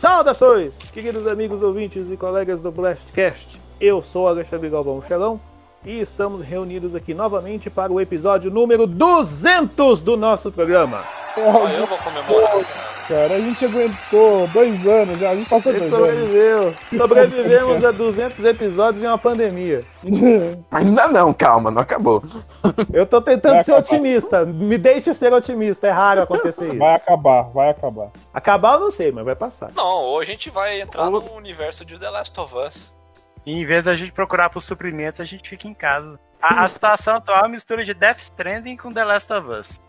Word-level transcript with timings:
Saudações, 0.00 0.72
queridos 0.94 1.26
amigos 1.26 1.62
ouvintes 1.62 2.10
e 2.10 2.16
colegas 2.16 2.62
do 2.62 2.72
Blastcast. 2.72 3.60
Eu 3.78 4.00
sou 4.00 4.26
Alexandre 4.26 4.70
Galvão 4.70 5.02
Chelão 5.06 5.38
e 5.84 6.00
estamos 6.00 6.40
reunidos 6.40 6.94
aqui 6.94 7.12
novamente 7.12 7.68
para 7.68 7.92
o 7.92 8.00
episódio 8.00 8.50
número 8.50 8.86
200 8.86 10.00
do 10.00 10.16
nosso 10.16 10.50
programa. 10.50 11.04
Só 11.34 11.68
eu 11.68 11.86
vou 11.86 11.98
comemorar. 11.98 12.89
Cara, 13.10 13.34
a 13.34 13.40
gente 13.40 13.64
aguentou 13.64 14.46
dois 14.46 14.86
anos 14.86 15.18
já, 15.18 15.30
a 15.30 15.34
gente 15.34 15.48
passou 15.48 15.72
dois 15.72 15.92
anos. 15.92 16.08
sobreviveu. 16.08 16.74
Sobrevivemos 16.96 17.84
a 17.84 17.90
200 17.90 18.44
episódios 18.44 19.02
em 19.02 19.06
uma 19.08 19.18
pandemia. 19.18 19.84
Ainda 20.70 21.08
não, 21.08 21.34
calma, 21.34 21.72
não 21.72 21.82
acabou. 21.82 22.22
Eu 22.92 23.04
tô 23.04 23.20
tentando 23.20 23.54
Vai 23.54 23.64
ser 23.64 23.72
acabar. 23.72 23.96
otimista. 23.96 24.46
Me 24.46 24.78
deixe 24.78 25.12
ser 25.12 25.32
otimista. 25.32 25.88
É 25.88 25.90
raro 25.90 26.22
acontecer 26.22 26.68
isso. 26.68 26.78
Vai 26.78 26.94
acabar, 26.94 27.42
vai 27.50 27.70
acabar. 27.70 28.10
Acabar 28.32 28.74
eu 28.74 28.80
não 28.80 28.92
sei, 28.92 29.10
mas 29.10 29.24
vai 29.24 29.34
passar. 29.34 29.72
Não, 29.74 30.04
hoje 30.04 30.30
a 30.30 30.34
gente 30.34 30.48
vai 30.48 30.80
entrar 30.80 31.10
no 31.10 31.18
universo 31.32 31.84
de 31.84 31.98
The 31.98 32.10
Last 32.10 32.38
of 32.38 32.54
Us. 32.56 32.94
E 33.44 33.60
em 33.60 33.66
vez 33.66 33.86
da 33.86 33.96
gente 33.96 34.12
procurar 34.12 34.50
por 34.50 34.62
suprimentos, 34.62 35.20
a 35.20 35.24
gente 35.24 35.50
fica 35.50 35.66
em 35.66 35.74
casa. 35.74 36.16
A, 36.40 36.62
a 36.62 36.68
situação 36.68 37.16
atual 37.16 37.38
é 37.38 37.42
uma 37.42 37.48
mistura 37.48 37.84
de 37.84 37.92
Death 37.92 38.20
Stranding 38.20 38.76
com 38.76 38.92
The 38.92 39.04
Last 39.04 39.32
of 39.32 39.48
Us. 39.48 39.80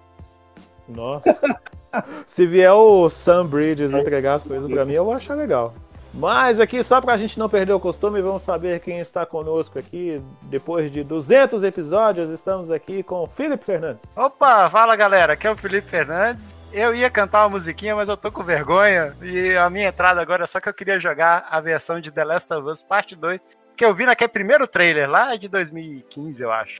Nossa. 0.89 1.37
Se 2.27 2.45
vier 2.45 2.73
o 2.73 3.09
Sam 3.09 3.45
Bridges 3.45 3.91
entregar 3.91 4.35
as 4.35 4.43
coisas 4.43 4.69
pra 4.69 4.85
mim, 4.85 4.93
eu 4.93 5.05
vou 5.05 5.13
achar 5.13 5.35
legal. 5.35 5.73
Mas 6.13 6.59
aqui, 6.59 6.83
só 6.83 6.99
pra 6.99 7.15
gente 7.15 7.39
não 7.39 7.47
perder 7.47 7.71
o 7.71 7.79
costume, 7.79 8.21
vamos 8.21 8.43
saber 8.43 8.81
quem 8.81 8.99
está 8.99 9.25
conosco 9.25 9.79
aqui. 9.79 10.21
Depois 10.43 10.91
de 10.91 11.03
200 11.03 11.63
episódios, 11.63 12.29
estamos 12.31 12.69
aqui 12.69 13.01
com 13.01 13.23
o 13.23 13.27
Felipe 13.27 13.63
Fernandes. 13.63 14.03
Opa, 14.15 14.69
fala 14.69 14.95
galera, 14.95 15.33
aqui 15.33 15.47
é 15.47 15.51
o 15.51 15.55
Felipe 15.55 15.87
Fernandes. 15.87 16.53
Eu 16.73 16.93
ia 16.93 17.09
cantar 17.09 17.43
uma 17.43 17.57
musiquinha, 17.57 17.95
mas 17.95 18.09
eu 18.09 18.17
tô 18.17 18.31
com 18.31 18.43
vergonha. 18.43 19.15
E 19.21 19.55
a 19.55 19.69
minha 19.69 19.87
entrada 19.87 20.21
agora 20.21 20.43
é 20.43 20.47
só 20.47 20.59
que 20.59 20.67
eu 20.67 20.73
queria 20.73 20.99
jogar 20.99 21.47
a 21.49 21.61
versão 21.61 21.99
de 21.99 22.11
The 22.11 22.23
Last 22.23 22.53
of 22.53 22.67
Us 22.67 22.81
Parte 22.81 23.15
2, 23.15 23.39
que 23.75 23.85
eu 23.85 23.95
vi 23.95 24.05
naquele 24.05 24.29
primeiro 24.29 24.67
trailer 24.67 25.09
lá 25.09 25.35
de 25.37 25.47
2015, 25.47 26.41
eu 26.41 26.51
acho. 26.51 26.77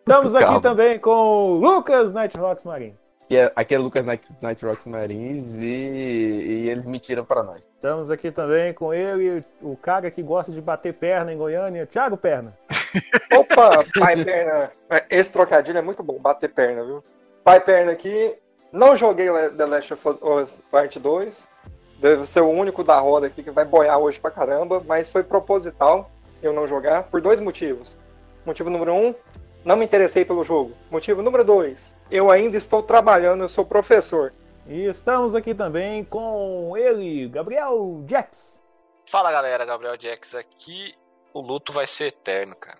Estamos 0.00 0.34
aqui 0.34 0.60
também 0.60 0.98
com 0.98 1.10
o 1.10 1.54
Lucas 1.58 2.12
Nighthawks 2.12 2.64
Marinho. 2.64 2.96
E 3.30 3.36
é- 3.36 3.50
aqui 3.56 3.74
é 3.74 3.78
Lucas 3.78 4.04
Night, 4.04 4.24
Night 4.42 4.64
Rocks 4.64 4.86
Marins 4.86 5.56
e, 5.62 5.66
e 5.66 6.68
eles 6.68 6.86
mentiram 6.86 7.24
pra 7.24 7.42
nós. 7.42 7.60
Estamos 7.74 8.10
aqui 8.10 8.30
também 8.30 8.72
com 8.74 8.92
ele, 8.92 9.44
o 9.62 9.76
cara 9.76 10.10
que 10.10 10.22
gosta 10.22 10.52
de 10.52 10.60
bater 10.60 10.92
perna 10.94 11.32
em 11.32 11.36
Goiânia, 11.36 11.86
Thiago 11.86 12.16
Perna. 12.16 12.56
Opa, 13.36 13.82
pai 13.98 14.22
perna. 14.22 14.70
Esse 15.10 15.32
trocadilho 15.32 15.78
é 15.78 15.82
muito 15.82 16.02
bom, 16.02 16.18
bater 16.18 16.52
perna, 16.52 16.84
viu? 16.84 17.02
Pai 17.42 17.60
perna 17.60 17.92
aqui. 17.92 18.34
Não 18.70 18.96
joguei 18.96 19.28
The 19.56 19.66
Last 19.66 19.92
of 19.94 20.08
Us 20.22 20.62
Part 20.70 20.98
2. 20.98 21.48
Deve 21.98 22.26
ser 22.26 22.40
o 22.40 22.48
único 22.48 22.82
da 22.84 22.98
roda 22.98 23.26
aqui 23.28 23.42
que 23.42 23.50
vai 23.50 23.64
boiar 23.64 23.98
hoje 23.98 24.18
pra 24.20 24.30
caramba, 24.30 24.82
mas 24.86 25.10
foi 25.10 25.22
proposital 25.22 26.10
eu 26.42 26.52
não 26.52 26.66
jogar 26.66 27.04
por 27.04 27.20
dois 27.20 27.40
motivos. 27.40 27.96
Motivo 28.44 28.68
número 28.68 28.92
um, 28.92 29.14
não 29.64 29.76
me 29.76 29.84
interessei 29.84 30.24
pelo 30.24 30.44
jogo. 30.44 30.72
Motivo 30.90 31.22
número 31.22 31.44
dois, 31.44 31.96
eu 32.10 32.30
ainda 32.30 32.56
estou 32.56 32.82
trabalhando, 32.82 33.42
eu 33.42 33.48
sou 33.48 33.64
professor. 33.64 34.32
E 34.66 34.86
estamos 34.86 35.34
aqui 35.34 35.54
também 35.54 36.04
com 36.04 36.76
ele, 36.76 37.28
Gabriel 37.28 38.04
Jax. 38.08 38.62
Fala 39.06 39.30
galera, 39.30 39.64
Gabriel 39.64 39.96
Jax 39.98 40.34
aqui. 40.34 40.94
O 41.32 41.40
luto 41.40 41.72
vai 41.72 41.86
ser 41.86 42.06
eterno, 42.06 42.54
cara. 42.56 42.78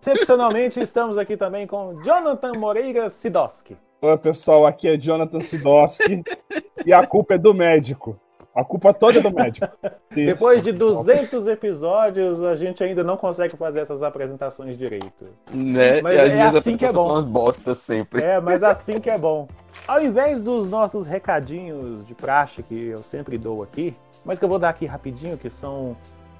Excepcionalmente, 0.00 0.80
estamos 0.82 1.16
aqui 1.16 1.36
também 1.36 1.66
com 1.66 2.02
Jonathan 2.02 2.52
Moreira 2.58 3.08
Sidoski. 3.08 3.76
Oi, 4.00 4.18
pessoal, 4.18 4.66
aqui 4.66 4.88
é 4.88 4.96
Jonathan 4.96 5.40
Sidoski 5.40 6.24
e 6.84 6.92
a 6.92 7.06
culpa 7.06 7.34
é 7.34 7.38
do 7.38 7.54
médico. 7.54 8.18
A 8.54 8.62
culpa 8.62 8.92
toda 8.92 9.18
é 9.18 9.22
do 9.22 9.30
médico. 9.30 9.66
Depois 10.14 10.62
de 10.62 10.72
200 10.72 11.46
episódios, 11.46 12.42
a 12.42 12.54
gente 12.54 12.84
ainda 12.84 13.02
não 13.02 13.16
consegue 13.16 13.56
fazer 13.56 13.80
essas 13.80 14.02
apresentações 14.02 14.76
direito. 14.76 15.26
Né? 15.50 16.02
Mas 16.02 16.14
e 16.14 16.20
as 16.20 16.28
é 16.28 16.34
minhas 16.34 16.56
assim 16.56 16.76
que 16.76 16.84
é 16.84 16.88
apresentações 16.88 16.92
bom. 16.92 17.04
são 17.04 17.14
umas 17.14 17.24
bostas 17.24 17.78
sempre. 17.78 18.22
É, 18.22 18.38
mas 18.40 18.62
assim 18.62 19.00
que 19.00 19.08
é 19.08 19.16
bom. 19.16 19.48
Ao 19.88 20.02
invés 20.02 20.42
dos 20.42 20.68
nossos 20.68 21.06
recadinhos 21.06 22.06
de 22.06 22.14
praxe 22.14 22.62
que 22.62 22.88
eu 22.88 23.02
sempre 23.02 23.38
dou 23.38 23.62
aqui, 23.62 23.96
mas 24.24 24.38
que 24.38 24.44
eu 24.44 24.48
vou 24.48 24.58
dar 24.58 24.68
aqui 24.68 24.84
rapidinho, 24.84 25.38
que 25.38 25.48
são 25.48 25.96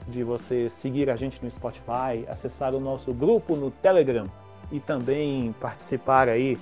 de 0.07 0.23
você 0.23 0.69
seguir 0.69 1.09
a 1.09 1.17
gente 1.17 1.43
no 1.43 1.51
Spotify, 1.51 2.27
acessar 2.29 2.75
o 2.75 2.81
nosso 2.81 3.15
grupo 3.15 3.57
no 3.57 3.71
Telegram 3.71 4.27
e 4.71 4.81
também 4.81 5.55
participar 5.61 6.29
aí, 6.29 6.59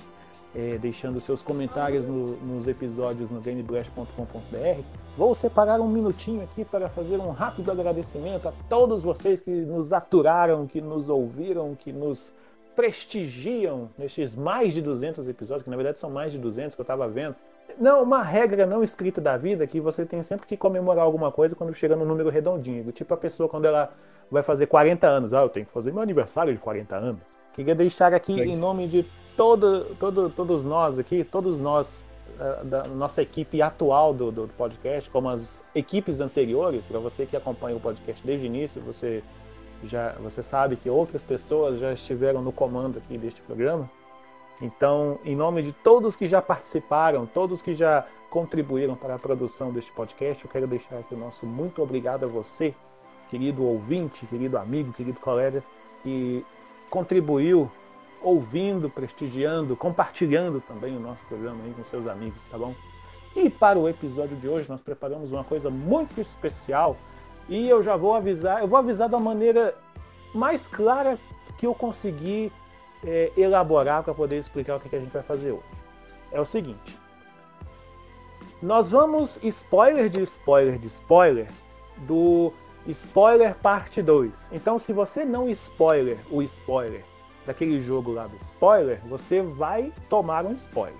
é, 0.55 0.77
deixando 0.77 1.19
seus 1.21 1.41
comentários 1.41 2.07
no- 2.07 2.35
nos 2.37 2.67
episódios 2.67 3.29
no 3.29 3.39
gameblast.com.br. 3.41 4.81
Vou 5.17 5.33
separar 5.35 5.79
um 5.81 5.87
minutinho 5.87 6.43
aqui 6.43 6.63
para 6.65 6.89
fazer 6.89 7.17
um 7.17 7.31
rápido 7.31 7.71
agradecimento 7.71 8.47
a 8.47 8.53
todos 8.69 9.01
vocês 9.01 9.41
que 9.41 9.51
nos 9.51 9.91
aturaram, 9.93 10.65
que 10.67 10.81
nos 10.81 11.09
ouviram, 11.09 11.75
que 11.75 11.91
nos 11.91 12.33
prestigiam 12.75 13.89
nestes 13.97 14.35
mais 14.35 14.73
de 14.73 14.81
200 14.81 15.27
episódios, 15.27 15.63
que 15.63 15.69
na 15.69 15.75
verdade 15.75 15.97
são 15.97 16.09
mais 16.09 16.31
de 16.31 16.37
200 16.37 16.75
que 16.75 16.81
eu 16.81 16.83
estava 16.83 17.07
vendo. 17.07 17.35
Não, 17.79 18.03
uma 18.03 18.21
regra 18.21 18.65
não 18.65 18.83
escrita 18.83 19.21
da 19.21 19.37
vida 19.37 19.65
que 19.65 19.79
você 19.79 20.05
tem 20.05 20.21
sempre 20.23 20.45
que 20.45 20.57
comemorar 20.57 21.05
alguma 21.05 21.31
coisa 21.31 21.55
quando 21.55 21.73
chega 21.73 21.95
no 21.95 22.03
número 22.05 22.29
redondinho. 22.29 22.91
Tipo 22.91 23.13
a 23.13 23.17
pessoa 23.17 23.47
quando 23.47 23.65
ela 23.65 23.93
vai 24.29 24.43
fazer 24.43 24.67
40 24.67 25.07
anos. 25.07 25.33
Ah, 25.33 25.41
eu 25.41 25.49
tenho 25.49 25.65
que 25.65 25.71
fazer 25.71 25.93
meu 25.93 26.01
aniversário 26.01 26.53
de 26.53 26.59
40 26.59 26.95
anos. 26.95 27.21
Queria 27.53 27.75
deixar 27.75 28.13
aqui 28.13 28.33
Sim. 28.35 28.41
em 28.41 28.57
nome 28.57 28.87
de 28.87 29.05
todo, 29.35 29.95
todo, 29.99 30.29
todos 30.29 30.63
nós 30.63 30.99
aqui, 30.99 31.23
todos 31.23 31.59
nós, 31.59 32.05
eh, 32.39 32.63
da 32.65 32.83
nossa 32.87 33.21
equipe 33.21 33.61
atual 33.61 34.13
do, 34.13 34.31
do 34.31 34.47
podcast, 34.57 35.09
como 35.09 35.29
as 35.29 35.63
equipes 35.73 36.19
anteriores, 36.19 36.85
para 36.87 36.99
você 36.99 37.25
que 37.25 37.35
acompanha 37.35 37.75
o 37.75 37.79
podcast 37.79 38.25
desde 38.25 38.45
o 38.45 38.47
início, 38.47 38.81
você 38.81 39.23
já 39.83 40.13
você 40.13 40.43
sabe 40.43 40.75
que 40.75 40.89
outras 40.89 41.23
pessoas 41.23 41.79
já 41.79 41.93
estiveram 41.93 42.41
no 42.41 42.51
comando 42.51 42.97
aqui 42.97 43.17
deste 43.17 43.41
programa. 43.41 43.89
Então, 44.61 45.19
em 45.25 45.35
nome 45.35 45.63
de 45.63 45.71
todos 45.71 46.15
que 46.15 46.27
já 46.27 46.39
participaram, 46.39 47.25
todos 47.25 47.61
que 47.63 47.73
já 47.73 48.05
contribuíram 48.29 48.95
para 48.95 49.15
a 49.15 49.19
produção 49.19 49.73
deste 49.73 49.91
podcast, 49.91 50.45
eu 50.45 50.51
quero 50.51 50.67
deixar 50.67 50.99
aqui 50.99 51.15
o 51.15 51.17
nosso 51.17 51.45
muito 51.45 51.81
obrigado 51.81 52.25
a 52.25 52.27
você, 52.27 52.75
querido 53.29 53.65
ouvinte, 53.65 54.25
querido 54.27 54.57
amigo, 54.57 54.93
querido 54.93 55.19
colega, 55.19 55.63
que 56.03 56.45
contribuiu 56.89 57.71
ouvindo, 58.21 58.89
prestigiando, 58.89 59.75
compartilhando 59.75 60.61
também 60.61 60.95
o 60.95 60.99
nosso 60.99 61.23
programa 61.25 61.63
aí 61.63 61.73
com 61.73 61.83
seus 61.83 62.07
amigos, 62.07 62.41
tá 62.49 62.57
bom? 62.57 62.73
E 63.35 63.49
para 63.49 63.79
o 63.79 63.87
episódio 63.87 64.35
de 64.37 64.47
hoje 64.47 64.69
nós 64.69 64.81
preparamos 64.81 65.31
uma 65.31 65.43
coisa 65.43 65.69
muito 65.69 66.19
especial 66.19 66.97
e 67.47 67.67
eu 67.67 67.81
já 67.81 67.95
vou 67.95 68.13
avisar, 68.13 68.61
eu 68.61 68.67
vou 68.67 68.77
avisar 68.77 69.09
da 69.09 69.19
maneira 69.19 69.75
mais 70.33 70.67
clara 70.67 71.17
que 71.57 71.65
eu 71.65 71.73
consegui 71.73 72.51
é, 73.03 73.31
elaborar 73.35 74.03
para 74.03 74.13
poder 74.13 74.37
explicar 74.37 74.75
o 74.75 74.79
que, 74.79 74.89
que 74.89 74.95
a 74.95 74.99
gente 74.99 75.11
vai 75.11 75.23
fazer 75.23 75.51
hoje. 75.51 75.83
É 76.31 76.39
o 76.39 76.45
seguinte: 76.45 76.97
nós 78.61 78.87
vamos 78.87 79.39
spoiler 79.43 80.09
de 80.09 80.21
spoiler 80.21 80.77
de 80.77 80.87
spoiler 80.87 81.47
do 81.99 82.53
spoiler 82.87 83.55
parte 83.55 84.01
2. 84.01 84.49
Então, 84.51 84.79
se 84.79 84.91
você 84.93 85.23
não 85.23 85.49
spoiler 85.49 86.17
o 86.29 86.41
spoiler 86.41 87.03
daquele 87.51 87.81
jogo 87.81 88.13
lá 88.13 88.27
do 88.27 88.35
spoiler, 88.37 89.01
você 89.07 89.41
vai 89.41 89.91
tomar 90.09 90.45
um 90.45 90.53
spoiler. 90.53 90.95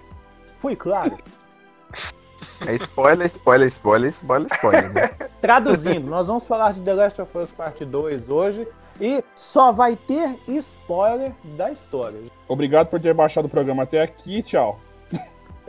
Fui 0.59 0.75
claro? 0.75 1.17
É 2.65 2.73
spoiler, 2.73 3.27
spoiler, 3.27 3.67
spoiler, 3.67 4.09
spoiler, 4.09 4.47
spoiler. 4.51 4.93
Né? 4.93 5.07
Traduzindo, 5.39 6.07
nós 6.07 6.25
vamos 6.25 6.43
falar 6.43 6.73
de 6.73 6.81
The 6.81 6.93
Last 6.93 7.21
of 7.21 7.37
Us 7.37 7.51
Parte 7.51 7.85
2 7.85 8.29
hoje 8.29 8.67
e 8.99 9.23
só 9.35 9.71
vai 9.71 9.95
ter 9.95 10.39
spoiler 10.47 11.33
da 11.55 11.71
história. 11.71 12.19
Obrigado 12.47 12.87
por 12.87 12.99
ter 12.99 13.13
baixado 13.13 13.45
o 13.45 13.49
programa 13.49 13.83
até 13.83 14.01
aqui. 14.01 14.41
Tchau. 14.41 14.79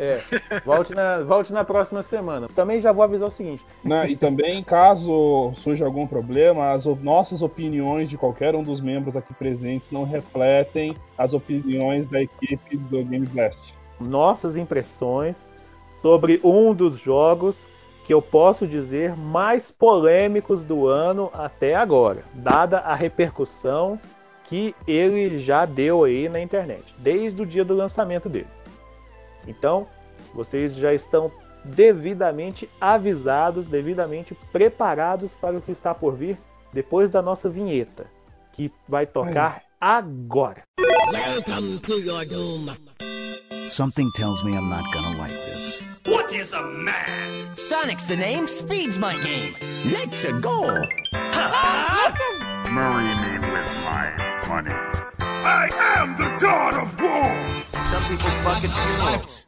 É, 0.02 0.20
volte 0.64 0.92
na, 0.92 1.20
volte 1.20 1.52
na 1.52 1.64
próxima 1.64 2.02
semana. 2.02 2.48
Também 2.56 2.80
já 2.80 2.90
vou 2.90 3.04
avisar 3.04 3.28
o 3.28 3.30
seguinte: 3.30 3.64
Né, 3.84 4.10
E 4.10 4.16
também, 4.16 4.64
caso 4.64 5.52
surja 5.62 5.84
algum 5.84 6.08
problema, 6.08 6.72
as 6.72 6.84
nossas 6.84 7.40
opiniões 7.40 8.10
de 8.10 8.16
qualquer 8.16 8.56
um 8.56 8.64
dos 8.64 8.80
membros 8.80 9.14
aqui 9.14 9.32
presentes 9.32 9.92
não 9.92 10.02
refletem 10.02 10.96
as 11.16 11.32
opiniões 11.32 12.08
da 12.10 12.20
equipe 12.20 12.76
do 12.76 13.04
Game 13.04 13.26
Blast. 13.26 13.56
nossas 14.00 14.56
impressões 14.56 15.48
sobre 16.00 16.40
um 16.42 16.74
dos 16.74 16.98
jogos 16.98 17.68
que 18.04 18.12
eu 18.12 18.20
posso 18.20 18.66
dizer 18.66 19.16
mais 19.16 19.70
polêmicos 19.70 20.64
do 20.64 20.88
ano 20.88 21.30
até 21.32 21.76
agora, 21.76 22.24
dada 22.34 22.78
a 22.80 22.96
repercussão 22.96 24.00
que 24.46 24.74
ele 24.86 25.38
já 25.38 25.64
deu 25.64 26.02
aí 26.02 26.28
na 26.28 26.40
internet, 26.40 26.92
desde 26.98 27.40
o 27.40 27.46
dia 27.46 27.64
do 27.64 27.74
lançamento 27.74 28.28
dele. 28.28 28.48
Então, 29.46 29.86
vocês 30.34 30.74
já 30.74 30.92
estão 30.92 31.30
devidamente 31.64 32.68
avisados, 32.80 33.68
devidamente 33.68 34.36
preparados 34.50 35.34
para 35.36 35.56
o 35.56 35.62
que 35.62 35.72
está 35.72 35.94
por 35.94 36.16
vir 36.16 36.36
depois 36.72 37.10
da 37.10 37.22
nossa 37.22 37.48
vinheta, 37.48 38.06
que 38.52 38.70
vai 38.88 39.06
tocar 39.06 39.62
agora. 39.80 40.62
Welcome 40.78 41.78
to 41.80 42.00
your 42.00 42.24
doom. 42.26 42.66
Something 43.68 44.10
tells 44.16 44.42
me 44.42 44.54
I'm 44.54 44.68
not 44.68 44.84
gonna 44.92 45.18
like 45.18 45.32
this. 45.32 45.86
What 46.06 46.32
is 46.32 46.52
a 46.52 46.62
man? 46.62 47.56
Sonic's 47.56 48.06
the 48.06 48.16
name, 48.16 48.48
speed's 48.48 48.98
my 48.98 49.14
game. 49.22 49.54
Let's 49.84 50.24
go. 50.40 50.66
Marry 52.70 53.14
me 53.20 53.38
with 53.38 53.70
my 53.84 54.12
money. 54.48 54.74
I 55.20 55.68
am 55.98 56.16
the 56.16 56.36
god 56.38 56.74
of 56.74 57.00
war. 57.00 57.71
People 58.12 58.28
at 58.28 58.60
funerals. 58.60 59.46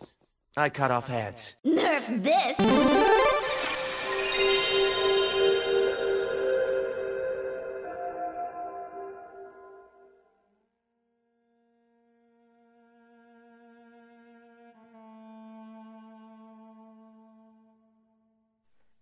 I 0.56 0.70
cut 0.70 0.90
off 0.90 1.06
heads. 1.06 1.54
Nerf 1.66 2.08
this! 2.22 2.56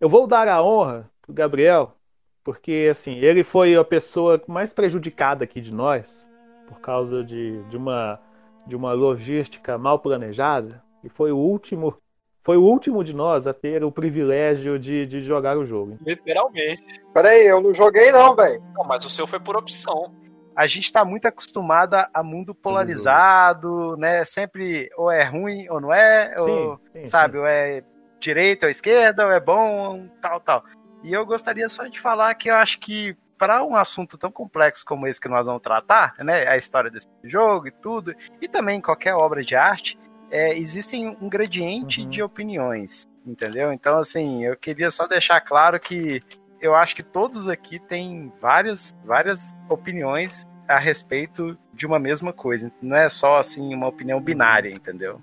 Eu 0.01 0.09
vou 0.09 0.27
dar 0.27 0.49
a 0.49 0.61
honra 0.61 1.09
pro 1.23 1.33
Gabriel, 1.33 1.95
porque 2.43 2.89
assim, 2.91 3.15
ele 3.19 3.45
foi 3.45 3.77
a 3.77 3.85
pessoa 3.85 4.43
mais 4.49 4.73
prejudicada 4.73 5.45
aqui 5.45 5.61
de 5.61 5.73
nós, 5.73 6.29
por 6.67 6.81
causa 6.81 7.23
de, 7.23 7.63
de 7.69 7.77
uma 7.77 8.19
de 8.67 8.77
uma 8.77 8.93
logística 8.93 9.77
mal 9.77 9.99
planejada, 9.99 10.83
e 11.03 11.09
foi 11.09 11.33
o 11.33 11.37
último 11.37 11.97
foi 12.45 12.57
o 12.57 12.63
último 12.63 13.05
de 13.05 13.15
nós 13.15 13.47
a 13.47 13.55
ter 13.55 13.85
o 13.85 13.93
privilégio 13.93 14.77
de, 14.77 15.07
de 15.07 15.21
jogar 15.21 15.57
o 15.57 15.65
jogo. 15.65 15.97
Literalmente. 16.05 17.01
Peraí, 17.15 17.47
eu 17.47 17.61
não 17.61 17.73
joguei 17.73 18.11
não, 18.11 18.35
velho. 18.35 18.61
Não, 18.75 18.85
mas 18.85 19.05
o 19.05 19.11
seu 19.11 19.29
foi 19.29 19.39
por 19.39 19.57
opção. 19.57 20.13
A 20.57 20.67
gente 20.67 20.93
tá 20.93 21.05
muito 21.05 21.27
acostumada 21.27 22.11
a 22.13 22.23
mundo 22.23 22.53
polarizado, 22.53 23.97
né? 23.97 24.25
Sempre 24.25 24.91
ou 24.97 25.11
é 25.11 25.23
ruim 25.23 25.69
ou 25.69 25.81
não 25.81 25.95
é, 25.95 26.35
ou, 26.37 26.81
sim, 26.93 27.07
sabe, 27.07 27.39
ou 27.39 27.47
é 27.47 27.85
direita 28.19 28.67
ou 28.67 28.71
esquerda, 28.71 29.25
ou 29.25 29.33
é 29.33 29.41
bom, 29.41 30.09
tal, 30.21 30.41
tal. 30.41 30.65
E 31.03 31.13
eu 31.13 31.25
gostaria 31.25 31.69
só 31.69 31.87
de 31.87 32.01
falar 32.01 32.35
que 32.35 32.51
eu 32.51 32.55
acho 32.57 32.81
que 32.81 33.17
para 33.43 33.65
um 33.65 33.75
assunto 33.75 34.17
tão 34.17 34.31
complexo 34.31 34.85
como 34.87 35.05
esse 35.05 35.21
que 35.21 35.29
nós 35.29 35.45
vamos 35.45 35.63
tratar, 35.63 36.15
né, 36.21 36.47
a 36.47 36.57
história 36.57 36.89
desse 36.89 37.09
jogo 37.25 37.67
e 37.67 37.73
tudo, 37.73 38.15
e 38.41 38.47
também 38.47 38.81
qualquer 38.81 39.17
obra 39.17 39.43
de 39.43 39.57
arte, 39.57 39.99
é, 40.31 40.57
existem 40.57 41.09
um 41.21 41.29
gradiente 41.29 42.03
Uhum. 42.03 42.09
de 42.09 42.23
opiniões, 42.23 43.09
entendeu? 43.27 43.73
Então, 43.73 43.99
assim, 43.99 44.45
eu 44.45 44.57
queria 44.57 44.93
só 44.93 45.09
deixar 45.09 45.41
claro 45.41 45.81
que 45.81 46.23
eu 46.61 46.73
acho 46.73 46.95
que 46.95 47.03
todos 47.03 47.49
aqui 47.49 47.81
têm 47.81 48.33
várias, 48.41 48.97
várias 49.05 49.51
opiniões 49.69 50.47
a 50.69 50.79
respeito 50.79 51.59
de 51.75 51.85
uma 51.85 51.99
mesma 51.99 52.33
coisa. 52.33 52.71
Não 52.81 52.97
é 52.97 53.09
só, 53.09 53.39
assim, 53.39 53.75
uma 53.75 53.89
opinião 53.89 54.21
binária, 54.21 54.71
entendeu? 54.71 55.21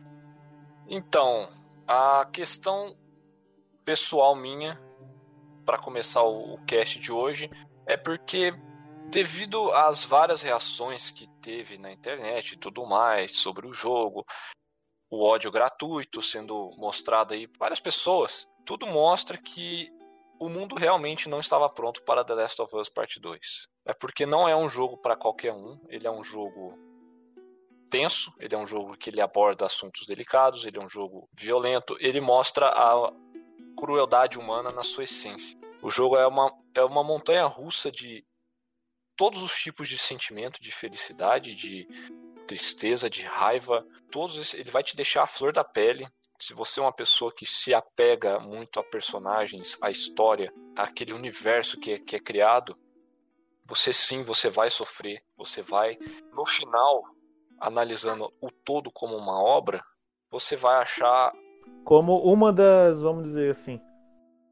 Então, 0.89 1.48
a 1.88 2.27
questão 2.33 2.94
pessoal 3.86 4.36
minha, 4.36 4.77
para 5.65 5.77
começar 5.77 6.24
o, 6.24 6.56
o 6.56 6.57
cast 6.65 7.00
de 7.00 7.13
hoje, 7.13 7.50
é 7.89 7.97
porque, 7.97 8.53
devido 9.09 9.71
às 9.71 10.06
várias 10.06 10.44
reações 10.44 11.09
que 11.09 11.27
teve 11.41 11.75
na 11.80 11.91
internet 11.91 12.51
e 12.51 12.57
tudo 12.57 12.86
mais 12.86 13.36
sobre 13.36 13.65
o 13.65 13.74
jogo, 13.74 14.24
o 15.09 15.25
ódio 15.25 15.51
gratuito 15.51 16.21
sendo 16.21 16.69
mostrado 16.77 17.33
aí 17.33 17.47
para 17.47 17.57
várias 17.62 17.80
pessoas, 17.80 18.47
tudo 18.63 18.86
mostra 18.86 19.39
que 19.39 19.89
o 20.39 20.47
mundo 20.47 20.75
realmente 20.75 21.27
não 21.27 21.39
estava 21.39 21.68
pronto 21.68 22.03
para 22.03 22.24
The 22.24 22.36
Last 22.36 22.62
of 22.62 22.75
Us 22.75 22.89
Part 22.89 23.19
2. 23.19 23.68
É 23.88 23.94
porque 23.95 24.24
não 24.24 24.47
é 24.47 24.56
um 24.56 24.69
jogo 24.69 24.95
para 24.95 25.15
qualquer 25.15 25.51
um, 25.51 25.81
ele 25.89 26.06
é 26.06 26.12
um 26.12 26.24
jogo 26.24 26.77
tenso, 27.89 28.31
ele 28.39 28.53
é 28.53 28.57
um 28.57 28.68
jogo 28.68 28.95
que 28.95 29.09
ele 29.09 29.19
aborda 29.19 29.65
assuntos 29.65 30.06
delicados, 30.06 30.63
ele 30.63 30.77
é 30.77 30.81
um 30.81 30.89
jogo 30.89 31.27
violento, 31.33 31.97
ele 32.00 32.21
mostra 32.21 32.68
a 32.68 33.12
crueldade 33.75 34.38
humana 34.38 34.71
na 34.71 34.83
sua 34.83 35.06
essência. 35.06 35.57
O 35.81 35.89
jogo 35.89 36.17
é 36.17 36.27
uma, 36.27 36.51
é 36.75 36.83
uma 36.83 37.03
montanha 37.03 37.45
russa 37.45 37.91
de 37.91 38.25
todos 39.15 39.41
os 39.41 39.53
tipos 39.57 39.87
de 39.89 39.97
sentimento, 39.97 40.61
de 40.61 40.71
felicidade, 40.71 41.55
de 41.55 41.87
tristeza, 42.47 43.09
de 43.09 43.23
raiva, 43.23 43.85
todos 44.11 44.37
esses- 44.37 44.53
ele 44.53 44.71
vai 44.71 44.83
te 44.83 44.95
deixar 44.95 45.23
a 45.23 45.27
flor 45.27 45.53
da 45.53 45.63
pele. 45.63 46.07
Se 46.39 46.53
você 46.53 46.79
é 46.79 46.83
uma 46.83 46.91
pessoa 46.93 47.33
que 47.33 47.45
se 47.45 47.73
apega 47.73 48.39
muito 48.39 48.79
a 48.79 48.83
personagens, 48.83 49.77
à 49.81 49.91
história, 49.91 50.53
àquele 50.75 51.13
universo 51.13 51.77
que 51.79 51.91
é, 51.91 51.99
que 51.99 52.15
é 52.15 52.19
criado, 52.19 52.77
você 53.65 53.93
sim, 53.93 54.23
você 54.23 54.49
vai 54.49 54.69
sofrer, 54.69 55.21
você 55.37 55.61
vai 55.61 55.97
no 56.33 56.45
final 56.45 57.03
analisando 57.59 58.33
o 58.41 58.49
todo 58.49 58.89
como 58.89 59.15
uma 59.17 59.41
obra, 59.43 59.83
você 60.31 60.55
vai 60.55 60.81
achar 60.81 61.31
Como 61.83 62.23
uma 62.23 62.51
das, 62.53 62.99
vamos 62.99 63.23
dizer 63.25 63.51
assim, 63.51 63.79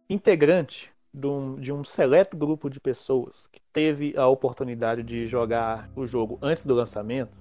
integrante 0.10 0.92
de 1.14 1.28
um, 1.28 1.56
de 1.56 1.74
um 1.74 1.84
seleto 1.84 2.36
grupo 2.36 2.70
de 2.70 2.80
pessoas 2.80 3.48
que 3.48 3.62
teve 3.74 4.14
a 4.18 4.28
oportunidade 4.28 5.04
de 5.04 5.28
jogar 5.28 5.90
o 5.96 6.06
jogo 6.06 6.38
antes 6.42 6.66
do 6.66 6.76
lançamento, 6.76 7.38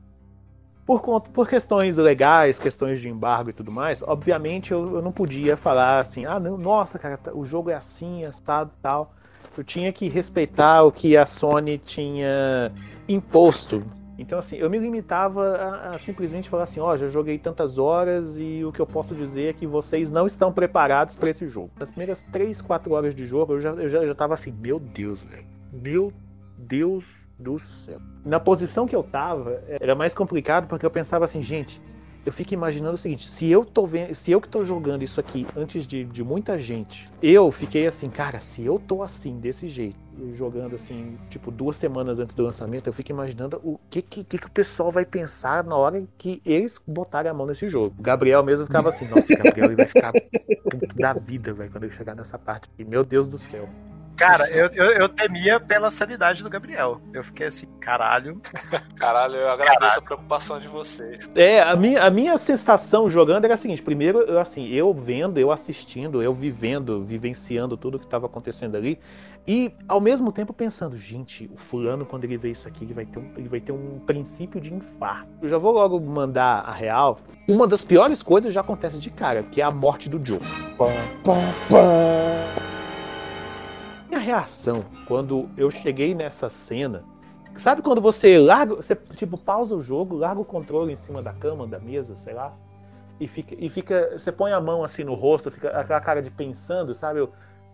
por, 0.87 1.03
conta, 1.03 1.29
por 1.31 1.49
questões 1.49 1.97
legais, 1.97 2.61
questões 2.61 3.01
de 3.01 3.09
embargo 3.09 3.51
e 3.51 3.53
tudo 3.53 3.73
mais, 3.73 4.03
obviamente 4.03 4.71
eu, 4.71 4.95
eu 4.95 5.03
não 5.03 5.11
podia 5.11 5.57
falar 5.57 5.99
assim, 5.99 6.25
ah, 6.25 6.39
não, 6.39 6.57
nossa, 6.57 6.99
cara, 6.99 7.17
tá- 7.17 7.33
o 7.35 7.45
jogo 7.45 7.71
é 7.71 7.75
assim, 7.75 8.25
assado 8.25 8.71
tal. 8.81 9.13
Eu 9.59 9.65
tinha 9.65 9.93
que 9.93 10.07
respeitar 10.07 10.83
o 10.85 10.93
que 10.93 11.17
a 11.17 11.27
Sony 11.27 11.79
tinha 11.79 12.71
imposto. 13.09 13.83
Então, 14.19 14.39
assim, 14.39 14.57
eu 14.57 14.71
me 14.71 14.79
limitava 14.79 15.57
a, 15.57 15.91
a 15.91 15.99
simplesmente 15.99 16.49
falar 16.49 16.65
assim: 16.65 16.81
ó, 16.81 16.97
já 16.97 17.07
joguei 17.07 17.39
tantas 17.39 17.79
horas 17.79 18.39
e 18.39 18.65
o 18.65 18.73
que 18.73 18.81
eu 18.81 18.87
posso 18.87 19.15
dizer 19.15 19.51
é 19.51 19.53
que 19.53 19.67
vocês 19.67 20.11
não 20.11 20.27
estão 20.27 20.53
preparados 20.53 21.17
para 21.17 21.31
esse 21.31 21.47
jogo. 21.47 21.71
Nas 21.79 21.91
primeiras 21.91 22.23
3, 22.33 22.61
4 22.61 22.93
horas 22.93 23.15
de 23.15 23.27
jogo, 23.27 23.55
eu 23.55 23.61
já, 23.61 23.71
eu 23.71 23.89
já, 23.89 23.99
eu 23.99 24.09
já 24.09 24.15
tava 24.15 24.35
assim: 24.35 24.53
meu 24.53 24.79
Deus, 24.79 25.23
velho. 25.23 25.45
Meu 25.73 26.13
Deus 26.57 27.05
do 27.39 27.59
céu. 27.59 28.01
Na 28.25 28.41
posição 28.41 28.87
que 28.87 28.97
eu 28.97 29.03
tava, 29.03 29.63
era 29.69 29.95
mais 29.95 30.15
complicado 30.15 30.67
porque 30.67 30.87
eu 30.87 30.91
pensava 30.91 31.25
assim: 31.25 31.43
gente, 31.43 31.81
eu 32.27 32.33
fico 32.33 32.53
imaginando 32.53 32.95
o 32.95 32.99
seguinte: 32.99 33.31
se 33.31 33.49
eu 33.49 33.65
tô 33.65 33.87
vendo, 33.87 34.13
se 34.15 34.33
eu 34.33 34.41
que 34.41 34.49
tô 34.49 34.65
jogando 34.65 35.03
isso 35.03 35.21
aqui 35.21 35.47
antes 35.57 35.87
de, 35.87 36.05
de 36.05 36.25
muita 36.25 36.59
gente, 36.59 37.05
eu 37.23 37.51
fiquei 37.53 37.87
assim, 37.87 38.11
cara, 38.11 38.41
se 38.41 38.65
eu 38.65 38.81
tô 38.81 39.03
assim, 39.03 39.39
desse 39.39 39.69
jeito, 39.69 39.97
jogando 40.35 40.75
assim, 40.75 41.17
tipo, 41.31 41.53
duas 41.53 41.77
semanas 41.77 42.19
antes 42.19 42.35
do 42.35 42.43
lançamento, 42.43 42.89
eu 42.89 42.93
fico 42.93 43.13
imaginando 43.13 43.61
o 43.63 43.79
que, 43.89 44.03
que, 44.03 44.25
que 44.25 44.39
que 44.39 44.47
o 44.47 44.51
pessoal 44.51 44.91
vai 44.91 45.05
pensar 45.05 45.63
na 45.63 45.77
hora 45.77 46.03
que 46.19 46.43
eles 46.45 46.81
botarem 46.85 47.31
a 47.31 47.35
mão 47.35 47.47
nesse 47.47 47.69
jogo. 47.69 47.95
O 47.97 48.03
Gabriel 48.03 48.43
mesmo 48.43 48.67
ficava 48.67 48.89
assim, 48.89 49.07
nossa, 49.07 49.33
o 49.33 49.37
Gabriel 49.37 49.77
vai 49.77 49.87
ficar 49.87 50.13
puto 50.13 50.97
da 50.97 51.13
vida, 51.13 51.53
velho, 51.53 51.71
quando 51.71 51.85
ele 51.85 51.95
chegar 51.95 52.17
nessa 52.17 52.37
parte 52.37 52.69
aqui. 52.73 52.85
Meu 52.85 53.05
Deus 53.05 53.29
do 53.29 53.39
céu. 53.39 53.69
Cara, 54.17 54.49
eu, 54.51 54.69
eu, 54.69 54.87
eu 54.93 55.09
temia 55.09 55.61
pela 55.61 55.91
sanidade 55.91 56.43
do 56.43 56.49
Gabriel. 56.49 57.01
Eu 57.13 57.23
fiquei 57.23 57.49
assim, 57.49 57.67
caralho. 57.81 58.41
Caralho, 58.97 59.37
eu 59.37 59.51
agradeço 59.51 59.99
a 59.99 60.03
preocupação 60.03 60.59
de 60.59 60.67
vocês. 60.67 61.31
É, 61.35 61.61
a 61.61 61.77
minha, 61.77 62.03
a 62.03 62.11
minha 62.11 62.39
sensação 62.39 63.11
jogando 63.11 63.45
era 63.45 63.55
a 63.55 63.57
seguinte: 63.57 63.83
primeiro, 63.83 64.21
eu, 64.21 64.39
assim, 64.39 64.69
eu 64.69 64.93
vendo, 64.95 65.39
eu 65.39 65.53
assistindo, 65.53 66.23
eu 66.23 66.33
vivendo, 66.33 67.05
vivenciando 67.05 67.77
tudo 67.77 67.99
que 67.99 68.07
estava 68.07 68.25
acontecendo 68.27 68.75
ali, 68.75 68.99
e 69.47 69.71
ao 69.87 70.01
mesmo 70.01 70.33
tempo 70.33 70.53
pensando, 70.53 70.97
gente, 70.97 71.49
o 71.53 71.57
fulano, 71.57 72.07
quando 72.07 72.25
ele 72.25 72.37
vê 72.37 72.51
isso 72.51 72.67
aqui, 72.67 72.85
ele 72.85 72.95
vai 72.95 73.05
ter 73.05 73.19
um, 73.19 73.31
ele 73.37 73.49
vai 73.49 73.61
ter 73.61 73.73
um 73.73 74.01
princípio 74.01 74.61
de 74.61 74.73
infarto. 74.73 75.29
Eu 75.43 75.49
já 75.49 75.59
vou 75.59 75.73
logo 75.73 76.01
mandar 76.01 76.61
a 76.61 76.73
real. 76.73 77.21
Uma 77.47 77.67
das 77.67 77.85
piores 77.85 78.23
coisas 78.23 78.53
já 78.53 78.63
acontece 78.63 78.99
de 78.99 79.11
cara, 79.11 79.43
que 79.45 79.61
é 79.61 79.65
a 79.65 79.71
morte 79.71 80.09
do 80.09 80.25
Joe. 80.25 80.41
Minha 84.17 84.35
reação 84.35 84.85
quando 85.07 85.49
eu 85.59 85.71
cheguei 85.71 86.15
nessa 86.15 86.49
cena. 86.49 87.05
Sabe 87.57 87.83
quando 87.83 88.01
você 88.01 88.39
larga, 88.39 88.75
você 88.75 88.95
tipo 89.15 89.39
pausa 89.39 89.75
o 89.75 89.83
jogo, 89.83 90.17
larga 90.17 90.41
o 90.41 90.45
controle 90.45 90.93
em 90.93 90.97
cima 90.97 91.23
da 91.23 91.33
cama, 91.33 91.67
da 91.67 91.79
mesa, 91.79 92.15
sei 92.17 92.35
lá, 92.35 92.55
e 93.19 93.27
fica, 93.27 93.55
e 93.59 93.69
fica, 93.69 94.11
você 94.19 94.31
põe 94.31 94.53
a 94.53 94.61
mão 94.61 94.85
assim 94.85 95.05
no 95.05 95.15
rosto, 95.15 95.51
fica 95.51 95.69
aquela 95.71 96.01
cara 96.01 96.21
de 96.23 96.31
pensando, 96.31 96.95
sabe? 96.95 97.21
Eu, 97.21 97.31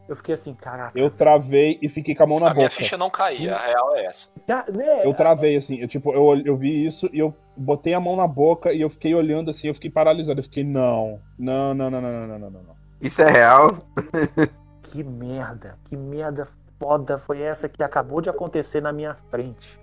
eu 0.08 0.14
fiquei 0.16 0.34
assim, 0.34 0.54
caraca. 0.54 0.96
Eu 0.98 1.10
travei 1.10 1.78
e 1.82 1.88
fiquei 1.88 2.14
com 2.14 2.22
a 2.22 2.26
mão 2.26 2.38
na 2.38 2.48
A 2.50 2.54
minha 2.54 2.66
boca. 2.66 2.76
ficha 2.76 2.96
não 2.96 3.10
caía, 3.10 3.56
a 3.56 3.66
real 3.66 3.96
é 3.96 4.06
essa. 4.06 4.28
tá, 4.46 4.64
né? 4.72 5.04
Eu 5.06 5.14
travei, 5.14 5.56
assim, 5.56 5.76
eu, 5.76 5.88
tipo, 5.88 6.12
eu, 6.12 6.42
eu 6.44 6.56
vi 6.56 6.86
isso 6.86 7.08
e 7.12 7.18
eu 7.18 7.34
botei 7.56 7.94
a 7.94 8.00
mão 8.00 8.14
na 8.16 8.26
boca 8.26 8.72
e 8.72 8.80
eu 8.80 8.90
fiquei 8.90 9.14
olhando 9.14 9.50
assim, 9.50 9.68
eu 9.68 9.74
fiquei 9.74 9.90
paralisado. 9.90 10.38
Eu 10.40 10.44
fiquei, 10.44 10.62
não, 10.64 11.18
não, 11.38 11.72
não, 11.74 11.90
não, 11.90 12.00
não, 12.00 12.12
não, 12.12 12.26
não, 12.26 12.38
não, 12.38 12.50
não. 12.50 12.76
Isso 13.00 13.20
é 13.22 13.30
real? 13.30 13.78
Que 14.82 15.02
merda, 15.02 15.78
que 15.84 15.96
merda 15.96 16.48
foda 16.78 17.16
foi 17.16 17.40
essa 17.40 17.68
que 17.68 17.82
acabou 17.82 18.20
de 18.20 18.28
acontecer 18.28 18.80
na 18.80 18.92
minha 18.92 19.14
frente. 19.30 19.80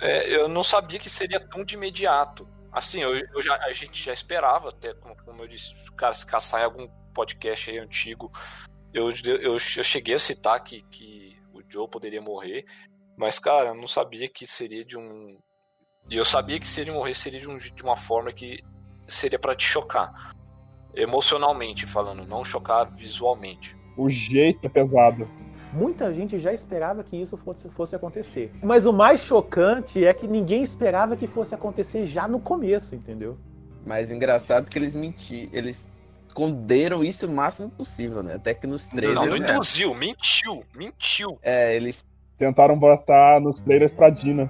É, 0.00 0.28
eu 0.34 0.48
não 0.48 0.62
sabia 0.62 0.98
que 0.98 1.10
seria 1.10 1.40
tão 1.40 1.64
de 1.64 1.74
imediato. 1.74 2.46
Assim, 2.70 3.00
eu, 3.00 3.16
eu 3.16 3.42
já, 3.42 3.56
a 3.56 3.72
gente 3.72 4.02
já 4.02 4.12
esperava, 4.12 4.68
até 4.68 4.94
como, 4.94 5.16
como 5.24 5.42
eu 5.42 5.48
disse, 5.48 5.74
cara, 5.96 6.14
se 6.14 6.24
caçar 6.24 6.60
em 6.60 6.64
algum 6.64 6.88
podcast 7.12 7.70
aí 7.70 7.78
antigo, 7.78 8.30
eu, 8.94 9.10
eu, 9.24 9.54
eu 9.54 9.58
cheguei 9.58 10.14
a 10.14 10.18
citar 10.18 10.62
que, 10.62 10.82
que 10.82 11.36
o 11.52 11.60
Joe 11.68 11.88
poderia 11.88 12.22
morrer, 12.22 12.64
mas, 13.16 13.40
cara, 13.40 13.70
eu 13.70 13.74
não 13.74 13.88
sabia 13.88 14.28
que 14.28 14.46
seria 14.46 14.84
de 14.84 14.96
um. 14.96 15.36
E 16.08 16.16
eu 16.16 16.24
sabia 16.24 16.60
que 16.60 16.66
se 16.66 16.80
ele 16.80 16.92
morrer 16.92 17.14
seria 17.14 17.40
de, 17.40 17.48
um, 17.48 17.58
de 17.58 17.82
uma 17.82 17.96
forma 17.96 18.32
que 18.32 18.62
seria 19.08 19.38
pra 19.38 19.56
te 19.56 19.64
chocar. 19.64 20.32
Emocionalmente 20.98 21.86
falando, 21.86 22.26
não 22.26 22.44
chocar 22.44 22.90
visualmente. 22.94 23.76
O 23.96 24.10
jeito 24.10 24.66
é 24.66 24.68
pesado. 24.68 25.28
Muita 25.72 26.12
gente 26.12 26.38
já 26.38 26.52
esperava 26.52 27.04
que 27.04 27.16
isso 27.16 27.38
fosse, 27.76 27.94
acontecer. 27.94 28.50
Mas 28.62 28.84
o 28.84 28.92
mais 28.92 29.20
chocante 29.20 30.04
é 30.04 30.12
que 30.12 30.26
ninguém 30.26 30.62
esperava 30.62 31.16
que 31.16 31.26
fosse 31.26 31.54
acontecer 31.54 32.04
já 32.06 32.26
no 32.26 32.40
começo, 32.40 32.94
entendeu? 32.94 33.38
Mas 33.86 34.10
engraçado 34.10 34.68
que 34.70 34.78
eles 34.78 34.96
mentiram. 34.96 35.50
Eles 35.52 35.86
esconderam 36.26 37.04
isso 37.04 37.26
o 37.26 37.30
máximo 37.30 37.70
possível, 37.70 38.22
né? 38.22 38.34
Até 38.34 38.54
que 38.54 38.66
nos 38.66 38.88
Não, 38.88 38.96
trailers. 38.96 39.28
não 39.30 39.38
né? 39.38 39.52
induziu, 39.52 39.94
mentiu, 39.94 40.64
mentiu. 40.74 41.38
É, 41.42 41.76
eles. 41.76 42.04
Tentaram 42.38 42.78
botar 42.78 43.40
nos 43.40 43.58
trailers 43.60 43.92
pra 43.92 44.10
Dina. 44.10 44.48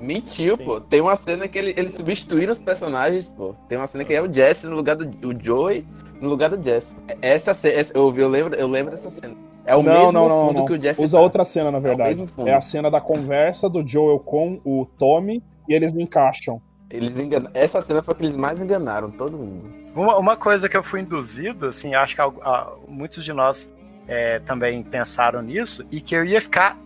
Mentiu, 0.00 0.56
Sim. 0.56 0.64
pô. 0.64 0.80
Tem 0.80 1.00
uma 1.00 1.14
cena 1.16 1.46
que 1.46 1.58
ele- 1.58 1.74
eles 1.76 1.92
substituíram 1.92 2.52
os 2.52 2.60
personagens, 2.60 3.28
pô. 3.28 3.54
Tem 3.68 3.76
uma 3.76 3.86
cena 3.86 4.04
que 4.04 4.14
é 4.14 4.22
o 4.22 4.32
Jesse 4.32 4.66
no 4.66 4.74
lugar 4.76 4.96
do, 4.96 5.04
do 5.04 5.44
Joey, 5.44 5.84
no 6.20 6.28
lugar 6.28 6.50
do 6.50 6.62
Jesse. 6.62 6.94
Essa 7.20 7.52
cena, 7.54 7.82
eu, 7.94 8.16
eu, 8.16 8.28
lembro, 8.28 8.54
eu 8.54 8.66
lembro 8.66 8.90
dessa 8.92 9.10
cena. 9.10 9.34
É 9.66 9.76
o 9.76 9.82
Não, 9.82 9.92
mesmo 9.92 10.12
não, 10.12 10.28
não, 10.28 10.46
fundo 10.48 10.58
não. 10.60 10.64
que 10.64 10.72
o 10.72 10.82
Jesse 10.82 11.04
Usa 11.04 11.16
tá. 11.18 11.22
outra 11.22 11.44
cena, 11.44 11.70
na 11.70 11.78
verdade. 11.78 12.08
mesmo 12.10 12.26
fundo. 12.26 12.48
É 12.48 12.54
a 12.56 12.60
cena 12.62 12.90
da 12.90 13.00
conversa 13.00 13.68
do 13.68 13.86
Joel 13.86 14.18
com 14.18 14.60
o 14.64 14.86
Tommy 14.98 15.42
e 15.68 15.74
eles 15.74 15.94
encaixam. 15.94 16.60
Eles 16.88 17.18
engan... 17.20 17.44
Essa 17.54 17.80
cena 17.80 18.02
foi 18.02 18.14
a 18.14 18.16
que 18.16 18.24
eles 18.24 18.36
mais 18.36 18.60
enganaram 18.60 19.10
todo 19.10 19.36
mundo. 19.36 19.70
Uma, 19.94 20.18
uma 20.18 20.36
coisa 20.36 20.68
que 20.68 20.76
eu 20.76 20.82
fui 20.82 21.00
induzido, 21.02 21.66
assim, 21.68 21.94
acho 21.94 22.14
que 22.14 22.20
algu- 22.20 22.40
ah, 22.42 22.72
muitos 22.88 23.24
de 23.24 23.32
nós 23.32 23.68
é, 24.08 24.40
também 24.40 24.82
pensaram 24.82 25.40
nisso, 25.42 25.84
e 25.90 26.00
que 26.00 26.14
eu 26.16 26.24
ia 26.24 26.40
ficar. 26.40 26.76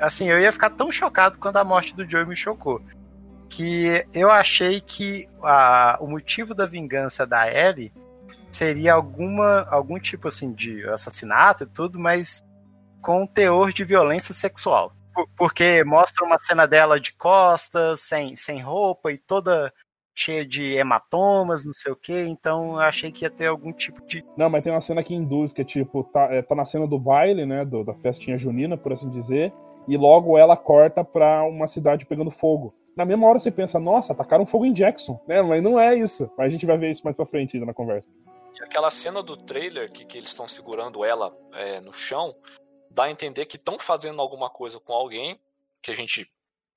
Assim, 0.00 0.28
eu 0.28 0.40
ia 0.40 0.52
ficar 0.52 0.70
tão 0.70 0.90
chocado 0.92 1.38
quando 1.38 1.56
a 1.56 1.64
morte 1.64 1.94
do 1.94 2.08
Joey 2.08 2.26
me 2.26 2.36
chocou. 2.36 2.82
Que 3.48 4.06
eu 4.12 4.30
achei 4.30 4.80
que 4.80 5.28
a- 5.42 5.96
o 6.00 6.06
motivo 6.06 6.54
da 6.54 6.66
vingança 6.66 7.26
da 7.26 7.50
Ellie 7.50 7.92
seria 8.50 8.94
alguma, 8.94 9.66
algum 9.70 9.98
tipo 9.98 10.28
assim 10.28 10.52
de 10.52 10.86
assassinato 10.88 11.64
e 11.64 11.66
tudo, 11.66 11.98
mas 11.98 12.42
com 13.00 13.22
um 13.22 13.26
teor 13.26 13.72
de 13.72 13.84
violência 13.84 14.34
sexual. 14.34 14.92
Por- 15.14 15.28
Porque 15.36 15.82
mostra 15.84 16.24
uma 16.24 16.38
cena 16.38 16.66
dela 16.66 16.98
de 17.00 17.12
costas, 17.14 18.00
sem, 18.02 18.36
sem 18.36 18.60
roupa 18.62 19.12
e 19.12 19.18
toda 19.18 19.72
cheia 20.14 20.44
de 20.44 20.74
hematomas, 20.74 21.64
não 21.64 21.72
sei 21.74 21.92
o 21.92 21.96
que, 21.96 22.12
então 22.12 22.74
eu 22.74 22.80
achei 22.80 23.10
que 23.10 23.24
ia 23.24 23.30
ter 23.30 23.46
algum 23.46 23.72
tipo 23.72 24.04
de. 24.06 24.24
Não, 24.36 24.50
mas 24.50 24.62
tem 24.62 24.72
uma 24.72 24.80
cena 24.80 25.02
que 25.02 25.14
induz, 25.14 25.52
que 25.52 25.62
é 25.62 25.64
tipo, 25.64 26.04
tá, 26.04 26.24
é, 26.32 26.42
tá 26.42 26.54
na 26.54 26.64
cena 26.66 26.86
do 26.86 26.98
baile, 26.98 27.46
né? 27.46 27.64
do- 27.64 27.84
da 27.84 27.94
festinha 27.94 28.38
junina, 28.38 28.76
por 28.76 28.92
assim 28.92 29.08
dizer, 29.10 29.52
e 29.88 29.96
logo 29.96 30.36
ela 30.36 30.56
corta 30.56 31.02
pra 31.04 31.42
uma 31.44 31.68
cidade 31.68 32.04
pegando 32.06 32.30
fogo. 32.30 32.74
Na 32.96 33.04
mesma 33.04 33.26
hora 33.26 33.40
você 33.40 33.50
pensa, 33.50 33.78
nossa, 33.78 34.14
tacaram 34.14 34.44
fogo 34.44 34.66
em 34.66 34.72
Jackson, 34.74 35.18
né? 35.26 35.40
Mas 35.40 35.62
não 35.62 35.80
é 35.80 35.94
isso. 35.96 36.30
Mas 36.36 36.48
a 36.48 36.50
gente 36.50 36.66
vai 36.66 36.76
ver 36.76 36.92
isso 36.92 37.02
mais 37.04 37.16
pra 37.16 37.24
frente 37.24 37.56
ainda 37.56 37.66
na 37.66 37.72
conversa. 37.74 38.06
E 38.54 38.62
aquela 38.62 38.90
cena 38.90 39.22
do 39.22 39.34
trailer 39.34 39.90
que, 39.90 40.04
que 40.04 40.18
eles 40.18 40.28
estão 40.28 40.46
segurando 40.46 41.02
ela 41.04 41.34
é, 41.54 41.80
no 41.80 41.92
chão, 41.92 42.34
dá 42.90 43.04
a 43.04 43.10
entender 43.10 43.46
que 43.46 43.56
estão 43.56 43.78
fazendo 43.78 44.20
alguma 44.20 44.50
coisa 44.50 44.78
com 44.78 44.92
alguém, 44.92 45.40
que 45.80 45.90
a 45.90 45.94
gente 45.94 46.30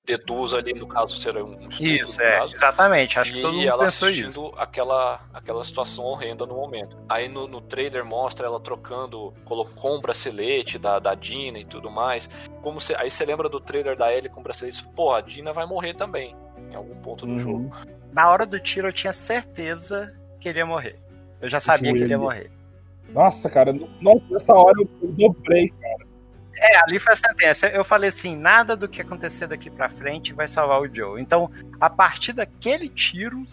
deduz 0.06 0.54
ali, 0.54 0.72
no 0.72 0.86
caso, 0.86 1.16
será 1.16 1.44
um 1.44 1.52
estupro, 1.68 1.84
Isso, 1.84 2.22
é, 2.22 2.38
caso. 2.38 2.54
exatamente. 2.54 3.18
Acho 3.18 3.32
que 3.32 3.42
todo 3.42 3.54
E 3.54 3.56
mundo 3.58 3.68
ela 3.68 3.84
pensou 3.84 4.08
isso. 4.08 4.22
assistindo 4.22 4.54
aquela, 4.56 5.20
aquela 5.34 5.64
situação 5.64 6.04
horrenda 6.04 6.46
no 6.46 6.54
momento. 6.54 6.96
Aí 7.08 7.28
no, 7.28 7.48
no 7.48 7.60
trailer 7.60 8.04
mostra 8.04 8.46
ela 8.46 8.60
trocando, 8.60 9.34
colocou 9.44 9.96
um 9.98 10.00
bracelete 10.00 10.78
da, 10.78 10.98
da 10.98 11.14
Dina 11.14 11.58
e 11.58 11.64
tudo 11.64 11.90
mais. 11.90 12.30
Como 12.62 12.80
se, 12.80 12.94
aí 12.94 13.10
você 13.10 13.24
lembra 13.24 13.48
do 13.48 13.60
trailer 13.60 13.96
da 13.96 14.12
Ellie 14.14 14.30
com 14.30 14.40
o 14.40 14.42
bracelete? 14.42 14.86
Pô, 14.94 15.12
a 15.12 15.20
Dina 15.20 15.52
vai 15.52 15.66
morrer 15.66 15.94
também, 15.94 16.34
em 16.70 16.74
algum 16.76 16.94
ponto 17.02 17.26
do 17.26 17.32
Uhum. 17.32 17.38
jogo. 17.38 17.70
Na 18.12 18.30
hora 18.30 18.46
do 18.46 18.58
tiro 18.60 18.88
eu 18.88 18.92
tinha 18.92 19.12
certeza 19.12 20.14
que 20.40 20.48
ele 20.48 20.60
ia 20.60 20.66
morrer. 20.66 20.98
Eu 21.40 21.50
já 21.50 21.58
sabia 21.60 21.92
que 21.92 21.98
ele 21.98 22.12
ia 22.12 22.18
morrer. 22.18 22.50
Nossa, 23.10 23.48
cara, 23.50 23.72
nossa, 24.00 24.22
nessa 24.30 24.54
hora 24.54 24.74
eu, 24.80 24.88
eu 25.02 25.12
dobrei. 25.12 25.72
É, 26.58 26.82
ali 26.82 26.98
foi 26.98 27.12
a 27.12 27.16
sentença. 27.16 27.66
Eu 27.68 27.84
falei 27.84 28.08
assim: 28.08 28.34
nada 28.36 28.74
do 28.76 28.88
que 28.88 29.00
acontecer 29.02 29.46
daqui 29.46 29.68
pra 29.70 29.88
frente 29.90 30.32
vai 30.32 30.48
salvar 30.48 30.80
o 30.80 30.88
Joe. 30.92 31.20
Então, 31.20 31.50
a 31.80 31.90
partir 31.90 32.32
daquele 32.32 32.88
tiro, 32.88 33.46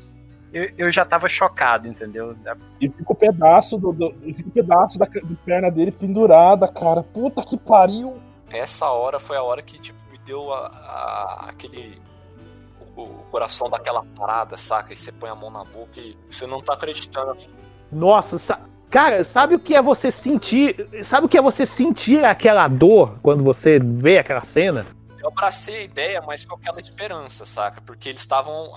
eu, 0.54 0.72
eu 0.78 0.92
já 0.92 1.04
tava 1.04 1.28
chocado, 1.28 1.88
entendeu? 1.88 2.36
E 2.80 2.88
fica 2.90 3.12
o 3.12 3.16
pedaço 3.16 3.78
do, 3.78 3.92
do, 3.92 4.14
fica 4.22 4.48
o 4.48 4.52
pedaço 4.52 4.98
da, 4.98 5.06
de 5.06 5.36
perna 5.46 5.70
dele 5.70 5.92
pendurada, 5.92 6.68
cara. 6.68 7.04
Puta 7.04 7.44
que 7.44 7.58
pariu. 7.58 8.18
Essa 8.50 8.90
hora 8.90 9.20
foi 9.20 9.36
a 9.36 9.44
hora 9.44 9.62
que 9.62 9.80
tipo, 9.80 10.00
me 10.12 10.18
deu 10.20 10.54
a, 10.54 10.68
a- 10.68 11.46
aquele. 11.50 12.02
O, 12.96 13.02
o 13.02 13.26
coração 13.32 13.70
daquela 13.70 14.04
parada, 14.16 14.56
saca? 14.58 14.94
E 14.94 14.96
você 14.96 15.12
põe 15.12 15.30
a 15.30 15.34
mão 15.36 15.50
na 15.50 15.64
boca 15.64 16.00
e 16.00 16.16
você 16.30 16.46
não 16.46 16.62
tá 16.62 16.74
acreditando. 16.76 17.36
Nossa, 17.92 18.38
sa- 18.38 18.62
cara, 18.94 19.24
sabe 19.24 19.56
o 19.56 19.60
que 19.60 19.76
é 19.76 19.82
você 19.82 20.10
sentir? 20.12 20.88
Sabe 21.04 21.26
o 21.26 21.30
que 21.30 21.38
é 21.38 21.42
você 21.42 21.66
sentir 21.66 22.24
aquela 22.24 22.68
dor 22.68 23.18
quando 23.22 23.44
você 23.44 23.80
vê 23.80 24.20
aquela 24.20 24.44
cena? 24.46 24.86
Eu 25.20 25.30
abracei 25.30 25.76
a 25.78 25.82
ideia, 25.84 26.22
mas 26.22 26.46
com 26.46 26.56
aquela 26.56 26.80
esperança, 26.80 27.46
saca? 27.46 27.82
Porque 27.82 28.10
eles 28.10 28.22
estavam. 28.22 28.72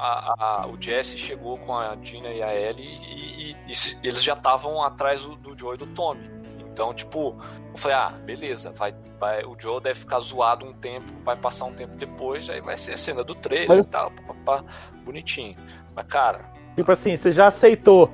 o 0.72 0.76
Jesse 0.80 1.18
chegou 1.18 1.58
com 1.58 1.76
a 1.76 1.94
Dina 1.96 2.28
e 2.28 2.42
a 2.42 2.54
Ellie 2.54 2.86
e, 2.86 3.50
e- 3.50 3.56
e 3.68 4.06
eles 4.06 4.22
já 4.22 4.34
estavam 4.34 4.82
atrás 4.82 5.22
do, 5.22 5.36
do 5.36 5.58
Joe 5.58 5.74
e 5.74 5.78
do 5.78 5.86
Tommy. 5.88 6.30
Então, 6.60 6.92
tipo, 6.94 7.36
eu 7.72 7.76
falei, 7.76 7.96
ah, 7.96 8.10
beleza, 8.24 8.70
vai, 8.76 8.94
vai, 9.18 9.44
o 9.44 9.56
Joe 9.58 9.80
deve 9.80 9.98
ficar 10.00 10.20
zoado 10.20 10.64
um 10.66 10.72
tempo, 10.74 11.10
vai 11.24 11.34
passar 11.36 11.64
um 11.64 11.72
tempo 11.72 11.96
depois, 11.96 12.48
aí 12.50 12.60
vai 12.60 12.76
ser 12.76 12.92
a 12.94 12.98
cena 12.98 13.24
do 13.24 13.34
trailer 13.34 13.68
Mas- 13.78 13.86
e 13.86 13.88
tal, 13.88 14.12
papá, 14.26 14.62
bonitinho. 15.04 15.56
Mas, 15.94 16.06
cara, 16.06 16.44
Tipo 16.76 16.92
assim, 16.92 17.16
você 17.16 17.32
já 17.32 17.46
aceitou. 17.46 18.12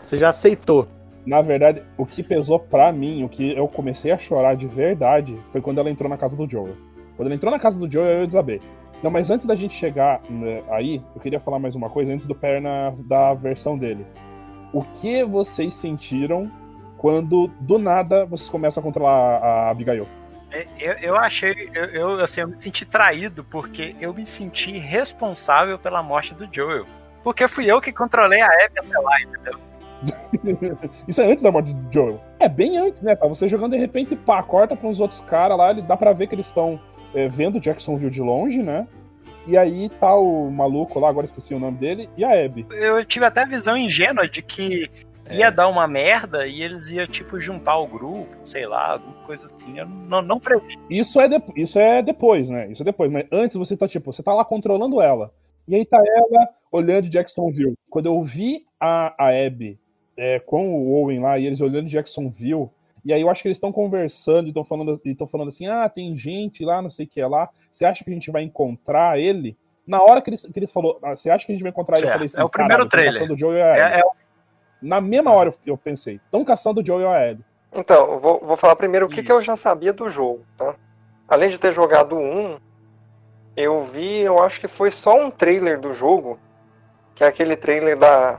Você 0.00 0.16
já 0.16 0.28
aceitou. 0.28 0.86
Na 1.26 1.42
verdade, 1.42 1.82
o 1.98 2.06
que 2.06 2.22
pesou 2.22 2.58
pra 2.58 2.92
mim, 2.92 3.24
o 3.24 3.28
que 3.28 3.56
eu 3.56 3.66
comecei 3.66 4.12
a 4.12 4.18
chorar 4.18 4.54
de 4.54 4.66
verdade, 4.66 5.36
foi 5.50 5.60
quando 5.60 5.78
ela 5.78 5.90
entrou 5.90 6.08
na 6.08 6.16
casa 6.16 6.36
do 6.36 6.48
Joel. 6.48 6.76
Quando 7.16 7.26
ela 7.26 7.34
entrou 7.34 7.50
na 7.50 7.58
casa 7.58 7.76
do 7.76 7.90
Joel, 7.90 8.20
eu 8.20 8.26
desabei. 8.26 8.60
Não, 9.02 9.10
mas 9.10 9.28
antes 9.28 9.46
da 9.46 9.56
gente 9.56 9.74
chegar 9.74 10.20
né, 10.30 10.62
aí, 10.70 11.02
eu 11.14 11.20
queria 11.20 11.40
falar 11.40 11.58
mais 11.58 11.74
uma 11.74 11.90
coisa 11.90 12.12
antes 12.12 12.26
do 12.26 12.34
Perna 12.34 12.94
da 13.00 13.34
versão 13.34 13.76
dele. 13.76 14.06
O 14.72 14.82
que 14.82 15.24
vocês 15.24 15.74
sentiram 15.76 16.50
quando, 16.96 17.48
do 17.60 17.78
nada, 17.78 18.24
vocês 18.24 18.48
começam 18.48 18.80
a 18.80 18.84
controlar 18.84 19.38
a 19.38 19.70
Abigail? 19.70 20.06
É, 20.50 20.66
Eu, 20.78 20.92
eu 20.94 21.16
achei, 21.16 21.70
eu, 21.74 21.84
eu, 21.86 22.20
assim, 22.20 22.40
eu 22.40 22.48
me 22.48 22.60
senti 22.60 22.86
traído 22.86 23.44
porque 23.44 23.96
eu 24.00 24.14
me 24.14 24.24
senti 24.24 24.78
responsável 24.78 25.78
pela 25.78 26.02
morte 26.02 26.34
do 26.34 26.48
Joel. 26.50 26.86
Porque 27.22 27.48
fui 27.48 27.70
eu 27.70 27.80
que 27.80 27.92
controlei 27.92 28.40
a 28.40 28.46
Abby 28.46 28.78
até 28.78 28.98
lá, 28.98 29.20
entendeu? 29.20 29.58
Isso 31.08 31.20
é 31.20 31.30
antes 31.30 31.42
da 31.42 31.50
morte 31.50 31.72
do 31.72 31.92
Joel. 31.92 32.20
É 32.38 32.48
bem 32.48 32.78
antes, 32.78 33.00
né? 33.02 33.14
Tá 33.16 33.26
você 33.26 33.48
jogando 33.48 33.72
de 33.72 33.78
repente, 33.78 34.14
pá, 34.16 34.42
corta 34.42 34.76
pra 34.76 34.88
uns 34.88 35.00
outros 35.00 35.20
caras 35.20 35.56
lá, 35.56 35.70
ele 35.70 35.82
dá 35.82 35.96
pra 35.96 36.12
ver 36.12 36.26
que 36.26 36.34
eles 36.34 36.46
estão 36.46 36.78
é, 37.14 37.28
vendo 37.28 37.60
Jacksonville 37.60 38.10
de 38.10 38.20
longe, 38.20 38.62
né? 38.62 38.86
E 39.46 39.56
aí 39.56 39.88
tá 40.00 40.14
o 40.14 40.50
maluco 40.50 40.98
lá, 40.98 41.08
agora 41.08 41.26
esqueci 41.26 41.54
o 41.54 41.58
nome 41.60 41.78
dele, 41.78 42.08
e 42.16 42.24
a 42.24 42.44
Abby. 42.44 42.66
Eu 42.72 43.04
tive 43.04 43.24
até 43.24 43.42
a 43.42 43.46
visão 43.46 43.76
ingênua 43.76 44.28
de 44.28 44.42
que 44.42 44.90
ia 45.30 45.50
dar 45.50 45.68
uma 45.68 45.86
merda 45.86 46.46
e 46.46 46.62
eles 46.62 46.88
iam, 46.88 47.06
tipo, 47.06 47.40
juntar 47.40 47.78
o 47.78 47.86
grupo, 47.86 48.28
sei 48.44 48.66
lá, 48.66 48.92
alguma 48.92 49.14
coisa 49.24 49.46
assim. 49.46 49.78
Eu 49.78 49.86
não, 49.86 50.20
não 50.22 50.40
previ. 50.40 50.76
Isso 50.90 51.20
é, 51.20 51.28
de- 51.28 51.42
isso 51.56 51.78
é 51.78 52.02
depois, 52.02 52.48
né? 52.48 52.68
Isso 52.70 52.82
é 52.82 52.84
depois. 52.84 53.10
Mas 53.10 53.26
antes 53.32 53.56
você 53.56 53.76
tá, 53.76 53.86
tipo, 53.88 54.12
você 54.12 54.22
tá 54.22 54.32
lá 54.32 54.44
controlando 54.44 55.00
ela. 55.00 55.32
E 55.68 55.74
aí 55.74 55.84
tá 55.84 55.98
ela 55.98 56.48
olhando 56.70 57.08
Jacksonville. 57.08 57.74
Quando 57.90 58.06
eu 58.06 58.22
vi 58.22 58.64
a, 58.80 59.14
a 59.18 59.46
Abby 59.46 59.78
é, 60.16 60.38
com 60.40 60.68
o 60.70 60.92
Owen 61.02 61.20
lá 61.20 61.38
e 61.38 61.46
eles 61.46 61.60
olhando 61.60 61.88
Jacksonville, 61.88 62.68
e 63.04 63.12
aí 63.12 63.20
eu 63.20 63.30
acho 63.30 63.42
que 63.42 63.48
eles 63.48 63.56
estão 63.56 63.70
conversando 63.72 64.46
e 64.46 64.48
estão 64.48 64.64
falando, 64.64 65.00
e 65.04 65.16
falando 65.30 65.48
assim: 65.48 65.66
ah, 65.66 65.88
tem 65.88 66.16
gente 66.16 66.64
lá, 66.64 66.80
não 66.82 66.90
sei 66.90 67.06
o 67.06 67.08
que 67.08 67.20
é 67.20 67.26
lá. 67.26 67.48
Você 67.74 67.84
acha 67.84 68.02
que 68.02 68.10
a 68.10 68.14
gente 68.14 68.30
vai 68.30 68.42
encontrar 68.42 69.18
ele? 69.18 69.56
Na 69.86 70.02
hora 70.02 70.20
que 70.20 70.30
eles, 70.30 70.42
que 70.42 70.58
eles 70.58 70.72
falou, 70.72 70.98
ah, 71.02 71.14
você 71.14 71.30
acha 71.30 71.46
que 71.46 71.52
a 71.52 71.54
gente 71.54 71.62
vai 71.62 71.70
encontrar 71.70 71.98
ele? 71.98 72.06
Certo. 72.06 72.14
falei 72.14 72.26
assim, 72.28 72.38
É 72.40 72.44
o 72.44 72.48
primeiro 72.48 72.88
"Caralho, 72.88 72.90
tão 72.90 72.98
trailer. 72.98 73.14
caçando 73.20 73.34
o 73.34 73.38
Joe 73.38 73.60
a 73.62 73.70
Abby." 73.72 73.80
É, 73.80 74.00
é 74.00 74.02
Na 74.82 75.00
mesma 75.00 75.30
hora 75.32 75.50
eu- 75.50 75.72
eu 75.72 75.76
pensei, 75.76 76.16
estão 76.16 76.44
caçando 76.44 76.80
o 76.80 76.84
Joe 76.84 77.02
e 77.02 77.06
a 77.06 77.30
Abby. 77.30 77.44
Então, 77.74 78.12
eu 78.14 78.18
vou, 78.18 78.40
vou 78.40 78.56
falar 78.56 78.74
primeiro 78.76 79.06
o 79.06 79.08
que, 79.08 79.22
que 79.22 79.30
eu 79.30 79.40
já 79.42 79.56
sabia 79.56 79.92
do 79.92 80.08
jogo, 80.08 80.44
tá? 80.56 80.74
Além 81.28 81.48
de 81.50 81.58
ter 81.58 81.72
jogado 81.72 82.16
um, 82.16 82.56
eu 83.56 83.84
vi, 83.84 84.18
eu 84.20 84.42
acho 84.42 84.60
que 84.60 84.68
foi 84.68 84.90
só 84.90 85.18
um 85.20 85.30
trailer 85.30 85.78
do 85.80 85.92
jogo, 85.94 86.38
que 87.14 87.22
é 87.24 87.26
aquele 87.26 87.56
trailer 87.56 87.96
da 87.96 88.38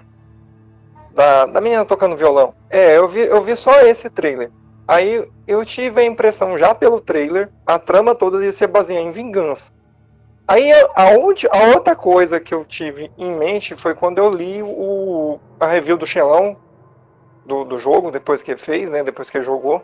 da, 1.18 1.48
da 1.48 1.60
menina 1.60 1.84
tocando 1.84 2.16
violão. 2.16 2.54
É, 2.70 2.96
eu 2.96 3.08
vi, 3.08 3.22
eu 3.22 3.42
vi 3.42 3.58
só 3.58 3.80
esse 3.80 4.08
trailer. 4.08 4.52
Aí 4.88 5.28
eu 5.48 5.66
tive 5.66 6.00
a 6.00 6.06
impressão 6.06 6.60
já 6.60 6.76
pelo 6.76 7.02
trailer, 7.02 7.50
a 7.66 7.80
trama 7.80 8.14
toda 8.14 8.46
ia 8.46 8.52
ser 8.52 8.68
baseada 8.68 9.02
em 9.02 9.12
vingança. 9.12 9.74
Aí 10.48 10.72
a, 10.72 10.88
a 10.96 11.68
outra 11.74 11.96
coisa 11.96 12.40
que 12.40 12.54
eu 12.54 12.64
tive 12.64 13.12
em 13.18 13.36
mente 13.36 13.76
foi 13.76 13.96
quando 13.96 14.20
eu 14.20 14.30
li 14.30 14.62
o, 14.62 15.40
a 15.60 15.66
review 15.66 15.98
do 15.98 16.06
Xelão 16.06 16.56
do, 17.44 17.66
do 17.66 17.80
jogo, 17.80 18.12
depois 18.12 18.44
que 18.44 18.56
fez, 18.56 18.92
né? 18.92 19.04
Depois 19.04 19.28
que 19.28 19.42
jogou. 19.42 19.84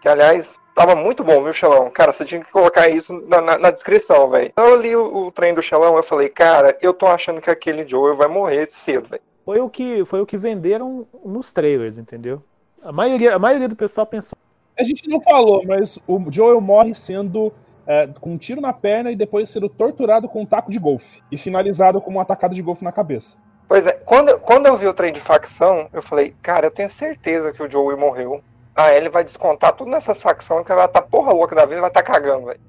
Que 0.00 0.08
aliás, 0.08 0.58
tava 0.74 0.96
muito 0.96 1.22
bom, 1.22 1.42
viu, 1.42 1.52
Xelão? 1.52 1.90
Cara, 1.90 2.10
você 2.10 2.24
tinha 2.24 2.42
que 2.42 2.50
colocar 2.50 2.88
isso 2.88 3.12
na, 3.28 3.40
na, 3.42 3.58
na 3.58 3.70
descrição, 3.70 4.30
velho. 4.30 4.46
Então 4.46 4.64
eu 4.64 4.76
li 4.76 4.96
o, 4.96 5.26
o 5.26 5.30
trem 5.30 5.52
do 5.52 5.60
Xelão 5.60 5.94
eu 5.94 6.02
falei, 6.02 6.30
cara, 6.30 6.76
eu 6.80 6.94
tô 6.94 7.06
achando 7.06 7.42
que 7.42 7.50
aquele 7.50 7.86
Joel 7.86 8.16
vai 8.16 8.28
morrer 8.28 8.70
cedo, 8.70 9.10
velho. 9.10 9.22
Foi 9.44 9.60
o 9.60 9.68
que 9.68 10.04
foi 10.04 10.20
o 10.20 10.26
que 10.26 10.36
venderam 10.36 11.06
nos 11.24 11.52
trailers, 11.52 11.98
entendeu? 11.98 12.42
A 12.82 12.92
maioria, 12.92 13.34
a 13.34 13.38
maioria 13.38 13.68
do 13.68 13.76
pessoal 13.76 14.06
pensou. 14.06 14.36
A 14.78 14.82
gente 14.82 15.08
não 15.08 15.20
falou, 15.20 15.62
mas 15.64 15.98
o 16.06 16.20
Joel 16.30 16.60
morre 16.60 16.94
sendo 16.94 17.52
é, 17.86 18.06
com 18.20 18.32
um 18.32 18.38
tiro 18.38 18.60
na 18.60 18.72
perna 18.72 19.10
e 19.10 19.16
depois 19.16 19.50
sendo 19.50 19.68
torturado 19.68 20.28
com 20.28 20.42
um 20.42 20.46
taco 20.46 20.70
de 20.70 20.78
golfe 20.78 21.22
e 21.30 21.38
finalizado 21.38 22.00
com 22.00 22.10
uma 22.10 22.22
atacada 22.22 22.54
de 22.54 22.62
golfe 22.62 22.82
na 22.82 22.92
cabeça. 22.92 23.30
Pois 23.68 23.86
é, 23.86 23.92
quando, 23.92 24.38
quando 24.40 24.66
eu 24.66 24.76
vi 24.76 24.86
o 24.86 24.94
trem 24.94 25.12
de 25.12 25.20
facção, 25.20 25.88
eu 25.92 26.02
falei, 26.02 26.34
cara, 26.42 26.66
eu 26.66 26.70
tenho 26.70 26.90
certeza 26.90 27.52
que 27.52 27.62
o 27.62 27.70
Joey 27.70 27.96
morreu. 27.96 28.42
A 28.74 28.92
Ellie 28.92 29.08
vai 29.08 29.22
descontar 29.22 29.72
tudo 29.74 29.90
nessas 29.90 30.20
facções 30.20 30.66
que 30.66 30.72
ela 30.72 30.88
tá 30.88 31.00
porra 31.00 31.32
louca 31.32 31.54
da 31.54 31.64
vida 31.64 31.78
e 31.78 31.80
vai 31.80 31.90
tá 31.90 32.02
cagando, 32.02 32.46
velho. 32.46 32.60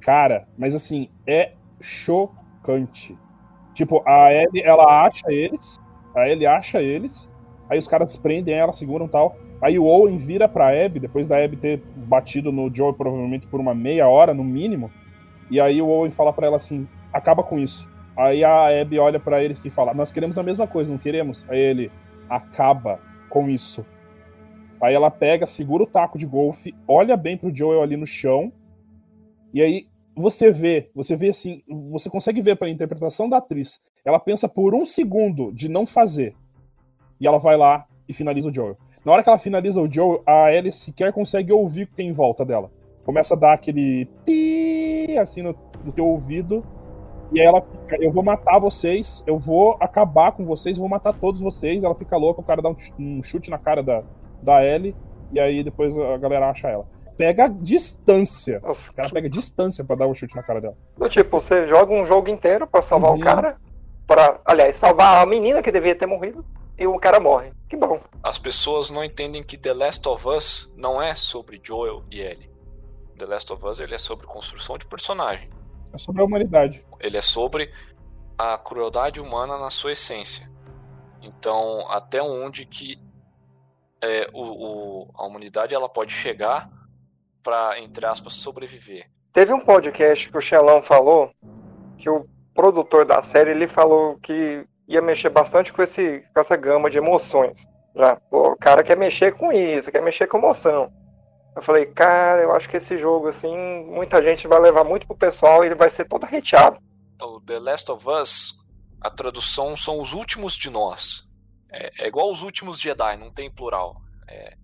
Cara, 0.00 0.46
mas 0.58 0.74
assim, 0.74 1.08
é 1.26 1.52
chocante. 1.80 3.16
Tipo, 3.74 4.02
a 4.06 4.32
Ellie, 4.32 4.62
ela 4.62 5.06
acha 5.06 5.32
eles, 5.32 5.80
a 6.14 6.28
Ellie 6.28 6.46
acha 6.46 6.80
eles, 6.80 7.28
aí 7.68 7.78
os 7.78 7.88
caras 7.88 8.16
prendem 8.16 8.54
ela, 8.54 8.72
seguram 8.72 9.08
tal. 9.08 9.36
Aí 9.62 9.78
o 9.78 9.84
Owen 9.84 10.18
vira 10.18 10.48
pra 10.48 10.84
Abby, 10.84 11.00
depois 11.00 11.26
da 11.26 11.42
Abby 11.42 11.56
ter 11.56 11.82
batido 11.96 12.52
no 12.52 12.74
Joe 12.74 12.92
provavelmente 12.92 13.46
por 13.46 13.60
uma 13.60 13.74
meia 13.74 14.08
hora, 14.08 14.34
no 14.34 14.44
mínimo. 14.44 14.90
E 15.50 15.60
aí 15.60 15.80
o 15.80 15.88
Owen 15.88 16.10
fala 16.10 16.32
pra 16.32 16.46
ela 16.46 16.56
assim, 16.56 16.86
acaba 17.12 17.42
com 17.42 17.58
isso. 17.58 17.86
Aí 18.16 18.44
a 18.44 18.80
Abby 18.80 18.98
olha 18.98 19.18
pra 19.18 19.42
eles 19.42 19.58
e 19.64 19.70
fala, 19.70 19.94
nós 19.94 20.12
queremos 20.12 20.36
a 20.36 20.42
mesma 20.42 20.66
coisa, 20.66 20.90
não 20.90 20.98
queremos? 20.98 21.42
Aí 21.48 21.58
ele, 21.58 21.90
acaba 22.28 23.00
com 23.28 23.48
isso. 23.48 23.84
Aí 24.80 24.94
ela 24.94 25.10
pega, 25.10 25.46
segura 25.46 25.84
o 25.84 25.86
taco 25.86 26.18
de 26.18 26.26
golfe, 26.26 26.74
olha 26.86 27.16
bem 27.16 27.36
pro 27.36 27.54
Joel 27.54 27.82
ali 27.82 27.96
no 27.96 28.06
chão, 28.06 28.52
e 29.52 29.62
aí 29.62 29.86
você 30.16 30.50
vê, 30.50 30.90
você 30.94 31.16
vê 31.16 31.30
assim, 31.30 31.62
você 31.90 32.08
consegue 32.08 32.40
ver 32.40 32.56
pela 32.56 32.70
interpretação 32.70 33.28
da 33.28 33.38
atriz. 33.38 33.80
Ela 34.04 34.20
pensa 34.20 34.48
por 34.48 34.74
um 34.74 34.86
segundo 34.86 35.52
de 35.52 35.68
não 35.68 35.86
fazer. 35.86 36.34
E 37.20 37.26
ela 37.26 37.38
vai 37.38 37.56
lá 37.56 37.86
e 38.08 38.12
finaliza 38.12 38.48
o 38.48 38.54
Joel. 38.54 38.76
Na 39.04 39.12
hora 39.12 39.22
que 39.22 39.28
ela 39.28 39.38
finaliza 39.38 39.80
o 39.80 39.92
Joel, 39.92 40.22
a 40.26 40.52
Ellie 40.52 40.72
sequer 40.72 41.12
consegue 41.12 41.52
ouvir 41.52 41.84
o 41.84 41.86
que 41.86 41.94
tem 41.94 42.08
em 42.08 42.12
volta 42.12 42.44
dela. 42.44 42.70
Começa 43.04 43.34
a 43.34 43.36
dar 43.36 43.52
aquele 43.52 44.06
pi 44.24 45.16
assim 45.18 45.42
no, 45.42 45.54
no 45.84 45.92
teu 45.92 46.06
ouvido. 46.06 46.64
E 47.32 47.40
ela 47.40 47.60
fica, 47.60 47.96
eu 48.02 48.12
vou 48.12 48.22
matar 48.22 48.58
vocês, 48.58 49.22
eu 49.26 49.38
vou 49.38 49.76
acabar 49.80 50.32
com 50.32 50.44
vocês, 50.44 50.78
vou 50.78 50.88
matar 50.88 51.12
todos 51.14 51.40
vocês. 51.40 51.82
Ela 51.82 51.94
fica 51.94 52.16
louca, 52.16 52.40
o 52.40 52.44
cara 52.44 52.62
dá 52.62 52.70
um, 52.70 52.76
um 52.98 53.22
chute 53.22 53.50
na 53.50 53.58
cara 53.58 53.82
da, 53.82 54.02
da 54.42 54.64
Ellie, 54.64 54.94
e 55.32 55.40
aí 55.40 55.64
depois 55.64 55.96
a 55.98 56.16
galera 56.16 56.50
acha 56.50 56.68
ela. 56.68 56.86
Pega 57.16 57.48
distância. 57.48 58.60
Nossa, 58.60 58.90
O 58.90 58.94
cara 58.94 59.08
pega 59.10 59.28
distância 59.30 59.84
pra 59.84 59.94
dar 59.96 60.06
um 60.08 60.14
chute 60.14 60.34
na 60.34 60.42
cara 60.42 60.60
dela. 60.60 60.76
do 60.96 61.08
tipo, 61.08 61.30
você 61.40 61.66
joga 61.66 61.92
um 61.92 62.04
jogo 62.06 62.28
inteiro 62.28 62.66
pra 62.66 62.82
salvar 62.82 63.12
Uhum. 63.12 63.18
o 63.18 63.20
cara, 63.20 63.56
para, 64.06 64.40
aliás, 64.44 64.76
salvar 64.76 65.22
a 65.22 65.26
menina 65.26 65.62
que 65.62 65.70
devia 65.70 65.94
ter 65.94 66.06
morrido, 66.06 66.44
e 66.76 66.86
o 66.86 66.98
cara 66.98 67.20
morre. 67.20 67.52
Que 67.68 67.76
bom. 67.76 68.00
As 68.22 68.36
pessoas 68.38 68.90
não 68.90 69.04
entendem 69.04 69.42
que 69.44 69.56
The 69.56 69.72
Last 69.74 70.08
of 70.08 70.26
Us 70.28 70.74
não 70.76 71.00
é 71.00 71.14
sobre 71.14 71.60
Joel 71.62 72.02
e 72.10 72.20
Ellie. 72.20 72.50
The 73.16 73.26
Last 73.26 73.52
of 73.52 73.64
Us 73.64 73.78
ele 73.78 73.94
é 73.94 73.98
sobre 73.98 74.26
construção 74.26 74.76
de 74.76 74.84
personagem. 74.86 75.48
É 75.92 75.98
sobre 75.98 76.20
a 76.20 76.24
humanidade. 76.24 76.84
Ele 76.98 77.16
é 77.16 77.22
sobre 77.22 77.72
a 78.36 78.58
crueldade 78.58 79.20
humana 79.20 79.56
na 79.56 79.70
sua 79.70 79.92
essência. 79.92 80.50
Então, 81.22 81.88
até 81.90 82.20
onde 82.20 82.66
que 82.66 82.98
é, 84.02 84.28
o, 84.34 84.42
o- 85.04 85.10
a 85.14 85.24
humanidade 85.26 85.72
ela 85.74 85.88
pode 85.88 86.12
chegar 86.12 86.68
para 87.44 87.78
entre 87.78 88.06
aspas 88.06 88.32
sobreviver. 88.32 89.06
Teve 89.32 89.52
um 89.52 89.60
podcast 89.60 90.30
que 90.30 90.38
o 90.38 90.40
Xelão 90.40 90.82
falou 90.82 91.30
que 91.98 92.08
o 92.08 92.26
produtor 92.54 93.04
da 93.04 93.22
série 93.22 93.50
ele 93.50 93.68
falou 93.68 94.18
que 94.18 94.66
ia 94.88 95.02
mexer 95.02 95.28
bastante 95.28 95.72
com, 95.72 95.82
esse, 95.82 96.24
com 96.32 96.40
essa 96.40 96.56
gama 96.56 96.88
de 96.88 96.98
emoções. 96.98 97.62
Já, 97.94 98.20
o 98.30 98.56
cara 98.56 98.82
quer 98.82 98.96
mexer 98.96 99.34
com 99.34 99.52
isso, 99.52 99.90
quer 99.92 100.02
mexer 100.02 100.26
com 100.26 100.38
emoção. 100.38 100.92
Eu 101.54 101.62
falei, 101.62 101.86
cara, 101.86 102.42
eu 102.42 102.52
acho 102.52 102.68
que 102.68 102.76
esse 102.76 102.98
jogo, 102.98 103.28
assim, 103.28 103.56
muita 103.86 104.22
gente 104.22 104.48
vai 104.48 104.58
levar 104.58 104.82
muito 104.82 105.06
pro 105.06 105.16
pessoal 105.16 105.62
e 105.62 105.68
ele 105.68 105.76
vai 105.76 105.88
ser 105.88 106.06
todo 106.06 106.24
hateado. 106.24 106.78
O 107.20 107.40
The 107.40 107.58
Last 107.60 107.90
of 107.92 108.08
Us, 108.08 108.54
a 109.00 109.10
tradução 109.10 109.76
são 109.76 110.00
os 110.00 110.12
últimos 110.12 110.54
de 110.54 110.68
nós. 110.68 111.22
É, 111.72 112.04
é 112.04 112.08
igual 112.08 112.30
os 112.30 112.42
últimos 112.42 112.80
Jedi, 112.80 113.16
não 113.16 113.30
tem 113.32 113.50
plural. 113.50 113.96
É, 114.28 114.56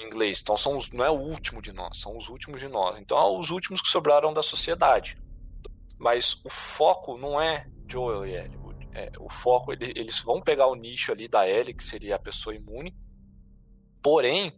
em 0.00 0.06
inglês. 0.06 0.40
Então 0.40 0.56
são 0.56 0.76
os, 0.76 0.90
não 0.90 1.04
é 1.04 1.10
o 1.10 1.18
último 1.18 1.60
de 1.62 1.72
nós, 1.72 2.00
são 2.00 2.16
os 2.16 2.28
últimos 2.28 2.60
de 2.60 2.68
nós. 2.68 2.98
Então 2.98 3.16
é 3.18 3.38
os 3.38 3.50
últimos 3.50 3.80
que 3.82 3.88
sobraram 3.88 4.32
da 4.32 4.42
sociedade. 4.42 5.16
Mas 5.98 6.40
o 6.44 6.50
foco 6.50 7.16
não 7.16 7.40
é 7.40 7.66
Joel 7.88 8.26
e 8.26 8.34
Ellie. 8.34 8.56
O, 8.58 8.74
é, 8.94 9.12
o 9.18 9.28
foco, 9.30 9.72
ele- 9.72 9.92
eles 9.96 10.18
vão 10.20 10.40
pegar 10.42 10.66
o 10.66 10.74
nicho 10.74 11.12
ali 11.12 11.26
da 11.28 11.48
Ellie, 11.48 11.74
que 11.74 11.84
seria 11.84 12.16
a 12.16 12.18
pessoa 12.18 12.54
imune. 12.54 12.94
Porém, 14.02 14.52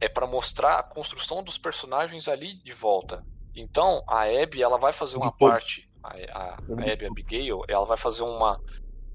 é 0.00 0.08
para 0.08 0.26
mostrar 0.26 0.78
a 0.78 0.82
construção 0.82 1.42
dos 1.42 1.58
personagens 1.58 2.28
ali 2.28 2.56
de 2.62 2.72
volta. 2.72 3.24
Então, 3.54 4.02
a 4.08 4.22
Abby, 4.24 4.62
ela 4.62 4.78
vai 4.78 4.92
fazer 4.92 5.16
uma 5.16 5.32
parte, 5.32 5.88
a, 6.02 6.08
a, 6.32 6.54
a 6.54 6.92
Abby 6.92 7.06
Abigail, 7.06 7.62
ela 7.68 7.84
vai 7.86 7.96
fazer 7.96 8.22
uma, 8.22 8.60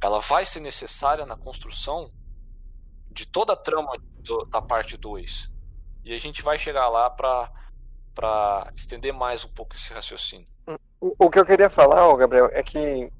ela 0.02 0.20
vai 0.20 0.46
ser 0.46 0.60
necessária 0.62 1.26
na 1.26 1.36
construção 1.36 2.10
de 3.12 3.26
toda 3.26 3.54
a 3.54 3.56
trama 3.58 3.92
do- 4.24 4.46
da 4.46 4.62
parte 4.62 4.98
2. 4.98 5.50
E 6.04 6.14
a 6.14 6.18
gente 6.18 6.42
vai 6.42 6.58
chegar 6.58 6.88
lá 6.90 7.10
pra, 7.10 7.52
pra 8.16 8.72
estender 8.76 9.14
mais 9.14 9.44
um 9.46 9.50
pouco 9.50 9.76
esse 9.76 9.94
raciocínio. 9.94 10.48
O, 11.02 11.16
o 11.26 11.30
que 11.30 11.40
eu 11.40 11.46
queria 11.46 11.70
falar, 11.70 12.16
Gabriel, 12.18 12.50
é 12.52 12.62
que 12.64 13.12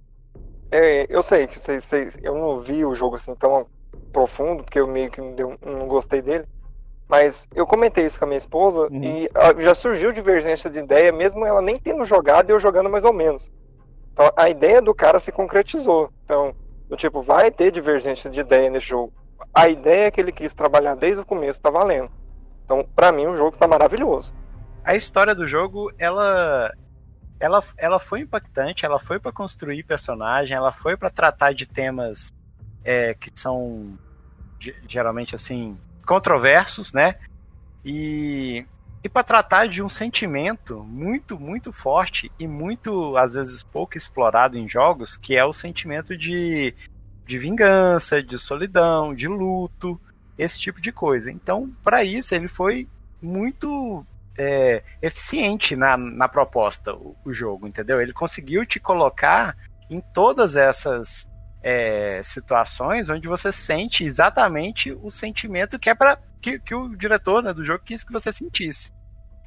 é, 0.72 1.06
eu 1.10 1.24
sei 1.24 1.48
que 1.48 1.60
vocês, 1.60 1.84
vocês- 1.84 2.18
eu 2.22 2.36
não 2.36 2.60
vi 2.60 2.86
o 2.86 2.94
jogo 2.94 3.16
assim 3.16 3.34
tão 3.36 3.68
profundo, 4.12 4.64
porque 4.64 4.80
eu 4.80 4.88
meio 4.88 5.10
que 5.10 5.20
não, 5.22 5.34
deu- 5.36 5.58
não 5.62 5.88
gostei 5.88 6.22
dele. 6.22 6.46
Mas 7.08 7.48
eu 7.56 7.66
comentei 7.66 8.06
isso 8.06 8.20
com 8.20 8.26
a 8.26 8.28
minha 8.28 8.38
esposa 8.38 8.82
Uhum. 8.92 9.04
e 9.04 9.30
ah, 9.34 9.60
já 9.60 9.74
surgiu 9.74 10.12
divergência 10.12 10.70
de 10.70 10.78
ideia, 10.80 11.12
mesmo 11.12 11.44
ela 11.46 11.62
nem 11.62 11.80
tendo 11.80 12.06
jogado 12.06 12.50
e 12.50 12.54
eu 12.54 12.60
jogando 12.60 12.90
mais 12.90 13.04
ou 13.04 13.14
menos. 13.14 13.50
Então 14.14 14.32
a 14.36 14.48
ideia 14.50 14.80
do 14.82 14.94
cara 14.94 15.20
se 15.20 15.32
concretizou. 15.32 16.12
Então, 16.24 16.54
do 16.88 16.96
tipo, 16.96 17.22
vai 17.24 17.50
ter 17.50 17.72
divergência 17.72 18.30
de 18.30 18.40
ideia 18.42 18.70
nesse 18.70 18.88
jogo. 18.88 19.12
A 19.54 19.68
ideia 19.70 20.12
que 20.12 20.20
ele 20.22 20.32
quis 20.32 20.54
trabalhar 20.54 20.96
desde 20.96 21.22
o 21.22 21.26
começo 21.26 21.62
tá 21.62 21.70
valendo. 21.70 22.10
Então, 22.66 22.88
pra 22.96 23.12
mim, 23.12 23.26
o 23.28 23.36
jogo 23.38 23.58
tá 23.58 23.68
maravilhoso. 23.68 24.34
a 24.84 24.96
história 24.96 25.34
do 25.36 25.48
jogo, 25.48 25.92
ela 25.98 26.72
ela, 27.40 27.64
ela 27.78 28.00
foi 28.00 28.20
impactante, 28.22 28.86
ela 28.86 29.00
foi 29.00 29.18
pra 29.20 29.32
construir 29.32 29.84
personagem, 29.84 30.56
ela 30.56 30.72
foi 30.74 30.98
pra 30.98 31.10
tratar 31.10 31.54
de 31.54 31.66
temas 31.66 32.34
é, 32.84 33.14
que 33.14 33.30
são 33.34 33.98
ge- 34.60 34.76
geralmente 34.88 35.36
assim 35.36 35.78
controversos, 36.06 36.92
né? 36.94 37.16
E 37.86 38.66
e 39.02 39.08
para 39.08 39.24
tratar 39.24 39.68
de 39.70 39.82
um 39.82 39.88
sentimento 39.88 40.84
muito 40.84 41.40
muito 41.40 41.72
forte 41.72 42.30
e 42.38 42.46
muito 42.46 43.16
às 43.16 43.34
vezes 43.34 43.64
pouco 43.64 43.98
explorado 43.98 44.58
em 44.58 44.68
jogos, 44.68 45.16
que 45.16 45.38
é 45.38 45.46
o 45.46 45.54
sentimento 45.54 46.18
de 46.18 46.76
de 47.30 47.38
vingança, 47.38 48.24
de 48.24 48.40
solidão, 48.40 49.14
de 49.14 49.28
luto, 49.28 50.02
esse 50.36 50.58
tipo 50.58 50.82
de 50.82 50.92
coisa. 50.92 51.32
Então, 51.32 51.72
para 51.84 52.04
isso 52.04 52.34
ele 52.34 52.48
foi 52.48 52.88
muito 53.22 54.04
é, 54.36 54.82
eficiente 55.00 55.76
na, 55.76 55.96
na 55.96 56.28
proposta, 56.28 56.92
o, 56.96 57.16
o 57.24 57.32
jogo, 57.32 57.68
entendeu? 57.68 58.02
Ele 58.02 58.14
conseguiu 58.14 58.66
te 58.66 58.80
colocar 58.80 59.56
em 59.92 60.02
todas 60.02 60.56
essas 60.56 61.28
é, 61.62 62.20
situações 62.24 63.12
onde 63.12 63.28
você 63.28 63.52
sente 63.52 64.04
exatamente 64.04 64.92
o 64.92 65.12
sentimento 65.12 65.78
que 65.78 65.90
é 65.92 65.94
para 65.94 66.18
que, 66.42 66.58
que 66.58 66.74
o 66.74 66.96
diretor 66.96 67.44
né, 67.44 67.54
do 67.54 67.64
jogo 67.64 67.84
quis 67.86 68.04
que 68.04 68.12
você 68.14 68.32
sentisse. 68.32 68.92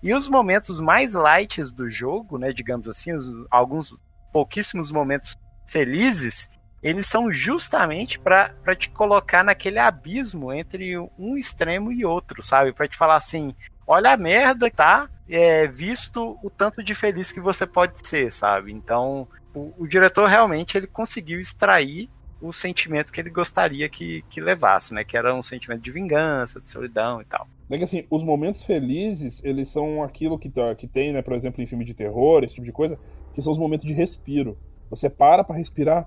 E 0.01 0.15
os 0.15 0.29
momentos 0.29 0.79
mais 0.81 1.15
light 1.15 1.65
do 1.65 1.91
jogo, 1.91 2.39
né, 2.39 2.53
digamos 2.53 2.89
assim, 2.89 3.13
os- 3.13 3.47
alguns 3.51 3.93
pouquíssimos 4.33 4.93
momentos 4.93 5.37
felizes, 5.67 6.49
eles 6.83 7.07
são 7.07 7.31
justamente 7.31 8.19
para 8.19 8.51
te 8.77 8.91
colocar 8.91 9.45
naquele 9.45 9.79
abismo 9.79 10.53
entre 10.53 10.99
um 11.19 11.37
extremo 11.37 11.93
e 11.93 12.05
outro, 12.05 12.43
sabe? 12.43 12.73
Para 12.73 12.89
te 12.89 12.97
falar 12.97 13.17
assim, 13.17 13.55
olha 13.87 14.13
a 14.13 14.17
merda, 14.17 14.71
tá? 14.71 15.09
É, 15.29 15.67
visto 15.67 16.39
o 16.43 16.51
tanto 16.51 16.83
de 16.83 16.95
feliz 16.95 17.31
que 17.31 17.41
você 17.41 17.67
pode 17.67 18.07
ser, 18.07 18.33
sabe? 18.33 18.73
Então, 18.73 19.29
o, 19.55 19.73
o 19.79 19.87
diretor 19.87 20.29
realmente 20.29 20.77
ele 20.77 20.87
conseguiu 20.87 21.41
extrair 21.41 22.11
o 22.41 22.53
sentimento 22.53 23.13
que 23.13 23.21
ele 23.21 23.31
gostaria 23.31 23.89
que, 23.89 24.25
que 24.29 24.41
levasse, 24.41 24.93
né? 24.93 25.05
Que 25.05 25.17
era 25.17 25.33
um 25.33 25.43
sentimento 25.43 25.81
de 25.81 25.93
vingança, 25.93 26.61
de 26.61 26.69
solidão 26.69 27.21
e 27.21 27.25
tal. 27.25 27.47
É 27.71 27.79
que 27.79 27.85
assim, 27.85 28.05
os 28.11 28.25
momentos 28.25 28.65
felizes, 28.65 29.39
eles 29.45 29.71
são 29.71 30.03
aquilo 30.03 30.39
que, 30.39 30.51
tá- 30.51 30.75
que 30.75 30.89
tem, 30.89 31.13
né, 31.13 31.23
por 31.23 31.35
exemplo, 31.35 31.63
em 31.63 31.67
filme 31.67 31.85
de 31.85 31.95
terror, 31.95 32.43
esse 32.43 32.55
tipo 32.55 32.67
de 32.67 32.73
coisa, 32.73 32.99
que 33.33 33.41
são 33.41 33.53
os 33.53 33.59
momentos 33.59 33.87
de 33.87 33.95
respiro. 33.95 34.59
Você 34.91 35.09
para 35.09 35.45
pra 35.45 35.57
respirar. 35.57 36.07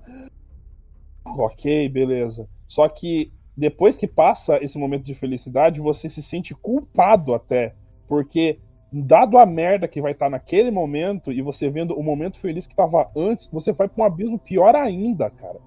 Ok, 1.34 1.88
beleza. 1.88 2.48
Só 2.68 2.88
que 2.88 3.32
depois 3.56 3.96
que 3.96 4.06
passa 4.06 4.62
esse 4.62 4.78
momento 4.78 5.04
de 5.04 5.14
felicidade, 5.14 5.80
você 5.80 6.10
se 6.10 6.22
sente 6.22 6.54
culpado 6.54 7.34
até. 7.34 7.74
Porque, 8.06 8.58
dado 8.92 9.38
a 9.38 9.46
merda 9.46 9.88
que 9.88 10.00
vai 10.00 10.12
estar 10.12 10.30
naquele 10.30 10.70
momento, 10.70 11.32
e 11.32 11.42
você 11.42 11.68
vendo 11.68 11.98
o 11.98 12.02
momento 12.02 12.38
feliz 12.38 12.66
que 12.66 12.76
tava 12.76 13.10
antes, 13.16 13.48
você 13.50 13.72
vai 13.72 13.88
pra 13.88 14.02
um 14.02 14.06
abismo 14.06 14.38
pior 14.38 14.74
ainda, 14.76 15.30
cara. 15.30 15.58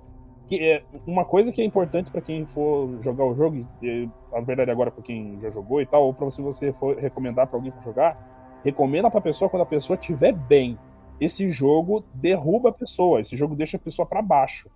que 0.50 0.56
é 0.68 0.82
uma 1.06 1.24
coisa 1.24 1.52
que 1.52 1.62
é 1.62 1.66
importante 1.66 2.10
pra 2.10 2.22
quem 2.22 2.44
for 2.48 3.00
jogar 3.04 3.24
o 3.24 3.36
jogo, 3.36 3.68
e 3.84 4.10
a 4.34 4.42
verdade 4.42 4.72
agora 4.72 4.90
pra 4.90 5.04
quem 5.04 5.40
já 5.40 5.52
jogou 5.52 5.80
e 5.80 5.86
tal, 5.86 6.04
ou 6.06 6.14
pra 6.14 6.32
se 6.32 6.42
você 6.42 6.74
for 6.74 6.98
recomendar 6.98 7.46
pra 7.46 7.56
alguém 7.56 7.72
pra 7.72 7.84
jogar, 7.84 8.60
recomenda 8.66 9.12
pra 9.12 9.22
pessoa 9.22 9.48
quando 9.48 9.62
a 9.62 9.68
pessoa 9.68 9.96
estiver 9.96 10.34
bem. 10.34 10.76
Esse 11.22 11.52
jogo 11.52 12.04
derruba 12.16 12.70
a 12.70 12.74
pessoa, 12.74 13.22
esse 13.22 13.38
jogo 13.38 13.56
deixa 13.56 13.78
a 13.78 13.80
pessoa 13.80 14.08
pra 14.08 14.24
baixo. 14.24 14.68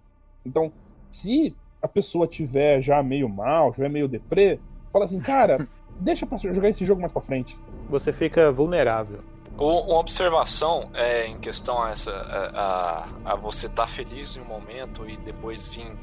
Então, 0.45 0.71
se 1.11 1.55
a 1.81 1.87
pessoa 1.87 2.27
tiver 2.27 2.81
já 2.81 3.01
meio 3.03 3.27
mal, 3.27 3.73
tiver 3.73 3.89
meio 3.89 4.07
deprê, 4.07 4.59
fala 4.91 5.05
assim, 5.05 5.19
cara, 5.19 5.67
deixa 5.99 6.25
pra 6.25 6.37
jogar 6.37 6.69
esse 6.69 6.85
jogo 6.85 7.01
mais 7.01 7.11
pra 7.11 7.21
frente. 7.21 7.57
Você 7.89 8.13
fica 8.13 8.51
vulnerável. 8.51 9.19
Uma 9.55 9.99
observação 9.99 10.89
é, 10.95 11.27
em 11.27 11.39
questão 11.39 11.81
a 11.81 11.91
essa 11.91 12.11
a, 12.11 13.27
a, 13.27 13.33
a 13.33 13.35
você 13.35 13.67
estar 13.67 13.85
feliz 13.85 14.35
em 14.35 14.41
um 14.41 14.45
momento 14.45 15.07
e 15.07 15.15
depois 15.17 15.69
vir 15.69 15.95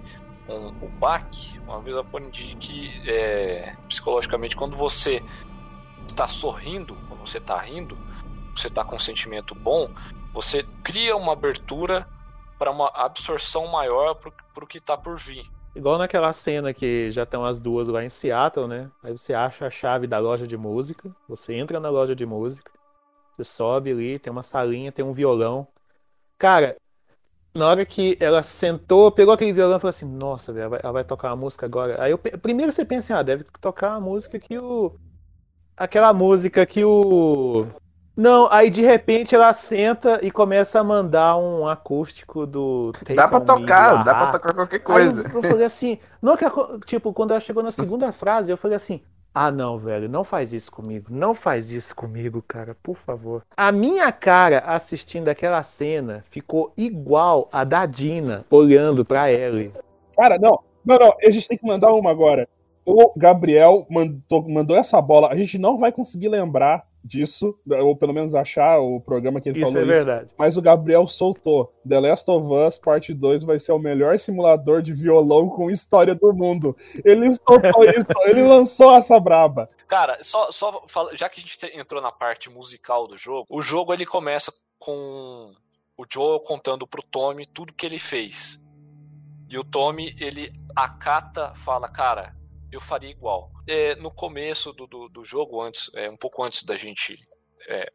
um, 0.48 0.68
o 0.84 0.88
baque. 0.88 1.58
Uma 1.60 1.80
vez 1.80 1.96
eu 1.96 2.02
aprendi 2.02 2.54
que 2.56 2.90
é, 3.08 3.74
psicologicamente 3.88 4.54
quando 4.54 4.76
você 4.76 5.20
está 6.06 6.28
sorrindo, 6.28 6.96
quando 7.08 7.20
você 7.20 7.38
está 7.38 7.58
rindo, 7.58 7.98
você 8.54 8.68
está 8.68 8.84
com 8.84 8.96
um 8.96 9.00
sentimento 9.00 9.54
bom, 9.54 9.90
você 10.32 10.64
cria 10.84 11.16
uma 11.16 11.32
abertura 11.32 12.06
para 12.60 12.70
uma 12.70 12.92
absorção 12.94 13.66
maior 13.68 14.14
para 14.16 14.62
o 14.62 14.66
que 14.66 14.76
está 14.76 14.94
por 14.94 15.18
vir. 15.18 15.50
Igual 15.74 15.96
naquela 15.96 16.30
cena 16.34 16.74
que 16.74 17.10
já 17.10 17.22
estão 17.22 17.42
as 17.42 17.58
duas 17.58 17.88
lá 17.88 18.04
em 18.04 18.10
Seattle, 18.10 18.68
né? 18.68 18.90
Aí 19.02 19.10
você 19.12 19.32
acha 19.32 19.66
a 19.66 19.70
chave 19.70 20.06
da 20.06 20.18
loja 20.18 20.46
de 20.46 20.58
música, 20.58 21.10
você 21.26 21.54
entra 21.54 21.80
na 21.80 21.88
loja 21.88 22.14
de 22.14 22.26
música, 22.26 22.70
você 23.32 23.44
sobe 23.44 23.92
ali, 23.92 24.18
tem 24.18 24.30
uma 24.30 24.42
salinha, 24.42 24.92
tem 24.92 25.02
um 25.02 25.14
violão. 25.14 25.66
Cara, 26.36 26.76
na 27.54 27.66
hora 27.66 27.86
que 27.86 28.18
ela 28.20 28.42
sentou, 28.42 29.10
pegou 29.10 29.32
aquele 29.32 29.54
violão 29.54 29.78
e 29.78 29.80
falou 29.80 29.90
assim: 29.90 30.06
Nossa, 30.06 30.52
velho, 30.52 30.66
ela 30.66 30.80
ela 30.82 30.92
vai 30.92 31.04
tocar 31.04 31.30
uma 31.30 31.36
música 31.36 31.64
agora. 31.64 32.02
Aí 32.02 32.10
eu, 32.10 32.18
primeiro 32.18 32.72
você 32.72 32.84
pensa 32.84 33.14
assim: 33.14 33.20
Ah, 33.20 33.22
deve 33.22 33.44
tocar 33.58 33.94
a 33.94 34.00
música 34.00 34.38
que 34.38 34.58
o. 34.58 34.94
Aquela 35.74 36.12
música 36.12 36.66
que 36.66 36.84
o. 36.84 37.66
Não, 38.20 38.46
aí 38.52 38.68
de 38.68 38.82
repente 38.82 39.34
ela 39.34 39.50
senta 39.54 40.20
e 40.22 40.30
começa 40.30 40.78
a 40.78 40.84
mandar 40.84 41.38
um 41.38 41.66
acústico 41.66 42.46
do. 42.46 42.92
Take 42.92 43.14
Dá 43.14 43.26
pra 43.26 43.38
On 43.38 43.40
Me, 43.40 43.46
tocar, 43.46 43.96
do 43.96 44.04
dá 44.04 44.14
pra 44.14 44.26
tocar 44.26 44.54
qualquer 44.54 44.76
Aí 44.76 44.82
coisa. 44.82 45.22
eu, 45.22 45.36
eu 45.36 45.42
falei 45.42 45.64
assim, 45.64 45.98
não 46.20 46.36
que 46.36 46.44
a- 46.44 46.52
tipo, 46.84 47.14
quando 47.14 47.30
ela 47.30 47.40
chegou 47.40 47.62
na 47.62 47.70
segunda 47.70 48.12
frase, 48.12 48.52
eu 48.52 48.58
falei 48.58 48.76
assim: 48.76 49.00
"Ah, 49.34 49.50
não, 49.50 49.78
velho, 49.78 50.06
não 50.06 50.22
faz 50.22 50.52
isso 50.52 50.70
comigo. 50.70 51.06
Não 51.08 51.34
faz 51.34 51.72
isso 51.72 51.96
comigo, 51.96 52.44
cara, 52.46 52.76
por 52.82 52.98
favor". 52.98 53.42
A 53.56 53.72
minha 53.72 54.12
cara 54.12 54.58
assistindo 54.66 55.28
aquela 55.28 55.62
cena 55.62 56.22
ficou 56.30 56.74
igual 56.76 57.48
a 57.50 57.64
da 57.64 57.86
Dina 57.86 58.44
olhando 58.50 59.02
pra 59.02 59.32
Ellie. 59.32 59.72
Cara, 60.14 60.38
não, 60.38 60.60
não, 60.84 60.98
não, 60.98 61.14
a 61.26 61.30
gente 61.30 61.48
tem 61.48 61.56
que 61.56 61.66
mandar 61.66 61.90
uma 61.94 62.10
agora. 62.10 62.46
O 62.84 63.12
Gabriel 63.16 63.86
mandou, 63.88 64.46
mandou 64.46 64.76
essa 64.76 65.00
bola, 65.00 65.28
a 65.28 65.36
gente 65.36 65.56
não 65.56 65.78
vai 65.78 65.90
conseguir 65.90 66.28
lembrar 66.28 66.84
disso, 67.02 67.58
ou 67.66 67.96
pelo 67.96 68.12
menos 68.12 68.34
achar 68.34 68.78
o 68.78 69.00
programa 69.00 69.40
que 69.40 69.48
ele 69.48 69.62
Isso 69.62 69.72
falou 69.72 69.82
é 69.82 69.92
verdade. 69.94 70.30
Mas 70.38 70.56
o 70.56 70.62
Gabriel 70.62 71.06
soltou. 71.08 71.72
The 71.88 71.98
Last 71.98 72.30
of 72.30 72.46
Us 72.52 72.78
Parte 72.78 73.14
2 73.14 73.42
vai 73.44 73.58
ser 73.58 73.72
o 73.72 73.78
melhor 73.78 74.20
simulador 74.20 74.82
de 74.82 74.92
violão 74.92 75.48
com 75.48 75.70
história 75.70 76.14
do 76.14 76.32
mundo. 76.32 76.76
Ele 77.04 77.34
soltou 77.36 77.82
isso, 77.88 78.12
ele 78.26 78.42
lançou 78.42 78.94
essa 78.94 79.18
braba. 79.18 79.68
Cara, 79.88 80.18
só, 80.22 80.52
só 80.52 80.84
fala- 80.86 81.16
já 81.16 81.28
que 81.28 81.40
a 81.40 81.42
gente 81.42 81.58
te- 81.58 81.76
entrou 81.78 82.00
na 82.02 82.12
parte 82.12 82.50
musical 82.50 83.06
do 83.08 83.16
jogo, 83.18 83.46
o 83.48 83.62
jogo 83.62 83.92
ele 83.92 84.04
começa 84.06 84.52
com 84.78 85.52
o 85.96 86.04
Joel 86.10 86.40
contando 86.40 86.86
pro 86.86 87.02
Tommy 87.02 87.44
tudo 87.46 87.72
que 87.74 87.84
ele 87.86 87.98
fez. 87.98 88.60
E 89.48 89.58
o 89.58 89.64
Tommy, 89.64 90.14
ele 90.20 90.52
acata, 90.76 91.52
fala, 91.56 91.88
cara, 91.88 92.34
eu 92.70 92.80
faria 92.80 93.10
igual. 93.10 93.50
É, 93.66 93.94
no 93.96 94.10
começo 94.10 94.72
do, 94.72 94.86
do, 94.86 95.08
do 95.08 95.24
jogo, 95.24 95.60
antes, 95.60 95.90
é, 95.94 96.08
um 96.10 96.16
pouco 96.16 96.42
antes 96.42 96.62
da 96.62 96.76
gente 96.76 97.18
é, 97.68 97.92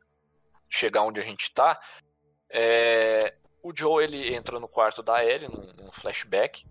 chegar 0.69 1.03
onde 1.03 1.19
a 1.19 1.23
gente 1.23 1.53
tá, 1.53 1.79
é, 2.49 3.35
o 3.63 3.75
Joe 3.75 4.03
ele 4.03 4.33
entra 4.33 4.59
no 4.59 4.67
quarto 4.67 5.01
da 5.01 5.25
Ellie, 5.25 5.47
num, 5.47 5.85
num 5.85 5.91
flashback. 5.91 6.65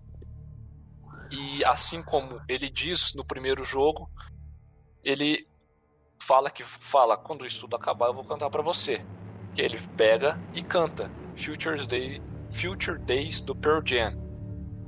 E 1.31 1.65
assim 1.65 2.03
como 2.03 2.41
ele 2.49 2.71
diz 2.71 3.15
no 3.15 3.25
primeiro 3.25 3.65
jogo, 3.65 4.09
ele 5.03 5.49
fala 6.21 6.51
que 6.51 6.63
fala 6.63 7.17
quando 7.17 7.45
isso 7.45 7.61
tudo 7.61 7.77
acabar 7.77 8.07
eu 8.07 8.15
vou 8.15 8.25
cantar 8.25 8.49
pra 8.51 8.63
você. 8.63 9.05
E 9.57 9.61
ele 9.61 9.79
pega 9.97 10.39
e 10.53 10.63
canta 10.63 11.11
Future's 11.37 11.87
Day, 11.87 12.23
Future 12.51 12.99
Days 12.99 13.41
do 13.41 13.55
Pearl 13.55 13.81
Jam, 13.85 14.15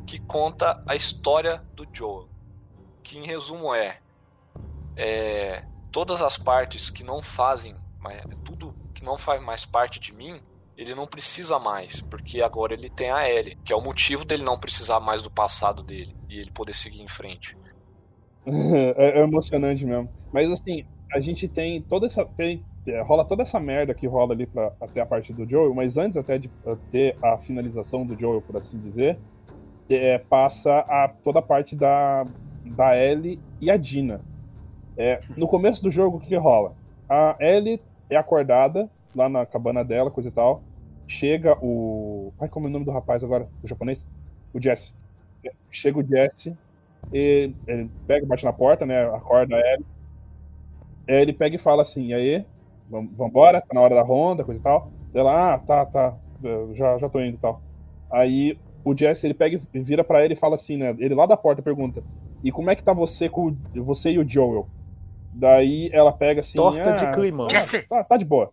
que 0.07 0.21
conta 0.21 0.83
a 0.87 0.95
história 0.95 1.59
do 1.75 1.87
Joel. 1.93 2.36
Que 3.07 3.19
em 3.19 3.25
resumo 3.25 3.73
é, 3.73 3.99
é, 4.97 5.63
todas 5.93 6.21
as 6.21 6.37
partes 6.37 6.91
que 6.91 7.05
não 7.05 7.23
fazem, 7.23 7.77
tudo 8.45 8.75
que 8.93 9.05
não 9.05 9.17
faz 9.17 9.41
mais 9.41 9.65
parte 9.65 10.01
de 10.01 10.13
mim, 10.13 10.41
ele 10.77 10.93
não 10.93 11.07
precisa 11.07 11.57
mais, 11.61 12.01
porque 12.01 12.43
agora 12.43 12.75
ele 12.75 12.91
tem 12.91 13.11
a 13.11 13.31
Ellie, 13.31 13.57
que 13.65 13.73
é 13.73 13.77
o 13.77 13.81
motivo 13.81 14.25
dele 14.25 14.43
não 14.43 14.59
precisar 14.59 14.99
mais 14.99 15.23
do 15.23 15.31
passado 15.31 15.85
dele 15.85 16.17
e 16.29 16.41
ele 16.41 16.51
poder 16.51 16.75
seguir 16.75 17.01
em 17.01 17.07
frente. 17.07 17.57
é, 18.45 19.21
é 19.21 19.23
emocionante 19.23 19.85
mesmo. 19.85 20.11
Mas 20.33 20.51
assim, 20.51 20.85
a 21.15 21.21
gente 21.21 21.47
tem 21.47 21.81
toda 21.83 22.09
essa. 22.09 22.25
Tem, 22.25 22.65
é, 22.89 23.01
rola 23.03 23.25
toda 23.25 23.45
essa 23.45 23.61
merda 23.61 23.95
que 23.95 24.09
rola 24.09 24.35
ali 24.35 24.47
pra, 24.49 24.73
até 24.81 25.01
a 25.01 25.07
parte 25.07 25.33
do 25.33 25.49
Joel, 25.49 25.73
mas 25.73 25.97
antes 25.97 26.17
até 26.17 26.39
de 26.39 26.49
uh, 26.65 26.77
ter 26.91 27.17
a 27.23 27.39
finalização 27.39 28.05
do 28.05 28.19
Joel, 28.19 28.43
por 28.43 28.57
assim 28.57 28.79
dizer, 28.81 29.17
é, 29.89 30.19
passa 30.19 30.81
a, 30.81 31.09
toda 31.23 31.39
a 31.39 31.43
parte 31.43 31.77
da, 31.77 32.27
da 32.75 32.97
Ellie 32.97 33.43
e 33.61 33.71
a 33.71 33.77
Dina. 33.77 34.25
É, 34.99 35.25
no 35.37 35.49
começo 35.49 35.83
do 35.83 35.91
jogo, 35.91 36.19
o 36.19 36.21
que, 36.21 36.29
que 36.29 36.37
rola? 36.37 36.77
A 37.09 37.37
Ellie 37.41 37.85
é 38.11 38.17
acordada 38.17 38.91
lá 39.15 39.29
na 39.29 39.47
cabana 39.47 39.85
dela, 39.85 40.11
coisa 40.11 40.29
e 40.31 40.33
tal. 40.33 40.69
Chega 41.09 41.57
o. 41.63 42.35
Ai, 42.41 42.49
como 42.49 42.67
é 42.67 42.71
o 42.71 42.73
nome 42.73 42.85
do 42.85 42.91
rapaz 42.93 43.23
agora? 43.25 43.51
O 43.63 43.69
japonês? 43.69 44.01
O 44.53 44.61
Jesse. 44.61 44.93
Chega 45.73 45.99
o 46.01 46.05
Jesse, 46.07 46.59
e 47.13 47.57
ele 47.67 47.93
pega, 48.07 48.27
bate 48.27 48.45
na 48.45 48.53
porta, 48.55 48.87
né? 48.87 49.05
Acorda 49.15 49.57
a 49.57 49.61
Ellie. 49.61 49.87
Ele 51.07 51.33
pega 51.33 51.57
e 51.57 51.59
fala 51.59 51.83
assim: 51.83 52.13
aí, 52.13 52.45
vam- 52.87 53.09
vambora, 53.15 53.61
tá 53.61 53.75
na 53.75 53.81
hora 53.81 53.95
da 53.95 54.03
ronda, 54.03 54.45
coisa 54.45 54.59
e 54.61 54.63
tal. 54.63 54.93
Ela, 55.15 55.55
ah, 55.55 55.59
tá, 55.59 55.87
tá, 55.87 56.21
já, 56.75 56.99
já 56.99 57.09
tô 57.09 57.21
indo 57.21 57.37
e 57.37 57.39
tal. 57.39 57.65
Aí 58.11 58.61
o 58.85 58.97
Jesse, 58.97 59.27
ele 59.27 59.35
pega 59.35 59.61
e 59.75 59.81
vira 59.83 60.05
pra 60.05 60.25
ele 60.25 60.35
e 60.35 60.37
fala 60.37 60.57
assim, 60.57 60.77
né? 60.77 60.91
Ele 60.99 61.15
lá 61.15 61.27
da 61.27 61.37
porta 61.37 61.63
pergunta: 61.63 62.05
e 62.47 62.53
como 62.53 62.71
é 62.71 62.77
que 62.77 62.83
tá 62.85 62.93
você 62.93 63.29
com 63.29 63.57
você 63.75 64.11
e 64.11 64.19
o 64.21 64.29
Joel? 64.29 64.69
Daí 65.35 65.91
ela 65.93 66.13
pega 66.13 66.43
assim: 66.43 66.57
Torta 66.57 66.91
ah, 66.91 66.93
de 66.93 67.11
climão. 67.13 67.51
Jesse! 67.51 67.83
Tá, 67.89 68.05
tá 68.05 68.17
de 68.17 68.25
boa. 68.25 68.53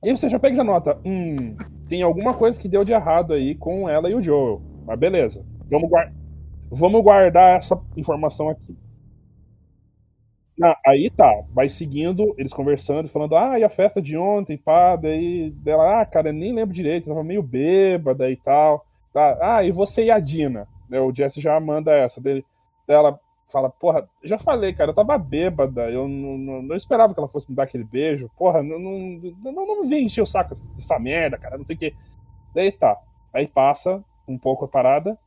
E 0.00 0.08
aí 0.08 0.16
você 0.16 0.30
já 0.30 0.38
pega 0.38 0.54
e 0.54 0.56
já 0.56 0.62
nota, 0.62 0.96
hum, 1.04 1.56
tem 1.88 2.02
alguma 2.02 2.34
coisa 2.34 2.56
que 2.56 2.68
deu 2.68 2.84
de 2.84 2.92
errado 2.92 3.32
aí 3.32 3.56
com 3.56 3.88
ela 3.88 4.08
e 4.08 4.14
o 4.14 4.22
Joel. 4.22 4.62
Mas 4.86 4.96
beleza, 4.96 5.44
vamos, 5.68 5.90
guar- 5.90 6.12
vamos 6.70 7.02
guardar 7.02 7.58
essa 7.58 7.76
informação 7.96 8.48
aqui. 8.48 8.78
Ah, 10.62 10.78
aí 10.86 11.10
tá, 11.10 11.30
vai 11.52 11.68
seguindo, 11.68 12.32
eles 12.38 12.52
conversando, 12.52 13.08
falando, 13.08 13.36
ah, 13.36 13.58
e 13.58 13.64
a 13.64 13.68
festa 13.68 14.00
de 14.00 14.16
ontem, 14.16 14.56
pá, 14.56 14.94
daí 14.94 15.50
dela, 15.50 16.00
ah, 16.00 16.06
cara, 16.06 16.32
nem 16.32 16.54
lembro 16.54 16.72
direito, 16.72 17.08
tava 17.08 17.24
meio 17.24 17.42
bêbada 17.42 18.30
e 18.30 18.36
tal. 18.36 18.86
Tá, 19.12 19.36
ah, 19.42 19.64
e 19.64 19.72
você 19.72 20.04
e 20.04 20.10
a 20.12 20.20
Dina? 20.20 20.68
O 20.88 21.12
Jesse 21.12 21.40
já 21.40 21.58
manda 21.58 21.90
essa 21.92 22.20
dele. 22.20 22.44
Ela 22.88 23.18
fala, 23.52 23.70
porra, 23.70 24.08
já 24.22 24.38
falei, 24.38 24.72
cara, 24.74 24.90
eu 24.90 24.94
tava 24.94 25.16
bêbada, 25.16 25.90
eu 25.90 26.08
não, 26.08 26.36
não, 26.36 26.62
não 26.62 26.76
esperava 26.76 27.14
que 27.14 27.20
ela 27.20 27.28
fosse 27.28 27.48
me 27.48 27.56
dar 27.56 27.62
aquele 27.62 27.84
beijo, 27.84 28.30
porra, 28.36 28.62
não, 28.62 28.78
não, 28.78 29.00
não, 29.42 29.66
não 29.66 29.88
vem 29.88 30.06
encher 30.06 30.22
o 30.22 30.26
saco 30.26 30.54
dessa 30.76 30.98
merda, 30.98 31.38
cara, 31.38 31.56
não 31.56 31.64
sei 31.64 31.76
o 31.76 31.78
que. 31.78 31.94
Daí 32.54 32.72
tá, 32.72 32.96
aí 33.32 33.46
passa 33.46 34.04
um 34.28 34.36
pouco 34.36 34.64
a 34.64 34.68
parada, 34.68 35.18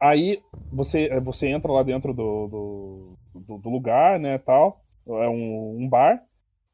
aí 0.00 0.42
você, 0.72 1.08
você 1.20 1.48
entra 1.48 1.72
lá 1.72 1.82
dentro 1.82 2.12
do, 2.12 2.48
do, 2.48 3.40
do, 3.40 3.58
do 3.58 3.70
lugar, 3.70 4.18
né, 4.20 4.38
tal, 4.38 4.80
é 5.06 5.28
um, 5.28 5.78
um 5.80 5.88
bar, 5.88 6.22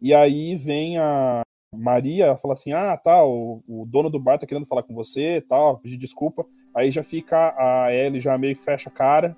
e 0.01 0.13
aí 0.13 0.57
vem 0.57 0.99
a 0.99 1.43
Maria, 1.75 2.27
ela 2.27 2.37
fala 2.37 2.55
assim, 2.55 2.73
ah, 2.73 2.97
tá, 2.97 3.25
o, 3.25 3.63
o 3.69 3.87
dono 3.87 4.11
do 4.11 4.19
bar 4.19 4.39
tá 4.39 4.47
querendo 4.47 4.67
falar 4.67 4.83
com 4.83 4.95
você, 4.95 5.45
tal, 5.49 5.79
pedir 5.79 5.97
desculpa, 5.97 6.45
aí 6.75 6.91
já 6.91 7.05
fica 7.05 7.55
a 7.57 7.95
Ellie 7.95 8.21
já 8.21 8.37
meio 8.37 8.57
que 8.57 8.65
fecha 8.65 8.89
a 8.89 8.93
cara, 8.93 9.37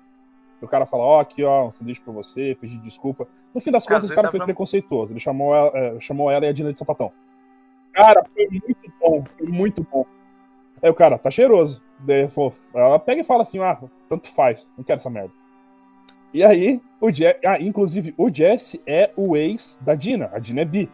o 0.63 0.67
cara 0.67 0.85
fala, 0.85 1.03
ó, 1.03 1.19
aqui, 1.19 1.43
ó, 1.43 1.67
um 1.67 1.71
sanduíche 1.73 2.01
pra 2.01 2.13
você, 2.13 2.57
pedir 2.59 2.77
desculpa. 2.79 3.27
No 3.53 3.61
fim 3.61 3.71
das 3.71 3.85
contas, 3.85 4.09
o 4.09 4.15
cara 4.15 4.27
vezes 4.27 4.31
foi 4.31 4.39
tá 4.39 4.45
preconceituoso. 4.45 5.11
Ele 5.13 5.19
chamou 5.19 5.55
ela, 5.55 5.71
é, 5.77 5.99
chamou 5.99 6.31
ela 6.31 6.45
e 6.45 6.49
a 6.49 6.53
Dina 6.53 6.71
de 6.71 6.79
sapatão. 6.79 7.11
Cara, 7.93 8.23
foi 8.33 8.47
muito 8.49 8.93
bom, 8.99 9.23
foi 9.37 9.47
muito 9.47 9.87
bom. 9.91 10.05
Aí 10.81 10.89
o 10.89 10.93
cara, 10.93 11.17
tá 11.17 11.29
cheiroso. 11.29 11.81
Daí 11.99 12.27
falou- 12.29 12.53
ela 12.73 12.99
pega 12.99 13.21
e 13.21 13.25
fala 13.25 13.43
assim, 13.43 13.59
ah, 13.59 13.79
tanto 14.09 14.33
faz, 14.33 14.65
não 14.77 14.83
quero 14.83 14.99
essa 14.99 15.09
merda. 15.09 15.31
E 16.33 16.43
aí, 16.43 16.81
o 16.99 17.11
Jesse, 17.11 17.45
ah, 17.45 17.61
inclusive, 17.61 18.13
o 18.17 18.29
Jesse 18.29 18.81
é 18.87 19.11
o 19.15 19.37
ex 19.37 19.77
da 19.79 19.93
Dina, 19.93 20.29
a 20.33 20.39
Dina 20.39 20.61
é 20.61 20.65
bi. 20.65 20.89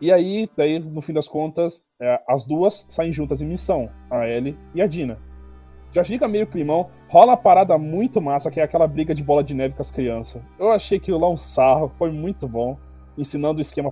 E 0.00 0.12
aí, 0.12 0.50
daí, 0.56 0.78
no 0.78 1.00
fim 1.00 1.12
das 1.12 1.28
contas, 1.28 1.80
é, 2.00 2.20
as 2.28 2.44
duas 2.44 2.84
saem 2.90 3.12
juntas 3.12 3.40
em 3.40 3.46
missão, 3.46 3.88
a 4.10 4.28
Ellie 4.28 4.58
e 4.74 4.82
a 4.82 4.86
Dina. 4.86 5.18
Já 5.96 6.04
fica 6.04 6.28
meio 6.28 6.46
climão. 6.46 6.90
Rola 7.08 7.32
a 7.32 7.36
parada 7.38 7.78
muito 7.78 8.20
massa, 8.20 8.50
que 8.50 8.60
é 8.60 8.62
aquela 8.62 8.86
briga 8.86 9.14
de 9.14 9.22
bola 9.22 9.42
de 9.42 9.54
neve 9.54 9.72
com 9.74 9.82
as 9.82 9.90
crianças. 9.90 10.42
Eu 10.58 10.70
achei 10.70 10.98
aquilo 10.98 11.18
lá 11.18 11.30
um 11.30 11.38
sarro, 11.38 11.90
foi 11.96 12.10
muito 12.10 12.46
bom. 12.46 12.76
Ensinando 13.16 13.60
o 13.60 13.62
esquema 13.62 13.90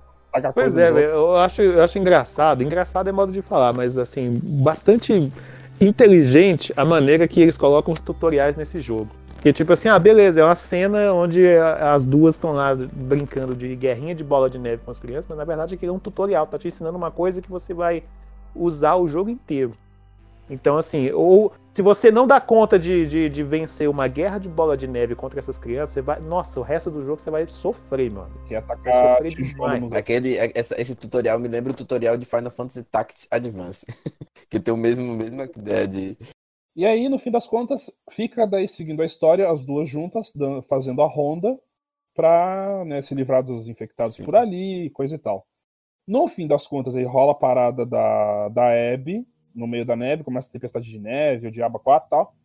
Pois 0.53 0.77
é, 0.77 0.91
eu 0.91 1.35
acho, 1.35 1.63
eu 1.63 1.81
acho 1.81 1.97
engraçado. 1.97 2.61
Engraçado 2.61 3.09
é 3.09 3.11
modo 3.11 3.31
de 3.31 3.41
falar, 3.41 3.73
mas 3.73 3.97
assim, 3.97 4.39
bastante 4.43 5.33
inteligente 5.81 6.71
a 6.77 6.85
maneira 6.85 7.27
que 7.27 7.41
eles 7.41 7.57
colocam 7.57 7.91
os 7.91 8.01
tutoriais 8.01 8.55
nesse 8.55 8.81
jogo. 8.81 9.09
Que 9.41 9.51
tipo 9.51 9.73
assim, 9.73 9.87
ah, 9.87 9.97
beleza, 9.97 10.41
é 10.41 10.43
uma 10.43 10.53
cena 10.53 11.11
onde 11.11 11.43
as 11.57 12.05
duas 12.05 12.35
estão 12.35 12.51
lá 12.51 12.75
brincando 12.75 13.55
de 13.55 13.75
guerrinha 13.75 14.13
de 14.13 14.23
bola 14.23 14.47
de 14.47 14.59
neve 14.59 14.83
com 14.85 14.91
as 14.91 14.99
crianças, 14.99 15.25
mas 15.27 15.37
na 15.39 15.45
verdade 15.45 15.73
aquilo 15.73 15.93
é 15.93 15.95
um 15.95 15.99
tutorial, 15.99 16.45
tá 16.45 16.59
te 16.59 16.67
ensinando 16.67 16.97
uma 16.97 17.09
coisa 17.09 17.41
que 17.41 17.49
você 17.49 17.73
vai 17.73 18.03
usar 18.53 18.95
o 18.95 19.07
jogo 19.07 19.29
inteiro. 19.29 19.73
Então, 20.49 20.77
assim, 20.77 21.09
ou 21.11 21.51
se 21.73 21.81
você 21.81 22.11
não 22.11 22.27
dá 22.27 22.39
conta 22.39 22.77
de, 22.77 23.07
de, 23.07 23.29
de 23.29 23.43
vencer 23.43 23.89
uma 23.89 24.07
guerra 24.07 24.37
de 24.37 24.47
bola 24.47 24.77
de 24.77 24.87
neve 24.87 25.15
contra 25.15 25.39
essas 25.39 25.57
crianças, 25.57 25.93
você 25.93 26.01
vai. 26.01 26.19
Nossa, 26.19 26.59
o 26.59 26.63
resto 26.63 26.91
do 26.91 27.01
jogo 27.01 27.19
você 27.19 27.31
vai 27.31 27.47
sofrer, 27.47 28.11
mano. 28.11 28.31
Que 28.47 28.55
é 28.55 28.61
Vai 28.61 28.75
atacar 28.75 29.17
sofrer 29.17 29.33
demais. 29.33 29.93
Aquele, 29.93 30.37
essa- 30.53 30.79
esse 30.79 30.95
tutorial 30.95 31.39
me 31.39 31.47
lembra 31.47 31.71
o 31.71 31.75
tutorial 31.75 32.15
de 32.17 32.25
Final 32.25 32.51
Fantasy 32.51 32.83
Tactics 32.83 33.27
Advance. 33.31 33.85
que 34.49 34.59
tem 34.59 34.73
o 34.73 34.77
mesmo, 34.77 35.13
mesma 35.15 35.45
ideia 35.45 35.87
de. 35.87 36.17
E 36.75 36.85
aí, 36.85 37.09
no 37.09 37.17
fim 37.17 37.31
das 37.31 37.47
contas, 37.47 37.89
fica 38.11 38.45
daí 38.45 38.67
seguindo 38.67 39.01
a 39.01 39.05
história, 39.05 39.49
as 39.49 39.65
duas 39.65 39.89
juntas, 39.89 40.31
fazendo 40.69 41.01
a 41.01 41.07
ronda 41.07 41.57
pra 42.13 42.83
né, 42.85 43.01
se 43.01 43.15
livrar 43.15 43.43
dos 43.43 43.67
infectados 43.67 44.15
Sim. 44.15 44.25
por 44.25 44.35
ali, 44.35 44.89
coisa 44.91 45.15
e 45.15 45.17
tal. 45.17 45.47
No 46.07 46.27
fim 46.27 46.47
das 46.47 46.67
contas, 46.67 46.95
aí 46.95 47.03
rola 47.03 47.31
a 47.31 47.35
parada 47.35 47.85
da, 47.85 48.49
da 48.49 48.93
Abby, 48.93 49.25
no 49.55 49.65
meio 49.67 49.85
da 49.85 49.95
neve, 49.95 50.23
começa 50.23 50.47
a 50.47 50.51
tempestade 50.51 50.89
de 50.89 50.99
neve, 50.99 51.47
o 51.47 51.51
Diabo 51.51 51.79
4 51.79 52.07
e 52.07 52.09
tal. 52.09 52.35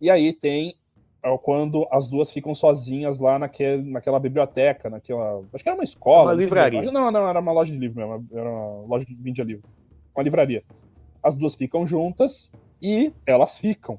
E 0.00 0.10
aí 0.10 0.32
tem 0.32 0.74
é, 1.22 1.38
quando 1.38 1.86
as 1.90 2.08
duas 2.08 2.30
ficam 2.30 2.54
sozinhas 2.54 3.18
lá 3.18 3.38
naquele, 3.38 3.90
naquela 3.90 4.20
biblioteca, 4.20 4.88
naquela. 4.88 5.42
Acho 5.52 5.62
que 5.64 5.68
era 5.68 5.76
uma 5.76 5.84
escola. 5.84 6.24
Uma 6.30 6.32
não 6.32 6.40
livraria. 6.40 6.80
direito. 6.80 6.94
Não, 6.94 7.10
não, 7.10 7.28
era 7.28 7.40
uma 7.40 7.52
loja 7.52 7.72
de 7.72 7.78
livro 7.78 7.96
mesmo. 8.06 8.28
Era 8.32 8.48
uma 8.48 8.86
loja 8.86 9.04
de 9.04 9.14
vendia 9.14 9.44
livro. 9.44 9.64
Uma 10.14 10.22
livraria. 10.22 10.62
As 11.22 11.36
duas 11.36 11.54
ficam 11.54 11.86
juntas 11.86 12.48
e 12.80 13.12
elas 13.26 13.58
ficam. 13.58 13.98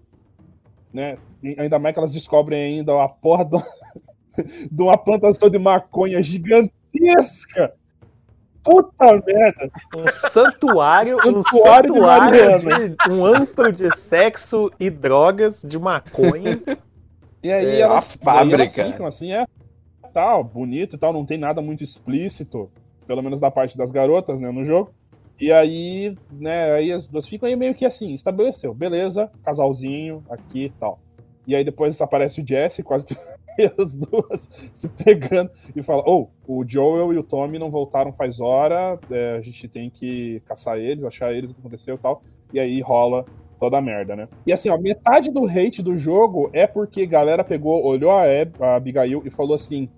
Né? 0.93 1.17
E 1.43 1.55
ainda 1.59 1.77
mais 1.77 1.93
que 1.93 1.99
elas 1.99 2.13
descobrem 2.13 2.77
ainda 2.79 3.03
a 3.03 3.09
porra 3.09 3.43
do- 3.45 3.63
de 4.71 4.81
uma 4.81 4.97
plantação 4.97 5.49
de 5.49 5.59
maconha 5.59 6.21
gigantesca. 6.23 7.73
Puta 8.69 9.23
merda! 9.25 9.71
Um 9.97 10.07
santuário, 10.29 11.17
um 11.25 11.41
Santuário 11.43 11.93
de 11.93 11.99
santuário 11.99 12.01
Mariana. 12.01 12.89
de, 12.89 13.11
um 13.11 13.25
antro 13.25 13.71
de 13.71 13.95
sexo 13.97 14.71
e 14.79 14.89
drogas 14.89 15.61
de 15.63 15.77
maconha. 15.79 16.59
E 17.41 17.49
aí 17.53 17.65
É, 17.67 17.79
elas, 17.79 17.97
a 17.99 18.01
fábrica. 18.01 18.63
e 18.63 18.81
aí 18.81 18.87
elas 18.87 18.91
ficam 18.91 19.07
assim, 19.07 19.31
é 19.31 19.45
tal, 20.13 20.43
bonito 20.43 20.97
e 20.97 20.99
tal, 20.99 21.13
não 21.13 21.25
tem 21.25 21.37
nada 21.37 21.61
muito 21.61 21.81
explícito, 21.81 22.69
pelo 23.07 23.21
menos 23.21 23.39
da 23.39 23.49
parte 23.49 23.77
das 23.77 23.89
garotas, 23.91 24.37
né, 24.37 24.51
no 24.51 24.65
jogo. 24.65 24.91
E 25.39 25.49
aí, 25.49 26.17
né, 26.29 26.73
aí 26.73 26.91
as 26.91 27.07
duas 27.07 27.25
ficam 27.29 27.47
aí 27.47 27.55
meio 27.55 27.73
que 27.73 27.85
assim, 27.85 28.13
estabeleceu, 28.13 28.73
beleza, 28.73 29.31
casalzinho 29.45 30.21
aqui 30.29 30.65
e 30.65 30.69
tal. 30.71 30.99
E 31.47 31.55
aí 31.55 31.63
depois 31.63 32.01
aparece 32.01 32.41
o 32.41 32.45
Jesse, 32.45 32.83
quase 32.83 33.05
que 33.05 33.15
as 33.77 33.93
duas 33.93 34.41
se 34.77 34.87
pegando 34.87 35.51
e 35.75 35.83
fala, 35.83 36.03
oh, 36.05 36.27
o 36.47 36.63
Joel 36.67 37.13
e 37.13 37.17
o 37.17 37.23
Tommy 37.23 37.59
não 37.59 37.69
voltaram 37.69 38.13
faz 38.13 38.39
hora, 38.39 38.99
é, 39.11 39.37
a 39.37 39.41
gente 39.41 39.67
tem 39.67 39.89
que 39.89 40.41
caçar 40.45 40.77
eles, 40.77 41.03
achar 41.03 41.33
eles, 41.33 41.51
o 41.51 41.53
que 41.53 41.59
aconteceu 41.59 41.95
e 41.95 41.99
tal. 41.99 42.23
E 42.53 42.59
aí 42.59 42.81
rola 42.81 43.25
toda 43.59 43.77
a 43.77 43.81
merda, 43.81 44.15
né? 44.15 44.27
E 44.47 44.53
assim, 44.53 44.69
ó, 44.69 44.77
metade 44.77 45.29
do 45.29 45.45
hate 45.45 45.83
do 45.83 45.97
jogo 45.97 46.49
é 46.53 46.65
porque 46.65 47.05
galera 47.05 47.43
pegou, 47.43 47.83
olhou 47.85 48.11
a, 48.11 48.23
Ab, 48.23 48.53
a 48.59 48.75
Abigail 48.75 49.21
e 49.25 49.29
falou 49.29 49.55
assim: 49.55 49.89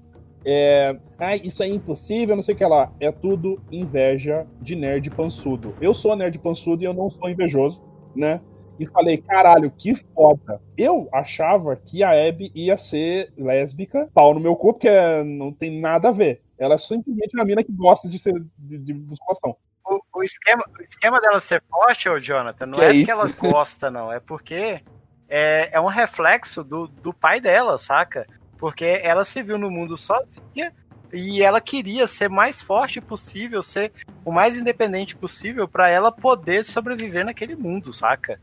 é, 0.43 0.97
ah, 1.19 1.35
isso 1.35 1.61
é 1.61 1.67
impossível, 1.67 2.35
não 2.35 2.43
sei 2.43 2.55
o 2.55 2.57
que 2.57 2.65
lá. 2.65 2.91
É 2.99 3.11
tudo 3.11 3.61
inveja 3.71 4.45
de 4.59 4.75
nerd 4.75 5.09
pançudo. 5.11 5.75
Eu 5.79 5.93
sou 5.93 6.15
nerd 6.15 6.37
pançudo 6.39 6.81
e 6.81 6.85
eu 6.85 6.93
não 6.93 7.09
sou 7.11 7.29
invejoso, 7.29 7.79
né? 8.15 8.41
E 8.81 8.87
falei, 8.87 9.19
caralho, 9.19 9.69
que 9.69 9.93
foda. 10.15 10.59
Eu 10.75 11.07
achava 11.13 11.75
que 11.75 12.01
a 12.01 12.09
Abby 12.09 12.51
ia 12.55 12.79
ser 12.79 13.31
lésbica, 13.37 14.09
pau 14.11 14.33
no 14.33 14.39
meu 14.39 14.55
cu, 14.55 14.73
porque 14.73 14.89
não 15.23 15.53
tem 15.53 15.79
nada 15.79 16.09
a 16.09 16.11
ver. 16.11 16.41
Ela 16.57 16.73
é 16.73 16.79
simplesmente 16.79 17.35
uma 17.35 17.45
mina 17.45 17.63
que 17.63 17.71
gosta 17.71 18.09
de 18.09 18.17
ser 18.17 18.33
de, 18.57 18.79
de 18.79 18.91
musculação. 18.91 19.55
O, 19.85 20.01
o 20.15 20.23
esquema, 20.23 20.63
o 20.79 20.81
esquema 20.81 21.21
dela 21.21 21.39
ser 21.39 21.61
forte, 21.69 22.09
ô 22.09 22.19
Jonathan, 22.19 22.65
não 22.65 22.79
Que 22.79 22.81
é, 22.81 22.85
é 22.85 22.87
porque 22.87 23.01
isso? 23.01 23.11
ela 23.11 23.29
gosta, 23.37 23.91
não. 23.91 24.11
É 24.11 24.19
porque 24.19 24.81
é, 25.29 25.69
é 25.73 25.79
um 25.79 25.85
reflexo 25.85 26.63
do, 26.63 26.87
do 26.87 27.13
pai 27.13 27.39
dela, 27.39 27.77
saca? 27.77 28.25
Porque 28.57 28.99
ela 29.03 29.23
se 29.25 29.43
viu 29.43 29.59
no 29.59 29.69
mundo 29.69 29.95
sozinha 29.95 30.73
e 31.13 31.43
ela 31.43 31.61
queria 31.61 32.07
ser 32.07 32.29
mais 32.29 32.59
forte 32.59 32.99
possível, 32.99 33.61
ser 33.61 33.91
o 34.25 34.31
mais 34.31 34.57
independente 34.57 35.15
possível 35.15 35.67
pra 35.67 35.87
ela 35.87 36.11
poder 36.11 36.65
sobreviver 36.65 37.23
naquele 37.23 37.55
mundo, 37.55 37.93
saca? 37.93 38.39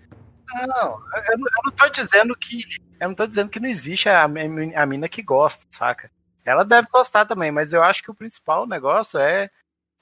Não, 0.55 0.99
eu, 1.15 1.23
eu 1.33 1.39
não 1.39 1.73
tô 1.77 1.89
dizendo 1.91 2.35
que. 2.37 2.63
Eu 3.01 3.09
não 3.09 3.15
tô 3.15 3.27
dizendo 3.27 3.49
que 3.51 3.61
não 3.61 3.69
existe 3.69 4.09
a, 4.09 4.25
a 4.25 4.87
mina 4.87 5.09
que 5.09 5.23
gosta, 5.23 5.65
saca? 5.71 6.11
Ela 6.45 6.65
deve 6.65 6.89
gostar 6.91 7.27
também, 7.27 7.53
mas 7.53 7.73
eu 7.73 7.83
acho 7.83 8.03
que 8.03 8.11
o 8.11 8.15
principal 8.15 8.67
negócio 8.67 9.19
é 9.21 9.51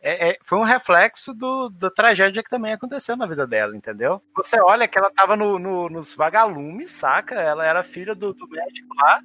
é- 0.01 0.31
é- 0.31 0.39
foi 0.43 0.59
um 0.59 0.63
reflexo 0.63 1.33
do, 1.35 1.69
da 1.71 1.91
tragédia 1.91 2.43
que 2.43 2.51
também 2.51 2.73
aconteceu 2.73 3.17
na 3.17 3.27
vida 3.27 3.47
dela, 3.47 3.75
entendeu? 3.77 4.23
Você 4.37 4.61
olha 4.61 4.87
que 4.87 4.97
ela 4.99 5.11
tava 5.11 5.35
no, 5.37 5.59
no- 5.59 5.89
nos 5.89 6.15
vagalumes, 6.15 6.93
saca? 6.93 7.35
Ela 7.35 7.65
era 7.67 7.83
filha 7.83 8.15
do, 8.15 8.33
do 8.33 8.47
médico 8.47 8.95
lá, 8.95 9.21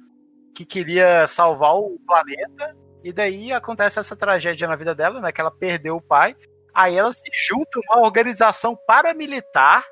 que 0.54 0.64
queria 0.64 1.26
salvar 1.28 1.76
o 1.76 1.98
planeta, 2.06 2.74
e 3.04 3.12
daí 3.12 3.52
acontece 3.52 3.98
essa 4.00 4.16
tragédia 4.16 4.66
na 4.66 4.74
vida 4.74 4.94
dela, 4.94 5.20
né? 5.20 5.30
Que 5.30 5.40
ela 5.40 5.50
perdeu 5.50 5.96
o 5.96 6.00
pai. 6.02 6.34
Aí 6.74 6.96
ela 6.96 7.12
se 7.12 7.22
junta 7.48 7.78
a 7.90 7.96
uma 7.98 8.06
organização 8.06 8.76
paramilitar 8.86 9.84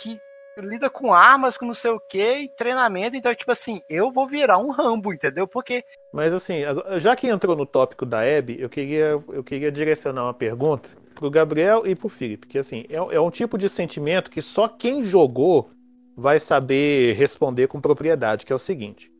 que 0.00 0.18
lida 0.58 0.90
com 0.90 1.12
armas, 1.12 1.56
com 1.56 1.66
não 1.66 1.74
sei 1.74 1.90
o 1.90 2.00
que, 2.00 2.50
treinamento. 2.56 3.16
Então, 3.16 3.34
tipo 3.34 3.50
assim, 3.50 3.80
eu 3.88 4.10
vou 4.10 4.26
virar 4.26 4.58
um 4.58 4.70
Rambo, 4.70 5.12
entendeu? 5.12 5.46
Porque 5.46 5.84
Mas 6.12 6.32
assim, 6.32 6.60
já 6.98 7.16
que 7.16 7.28
entrou 7.28 7.56
no 7.56 7.66
tópico 7.66 8.04
da 8.04 8.20
Abby, 8.20 8.60
eu 8.60 8.68
queria, 8.68 9.22
eu 9.28 9.42
queria 9.44 9.72
direcionar 9.72 10.24
uma 10.24 10.34
pergunta 10.34 10.90
pro 11.14 11.30
Gabriel 11.30 11.86
e 11.86 11.94
pro 11.94 12.08
Felipe, 12.08 12.46
porque 12.46 12.58
assim, 12.58 12.84
é, 12.88 12.96
é 12.96 13.20
um 13.20 13.30
tipo 13.30 13.56
de 13.56 13.68
sentimento 13.68 14.30
que 14.30 14.42
só 14.42 14.66
quem 14.66 15.04
jogou 15.04 15.70
vai 16.16 16.38
saber 16.38 17.14
responder 17.14 17.68
com 17.68 17.80
propriedade, 17.80 18.44
que 18.44 18.52
é 18.52 18.56
o 18.56 18.58
seguinte. 18.58 19.10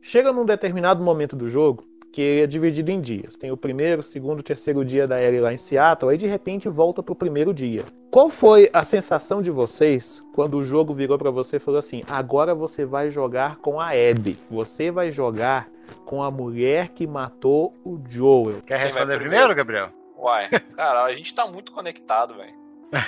Chega 0.00 0.32
num 0.32 0.44
determinado 0.44 1.02
momento 1.02 1.36
do 1.36 1.48
jogo 1.48 1.84
que 2.12 2.22
ele 2.22 2.42
é 2.42 2.46
dividido 2.46 2.90
em 2.90 3.00
dias. 3.00 3.36
Tem 3.36 3.50
o 3.52 3.56
primeiro, 3.56 4.02
segundo, 4.02 4.42
terceiro 4.42 4.84
dia 4.84 5.06
da 5.06 5.22
Ellie 5.22 5.40
lá 5.40 5.52
em 5.52 5.58
Seattle, 5.58 6.10
aí 6.10 6.18
de 6.18 6.26
repente 6.26 6.68
volta 6.68 7.02
pro 7.02 7.14
primeiro 7.14 7.52
dia. 7.54 7.82
Qual 8.10 8.30
foi 8.30 8.70
a 8.72 8.82
sensação 8.82 9.42
de 9.42 9.50
vocês 9.50 10.24
quando 10.34 10.56
o 10.56 10.64
jogo 10.64 10.94
virou 10.94 11.18
pra 11.18 11.30
você 11.30 11.56
e 11.56 11.60
falou 11.60 11.78
assim: 11.78 12.02
agora 12.08 12.54
você 12.54 12.84
vai 12.84 13.10
jogar 13.10 13.56
com 13.56 13.80
a 13.80 13.88
Abby, 13.90 14.38
você 14.50 14.90
vai 14.90 15.10
jogar 15.10 15.68
com 16.04 16.22
a 16.22 16.30
mulher 16.30 16.88
que 16.88 17.06
matou 17.06 17.74
o 17.84 17.98
Joel. 18.08 18.60
quer 18.66 18.78
responder 18.78 19.18
primeiro? 19.18 19.20
primeiro, 19.20 19.54
Gabriel? 19.54 19.88
Uai, 20.18 20.48
cara, 20.74 21.04
a 21.04 21.12
gente 21.14 21.32
tá 21.34 21.46
muito 21.46 21.70
conectado, 21.70 22.34
velho. 22.34 22.56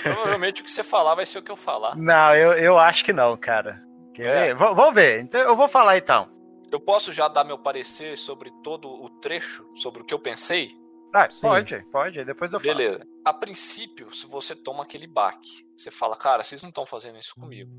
Provavelmente 0.03 0.61
o 0.61 0.65
que 0.65 0.71
você 0.71 0.83
falar 0.85 1.15
vai 1.15 1.25
ser 1.27 1.39
o 1.39 1.43
que 1.43 1.51
eu 1.51 1.57
falar. 1.57 1.97
Não, 1.97 2.35
eu, 2.37 2.53
eu 2.53 2.79
acho 2.79 3.05
que 3.05 3.13
não, 3.13 3.37
cara. 3.37 3.83
Quer 4.15 4.27
É. 4.27 4.41
ver? 4.49 4.55
V- 4.55 4.75
vamos 4.75 4.95
ver. 4.95 5.21
Então, 5.23 5.41
eu 5.41 5.57
vou 5.57 5.69
falar 5.69 5.97
então. 5.97 6.29
Eu 6.71 6.81
posso 6.81 7.13
já 7.13 7.27
dar 7.29 7.45
meu 7.45 7.59
parecer 7.59 8.17
sobre 8.17 8.51
todo 8.63 8.89
o 8.89 9.09
trecho, 9.21 9.67
sobre 9.77 10.03
o 10.03 10.05
que 10.05 10.15
eu 10.15 10.19
pensei? 10.19 10.71
Ah, 11.13 11.29
Sim. 11.29 11.41
pode, 11.43 11.83
pode. 11.91 12.25
Depois 12.25 12.53
eu 12.53 12.61
falo. 12.61 12.73
Beleza. 12.77 13.05
A 13.25 13.33
princípio, 13.33 14.15
se 14.15 14.27
você 14.27 14.55
toma 14.55 14.85
aquele 14.85 15.07
baque, 15.09 15.67
você 15.77 15.91
fala, 15.91 16.17
cara, 16.17 16.43
vocês 16.45 16.63
não 16.63 16.69
estão 16.69 16.87
fazendo 16.87 17.19
isso 17.19 17.35
comigo. 17.35 17.71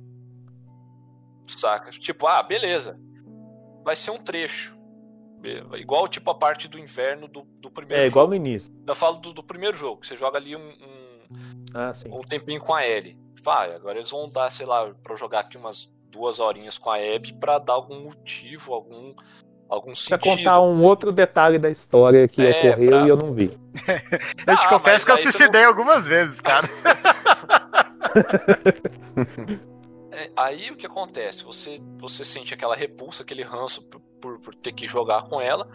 Saca? 1.47 1.91
Tipo, 1.91 2.27
ah, 2.27 2.43
beleza. 2.43 2.99
Vai 3.83 3.95
ser 3.95 4.11
um 4.11 4.17
trecho. 4.17 4.79
Igual 5.75 6.07
tipo 6.07 6.29
a 6.29 6.35
parte 6.35 6.67
do 6.67 6.77
inverno 6.77 7.27
do, 7.27 7.41
do 7.59 7.71
primeiro 7.71 8.03
É 8.03 8.07
igual 8.07 8.25
jogo. 8.25 8.35
no 8.37 8.45
início. 8.45 8.71
Eu 8.85 8.95
falo 8.95 9.15
do, 9.17 9.33
do 9.33 9.43
primeiro 9.43 9.75
jogo, 9.75 10.01
que 10.01 10.07
você 10.07 10.15
joga 10.15 10.37
ali 10.37 10.55
um, 10.55 10.69
um, 10.69 11.65
Ah, 11.73 11.93
sim. 11.93 12.09
um 12.11 12.21
tempinho 12.21 12.61
com 12.61 12.73
a 12.73 12.85
Ellie. 12.85 13.17
Vai, 13.43 13.73
agora 13.73 13.97
eles 13.97 14.11
vão 14.11 14.29
dar, 14.29 14.51
sei 14.51 14.67
lá, 14.67 14.93
pra 15.01 15.13
eu 15.13 15.17
jogar 15.17 15.39
aqui 15.39 15.57
umas 15.57 15.89
duas 16.11 16.39
horinhas 16.39 16.77
com 16.77 16.89
a 16.91 16.97
Abby 16.97 17.33
pra 17.33 17.57
dar 17.57 17.73
algum 17.73 18.03
motivo, 18.03 18.73
algum, 18.73 19.13
algum 19.69 19.91
Pra 19.91 19.95
sentido. 19.95 20.19
contar 20.21 20.61
um 20.61 20.83
outro 20.83 21.11
detalhe 21.11 21.57
da 21.57 21.69
história 21.69 22.27
que 22.27 22.41
É, 22.45 22.49
ocorreu 22.71 22.89
pra- 22.89 23.05
e 23.05 23.09
eu 23.09 23.17
não 23.17 23.33
vi. 23.33 23.57
Eu 24.47 24.57
te 24.57 24.65
Ah, 24.65 24.69
confesso 24.69 25.05
que 25.05 25.11
eu 25.11 25.17
suicidei 25.17 25.61
não- 25.61 25.69
algumas 25.69 26.05
vezes, 26.07 26.39
cara. 26.41 26.67
É, 30.13 30.29
aí 30.35 30.69
o 30.71 30.75
que 30.75 30.85
acontece? 30.85 31.41
Você, 31.45 31.79
você 31.97 32.25
sente 32.25 32.53
aquela 32.53 32.75
repulsa, 32.75 33.23
aquele 33.23 33.43
ranço 33.43 33.81
por, 33.83 34.01
por, 34.21 34.39
por 34.41 34.55
ter 34.55 34.73
que 34.73 34.85
jogar 34.85 35.23
com 35.23 35.39
ela. 35.39 35.65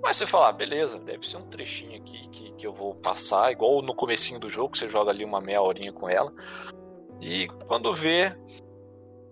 Mas 0.00 0.16
você 0.16 0.26
fala, 0.28 0.48
ah, 0.48 0.52
beleza, 0.52 0.96
deve 1.00 1.28
ser 1.28 1.38
um 1.38 1.46
trechinho 1.48 2.00
aqui 2.00 2.28
que, 2.28 2.52
que 2.52 2.64
eu 2.66 2.72
vou 2.72 2.94
passar, 2.94 3.50
igual 3.50 3.82
no 3.82 3.92
comecinho 3.94 4.38
do 4.38 4.48
jogo, 4.48 4.76
você 4.76 4.88
joga 4.88 5.10
ali 5.10 5.24
uma 5.24 5.40
meia 5.40 5.60
horinha 5.60 5.92
com 5.92 6.08
ela. 6.08 6.32
E 7.20 7.48
quando 7.66 7.92
vê, 7.92 8.36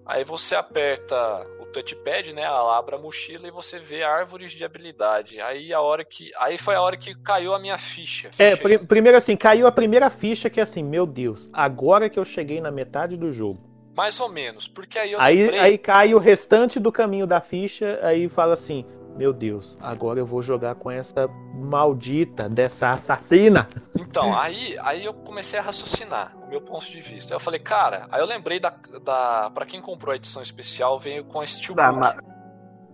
Aí 0.05 0.25
você 0.25 0.55
aperta 0.55 1.47
o 1.61 1.67
touchpad, 1.67 2.33
né? 2.33 2.43
Ela 2.43 2.77
abre 2.77 2.95
a 2.97 2.99
mochila 2.99 3.47
e 3.47 3.51
você 3.51 3.79
vê 3.79 4.03
árvores 4.03 4.53
de 4.53 4.65
habilidade. 4.65 5.41
Aí 5.41 5.73
a 5.73 5.81
hora 5.81 6.05
que. 6.05 6.31
Aí 6.39 6.59
foi 6.59 6.75
a 6.75 6.83
hora 6.83 6.97
que 6.97 7.15
caiu 7.15 7.55
a 7.55 7.59
minha 7.61 7.79
ficha. 7.79 8.29
É, 8.39 8.51
Ficha- 8.57 8.63
pri- 8.63 8.79
primeiro 8.79 9.17
assim, 9.17 9.37
caiu 9.37 9.67
a 9.67 9.73
primeira 9.73 10.11
ficha 10.11 10.51
que 10.51 10.59
é 10.59 10.63
assim, 10.63 10.83
meu 10.83 11.07
Deus, 11.07 11.49
agora 11.53 12.11
que 12.11 12.19
eu 12.19 12.25
cheguei 12.25 12.61
na 12.61 12.71
metade 12.71 13.17
do 13.17 13.33
jogo. 13.33 13.61
Mais 13.97 14.19
ou 14.19 14.29
menos. 14.29 14.67
Porque 14.67 14.99
aí 14.99 15.13
eu 15.13 15.21
Aí, 15.21 15.59
aí 15.59 15.79
cai 15.79 16.15
o 16.15 16.19
restante 16.19 16.81
do 16.81 16.91
caminho 16.91 17.27
da 17.27 17.41
ficha, 17.41 18.01
aí 18.03 18.29
fala 18.29 18.55
assim, 18.55 18.85
meu 19.17 19.33
Deus, 19.33 19.77
agora 19.81 20.19
eu 20.19 20.27
vou 20.27 20.43
jogar 20.43 20.75
com 20.75 20.91
essa 20.91 21.29
maldita 21.55 22.49
dessa 22.49 22.91
assassina. 22.91 23.69
Então, 23.99 24.37
aí, 24.39 24.77
aí 24.81 25.05
eu 25.05 25.13
comecei 25.15 25.59
a 25.59 25.63
raciocinar 25.63 26.37
o 26.43 26.49
meu 26.49 26.61
ponto 26.61 26.91
de 26.91 27.01
vista. 27.01 27.33
Aí 27.33 27.37
eu 27.37 27.41
falei, 27.41 27.61
cara, 27.61 28.07
aí 28.11 28.21
eu 28.21 28.27
lembrei 28.27 28.59
da. 28.59 28.71
da 29.03 29.51
para 29.51 29.67
quem 29.67 29.81
comprou 29.81 30.13
a 30.13 30.17
edição 30.17 30.43
especial, 30.43 30.99
veio 30.99 31.25
com 31.25 31.41
a 31.41 31.47
Steelbook. 31.47 31.77
Da 31.77 31.93
ma- 31.93 32.17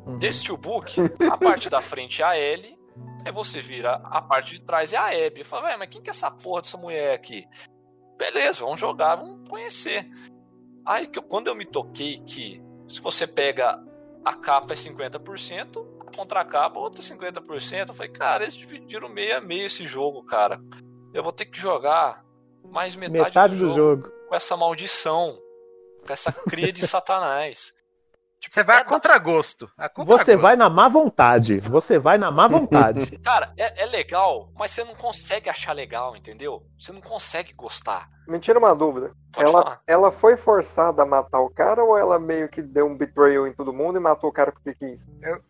Uhum. 0.06 0.16
Desse 0.18 0.40
Steelbook, 0.40 0.94
a 1.30 1.36
parte 1.36 1.68
da 1.68 1.82
frente 1.82 2.22
é 2.22 2.24
a 2.24 2.34
L, 2.34 2.78
aí 3.26 3.30
você 3.32 3.60
vira 3.60 4.00
a 4.04 4.22
parte 4.22 4.54
de 4.54 4.60
trás 4.62 4.90
é 4.94 4.96
a 4.96 5.08
Abby. 5.08 5.40
Eu 5.40 5.44
falei, 5.44 5.72
"Ué, 5.72 5.76
mas 5.76 5.88
quem 5.90 6.00
que 6.00 6.08
é 6.08 6.12
essa 6.12 6.30
porra 6.30 6.62
dessa 6.62 6.78
mulher 6.78 7.14
aqui? 7.14 7.46
Beleza, 8.16 8.60
vamos 8.64 8.80
jogar, 8.80 9.16
vamos 9.16 9.46
conhecer. 9.48 10.08
Aí 10.86 11.06
que 11.06 11.18
eu- 11.18 11.22
quando 11.22 11.48
eu 11.48 11.54
me 11.54 11.66
toquei 11.66 12.18
que 12.20 12.62
se 12.88 13.02
você 13.02 13.26
pega 13.26 13.78
a 14.24 14.34
capa 14.34 14.72
é 14.72 14.76
50%, 14.76 15.86
a 15.97 15.97
contracapa 16.10 16.78
outra 16.78 17.02
50%, 17.02 17.88
eu 17.88 17.94
falei, 17.94 18.12
cara, 18.12 18.44
eles 18.44 18.54
dividiram 18.54 19.08
meio 19.08 19.36
a 19.36 19.40
meio 19.40 19.66
esse 19.66 19.86
jogo, 19.86 20.24
cara. 20.24 20.60
Eu 21.12 21.22
vou 21.22 21.32
ter 21.32 21.46
que 21.46 21.58
jogar 21.58 22.22
mais 22.64 22.94
metade, 22.94 23.20
Metade 23.22 23.56
do, 23.56 23.68
do 23.68 23.74
jogo, 23.74 24.02
jogo. 24.04 24.12
com 24.28 24.34
essa 24.34 24.56
maldição, 24.56 25.38
com 26.06 26.12
essa 26.12 26.32
cria 26.32 26.72
de 26.72 26.84
satanás. 26.86 27.72
Tipo, 28.40 28.54
Você 28.54 28.62
vai 28.62 28.76
é 28.76 28.80
a 28.82 28.84
contragosto. 28.84 29.68
A 29.76 29.88
contragosto. 29.88 30.24
Você 30.26 30.36
vai 30.36 30.54
na 30.54 30.70
má 30.70 30.88
vontade. 30.88 31.58
Você 31.58 31.98
vai 31.98 32.16
na 32.18 32.30
má 32.30 32.46
vontade. 32.46 33.18
Cara, 33.18 33.52
é, 33.56 33.82
é 33.82 33.86
legal, 33.86 34.52
mas 34.54 34.70
você 34.70 34.84
não 34.84 34.94
consegue 34.94 35.50
achar 35.50 35.72
legal, 35.72 36.14
entendeu? 36.14 36.62
Você 36.78 36.92
não 36.92 37.00
consegue 37.00 37.52
gostar. 37.52 38.08
Me 38.28 38.38
tira 38.38 38.56
uma 38.60 38.76
dúvida. 38.76 39.12
Pode 39.32 39.44
Ela, 39.48 39.62
falar. 39.64 39.80
ela 39.88 40.12
foi 40.12 40.36
forçada 40.36 41.02
a 41.02 41.06
matar 41.06 41.40
o 41.40 41.50
cara 41.50 41.82
ou 41.82 41.98
ela 41.98 42.16
meio 42.20 42.48
que 42.48 42.62
deu 42.62 42.86
um 42.86 42.96
betrayal 42.96 43.44
em 43.44 43.52
todo 43.52 43.72
mundo 43.72 43.96
e 43.96 44.00
matou 44.00 44.30
o 44.30 44.32
cara 44.32 44.52
porque 44.52 44.72
quis? 44.72 45.04
Eu 45.20 45.42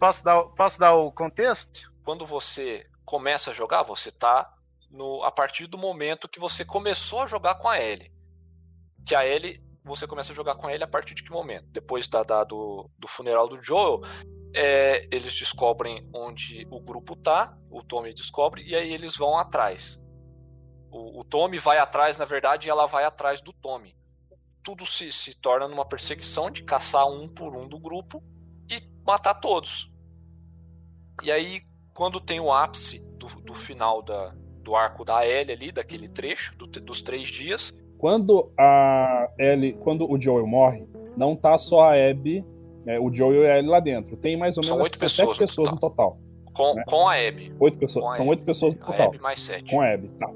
posso, 0.00 0.24
dar, 0.24 0.42
posso 0.44 0.80
dar 0.80 0.94
o 0.94 1.12
contexto? 1.12 1.92
Quando 2.02 2.24
você 2.26 2.86
começa 3.04 3.50
a 3.50 3.54
jogar, 3.54 3.82
você 3.82 4.10
tá 4.10 4.52
no, 4.90 5.22
a 5.22 5.30
partir 5.30 5.66
do 5.66 5.76
momento 5.78 6.28
que 6.28 6.40
você 6.40 6.64
começou 6.64 7.20
a 7.20 7.26
jogar 7.26 7.56
com 7.56 7.68
a 7.68 7.78
Ellie. 7.78 8.10
Que 9.06 9.14
a 9.14 9.26
Ellie, 9.26 9.62
você 9.84 10.06
começa 10.06 10.32
a 10.32 10.34
jogar 10.34 10.54
com 10.56 10.66
a 10.66 10.72
Ellie 10.72 10.84
a 10.84 10.88
partir 10.88 11.14
de 11.14 11.22
que 11.22 11.30
momento? 11.30 11.66
Depois 11.68 12.08
da, 12.08 12.22
da- 12.22 12.44
do, 12.44 12.90
do 12.98 13.06
funeral 13.06 13.46
do 13.46 13.62
Joel, 13.62 14.00
é, 14.54 15.06
eles 15.14 15.34
descobrem 15.34 16.08
onde 16.14 16.66
o 16.70 16.80
grupo 16.80 17.14
tá, 17.14 17.56
o 17.70 17.82
Tommy 17.82 18.12
descobre, 18.14 18.62
e 18.66 18.74
aí 18.74 18.92
eles 18.92 19.16
vão 19.16 19.38
atrás. 19.38 20.00
O, 20.90 21.20
o 21.20 21.24
Tommy 21.24 21.58
vai 21.58 21.78
atrás, 21.78 22.16
na 22.16 22.24
verdade, 22.24 22.66
e 22.66 22.70
ela 22.70 22.86
vai 22.86 23.04
atrás 23.04 23.40
do 23.40 23.52
Tommy. 23.52 23.94
Tudo 24.62 24.84
se, 24.84 25.12
se 25.12 25.34
torna 25.40 25.68
numa 25.68 25.86
perseguição 25.86 26.50
de 26.50 26.64
caçar 26.64 27.06
um 27.08 27.28
por 27.28 27.54
um 27.54 27.68
do 27.68 27.78
grupo 27.78 28.22
e 28.70 28.80
matar 29.06 29.34
todos. 29.34 29.90
E 31.22 31.30
aí, 31.30 31.60
quando 31.94 32.20
tem 32.20 32.40
o 32.40 32.52
ápice 32.52 33.04
do, 33.18 33.26
do 33.42 33.54
final 33.54 34.02
da, 34.02 34.34
do 34.62 34.74
arco 34.74 35.04
da 35.04 35.26
Ellie 35.26 35.52
ali, 35.54 35.72
daquele 35.72 36.08
trecho, 36.08 36.56
do- 36.56 36.66
dos 36.66 37.02
três 37.02 37.28
dias, 37.28 37.72
Quando 37.98 38.50
a 38.58 39.28
Ellie, 39.38 39.74
quando 39.74 40.10
o 40.10 40.18
Joel 40.18 40.46
morre, 40.46 40.86
não 41.18 41.36
tá 41.36 41.58
só 41.58 41.82
a 41.90 42.10
Abby, 42.10 42.42
né, 42.86 42.98
o 42.98 43.12
Joel 43.14 43.42
e 43.42 43.46
a 43.46 43.58
Ellie 43.58 43.70
lá 43.70 43.78
dentro. 43.80 44.16
Tem 44.16 44.38
mais 44.38 44.56
ou 44.56 44.62
São 44.62 44.76
menos 44.78 44.84
oito 44.84 44.98
sete 44.98 45.00
pessoas 45.18 45.38
no 45.38 45.46
pessoas 45.46 45.70
no 45.72 45.78
total. 45.78 46.18
com, 46.54 46.74
Né? 46.74 46.84
com 46.86 47.06
a 47.08 47.14
Abby. 47.14 47.54
Oito 47.60 47.76
pessoas. 47.76 48.04
Com 48.06 48.10
a 48.12 48.16
São 48.16 48.28
oito 48.28 48.42
pessoas 48.44 48.74
no 48.74 48.82
A 48.82 48.86
total. 48.86 49.06
Abby 49.08 49.18
mais 49.18 49.42
sete. 49.42 49.70
Com 49.70 49.82
a 49.82 49.92
Abby, 49.92 50.08
tá. 50.18 50.30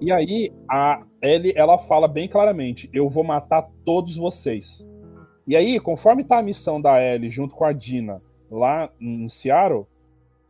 E 0.00 0.12
aí, 0.12 0.52
a 0.70 1.02
Ellie, 1.20 1.52
ela 1.56 1.76
fala 1.78 2.06
bem 2.06 2.28
claramente: 2.28 2.88
eu 2.92 3.08
vou 3.10 3.24
matar 3.24 3.68
todos 3.84 4.16
vocês. 4.16 4.68
E 5.46 5.56
aí, 5.56 5.78
conforme 5.80 6.24
tá 6.24 6.38
a 6.38 6.42
missão 6.42 6.80
da 6.80 7.02
Ellie 7.02 7.30
junto 7.30 7.54
com 7.54 7.64
a 7.64 7.72
Dina 7.72 8.22
lá 8.50 8.90
em 9.00 9.28
Seattle, 9.28 9.86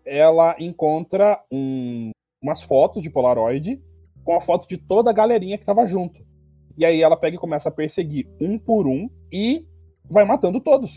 ela 0.05 0.55
encontra 0.59 1.41
um- 1.51 2.11
umas 2.43 2.63
fotos 2.63 3.03
de 3.03 3.09
Polaroid 3.09 3.81
com 4.25 4.35
a 4.37 4.41
foto 4.41 4.69
de 4.69 4.77
toda 4.77 5.11
a 5.11 5.15
galerinha 5.15 5.57
que 5.57 5.65
tava 5.65 5.87
junto. 5.87 6.21
E 6.77 6.85
aí 6.85 7.03
ela 7.03 7.17
pega 7.17 7.37
e 7.37 7.39
começa 7.41 7.69
a 7.69 7.73
perseguir 7.73 8.27
um 8.41 8.59
por 8.59 8.87
um 8.87 9.09
e 9.33 9.65
vai 10.11 10.25
matando 10.25 10.61
todos. 10.61 10.91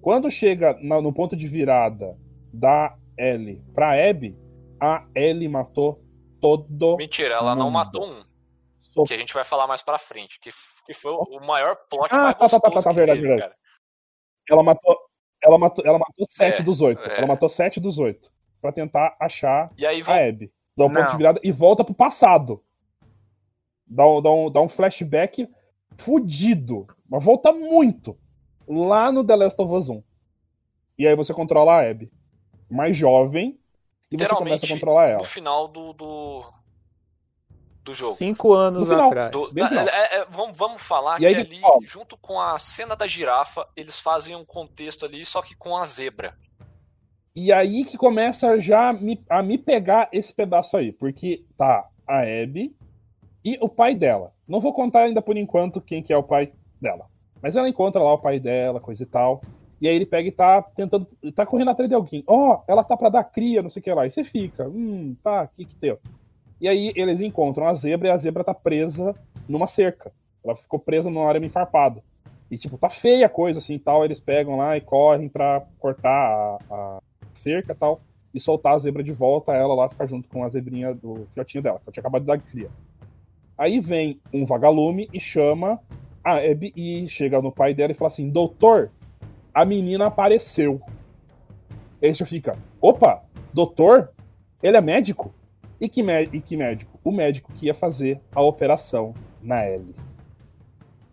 Quando 0.00 0.30
chega 0.30 0.74
no 0.80 1.12
ponto 1.12 1.34
de 1.36 1.48
virada 1.48 2.16
da 2.52 2.94
Ellie 3.18 3.60
pra 3.74 3.92
Abby, 4.08 4.36
a 4.80 5.04
Ellie 5.14 5.48
matou 5.48 6.00
todo 6.40 6.96
Mentira, 6.96 7.34
ela 7.34 7.56
não 7.56 7.66
mundo. 7.66 7.74
matou 7.74 8.06
um. 8.06 8.20
Que 9.04 9.14
a 9.14 9.16
gente 9.16 9.34
vai 9.34 9.44
falar 9.44 9.66
mais 9.66 9.82
pra 9.82 9.98
frente. 9.98 10.38
Que, 10.40 10.50
que 10.86 10.94
foi 10.94 11.12
o, 11.12 11.40
maior 11.40 11.76
plot 11.90 12.08
Ah, 12.12 12.18
mais 12.18 12.38
tá, 12.38 12.48
tá, 12.48 12.60
tá, 12.60 12.70
tá, 12.70 12.88
que 12.90 12.94
verdade, 12.94 13.20
teve, 13.20 13.28
verdade. 13.28 13.40
cara. 13.40 13.56
Ela 14.48 14.62
matou, 14.62 14.98
ela 15.42 15.58
matou, 15.58 15.84
ela 15.84 15.98
matou 15.98 16.26
sete 16.30 16.60
É, 16.60 16.62
dos 16.62 16.80
oito. 16.80 17.02
é. 17.02 17.18
Ela 17.18 17.26
matou 17.26 17.48
sete 17.48 17.80
dos 17.80 17.98
oito 17.98 18.30
Pra 18.60 18.72
tentar 18.72 19.16
achar 19.20 19.70
E 19.76 19.84
aí 19.84 20.02
a 20.06 20.28
Abby. 20.28 20.52
Dá 20.76 20.84
um 20.86 20.92
ponto 20.92 21.10
de 21.10 21.16
virada 21.16 21.40
e 21.42 21.50
volta 21.52 21.84
pro 21.84 21.94
passado. 21.94 22.62
Dá 23.86 24.06
um, 24.06 24.20
dá 24.20 24.30
um, 24.30 24.50
dá 24.50 24.60
um 24.60 24.68
flashback 24.68 25.48
fudido. 25.98 26.86
Mas 27.08 27.24
volta 27.24 27.52
muito. 27.52 28.18
Lá 28.68 29.12
no 29.12 29.24
The 29.24 29.36
Last 29.36 29.60
of 29.60 29.72
Us 29.72 29.88
1. 29.88 30.02
E 30.98 31.06
aí 31.06 31.14
você 31.14 31.32
controla 31.32 31.74
a 31.74 31.90
Abby. 31.90 32.10
Mais 32.70 32.96
jovem. 32.96 33.58
E 34.10 34.16
você 34.16 34.28
começa 34.28 34.64
a 34.66 34.68
controlar 34.68 35.06
ela. 35.06 35.18
no 35.18 35.24
final 35.24 35.68
do, 35.68 35.92
do, 35.92 36.44
do 37.86 37.94
jogo. 37.94 38.12
Cinco 38.12 38.52
anos 38.52 38.86
final. 38.88 39.06
atrás. 39.08 39.30
Do- 39.30 39.46
final. 39.48 39.72
é- 39.88 40.16
é- 40.18 40.24
vamos, 40.28 40.56
vamos 40.56 40.82
falar 40.82 41.16
E 41.16 41.18
que 41.20 41.26
aí, 41.26 41.34
ali, 41.36 41.60
ó. 41.62 41.78
junto 41.82 42.16
com 42.18 42.38
a 42.40 42.58
cena 42.58 42.94
da 42.94 43.06
girafa, 43.06 43.66
eles 43.76 43.98
fazem 43.98 44.36
um 44.36 44.44
contexto 44.44 45.06
ali, 45.06 45.24
só 45.24 45.40
que 45.40 45.54
com 45.56 45.76
a 45.76 45.84
zebra. 45.86 46.34
E 47.34 47.52
aí 47.52 47.84
que 47.84 47.96
começa 47.96 48.58
já 48.60 48.88
a 48.88 48.92
me, 48.92 49.22
a 49.28 49.42
me 49.42 49.56
pegar 49.58 50.08
esse 50.12 50.32
pedaço 50.32 50.76
aí. 50.76 50.90
Porque 50.92 51.44
tá 51.56 51.86
a 52.06 52.20
Abby 52.20 52.74
e 53.44 53.58
o 53.60 53.68
pai 53.68 53.94
dela. 53.94 54.32
Não 54.48 54.60
vou 54.60 54.72
contar 54.72 55.00
ainda 55.02 55.20
por 55.22 55.36
enquanto 55.36 55.80
quem 55.80 56.02
que 56.02 56.12
é 56.12 56.16
o 56.16 56.22
pai 56.22 56.52
dela. 56.80 57.06
Mas 57.42 57.54
ela 57.54 57.68
encontra 57.68 58.02
lá 58.02 58.14
o 58.14 58.18
pai 58.18 58.40
dela, 58.40 58.80
coisa 58.80 59.02
e 59.02 59.06
tal. 59.06 59.42
E 59.80 59.86
aí 59.86 59.94
ele 59.94 60.06
pega 60.06 60.26
e 60.28 60.32
tá 60.32 60.62
tentando. 60.62 61.06
tá 61.34 61.44
correndo 61.44 61.70
atrás 61.70 61.88
de 61.88 61.94
alguém. 61.94 62.24
Ó, 62.26 62.62
ela 62.66 62.82
tá 62.82 62.96
pra 62.96 63.10
dar 63.10 63.24
cria, 63.24 63.62
não 63.62 63.68
sei 63.68 63.80
o 63.80 63.82
que 63.84 63.92
lá. 63.92 64.06
E 64.06 64.10
você 64.10 64.24
fica, 64.24 64.66
hum, 64.66 65.14
tá, 65.22 65.42
o 65.44 65.48
que 65.56 65.66
que 65.66 65.76
deu? 65.76 65.98
E 66.60 66.68
aí 66.68 66.92
eles 66.96 67.20
encontram 67.20 67.66
a 67.66 67.74
zebra 67.74 68.08
e 68.08 68.10
a 68.10 68.16
zebra 68.16 68.44
tá 68.44 68.54
presa 68.54 69.14
numa 69.48 69.66
cerca. 69.66 70.12
Ela 70.44 70.56
ficou 70.56 70.78
presa 70.78 71.10
num 71.10 71.26
arame 71.26 71.48
farpado. 71.48 72.02
E 72.50 72.56
tipo, 72.56 72.78
tá 72.78 72.88
feia 72.88 73.26
a 73.26 73.30
coisa 73.30 73.58
assim 73.58 73.78
tal. 73.78 74.04
Eles 74.04 74.20
pegam 74.20 74.56
lá 74.56 74.76
e 74.76 74.80
correm 74.80 75.28
pra 75.28 75.66
cortar 75.78 76.10
a, 76.10 76.58
a 76.70 76.98
cerca 77.34 77.74
tal. 77.74 78.00
E 78.32 78.40
soltar 78.40 78.74
a 78.74 78.78
zebra 78.78 79.02
de 79.02 79.12
volta, 79.12 79.52
ela 79.52 79.74
lá 79.74 79.88
ficar 79.88 80.06
junto 80.06 80.28
com 80.28 80.44
a 80.44 80.48
zebrinha 80.48 80.94
do 80.94 81.26
filhotinho 81.32 81.62
dela, 81.62 81.78
que 81.78 81.84
ela 81.86 81.92
tinha 81.92 82.02
acabado 82.02 82.22
de 82.22 82.26
dar 82.26 82.38
cria. 82.38 82.68
Aí 83.56 83.80
vem 83.80 84.20
um 84.32 84.44
vagalume 84.44 85.08
e 85.12 85.18
chama 85.18 85.80
a 86.22 86.36
Abby 86.36 86.72
e 86.76 87.08
chega 87.08 87.40
no 87.40 87.50
pai 87.50 87.72
dela 87.72 87.92
e 87.92 87.94
fala 87.94 88.10
assim: 88.10 88.28
Doutor, 88.28 88.90
a 89.54 89.64
menina 89.64 90.06
apareceu. 90.06 90.80
Aí 92.02 92.14
você 92.14 92.26
fica: 92.26 92.58
Opa, 92.80 93.22
doutor? 93.54 94.10
Ele 94.62 94.76
é 94.76 94.80
médico? 94.80 95.32
E 95.80 95.88
que, 95.88 96.00
e 96.00 96.40
que 96.40 96.56
médico? 96.56 96.98
O 97.04 97.10
médico 97.10 97.52
que 97.52 97.66
ia 97.66 97.74
fazer 97.74 98.20
a 98.34 98.40
operação 98.40 99.14
na 99.42 99.66
Ellie. 99.66 99.94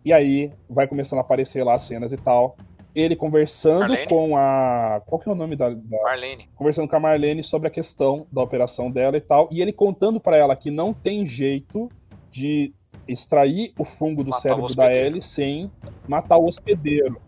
E 0.04 0.12
aí 0.12 0.52
vai 0.68 0.86
começando 0.86 1.18
a 1.18 1.22
aparecer 1.22 1.62
lá 1.64 1.74
as 1.74 1.84
cenas 1.84 2.12
e 2.12 2.16
tal. 2.16 2.56
Ele 2.94 3.16
conversando 3.16 3.80
Marlene? 3.80 4.06
com 4.06 4.36
a. 4.36 5.02
Qual 5.06 5.20
que 5.20 5.28
é 5.28 5.32
o 5.32 5.34
nome 5.34 5.56
da- 5.56 5.70
da, 5.70 6.02
Marlene. 6.02 6.48
conversando 6.54 6.86
com 6.88 6.94
a 6.96 7.00
Marlene 7.00 7.42
sobre 7.42 7.66
a 7.66 7.70
questão 7.70 8.26
da 8.30 8.40
operação 8.42 8.90
dela 8.90 9.16
e 9.16 9.20
tal, 9.20 9.48
e 9.50 9.60
ele 9.60 9.72
contando 9.72 10.20
pra 10.20 10.36
ela 10.36 10.54
que 10.54 10.70
não 10.70 10.94
tem 10.94 11.26
jeito 11.26 11.90
de 12.30 12.72
extrair 13.08 13.72
o 13.78 13.84
fungo 13.84 14.22
do 14.22 14.30
Matar 14.30 14.42
cérebro 14.48 14.74
da. 14.76 14.94
Ellie 14.94 15.22
sem 15.22 15.70
matar 16.06 16.36
o 16.36 16.46
hospedeiro. 16.46 17.20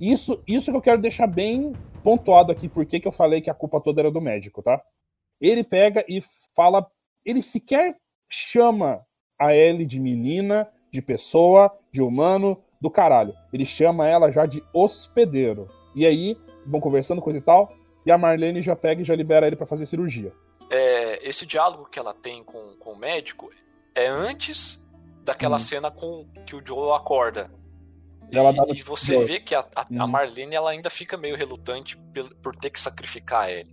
Isso, 0.00 0.40
isso 0.48 0.70
que 0.70 0.76
eu 0.76 0.82
quero 0.82 1.00
deixar 1.00 1.26
bem 1.26 1.74
pontuado 2.02 2.50
aqui, 2.50 2.68
porque 2.68 2.98
que 2.98 3.06
eu 3.06 3.12
falei 3.12 3.40
que 3.40 3.50
a 3.50 3.54
culpa 3.54 3.80
toda 3.80 4.00
era 4.00 4.10
do 4.10 4.20
médico, 4.20 4.62
tá? 4.62 4.80
Ele 5.40 5.62
pega 5.62 6.04
e 6.08 6.22
fala, 6.54 6.86
ele 7.24 7.42
sequer 7.42 7.96
chama 8.30 9.00
a 9.38 9.54
Ellie 9.54 9.86
de 9.86 9.98
menina, 9.98 10.68
de 10.92 11.00
pessoa, 11.02 11.70
de 11.92 12.00
humano, 12.00 12.62
do 12.80 12.90
caralho. 12.90 13.34
Ele 13.52 13.66
chama 13.66 14.08
ela 14.08 14.30
já 14.30 14.46
de 14.46 14.62
hospedeiro. 14.72 15.68
E 15.94 16.06
aí, 16.06 16.36
vão 16.66 16.80
conversando, 16.80 17.20
coisa 17.20 17.38
e 17.38 17.42
tal, 17.42 17.72
e 18.06 18.10
a 18.10 18.18
Marlene 18.18 18.62
já 18.62 18.74
pega 18.74 19.02
e 19.02 19.04
já 19.04 19.14
libera 19.14 19.46
ele 19.46 19.56
pra 19.56 19.66
fazer 19.66 19.86
cirurgia. 19.86 20.32
É, 20.70 21.26
esse 21.28 21.44
diálogo 21.46 21.86
que 21.90 21.98
ela 21.98 22.14
tem 22.14 22.42
com, 22.42 22.74
com 22.78 22.92
o 22.92 22.98
médico 22.98 23.50
é 23.94 24.06
antes 24.06 24.82
daquela 25.24 25.56
Hum. 25.56 25.60
cena 25.60 25.90
com 25.90 26.26
que 26.46 26.56
o 26.56 26.66
Joel 26.66 26.94
acorda. 26.94 27.50
E, 28.30 28.78
e 28.78 28.82
você 28.82 29.22
vê 29.24 29.38
que 29.40 29.54
a, 29.54 29.60
a, 29.76 29.82
a 29.82 29.86
Uhum. 29.90 30.06
Marlene 30.06 30.54
ela 30.54 30.70
ainda 30.70 30.88
fica 30.88 31.18
meio 31.18 31.36
relutante 31.36 31.98
pel- 32.14 32.34
por 32.42 32.56
ter 32.56 32.70
que 32.70 32.80
sacrificar 32.80 33.50
ele. 33.50 33.70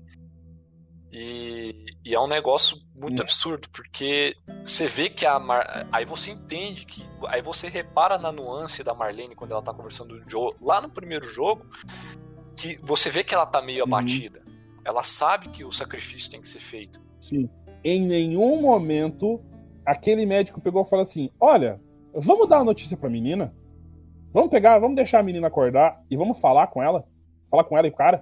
E, 1.11 1.85
e 2.05 2.13
é 2.13 2.19
um 2.19 2.27
negócio 2.27 2.77
muito 2.95 3.19
Uhum. 3.19 3.23
absurdo, 3.23 3.67
porque 3.71 4.35
você 4.63 4.87
vê 4.87 5.09
que 5.09 5.25
a 5.25 5.39
Mar... 5.39 5.87
Aí 5.91 6.05
você 6.05 6.31
entende 6.31 6.85
que. 6.85 7.03
Aí 7.27 7.41
você 7.41 7.67
repara 7.67 8.17
na 8.17 8.31
nuance 8.31 8.83
da 8.83 8.93
Marlene 8.93 9.35
quando 9.35 9.51
ela 9.51 9.61
tá 9.61 9.73
conversando 9.73 10.17
com 10.19 10.25
o 10.25 10.29
Joe 10.29 10.53
lá 10.61 10.79
no 10.81 10.89
primeiro 10.89 11.25
jogo, 11.25 11.65
que 12.55 12.77
você 12.83 13.09
vê 13.09 13.23
que 13.23 13.33
ela 13.33 13.45
tá 13.45 13.61
meio 13.61 13.79
Uhum. 13.85 13.95
abatida. 13.95 14.41
Ela 14.85 15.01
sabe 15.03 15.49
que 15.49 15.63
o 15.65 15.71
sacrifício 15.71 16.29
tem 16.29 16.41
que 16.41 16.47
ser 16.47 16.59
feito. 16.59 17.01
Sim. 17.27 17.49
Em 17.83 18.05
nenhum 18.05 18.61
momento 18.61 19.41
aquele 19.85 20.25
médico 20.25 20.61
pegou 20.61 20.83
e 20.85 20.89
falou 20.89 21.05
assim: 21.05 21.29
Olha, 21.39 21.79
vamos 22.13 22.47
dar 22.47 22.57
uma 22.57 22.65
notícia 22.65 22.95
pra 22.95 23.09
menina. 23.09 23.53
Vamos 24.31 24.51
pegar, 24.51 24.77
vamos 24.77 24.95
deixar 24.95 25.19
a 25.19 25.23
menina 25.23 25.47
acordar 25.47 25.99
e 26.09 26.15
vamos 26.15 26.37
falar 26.39 26.67
com 26.67 26.83
ela. 26.83 27.03
Falar 27.49 27.63
com 27.63 27.75
ela 27.75 27.87
e 27.87 27.89
o 27.89 27.95
cara. 27.95 28.21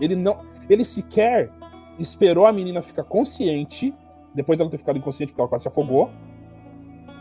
Ele 0.00 0.14
não. 0.14 0.38
Ele 0.70 0.84
sequer 0.84 1.50
esperou 1.98 2.46
a 2.46 2.52
menina 2.52 2.82
ficar 2.82 3.04
consciente, 3.04 3.94
depois 4.34 4.58
dela 4.58 4.70
ter 4.70 4.78
ficado 4.78 4.98
inconsciente 4.98 5.32
porque 5.32 5.40
ela 5.40 5.48
quase 5.48 5.62
se 5.62 5.68
afogou, 5.68 6.10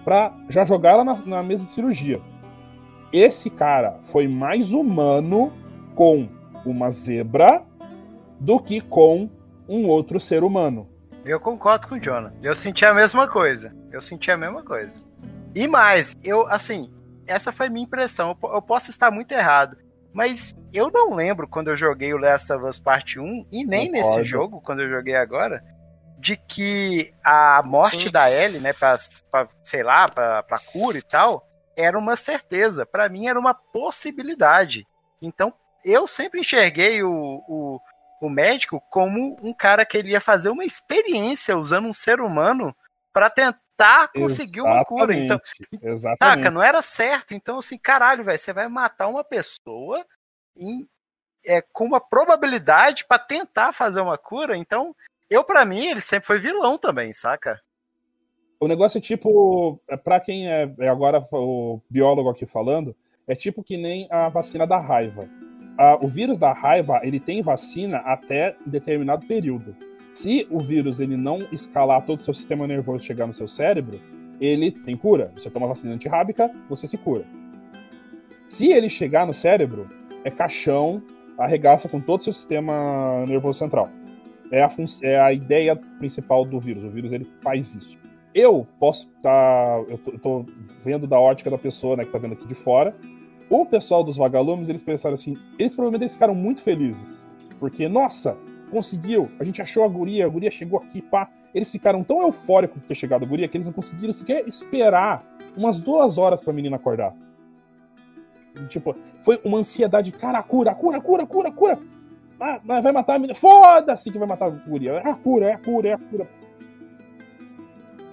pra 0.04 0.34
já 0.50 0.66
jogar 0.66 0.92
ela 0.92 1.04
na, 1.04 1.16
na 1.26 1.44
mesa 1.44 1.64
de 1.64 1.74
cirurgia. 1.74 2.22
Esse 3.12 3.50
cara 3.50 4.00
foi 4.12 4.28
mais 4.28 4.72
humano 4.72 5.52
com 5.96 6.28
uma 6.66 6.92
zebra 6.92 7.64
do 8.40 8.60
que 8.60 8.82
com 8.82 9.30
um 9.68 9.88
outro 9.88 10.20
ser 10.20 10.44
humano. 10.44 10.88
Eu 11.26 11.40
concordo 11.40 11.88
com 11.88 11.96
o 11.96 12.00
Jonah. 12.00 12.34
Eu 12.42 12.56
senti 12.56 12.86
a 12.86 12.94
mesma 12.94 13.28
coisa. 13.28 13.76
Eu 13.92 14.02
senti 14.02 14.32
a 14.32 14.38
mesma 14.38 14.64
coisa. 14.64 14.94
E 15.54 15.68
mais, 15.68 16.16
eu, 16.24 16.48
assim, 16.48 16.90
essa 17.26 17.52
foi 17.52 17.68
minha 17.70 17.84
impressão. 17.84 18.38
Eu, 18.42 18.54
eu 18.54 18.62
posso 18.62 18.90
estar 18.90 19.12
muito 19.12 19.32
errado. 19.34 19.78
Mas 20.18 20.56
eu 20.74 20.90
não 20.90 21.14
lembro 21.14 21.48
quando 21.48 21.68
eu 21.68 21.78
joguei 21.78 22.12
o 22.12 22.18
Last 22.18 22.52
of 22.52 22.66
Us 22.66 22.80
Parte 22.80 23.20
1, 23.20 23.50
e 23.52 23.64
nem 23.64 23.92
Concordo. 23.92 24.18
nesse 24.18 24.28
jogo, 24.28 24.60
quando 24.62 24.82
eu 24.82 24.90
joguei 24.90 25.16
agora, 25.16 25.64
de 26.18 26.36
que 26.36 27.14
a 27.24 27.62
morte 27.64 28.06
Sim. 28.06 28.12
da 28.12 28.32
Ellie, 28.32 28.60
né, 28.60 28.74
pra, 28.74 28.98
pra, 29.30 29.48
sei 29.64 29.84
lá, 29.84 30.10
pra, 30.10 30.42
pra 30.42 30.58
cura 30.58 30.98
e 30.98 31.04
tal, 31.04 31.48
era 31.76 31.96
uma 31.96 32.16
certeza. 32.16 32.84
Pra 32.84 33.08
mim 33.08 33.28
era 33.28 33.40
uma 33.40 33.54
possibilidade. 33.54 34.88
Então, 35.22 35.54
eu 35.86 36.08
sempre 36.08 36.40
enxerguei 36.40 37.04
o, 37.04 37.44
o, 37.48 37.80
o 38.20 38.28
médico 38.28 38.82
como 38.90 39.38
um 39.44 39.54
cara 39.54 39.86
que 39.86 40.00
ele 40.00 40.10
ia 40.10 40.20
fazer 40.20 40.50
uma 40.50 40.66
experiência 40.66 41.56
usando 41.56 41.88
um 41.88 41.94
ser 41.94 42.22
humano 42.22 42.76
pra 43.14 43.30
tentar 43.30 43.60
conseguir 44.10 44.62
uma 44.62 44.84
cura. 44.86 45.14
Então, 45.14 45.40
Exatamente. 45.82 46.18
Saca, 46.44 46.52
não 46.52 46.62
era 46.64 46.82
certo. 46.82 47.34
Então, 47.34 47.60
assim, 47.60 47.78
caralho, 47.78 48.24
velho, 48.24 48.40
você 48.40 48.52
vai 48.52 48.68
matar 48.68 49.08
uma 49.08 49.24
pessoa 49.24 50.06
em- 50.56 50.88
é, 51.46 51.62
com 51.62 51.86
uma 51.86 52.00
probabilidade 52.02 53.06
pra 53.06 53.18
tentar 53.20 53.72
fazer 53.74 54.02
uma 54.02 54.18
cura. 54.18 54.58
Então, 54.58 54.96
eu, 55.30 55.44
pra 55.44 55.64
mim, 55.64 55.86
ele 55.86 56.02
sempre 56.02 56.28
foi 56.28 56.40
vilão 56.40 56.78
também, 56.78 57.14
saca? 57.14 57.62
O 58.60 58.68
negócio 58.68 58.98
é 58.98 59.02
tipo, 59.02 59.80
é, 59.88 59.96
pra 59.96 60.20
quem 60.20 60.52
é, 60.52 60.74
é 60.80 60.90
agora 60.90 61.26
o 61.32 61.80
biólogo 61.90 62.30
aqui 62.30 62.46
falando, 62.46 62.96
é 63.28 63.36
tipo 63.36 63.64
que 63.64 63.78
nem 63.78 64.08
a 64.12 64.30
vacina 64.30 64.66
da 64.66 64.80
raiva. 64.80 65.30
O 66.02 66.08
vírus 66.08 66.40
da 66.40 66.52
raiva, 66.54 67.00
ele 67.04 67.20
tem 67.20 67.44
vacina 67.44 68.00
até 68.00 68.56
determinado 68.66 69.28
período. 69.28 69.76
Se 70.18 70.48
o 70.50 70.58
vírus 70.58 71.00
ele 71.00 71.16
não 71.16 71.38
escalar 71.52 72.04
todo 72.04 72.22
o 72.22 72.24
seu 72.24 72.34
sistema 72.34 72.66
nervoso 72.66 73.04
e 73.04 73.06
chegar 73.06 73.28
no 73.28 73.36
seu 73.36 73.48
cérebro, 73.48 74.00
ele 74.42 74.72
tem 74.72 74.98
cura. 74.98 75.32
Você 75.36 75.48
toma 75.48 75.68
vacina 75.68 75.94
antirrábica, 75.94 76.50
você 76.68 76.88
se 76.88 76.98
cura. 76.98 77.24
Se 78.50 78.66
ele 78.66 78.90
chegar 78.90 79.28
no 79.28 79.34
cérebro, 79.34 79.88
é 80.24 80.32
caixão, 80.32 81.04
arregaça 81.38 81.88
com 81.88 82.02
todo 82.02 82.22
o 82.22 82.24
seu 82.24 82.34
sistema 82.34 83.26
nervoso 83.28 83.60
central. 83.60 83.92
É 84.52 84.64
a, 84.64 84.74
é 85.04 85.20
a 85.20 85.32
ideia 85.32 85.76
principal 85.76 86.44
do 86.44 86.60
vírus. 86.60 86.84
O 86.84 86.90
vírus 86.90 87.12
ele 87.12 87.30
faz 87.44 87.72
isso. 87.76 87.96
Eu 88.34 88.68
posso 88.80 89.08
estar. 89.18 89.84
eu, 89.88 90.00
tô, 90.00 90.12
eu 90.14 90.20
tô 90.20 90.46
vendo 90.84 91.06
da 91.06 91.20
ótica 91.20 91.52
da 91.52 91.60
pessoa 91.60 91.96
né, 91.96 92.04
que 92.04 92.12
tá 92.12 92.18
vendo 92.18 92.34
aqui 92.34 92.48
de 92.48 92.56
fora. 92.56 92.96
O 93.52 93.68
pessoal 93.68 94.04
dos 94.04 94.18
vagalumes, 94.18 94.68
eles 94.68 94.82
pensaram 94.82 95.14
assim. 95.14 95.36
Eles 95.60 95.76
provavelmente 95.76 96.14
ficaram 96.14 96.34
muito 96.34 96.64
felizes. 96.64 97.00
Porque, 97.60 97.88
nossa, 97.88 98.36
conseguiu. 98.72 99.30
A 99.40 99.44
gente 99.44 99.62
achou 99.62 99.84
a 99.84 99.88
guria, 99.88 100.26
a 100.26 100.30
guria 100.30 100.52
chegou 100.52 100.80
aqui, 100.80 101.02
pá. 101.02 101.30
Eles 101.54 101.72
ficaram 101.72 102.04
tão 102.04 102.22
eufóricos 102.22 102.82
por 102.82 102.88
ter 102.88 102.96
chegado 102.96 103.24
a 103.24 103.28
guria 103.28 103.48
que 103.48 103.58
eles 103.58 103.66
não 103.66 103.74
conseguiram 103.74 104.14
sequer 104.14 104.48
esperar 104.48 105.24
umas 105.56 105.80
duas 105.80 106.18
horas 106.18 106.42
pra 106.42 106.54
menina 106.54 106.76
acordar. 106.76 107.14
Tipo, 108.70 108.96
foi 109.24 109.40
uma 109.44 109.60
ansiedade, 109.60 110.12
cara, 110.12 110.42
cura, 110.44 110.74
cura, 110.74 111.02
cura, 111.02 111.26
cura, 111.26 111.52
cura. 111.52 111.80
Ah, 112.40 112.60
vai 112.64 112.92
matar 112.92 113.16
a 113.16 113.20
menina. 113.20 113.38
Foda-se 113.38 114.12
que 114.12 114.18
vai 114.18 114.28
matar 114.28 114.48
a 114.48 114.50
guria. 114.50 114.94
É 114.94 115.10
a 115.10 115.16
cura, 115.16 115.46
é 115.48 115.54
a 115.54 115.58
cura, 115.58 115.90
é 115.90 115.94
a 115.94 115.98
cura. 115.98 116.28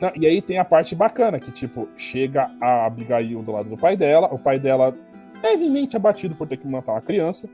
Não, 0.01 0.11
e 0.17 0.27
aí 0.27 0.43
tem 0.43 0.59
a 0.59 0.65
parte 0.65 0.95
bacana, 0.95 1.39
que 1.39 1.53
tipo, 1.53 1.89
chega 1.97 2.51
a 2.61 2.87
Abigail 2.87 3.43
do 3.43 3.53
lado 3.53 3.69
do 3.69 3.77
pai 3.77 3.97
dela, 3.97 4.29
o 4.33 4.39
pai 4.39 4.59
dela 4.59 4.95
levemente 5.43 5.97
abatido 5.97 6.35
por 6.35 6.49
ter 6.49 6.57
que 6.57 6.67
matar 6.67 6.93
uma 6.93 7.01
criança. 7.01 7.49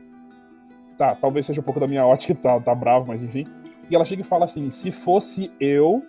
Tá, 1.01 1.15
talvez 1.15 1.47
seja 1.47 1.63
um 1.63 1.65
pouco 1.65 1.81
da 1.81 1.87
minha 1.87 2.05
ótica, 2.05 2.35
tá, 2.35 2.61
tá 2.61 2.75
bravo, 2.75 3.07
mas 3.07 3.23
enfim. 3.23 3.47
E 3.91 3.95
ela 3.95 4.05
chega 4.05 4.21
e 4.21 4.25
fala 4.25 4.45
assim: 4.45 4.69
se 4.69 4.93
fosse 4.93 5.51
eu, 5.59 6.05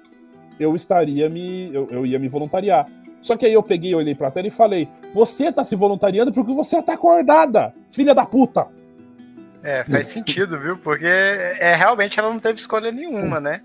eu 0.59 0.75
estaria 0.75 1.29
me. 1.29 1.73
Eu, 1.73 1.87
eu 1.89 2.05
ia 2.05 2.19
me 2.19 2.27
voluntariar. 2.27 2.85
Só 3.21 3.37
que 3.37 3.45
aí 3.45 3.53
eu 3.53 3.63
peguei, 3.63 3.95
olhei 3.95 4.13
pra 4.13 4.29
tela 4.29 4.47
e 4.47 4.51
falei: 4.51 4.89
Você 5.13 5.49
tá 5.49 5.63
se 5.63 5.77
voluntariando 5.77 6.33
porque 6.33 6.53
você 6.53 6.81
tá 6.81 6.95
acordada, 6.95 7.73
filha 7.93 8.13
da 8.13 8.25
puta! 8.25 8.67
É, 9.63 9.85
faz 9.85 10.09
sentido, 10.11 10.59
viu? 10.59 10.75
Porque 10.75 11.05
é, 11.05 11.73
realmente 11.73 12.19
ela 12.19 12.29
não 12.29 12.41
teve 12.41 12.59
escolha 12.59 12.91
nenhuma, 12.91 13.39
né? 13.39 13.61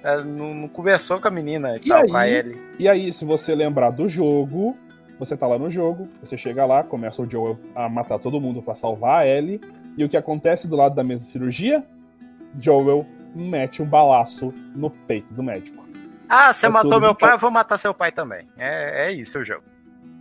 Ela 0.00 0.22
não, 0.22 0.54
não 0.54 0.68
conversou 0.68 1.20
com 1.20 1.26
a 1.26 1.30
menina 1.32 1.74
e, 1.74 1.86
E 1.86 1.88
tal, 1.88 2.02
aí? 2.02 2.08
com 2.08 2.16
a 2.16 2.28
Ellie. 2.28 2.62
E 2.78 2.88
aí, 2.88 3.12
se 3.12 3.24
você 3.24 3.52
lembrar 3.52 3.90
do 3.90 4.08
jogo, 4.08 4.76
você 5.18 5.36
tá 5.36 5.44
lá 5.44 5.58
no 5.58 5.72
jogo, 5.72 6.08
você 6.22 6.38
chega 6.38 6.64
lá, 6.64 6.84
começa 6.84 7.20
o 7.20 7.28
Joel 7.28 7.58
a 7.74 7.88
matar 7.88 8.20
todo 8.20 8.40
mundo 8.40 8.62
pra 8.62 8.76
salvar 8.76 9.22
a 9.22 9.26
Ellie, 9.26 9.60
e 9.96 10.04
o 10.04 10.08
que 10.08 10.16
acontece 10.16 10.66
do 10.66 10.76
lado 10.76 10.94
da 10.94 11.04
mesa 11.04 11.24
de 11.24 11.30
cirurgia? 11.30 11.84
Joel 12.58 13.06
mete 13.34 13.82
um 13.82 13.86
balaço 13.86 14.52
no 14.74 14.90
peito 14.90 15.32
do 15.32 15.42
médico. 15.42 15.82
Ah, 16.28 16.52
você 16.52 16.66
É 16.66 16.68
matou 16.68 17.00
meu 17.00 17.14
pai, 17.14 17.34
eu 17.34 17.38
vou 17.38 17.50
matar 17.50 17.78
seu 17.78 17.92
pai 17.92 18.10
também. 18.10 18.46
É, 18.56 19.06
é 19.06 19.12
isso 19.12 19.38
o 19.38 19.44
jogo. 19.44 19.64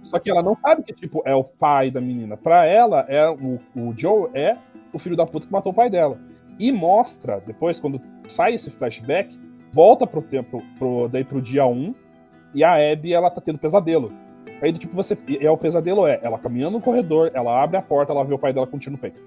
Só 0.03 0.19
que 0.19 0.29
ela 0.29 0.43
não 0.43 0.57
sabe 0.57 0.83
que, 0.83 0.93
tipo, 0.93 1.21
é 1.25 1.33
o 1.33 1.43
pai 1.43 1.89
da 1.89 2.01
menina. 2.01 2.35
Pra 2.35 2.65
ela, 2.65 3.05
é 3.07 3.29
o, 3.29 3.59
o 3.75 3.93
Joel 3.95 4.29
é 4.33 4.57
o 4.91 4.99
filho 4.99 5.15
da 5.15 5.25
puta 5.25 5.45
que 5.45 5.51
matou 5.51 5.71
o 5.71 5.75
pai 5.75 5.89
dela. 5.89 6.17
E 6.59 6.69
mostra, 6.69 7.41
depois, 7.47 7.79
quando 7.79 8.01
sai 8.27 8.55
esse 8.55 8.69
flashback, 8.71 9.39
volta 9.71 10.05
pro 10.05 10.21
tempo, 10.21 10.61
pro, 10.77 11.07
daí 11.07 11.23
pro 11.23 11.41
dia 11.41 11.65
1, 11.65 11.95
e 12.53 12.63
a 12.63 12.73
Abby, 12.91 13.13
ela 13.13 13.31
tá 13.31 13.39
tendo 13.39 13.57
pesadelo. 13.57 14.11
Aí, 14.61 14.73
do 14.73 14.79
tipo, 14.79 14.93
você. 14.93 15.17
É 15.39 15.49
o 15.49 15.57
pesadelo 15.57 16.05
é 16.05 16.19
ela 16.21 16.37
caminhando 16.37 16.73
no 16.77 16.81
corredor, 16.83 17.31
ela 17.33 17.63
abre 17.63 17.77
a 17.77 17.81
porta, 17.81 18.11
ela 18.11 18.25
vê 18.25 18.33
o 18.33 18.39
pai 18.39 18.51
dela 18.51 18.67
com 18.67 18.75
um 18.75 18.79
tiro 18.79 18.91
no 18.91 18.97
peito. 18.97 19.19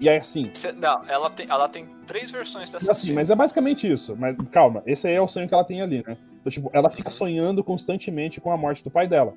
E 0.00 0.08
aí, 0.08 0.16
assim, 0.16 0.50
Cê- 0.54 0.72
não, 0.72 1.02
ela 1.06 1.28
tem, 1.30 1.46
ela 1.48 1.68
tem 1.68 1.86
três 2.06 2.30
versões 2.30 2.70
dessa 2.70 2.90
assim, 2.92 3.08
cena. 3.08 3.20
mas 3.20 3.30
é 3.30 3.34
basicamente 3.34 3.90
isso. 3.90 4.16
Mas 4.16 4.34
calma, 4.50 4.82
esse 4.86 5.06
aí 5.06 5.14
é 5.14 5.20
o 5.20 5.28
sonho 5.28 5.46
que 5.46 5.52
ela 5.54 5.64
tem 5.64 5.82
ali, 5.82 6.02
né? 6.06 6.16
Então, 6.40 6.50
tipo, 6.50 6.70
ela 6.72 6.88
fica 6.90 7.10
sonhando 7.10 7.62
constantemente 7.62 8.40
com 8.40 8.50
a 8.50 8.56
morte 8.56 8.82
do 8.82 8.90
pai 8.90 9.06
dela. 9.06 9.34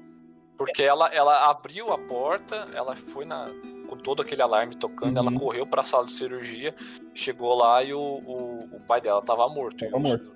Porque 0.58 0.82
ela, 0.82 1.14
ela 1.14 1.50
abriu 1.50 1.92
a 1.92 1.98
porta, 1.98 2.68
ela 2.74 2.96
foi 2.96 3.26
na, 3.26 3.50
com 3.90 3.98
todo 3.98 4.22
aquele 4.22 4.42
alarme 4.42 4.76
tocando, 4.76 5.20
Uhum. 5.20 5.28
ela 5.28 5.38
correu 5.40 5.68
pra 5.68 5.84
sala 5.84 6.06
de 6.06 6.14
cirurgia, 6.14 6.74
chegou 7.14 7.54
lá 7.56 7.84
e 7.84 7.94
o, 7.94 8.00
o, 8.00 8.60
o 8.78 8.80
pai 8.88 9.02
dela 9.02 9.22
tava 9.22 9.48
morto. 9.50 9.78
Tava 9.86 9.98
E 9.98 10.02
morto. 10.02 10.32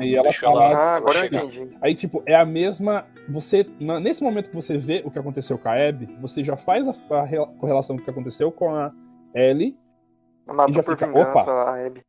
E 0.00 0.14
ela 0.14 0.22
deixou 0.24 0.52
fala- 0.52 0.74
Ah, 0.76 0.96
agora 0.96 1.18
eu 1.20 1.24
entendi. 1.26 1.76
Aí, 1.82 1.94
tipo, 1.94 2.22
é 2.26 2.34
a 2.34 2.44
mesma. 2.44 3.04
Você. 3.28 3.66
na- 3.78 4.00
nesse 4.00 4.22
momento 4.22 4.48
que 4.48 4.56
você 4.56 4.76
vê 4.78 5.02
o 5.04 5.10
que 5.10 5.18
aconteceu 5.18 5.58
com 5.58 5.68
a 5.68 5.74
Abby, 5.88 6.06
você 6.20 6.42
já 6.42 6.56
faz 6.56 6.86
a, 6.88 6.94
a 7.16 7.24
rela- 7.24 7.48
correlação 7.58 7.96
do 7.96 8.02
que 8.02 8.08
aconteceu 8.10 8.50
com 8.50 8.74
a 8.74 8.92
Ellie. 9.34 9.76
E 10.48 10.52
Matou 10.52 10.74
já 10.74 10.82
por 10.82 10.94
fica, 10.96 11.06
vingança 11.06 11.30
opa. 11.40 11.50
a 11.52 11.86
Abby. 11.86 12.02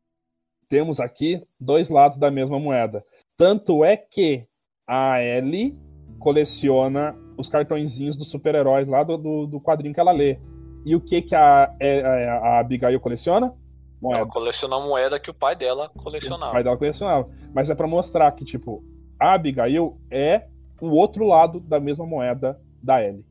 Temos 0.68 0.98
aqui 1.00 1.42
dois 1.60 1.88
lados 1.88 2.18
da 2.18 2.30
mesma 2.30 2.58
moeda. 2.58 3.04
Tanto 3.36 3.84
é 3.84 3.96
que 3.96 4.46
a 4.86 5.22
Ellie 5.22 5.76
coleciona 6.18 7.14
os 7.36 7.48
cartõezinhos 7.48 8.16
dos 8.16 8.30
super-heróis 8.30 8.88
lá 8.88 9.02
do, 9.02 9.16
do, 9.16 9.46
do 9.46 9.60
quadrinho 9.60 9.94
que 9.94 10.00
ela 10.00 10.12
lê. 10.12 10.38
E 10.84 10.94
o 10.94 11.00
que, 11.00 11.22
que 11.22 11.34
a, 11.34 11.74
é- 11.80 12.02
a, 12.02 12.34
a 12.38 12.58
Abigail 12.60 12.98
coleciona? 13.00 13.54
Moeda. 14.00 14.20
Ela 14.20 14.28
colecionou 14.28 14.82
a 14.82 14.86
moeda 14.86 15.18
que 15.20 15.30
o 15.30 15.34
pai 15.34 15.54
dela 15.56 15.90
O 15.94 16.02
colecionava. 16.02 16.52
pai 16.52 16.62
dela 16.64 16.76
colecionava. 16.76 17.28
Mas 17.54 17.70
é 17.70 17.74
pra 17.74 17.86
mostrar 17.86 18.30
que, 18.32 18.44
tipo, 18.44 18.82
a 19.18 19.34
Abigail 19.34 19.98
é 20.10 20.46
o 20.80 20.88
outro 20.90 21.24
lado 21.26 21.60
da 21.60 21.80
mesma 21.80 22.04
moeda 22.06 22.60
da 22.82 23.02
Ellie. 23.02 23.24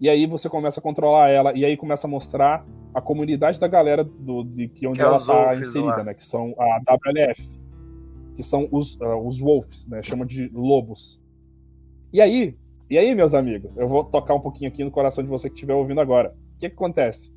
E 0.00 0.08
aí 0.08 0.26
você 0.26 0.48
começa 0.48 0.80
a 0.80 0.82
controlar 0.82 1.28
ela, 1.28 1.52
e 1.56 1.64
aí 1.64 1.76
começa 1.76 2.06
a 2.06 2.10
mostrar 2.10 2.64
a 2.94 3.00
comunidade 3.00 3.60
da 3.60 3.68
galera 3.68 4.02
do, 4.02 4.42
de 4.44 4.68
que 4.68 4.86
onde 4.86 4.98
Que 4.98 5.04
é 5.04 5.06
ela 5.06 5.20
tá 5.24 5.32
Wolves 5.50 5.68
inserida, 5.68 5.96
lá. 5.96 6.04
né? 6.04 6.14
Que 6.14 6.24
são 6.24 6.54
a 6.58 6.80
WLF. 6.94 7.48
Que 8.36 8.42
são 8.42 8.66
os, 8.72 8.96
ah, 9.02 9.16
os 9.18 9.38
Wolves, 9.38 9.86
né? 9.86 10.02
Chama 10.02 10.24
de 10.24 10.48
lobos. 10.54 11.20
E 12.12 12.20
aí, 12.20 12.56
E 12.88 12.98
aí, 12.98 13.14
meus 13.14 13.34
amigos, 13.34 13.70
eu 13.76 13.86
vou 13.88 14.02
tocar 14.02 14.34
um 14.34 14.40
pouquinho 14.40 14.68
aqui 14.68 14.82
no 14.82 14.90
coração 14.90 15.22
de 15.22 15.30
você 15.30 15.48
que 15.48 15.54
estiver 15.54 15.74
ouvindo 15.74 16.00
agora. 16.00 16.34
O 16.56 16.58
que, 16.58 16.68
que 16.68 16.74
acontece? 16.74 17.30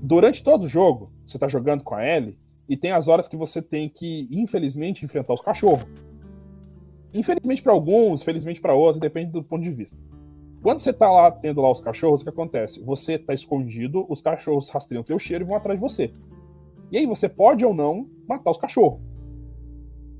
Durante 0.00 0.42
todo 0.42 0.64
o 0.64 0.68
jogo, 0.68 1.10
você 1.26 1.38
tá 1.38 1.48
jogando 1.48 1.82
com 1.84 1.94
a 1.94 2.06
Ellie, 2.06 2.38
e 2.68 2.76
tem 2.76 2.92
as 2.92 3.08
horas 3.08 3.26
que 3.28 3.36
você 3.36 3.60
tem 3.60 3.88
que, 3.88 4.26
infelizmente, 4.30 5.04
enfrentar 5.04 5.34
os 5.34 5.40
cachorros. 5.40 5.86
Infelizmente 7.12 7.62
para 7.62 7.72
alguns, 7.72 8.22
felizmente 8.22 8.60
para 8.60 8.74
outros, 8.74 9.00
depende 9.00 9.32
do 9.32 9.42
ponto 9.42 9.62
de 9.62 9.70
vista. 9.70 9.96
Quando 10.62 10.80
você 10.80 10.92
tá 10.92 11.10
lá 11.10 11.30
tendo 11.30 11.60
lá 11.60 11.70
os 11.70 11.80
cachorros, 11.80 12.20
o 12.20 12.24
que 12.24 12.30
acontece? 12.30 12.80
Você 12.82 13.16
tá 13.18 13.32
escondido, 13.32 14.04
os 14.08 14.20
cachorros 14.20 14.68
rastreiam 14.70 15.04
teu 15.04 15.18
cheiro 15.18 15.44
e 15.44 15.46
vão 15.46 15.56
atrás 15.56 15.78
de 15.78 15.82
você. 15.82 16.12
E 16.90 16.98
aí 16.98 17.06
você 17.06 17.28
pode 17.28 17.64
ou 17.64 17.72
não 17.72 18.08
matar 18.28 18.50
os 18.50 18.58
cachorros. 18.58 19.00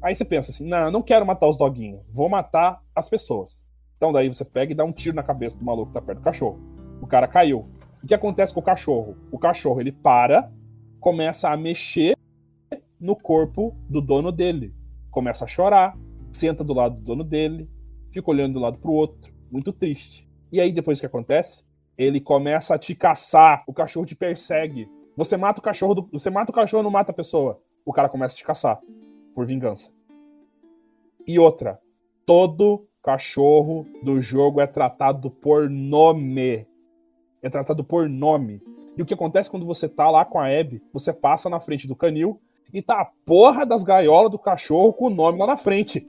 Aí 0.00 0.14
você 0.14 0.24
pensa 0.24 0.52
assim, 0.52 0.64
não, 0.64 0.90
não 0.92 1.02
quero 1.02 1.26
matar 1.26 1.48
os 1.48 1.58
doguinhos, 1.58 2.02
vou 2.12 2.28
matar 2.28 2.80
as 2.94 3.08
pessoas. 3.08 3.52
Então 3.96 4.12
daí 4.12 4.28
você 4.28 4.44
pega 4.44 4.72
e 4.72 4.76
dá 4.76 4.84
um 4.84 4.92
tiro 4.92 5.16
na 5.16 5.24
cabeça 5.24 5.56
do 5.56 5.64
maluco 5.64 5.88
que 5.88 5.94
tá 5.94 6.02
perto 6.02 6.20
do 6.20 6.24
cachorro. 6.24 6.60
O 7.02 7.06
cara 7.06 7.26
caiu. 7.26 7.66
O 8.02 8.06
que 8.06 8.14
acontece 8.14 8.54
com 8.54 8.60
o 8.60 8.62
cachorro? 8.62 9.16
O 9.32 9.38
cachorro 9.40 9.80
ele 9.80 9.90
para, 9.90 10.52
começa 11.00 11.48
a 11.48 11.56
mexer 11.56 12.16
no 13.00 13.16
corpo 13.16 13.74
do 13.88 14.00
dono 14.00 14.30
dele. 14.30 14.72
Começa 15.10 15.44
a 15.44 15.48
chorar, 15.48 15.98
senta 16.32 16.62
do 16.62 16.72
lado 16.72 16.94
do 16.94 17.02
dono 17.02 17.24
dele, 17.24 17.68
fica 18.12 18.30
olhando 18.30 18.52
de 18.52 18.58
um 18.58 18.62
lado 18.62 18.78
pro 18.78 18.92
outro, 18.92 19.32
muito 19.50 19.72
triste. 19.72 20.27
E 20.50 20.60
aí 20.60 20.72
depois 20.72 20.98
o 20.98 21.00
que 21.00 21.06
acontece? 21.06 21.62
Ele 21.96 22.20
começa 22.20 22.74
a 22.74 22.78
te 22.78 22.94
caçar, 22.94 23.64
o 23.66 23.72
cachorro 23.72 24.06
te 24.06 24.14
persegue. 24.14 24.88
Você 25.16 25.36
mata 25.36 25.60
o 25.60 25.62
cachorro, 25.62 25.94
do... 25.94 26.08
você 26.12 26.30
mata 26.30 26.50
o 26.50 26.54
cachorro, 26.54 26.82
não 26.82 26.90
mata 26.90 27.10
a 27.10 27.14
pessoa. 27.14 27.60
O 27.84 27.92
cara 27.92 28.08
começa 28.08 28.34
a 28.34 28.38
te 28.38 28.44
caçar 28.44 28.80
por 29.34 29.46
vingança. 29.46 29.90
E 31.26 31.38
outra, 31.38 31.78
todo 32.24 32.86
cachorro 33.02 33.86
do 34.02 34.20
jogo 34.20 34.60
é 34.60 34.66
tratado 34.66 35.30
por 35.30 35.68
nome. 35.68 36.66
É 37.42 37.50
tratado 37.50 37.82
por 37.82 38.08
nome. 38.08 38.62
E 38.96 39.02
o 39.02 39.06
que 39.06 39.14
acontece 39.14 39.50
quando 39.50 39.66
você 39.66 39.88
tá 39.88 40.10
lá 40.10 40.24
com 40.24 40.38
a 40.40 40.46
Abby, 40.46 40.82
você 40.92 41.12
passa 41.12 41.48
na 41.48 41.60
frente 41.60 41.86
do 41.86 41.96
canil 41.96 42.40
e 42.72 42.82
tá 42.82 43.00
a 43.00 43.04
porra 43.04 43.64
das 43.64 43.82
gaiolas 43.82 44.30
do 44.30 44.38
cachorro 44.38 44.92
com 44.92 45.06
o 45.06 45.10
nome 45.10 45.38
lá 45.38 45.46
na 45.46 45.56
frente. 45.56 46.06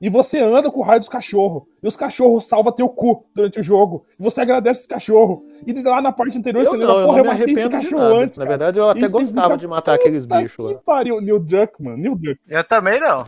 E 0.00 0.08
você 0.08 0.38
anda 0.38 0.70
com 0.70 0.80
o 0.80 0.82
raio 0.82 1.00
dos 1.00 1.08
cachorros. 1.10 1.64
E 1.82 1.86
os 1.86 1.94
cachorros 1.94 2.46
salvam 2.46 2.72
teu 2.72 2.88
cu 2.88 3.26
durante 3.34 3.60
o 3.60 3.62
jogo. 3.62 4.06
E 4.18 4.22
você 4.22 4.40
agradece 4.40 4.80
esse 4.80 4.88
cachorro. 4.88 5.44
E 5.66 5.72
lá 5.82 6.00
na 6.00 6.10
parte 6.10 6.38
anterior 6.38 6.64
Eu 6.64 6.70
você 6.70 6.76
não, 6.78 6.86
lembra, 6.86 7.02
eu 7.02 7.06
porra, 7.06 7.18
não 7.18 7.18
eu 7.18 7.32
me 7.32 7.38
matei 7.38 7.54
esse 7.54 7.68
cachorro 7.68 8.02
nada. 8.02 8.14
antes. 8.14 8.38
Na 8.38 8.44
verdade, 8.46 8.78
eu 8.78 8.88
até 8.88 9.00
E 9.00 9.08
gostava 9.08 9.58
de 9.58 9.66
matar 9.68 9.94
aqueles 9.94 10.24
"Puta 10.24 10.40
bichos 10.40 10.66
que 10.68 10.74
lá. 10.74 10.80
Pariu, 10.84 11.20
Neil 11.20 11.38
Druckmann, 11.38 11.96
Neil 11.98 12.14
Druckmann. 12.16 12.38
Eu 12.48 12.64
também 12.64 12.98
não. 12.98 13.24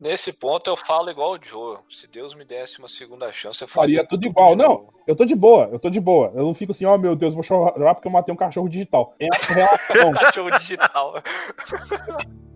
Nesse 0.00 0.32
ponto 0.32 0.70
eu 0.70 0.76
falo 0.76 1.10
igual 1.10 1.32
o 1.32 1.38
Joe. 1.42 1.78
Se 1.90 2.06
Deus 2.06 2.32
me 2.32 2.44
desse 2.44 2.78
uma 2.78 2.88
segunda 2.88 3.30
chance, 3.32 3.60
eu 3.60 3.68
Faria 3.68 4.06
tudo 4.06 4.24
igual. 4.26 4.54
Não, 4.54 4.86
eu 5.06 5.14
tô 5.16 5.24
de 5.24 5.34
boa, 5.34 5.68
eu 5.72 5.78
tô 5.78 5.90
de 5.90 5.98
boa. 6.00 6.30
Eu 6.34 6.44
não 6.44 6.54
fico 6.54 6.70
assim, 6.70 6.84
ó 6.84 6.96
meu 6.96 7.16
Deus, 7.16 7.34
vou 7.34 7.42
chorar 7.42 7.94
porque 7.96 8.06
eu 8.06 8.12
matei 8.12 8.32
um 8.32 8.36
cachorro 8.36 8.68
digital. 8.68 9.12
É 9.18 9.26
a 9.26 9.46
correlação. 9.46 10.12
Cachorro 10.14 10.50
digital. 10.58 11.14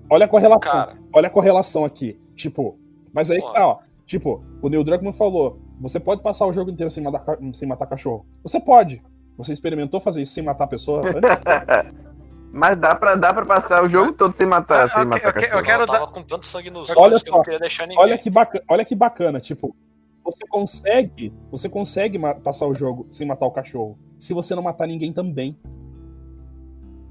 Olha 0.09 0.25
a 0.25 0.29
correlação. 0.29 0.61
Cara. 0.61 0.97
Olha 1.13 1.27
a 1.27 1.31
correlação 1.31 1.85
aqui. 1.85 2.19
Tipo, 2.37 2.79
mas 3.13 3.31
aí 3.31 3.39
Ó. 3.43 3.53
tá, 3.53 3.67
ó. 3.67 3.79
Tipo, 4.07 4.43
o 4.61 4.69
Neil 4.69 4.85
Druckmann 4.85 5.13
falou: 5.15 5.59
você 5.81 5.99
pode 6.01 6.23
passar 6.23 6.47
o 6.47 6.53
jogo 6.53 6.71
inteiro 6.71 6.91
sem 6.93 7.03
matar, 7.03 7.39
sem 7.59 7.67
matar 7.69 7.87
cachorro. 7.87 8.27
Você 8.43 8.61
pode. 8.61 9.03
Você 9.39 9.53
experimentou 9.53 10.01
fazer 10.01 10.23
isso 10.23 10.35
sem 10.35 10.45
matar 10.45 10.65
a 10.65 10.69
pessoa? 10.69 11.01
antes? 11.01 11.21
Mas 12.53 12.77
dá 12.77 12.95
pra, 12.95 13.15
dá 13.15 13.33
pra 13.33 13.47
passar 13.47 13.83
o 13.83 13.89
jogo 13.89 14.13
todo 14.13 14.35
sem 14.35 14.47
matar, 14.47 14.85
Ah, 14.85 14.89
sem 14.89 15.07
matar 15.07 15.33
cachorro. 15.33 15.61
eu 15.61 15.65
quero 15.65 15.83
eu 15.83 15.87
tava 15.87 16.07
dar- 16.07 16.13
com 16.13 16.23
tanto 16.23 16.45
sangue 16.45 16.69
nos 16.69 16.91
Olha 16.91 17.01
olhos 17.01 17.23
que 17.23 17.31
eu 17.31 17.33
só, 17.33 17.39
não 17.39 17.45
queria 17.45 17.59
deixar 17.59 17.87
ninguém. 17.87 18.05
olha 18.05 18.19
que 18.19 18.29
bacana, 18.29 18.65
olha 18.69 18.85
que 18.85 18.95
bacana, 18.95 19.41
tipo, 19.41 19.75
você 20.23 20.47
consegue, 20.47 21.33
você 21.51 21.67
consegue 21.67 22.19
passar 22.45 22.67
o 22.67 22.75
jogo 22.75 23.09
sem 23.11 23.27
matar 23.27 23.47
o 23.47 23.51
cachorro, 23.51 23.97
se 24.21 24.35
você 24.35 24.55
não 24.55 24.63
matar 24.63 24.87
ninguém 24.87 25.15
também. 25.15 25.57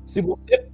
Se 0.07 0.21
você, 0.21 0.67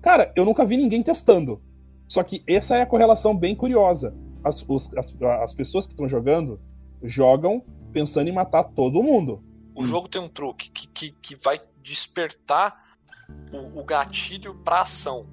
cara, 0.00 0.32
eu 0.34 0.44
nunca 0.46 0.64
vi 0.64 0.76
ninguém 0.78 1.02
testando. 1.02 1.60
Só 2.08 2.22
que 2.22 2.42
essa 2.48 2.76
é 2.76 2.82
a 2.82 2.86
correlação 2.86 3.36
bem 3.36 3.54
curiosa. 3.54 4.14
As, 4.42 4.64
os- 4.68 4.88
as, 4.96 5.22
as 5.42 5.54
pessoas 5.54 5.86
que 5.86 5.92
estão 5.92 6.08
jogando 6.08 6.60
jogam 7.02 7.62
pensando 7.92 8.28
em 8.28 8.32
matar 8.32 8.64
todo 8.64 9.02
mundo. 9.02 9.42
O 9.74 9.84
jogo 9.84 10.08
tem 10.08 10.20
um 10.20 10.28
truque 10.28 10.70
que, 10.70 10.86
que, 10.88 11.10
que 11.10 11.34
vai 11.36 11.60
despertar 11.82 12.96
o, 13.52 13.80
o 13.80 13.84
gatilho 13.84 14.54
pra 14.64 14.80
ação. 14.82 15.26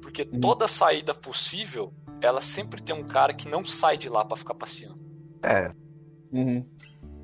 Porque 0.00 0.22
Uhum. 0.32 0.40
toda 0.40 0.68
saída 0.68 1.14
possível, 1.14 1.92
ela 2.20 2.40
sempre 2.40 2.80
tem 2.82 2.94
um 2.94 3.04
cara 3.04 3.32
que 3.34 3.48
não 3.48 3.64
sai 3.64 3.96
de 3.98 4.08
lá 4.08 4.24
pra 4.24 4.36
ficar 4.36 4.54
passeando. 4.54 4.98
É. 5.42 5.72
Uhum. 6.32 6.64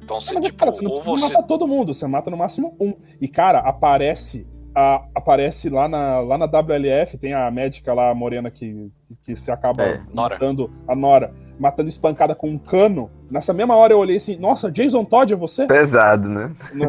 Então 0.03 0.21
você, 0.21 0.35
Mas, 0.35 0.45
tipo, 0.47 0.59
cara, 0.59 0.73
você 0.73 0.83
não 0.83 0.91
ou 0.91 1.03
você. 1.03 1.25
matar 1.33 1.43
todo 1.45 1.67
mundo, 1.69 1.95
você 1.95 2.07
mata 2.07 2.31
no 2.31 2.37
máximo 2.37 2.77
um. 2.81 2.95
E, 3.21 3.29
cara, 3.29 3.61
aparece. 3.61 4.47
A- 4.75 5.05
aparece 5.15 5.69
lá 5.69 5.89
na, 5.89 6.21
lá 6.21 6.39
na 6.39 6.47
WLF, 6.47 7.19
tem 7.19 7.33
a 7.35 7.51
médica 7.51 7.93
lá, 7.93 8.11
a 8.11 8.15
morena, 8.15 8.51
que, 8.51 8.91
que 9.25 9.37
se 9.37 9.51
acaba 9.51 9.83
É, 9.85 10.01
Nora. 10.13 10.35
matando 10.35 10.71
a 10.89 10.95
Nora, 10.95 11.35
matando 11.59 11.89
espancada 11.89 12.35
com 12.35 12.49
um 12.49 12.59
cano. 12.59 13.11
Nessa 13.31 13.53
mesma 13.53 13.77
hora 13.77 13.93
eu 13.93 13.99
olhei 13.99 14.17
assim, 14.17 14.37
nossa, 14.37 14.71
Jason 14.71 15.05
Todd 15.05 15.33
é 15.33 15.37
você? 15.37 15.67
Pesado, 15.67 16.29
né? 16.29 16.55
No- 16.73 16.87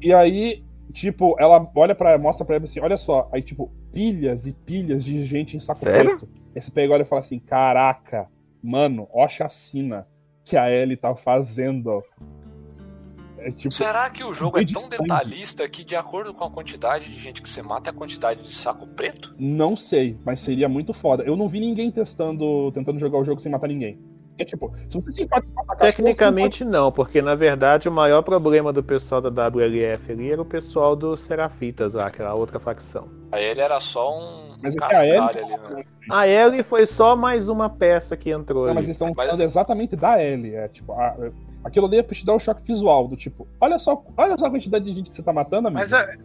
e 0.00 0.12
aí, 0.12 0.62
tipo, 0.92 1.36
ela 1.38 1.68
olha 1.74 1.94
para 1.94 2.16
mostra 2.18 2.44
pra 2.44 2.56
ela 2.56 2.64
assim, 2.64 2.80
olha 2.80 2.96
só, 2.96 3.28
aí 3.32 3.42
tipo, 3.42 3.70
pilhas 3.92 4.44
e 4.46 4.52
pilhas 4.52 5.02
de 5.04 5.26
gente 5.26 5.56
em 5.56 5.60
saco 5.60 5.80
Sério? 5.80 6.10
preto. 6.18 6.28
Aí 6.54 6.62
você 6.62 6.70
pega 6.70 6.92
e 6.92 6.94
olha 6.94 7.02
e 7.02 7.06
fala 7.06 7.22
assim, 7.22 7.38
caraca, 7.38 8.26
mano, 8.62 9.08
ó 9.12 9.24
a 9.24 9.28
chacina 9.28 10.06
que 10.44 10.56
a 10.56 10.70
Ellie 10.70 10.96
tá 10.96 11.14
fazendo. 11.14 12.02
É 13.38 13.50
tipo, 13.52 13.72
Será 13.72 14.10
que 14.10 14.24
o 14.24 14.34
jogo 14.34 14.58
é 14.58 14.64
tão 14.66 14.88
detalhista 14.88 15.68
que, 15.68 15.84
de 15.84 15.94
acordo 15.96 16.34
com 16.34 16.44
a 16.44 16.50
quantidade 16.50 17.04
de 17.10 17.18
gente 17.18 17.40
que 17.40 17.48
você 17.48 17.62
mata, 17.62 17.90
é 17.90 17.92
a 17.92 17.94
quantidade 17.94 18.42
de 18.42 18.52
saco 18.52 18.86
preto? 18.86 19.32
não 19.38 19.76
sei, 19.76 20.18
mas 20.24 20.40
seria 20.40 20.68
muito 20.68 20.92
foda. 20.92 21.22
Eu 21.22 21.36
não 21.36 21.48
vi 21.48 21.60
ninguém 21.60 21.90
testando, 21.90 22.70
tentando 22.72 22.98
jogar 22.98 23.18
o 23.18 23.24
jogo 23.24 23.40
sem 23.40 23.50
matar 23.52 23.68
ninguém. 23.68 23.98
É 24.40 24.44
tipo, 24.44 24.72
se 24.88 25.00
você 25.00 25.12
se 25.12 25.22
empata 25.22 25.44
com 25.52 25.60
a 25.60 25.64
cachorro, 25.64 25.80
Tecnicamente 25.80 26.64
não, 26.64 26.92
porque 26.92 27.20
na 27.20 27.34
verdade 27.34 27.88
o 27.88 27.92
maior 27.92 28.22
problema 28.22 28.72
do 28.72 28.84
pessoal 28.84 29.20
da 29.20 29.48
WLF 29.48 30.12
ali 30.12 30.30
era 30.30 30.40
o 30.40 30.44
pessoal 30.44 30.94
dos 30.94 31.22
Serafitas 31.22 31.94
lá, 31.94 32.06
aquela 32.06 32.34
outra 32.34 32.60
facção. 32.60 33.08
Aí 33.32 33.44
ele 33.44 33.60
era 33.60 33.80
só 33.80 34.16
um 34.16 34.56
Mas 34.62 34.74
é 34.74 34.78
cascalho 34.78 35.38
Ellie- 35.40 35.54
ali, 35.54 35.74
né? 35.76 35.84
A 36.08 36.28
Ellie 36.28 36.62
foi 36.62 36.86
só 36.86 37.16
mais 37.16 37.48
uma 37.48 37.68
peça 37.68 38.16
que 38.16 38.30
entrou 38.30 38.66
Não, 38.66 38.74
mas 38.74 38.84
ali. 38.84 38.86
eles 38.86 38.94
estão 38.94 39.12
Mas- 39.14 39.26
falando 39.26 39.40
exatamente 39.42 39.96
da 39.96 40.22
Ellie. 40.22 40.54
É, 40.54 40.68
tipo, 40.68 40.92
a- 40.92 41.16
aquilo 41.64 41.86
ali 41.86 41.98
é 41.98 42.02
pra 42.02 42.14
te 42.16 42.24
dar 42.24 42.34
o 42.34 42.40
choque 42.40 42.62
visual, 42.62 43.08
do 43.08 43.16
tipo, 43.16 43.46
olha 43.60 43.78
só, 43.78 44.02
olha 44.16 44.36
só 44.36 44.46
a 44.46 44.50
quantidade 44.50 44.84
de 44.84 44.92
gente 44.92 45.10
que 45.10 45.16
você 45.16 45.22
tá 45.22 45.32
matando, 45.32 45.68
amigo. 45.68 45.80
Mas 45.80 45.92
é, 45.92 46.16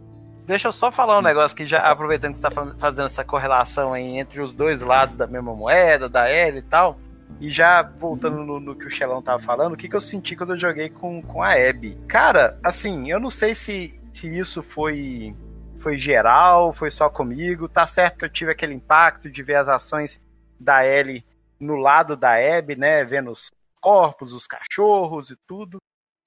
deixa 0.46 0.68
eu 0.68 0.72
só 0.72 0.90
falar 0.92 1.18
um 1.18 1.22
negócio 1.22 1.56
que 1.56 1.66
já 1.66 1.80
aproveitando 1.80 2.32
que 2.32 2.38
você 2.38 2.42
tá 2.42 2.50
fa- 2.50 2.74
fazendo 2.78 3.06
essa 3.06 3.24
correlação 3.24 3.92
aí 3.92 4.18
entre 4.18 4.40
os 4.40 4.54
dois 4.54 4.80
lados 4.80 5.16
da 5.16 5.26
mesma 5.26 5.54
moeda, 5.54 6.08
da 6.08 6.28
L 6.28 6.58
e 6.58 6.62
tal. 6.62 6.98
E 7.40 7.50
já 7.50 7.82
voltando 7.82 8.44
no, 8.44 8.60
no 8.60 8.76
que 8.76 8.86
o 8.86 8.90
Xelão 8.90 9.20
tava 9.20 9.42
falando, 9.42 9.72
o 9.72 9.76
que, 9.76 9.88
que 9.88 9.96
eu 9.96 10.00
senti 10.00 10.36
quando 10.36 10.54
eu 10.54 10.58
joguei 10.58 10.88
com, 10.88 11.20
com 11.20 11.42
a 11.42 11.52
Abby? 11.52 11.98
Cara, 12.06 12.58
assim, 12.62 13.10
eu 13.10 13.18
não 13.18 13.30
sei 13.30 13.54
se, 13.54 13.98
se 14.12 14.28
isso 14.28 14.62
foi, 14.62 15.34
foi 15.80 15.98
geral, 15.98 16.72
foi 16.72 16.90
só 16.90 17.08
comigo. 17.08 17.68
Tá 17.68 17.86
certo 17.86 18.18
que 18.18 18.24
eu 18.24 18.28
tive 18.30 18.52
aquele 18.52 18.74
impacto 18.74 19.28
de 19.28 19.42
ver 19.42 19.56
as 19.56 19.68
ações 19.68 20.22
da 20.60 20.86
Ellie 20.86 21.24
no 21.58 21.74
lado 21.76 22.16
da 22.16 22.34
Abby, 22.34 22.76
né? 22.76 23.04
Vendo 23.04 23.32
os 23.32 23.50
corpos, 23.84 24.32
os 24.32 24.46
cachorros 24.46 25.30
e 25.30 25.36
tudo. 25.46 25.76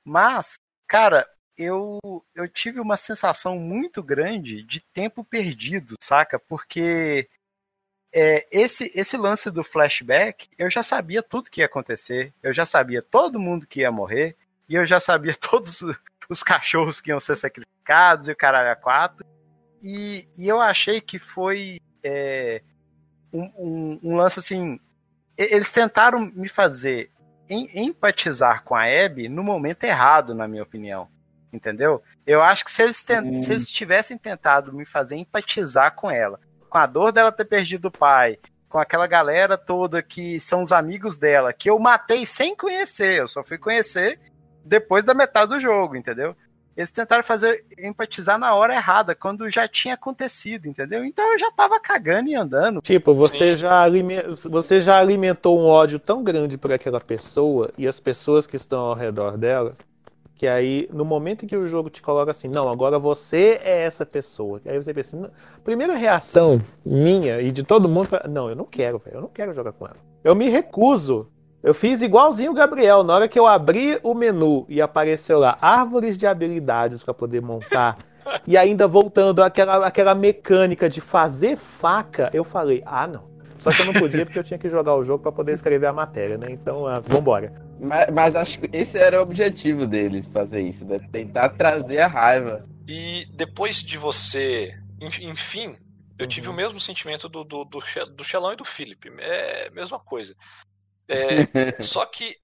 Mas, 0.06 0.54
cara, 0.88 1.28
eu, 1.58 2.00
eu 2.36 2.48
tive 2.48 2.80
uma 2.80 2.96
sensação 2.96 3.58
muito 3.58 4.04
grande 4.04 4.62
de 4.62 4.80
tempo 4.94 5.24
perdido, 5.24 5.96
saca? 6.04 6.38
Porque 6.38 7.28
é, 8.14 8.48
esse, 8.52 8.92
esse 8.94 9.18
lance 9.18 9.50
do 9.50 9.64
flashback, 9.64 10.48
eu 10.58 10.70
já 10.70 10.84
sabia 10.84 11.24
tudo 11.24 11.50
que 11.50 11.62
ia 11.62 11.66
acontecer, 11.66 12.32
eu 12.44 12.54
já 12.54 12.66
sabia 12.66 13.02
todo 13.02 13.40
mundo 13.40 13.66
que 13.66 13.80
ia 13.82 13.92
morrer, 13.92 14.38
e 14.70 14.76
eu 14.76 14.86
já 14.86 15.00
sabia 15.00 15.34
todos 15.42 15.82
os- 15.82 15.96
os 16.30 16.44
cachorros 16.44 17.02
que 17.02 17.10
iam 17.10 17.20
ser 17.20 17.38
sacrificados 17.38 18.28
e 18.28 18.32
o 18.34 18.36
caralho 18.36 18.70
a 18.72 18.76
quatro. 18.76 19.26
E, 19.82 20.28
e 20.38 20.48
eu 20.48 20.60
achei 20.62 21.02
que 21.02 21.18
foi 21.20 21.80
é, 22.04 22.62
um, 23.34 23.44
um- 23.58 24.00
um 24.04 24.16
lance 24.16 24.40
assim. 24.40 24.80
Eles 25.38 25.72
tentaram 25.72 26.20
me 26.20 26.50
fazer 26.50 27.12
em- 27.50 27.70
empatizar 27.88 28.64
com 28.64 28.76
a 28.76 28.84
Abby 28.84 29.28
no 29.30 29.44
momento 29.44 29.84
errado, 29.84 30.34
na 30.36 30.48
minha 30.48 30.64
opinião. 30.64 31.08
Entendeu? 31.52 32.04
Eu 32.26 32.42
acho 32.42 32.66
que 32.66 32.72
se 32.72 32.84
eles, 32.84 33.06
Hum. 33.10 33.42
se 33.42 33.52
eles 33.52 33.68
tivessem 33.72 34.18
tentado 34.18 34.74
me 34.74 34.86
fazer 34.86 35.16
empatizar 35.16 35.96
com 35.96 36.12
ela, 36.12 36.40
com 36.70 36.78
a 36.78 36.86
dor 36.86 37.12
dela 37.12 37.32
ter 37.32 37.46
perdido 37.46 37.88
o 37.88 37.92
pai, 37.92 38.38
com 38.68 38.78
aquela 38.78 39.08
galera 39.08 39.58
toda 39.58 40.04
que 40.04 40.40
são 40.42 40.62
os 40.62 40.74
amigos 40.74 41.18
dela, 41.18 41.54
que 41.54 41.70
eu 41.70 41.80
matei 41.80 42.26
sem 42.26 42.54
conhecer, 42.56 43.20
eu 43.22 43.28
só 43.30 43.44
fui 43.44 43.58
conhecer 43.58 44.20
depois 44.66 45.06
da 45.06 45.14
metade 45.14 45.52
do 45.54 45.60
jogo, 45.60 45.96
entendeu? 45.96 46.36
Eles 46.78 46.92
tentaram 46.92 47.24
fazer 47.24 47.66
empatizar 47.78 48.38
na 48.38 48.54
hora 48.54 48.76
errada, 48.76 49.16
quando 49.16 49.50
já 49.50 49.68
tinha 49.68 49.96
acontecido, 49.96 50.68
entendeu? 50.68 51.04
Então 51.04 51.34
eu 51.34 51.40
já 51.40 51.52
tava 51.52 51.80
cagando 51.80 52.30
e 52.30 52.36
andando. 52.36 52.82
Tipo, 52.82 53.16
você 53.16 53.56
já, 53.56 53.82
alime- 53.82 54.22
você 54.48 54.80
já 54.80 55.00
alimentou 55.00 55.60
um 55.60 55.66
ódio 55.66 55.98
tão 55.98 56.24
grande 56.24 56.56
por 56.56 56.72
aquela 56.72 57.02
pessoa 57.02 57.72
e 57.80 57.88
as 57.88 58.00
pessoas 58.00 58.46
que 58.46 58.56
estão 58.56 58.80
ao 58.80 58.94
redor 58.94 59.38
dela, 59.38 59.74
que 60.36 60.46
aí, 60.46 60.88
no 60.94 61.04
momento 61.04 61.44
em 61.44 61.48
que 61.48 61.58
o 61.58 61.68
jogo 61.68 61.90
te 61.90 62.00
coloca 62.00 62.30
assim, 62.30 62.48
não, 62.48 62.70
agora 62.70 63.00
você 63.00 63.60
é 63.64 63.82
essa 63.82 64.06
pessoa. 64.06 64.62
Aí 64.64 64.78
você 64.78 64.94
pensa, 64.94 65.18
não- 65.18 65.32
primeira 65.64 65.96
reação 65.96 66.62
minha 66.86 67.42
e 67.42 67.52
de 67.52 67.64
todo 67.64 67.90
mundo, 67.90 68.06
foi, 68.06 68.20
não, 68.30 68.48
eu 68.50 68.56
não 68.56 68.66
quero, 68.66 69.00
velho, 69.00 69.18
eu 69.18 69.22
não 69.22 69.30
quero 69.30 69.52
jogar 69.52 69.72
com 69.72 69.88
ela. 69.88 69.98
Eu 70.24 70.36
me 70.36 70.48
recuso. 70.48 71.28
Eu 71.64 71.74
fiz 71.74 72.02
igualzinho 72.02 72.52
o 72.52 72.56
Gabriel. 72.56 73.04
Na 73.04 73.16
hora 73.16 73.28
que 73.28 73.38
eu 73.40 73.48
abri 73.48 74.00
o 74.04 74.14
menu 74.14 74.66
e 74.70 74.82
apareceu 74.82 75.40
lá 75.40 75.58
árvores 75.62 76.18
de 76.18 76.26
habilidades 76.28 77.02
para 77.04 77.14
poder 77.14 77.42
montar, 77.42 77.98
e 78.46 78.56
ainda 78.58 78.88
voltando 78.88 79.42
àquela, 79.44 79.86
àquela 79.86 80.14
mecânica 80.16 80.90
de 80.90 81.02
fazer 81.02 81.58
faca, 81.58 82.30
eu 82.34 82.44
falei, 82.44 82.84
ah, 82.86 83.08
não. 83.08 83.28
Só 83.58 83.72
que 83.72 83.82
eu 83.82 83.86
não 83.88 83.94
podia 83.94 84.24
porque 84.24 84.38
eu 84.38 84.44
tinha 84.44 84.60
que 84.60 84.70
jogar 84.70 84.96
o 84.96 85.04
jogo 85.04 85.24
para 85.24 85.32
poder 85.32 85.52
escrever 85.54 85.88
a 85.88 85.94
matéria, 85.94 86.38
né? 86.38 86.48
Então, 86.52 86.86
ah, 86.86 87.00
vambora. 87.00 87.52
Mas, 87.82 88.08
mas 88.14 88.36
acho 88.36 88.60
que 88.60 88.70
esse 88.72 89.00
era 89.00 89.18
o 89.20 89.24
objetivo 89.24 89.88
deles, 89.88 90.28
fazer 90.28 90.62
isso, 90.62 90.86
né? 90.86 91.00
Tentar 91.12 91.50
trazer 91.50 92.00
a 92.00 92.08
raiva. 92.08 92.66
E 92.88 93.26
depois 93.34 93.82
de 93.82 93.98
você. 93.98 94.76
enf- 95.02 95.20
Enfim, 95.22 95.76
eu 96.20 96.28
tive 96.28 96.50
o 96.50 96.54
mesmo 96.54 96.80
sentimento 96.80 97.28
do, 97.28 97.44
do, 97.44 97.66
do, 97.66 97.80
do 98.16 98.24
Xelão 98.24 98.54
e 98.54 98.56
do 98.56 98.64
Felipe. 98.66 99.12
É 99.20 99.70
a 99.70 99.72
mesma 99.72 100.00
coisa. 100.00 100.36
É, 101.08 101.82
só 101.84 102.06
que 102.06 102.38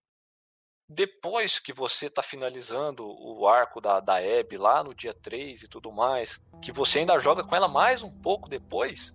depois 0.87 1.59
que 1.59 1.73
você 1.73 2.09
tá 2.09 2.21
finalizando 2.21 3.05
o 3.05 3.47
arco 3.47 3.81
da, 3.81 3.99
da 3.99 4.17
Abby 4.17 4.57
lá 4.57 4.83
no 4.83 4.93
dia 4.93 5.13
3 5.13 5.63
e 5.63 5.67
tudo 5.67 5.91
mais, 5.91 6.39
que 6.61 6.71
você 6.71 6.99
ainda 6.99 7.17
joga 7.19 7.43
com 7.43 7.55
ela 7.55 7.67
mais 7.67 8.03
um 8.03 8.11
pouco 8.11 8.49
depois, 8.49 9.13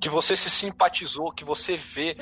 que 0.00 0.08
você 0.08 0.36
se 0.36 0.50
simpatizou, 0.50 1.32
que 1.32 1.44
você 1.44 1.76
vê 1.76 2.16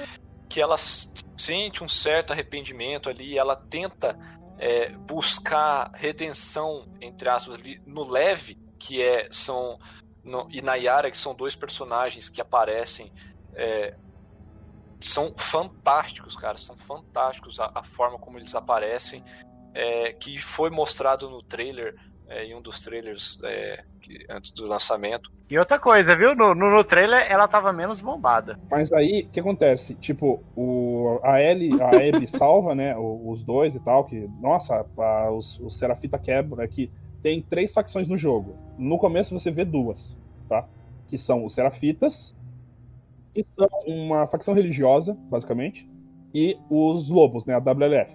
que 0.49 0.61
ela 0.61 0.77
sente 0.79 1.83
um 1.83 1.89
certo 1.89 2.33
arrependimento 2.33 3.09
ali, 3.09 3.39
ela 3.39 3.57
tenta 3.57 4.19
é, 4.59 4.91
buscar 4.91 5.91
redenção, 5.95 6.87
entre 7.01 7.29
aspas, 7.29 7.59
no 7.87 8.09
leve, 8.09 8.59
que 8.79 9.01
é 9.01 9.29
são 9.33 9.79
no, 10.23 10.49
e 10.51 10.61
na 10.61 10.75
Yara, 10.75 11.11
que 11.11 11.19
são 11.19 11.35
dois 11.35 11.57
personagens 11.57 12.29
que 12.29 12.41
aparecem 12.41 13.13
é, 13.55 13.97
são 15.03 15.33
fantásticos, 15.37 16.37
cara. 16.37 16.57
São 16.59 16.77
fantásticos 16.77 17.59
a, 17.61 17.71
a 17.75 17.83
forma 17.83 18.19
como 18.19 18.39
eles 18.39 18.55
aparecem. 18.55 19.23
é, 19.75 20.13
que 20.13 20.39
foi 20.39 20.69
mostrado 20.69 21.31
no 21.31 21.43
trailer, 21.43 21.95
é, 22.29 22.45
em 22.45 22.55
um 22.55 22.61
dos 22.61 22.83
trailers 22.83 23.39
é, 23.43 23.83
que- 24.03 24.23
antes 24.29 24.53
do 24.53 24.67
lançamento. 24.67 25.31
E 25.49 25.59
outra 25.59 25.79
coisa, 25.79 26.15
viu? 26.15 26.35
No, 26.35 26.55
no, 26.55 26.71
no 26.71 26.85
trailer 26.85 27.25
ela 27.31 27.49
tava 27.49 27.73
menos 27.73 27.99
bombada. 28.03 28.61
Mas 28.71 28.93
aí, 28.93 29.23
o 29.23 29.31
que 29.31 29.41
acontece? 29.41 29.95
Tipo, 29.95 30.43
o, 30.55 31.19
a 31.23 31.41
Ellie, 31.41 31.71
a 31.81 31.89
Abby 31.89 32.29
salva, 32.37 32.75
né, 32.75 32.95
o- 32.99 33.31
os 33.31 33.43
dois 33.43 33.75
e 33.75 33.81
tal, 33.81 34.05
que, 34.05 34.29
nossa, 34.43 34.85
a- 34.99 35.31
os, 35.31 35.59
os 35.61 35.79
Serafita 35.79 36.19
quebram, 36.19 36.63
é 36.63 36.69
que 36.69 36.91
tem 37.23 37.41
três 37.41 37.73
facções 37.73 38.07
no 38.09 38.19
jogo. 38.19 38.55
No 38.77 38.99
começo 38.99 39.33
você 39.33 39.51
vê 39.51 39.65
duas, 39.65 40.15
tá? 40.51 40.67
Que 41.09 41.17
são 41.17 41.47
os 41.47 41.55
Serafitas, 41.55 42.35
que 43.35 43.47
são 43.57 43.69
uma 43.87 44.27
facção 44.27 44.55
religiosa, 44.55 45.17
basicamente, 45.31 45.89
e 46.35 46.57
os 46.71 47.09
Lobos, 47.09 47.45
né, 47.47 47.55
a 47.55 47.59
WLF. 47.61 48.13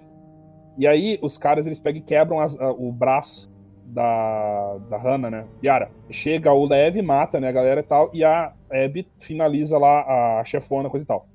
E 0.78 0.86
aí 0.88 1.20
os 1.22 1.38
caras, 1.38 1.66
eles 1.66 1.80
pegam 1.80 2.00
e 2.02 2.04
quebram 2.04 2.40
as- 2.40 2.60
a- 2.60 2.72
o 2.72 2.92
braço 2.92 3.50
da, 3.86 4.78
da 4.90 4.98
Hannah, 4.98 5.30
né? 5.32 5.48
Yara. 5.64 5.90
Chega 6.12 6.52
o 6.54 6.66
Lev, 6.66 7.02
mata, 7.02 7.40
né, 7.40 7.48
a 7.50 7.52
galera 7.52 7.80
e 7.80 7.84
tal, 7.84 8.10
e 8.14 8.24
a 8.24 8.54
Abby 8.72 9.08
finaliza 9.20 9.78
lá 9.78 10.40
a 10.40 10.46
chefona, 10.46 10.90
coisa 10.90 11.04
e 11.04 11.08
tal. 11.08 11.28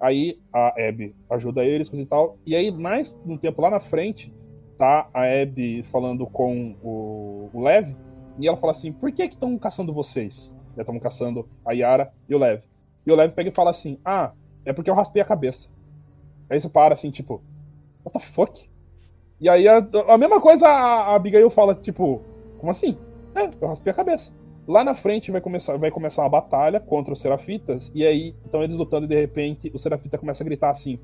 Aí 0.00 0.38
a 0.52 0.68
Abby 0.88 1.14
ajuda 1.30 1.64
eles, 1.64 1.88
coisa 1.88 2.02
e 2.04 2.06
tal. 2.06 2.38
E 2.46 2.54
aí, 2.54 2.70
mais 2.70 3.14
um 3.26 3.36
tempo 3.36 3.60
lá 3.62 3.70
na 3.70 3.80
frente, 3.80 4.32
tá 4.78 5.08
a 5.12 5.22
Abby 5.24 5.82
falando 5.90 6.26
com 6.26 6.76
o, 6.82 7.50
o 7.52 7.62
Lev, 7.62 7.94
e 8.38 8.46
ela 8.46 8.56
fala 8.56 8.72
assim, 8.72 8.92
por 8.92 9.10
que 9.12 9.26
que 9.28 9.34
estão 9.34 9.58
caçando 9.58 9.92
vocês? 9.92 10.52
Estão 10.76 10.98
caçando 11.00 11.48
a 11.64 11.72
Yara 11.72 12.12
e 12.28 12.34
o 12.34 12.38
Lev. 12.38 12.60
E 13.06 13.12
o 13.12 13.16
Lev 13.16 13.32
pega 13.32 13.50
e 13.50 13.54
fala 13.54 13.70
assim, 13.70 13.98
ah, 14.04 14.32
é 14.64 14.72
porque 14.72 14.90
eu 14.90 14.94
raspei 14.94 15.22
a 15.22 15.26
cabeça. 15.26 15.68
Aí 16.50 16.60
você 16.60 16.68
para 16.68 16.94
assim, 16.94 17.10
tipo, 17.10 17.40
what 18.04 18.18
the 18.18 18.32
fuck? 18.32 18.68
E 19.40 19.48
aí 19.48 19.68
a, 19.68 19.78
a 20.08 20.18
mesma 20.18 20.40
coisa 20.40 20.66
a, 20.66 21.14
Abigail 21.14 21.50
fala, 21.50 21.74
tipo, 21.74 22.22
como 22.58 22.72
assim? 22.72 22.96
É, 23.34 23.50
eu 23.60 23.68
raspei 23.68 23.92
a 23.92 23.96
cabeça. 23.96 24.30
Lá 24.66 24.82
na 24.82 24.94
frente 24.94 25.30
vai 25.30 25.40
começar, 25.40 25.76
vai 25.76 25.90
começar 25.90 26.22
uma 26.22 26.28
batalha 26.28 26.80
contra 26.80 27.12
os 27.12 27.20
Serafitas, 27.20 27.90
e 27.94 28.04
aí 28.04 28.34
estão 28.44 28.62
eles 28.62 28.76
lutando 28.76 29.04
e 29.06 29.08
de 29.08 29.14
repente 29.14 29.70
o 29.72 29.78
Serafita 29.78 30.18
começa 30.18 30.42
a 30.42 30.44
gritar 30.44 30.70
assim: 30.70 30.98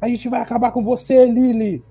A 0.00 0.08
gente 0.08 0.28
vai 0.28 0.40
acabar 0.40 0.70
com 0.72 0.82
você, 0.82 1.24
Lily! 1.24 1.82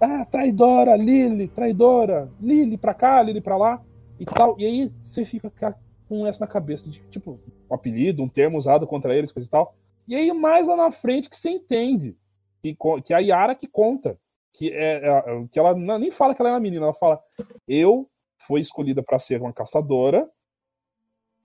Ah, 0.00 0.24
traidora, 0.30 0.94
Lily, 0.96 1.48
traidora, 1.48 2.30
Lily 2.40 2.76
pra 2.76 2.94
cá, 2.94 3.20
Lily 3.20 3.40
pra 3.40 3.56
lá, 3.56 3.80
e 4.20 4.24
tal. 4.24 4.54
E 4.58 4.64
aí 4.64 4.92
você 5.10 5.24
fica 5.24 5.50
ca- 5.50 5.74
com 6.08 6.26
essa 6.26 6.40
na 6.40 6.46
cabeça, 6.46 6.88
de, 6.88 7.00
tipo, 7.10 7.38
um 7.70 7.74
apelido, 7.74 8.22
um 8.22 8.28
termo 8.28 8.58
usado 8.58 8.86
contra 8.86 9.14
eles, 9.14 9.32
coisa 9.32 9.46
e 9.46 9.50
tal. 9.50 9.74
E 10.06 10.14
aí 10.14 10.32
mais 10.32 10.66
lá 10.66 10.76
na 10.76 10.92
frente 10.92 11.28
que 11.28 11.38
você 11.38 11.50
entende 11.50 12.16
que, 12.62 12.76
que 13.04 13.12
é 13.12 13.16
a 13.16 13.20
Yara 13.20 13.54
que 13.54 13.66
conta. 13.66 14.18
Que, 14.54 14.72
é, 14.72 15.06
é- 15.06 15.46
que 15.52 15.58
ela 15.58 15.74
nem 15.74 16.10
fala 16.10 16.34
que 16.34 16.42
ela 16.42 16.50
é 16.50 16.52
uma 16.52 16.60
menina, 16.60 16.86
ela 16.86 16.94
fala: 16.94 17.22
Eu 17.66 18.08
fui 18.46 18.60
escolhida 18.60 19.02
para 19.02 19.20
ser 19.20 19.40
uma 19.40 19.52
caçadora 19.52 20.28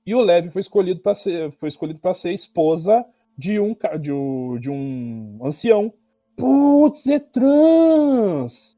e 0.05 0.13
o 0.13 0.21
Lev 0.21 0.49
foi 0.51 0.61
escolhido 0.61 0.99
para 0.99 1.15
ser 1.15 1.51
foi 1.53 1.69
escolhido 1.69 1.99
para 1.99 2.13
ser 2.13 2.31
esposa 2.33 3.05
de 3.37 3.59
um 3.59 3.75
de 3.99 4.11
um, 4.11 4.59
de 4.59 4.69
um 4.69 5.39
ancião. 5.43 5.93
Putz, 6.35 7.05
é 7.07 7.19
trans. 7.19 8.75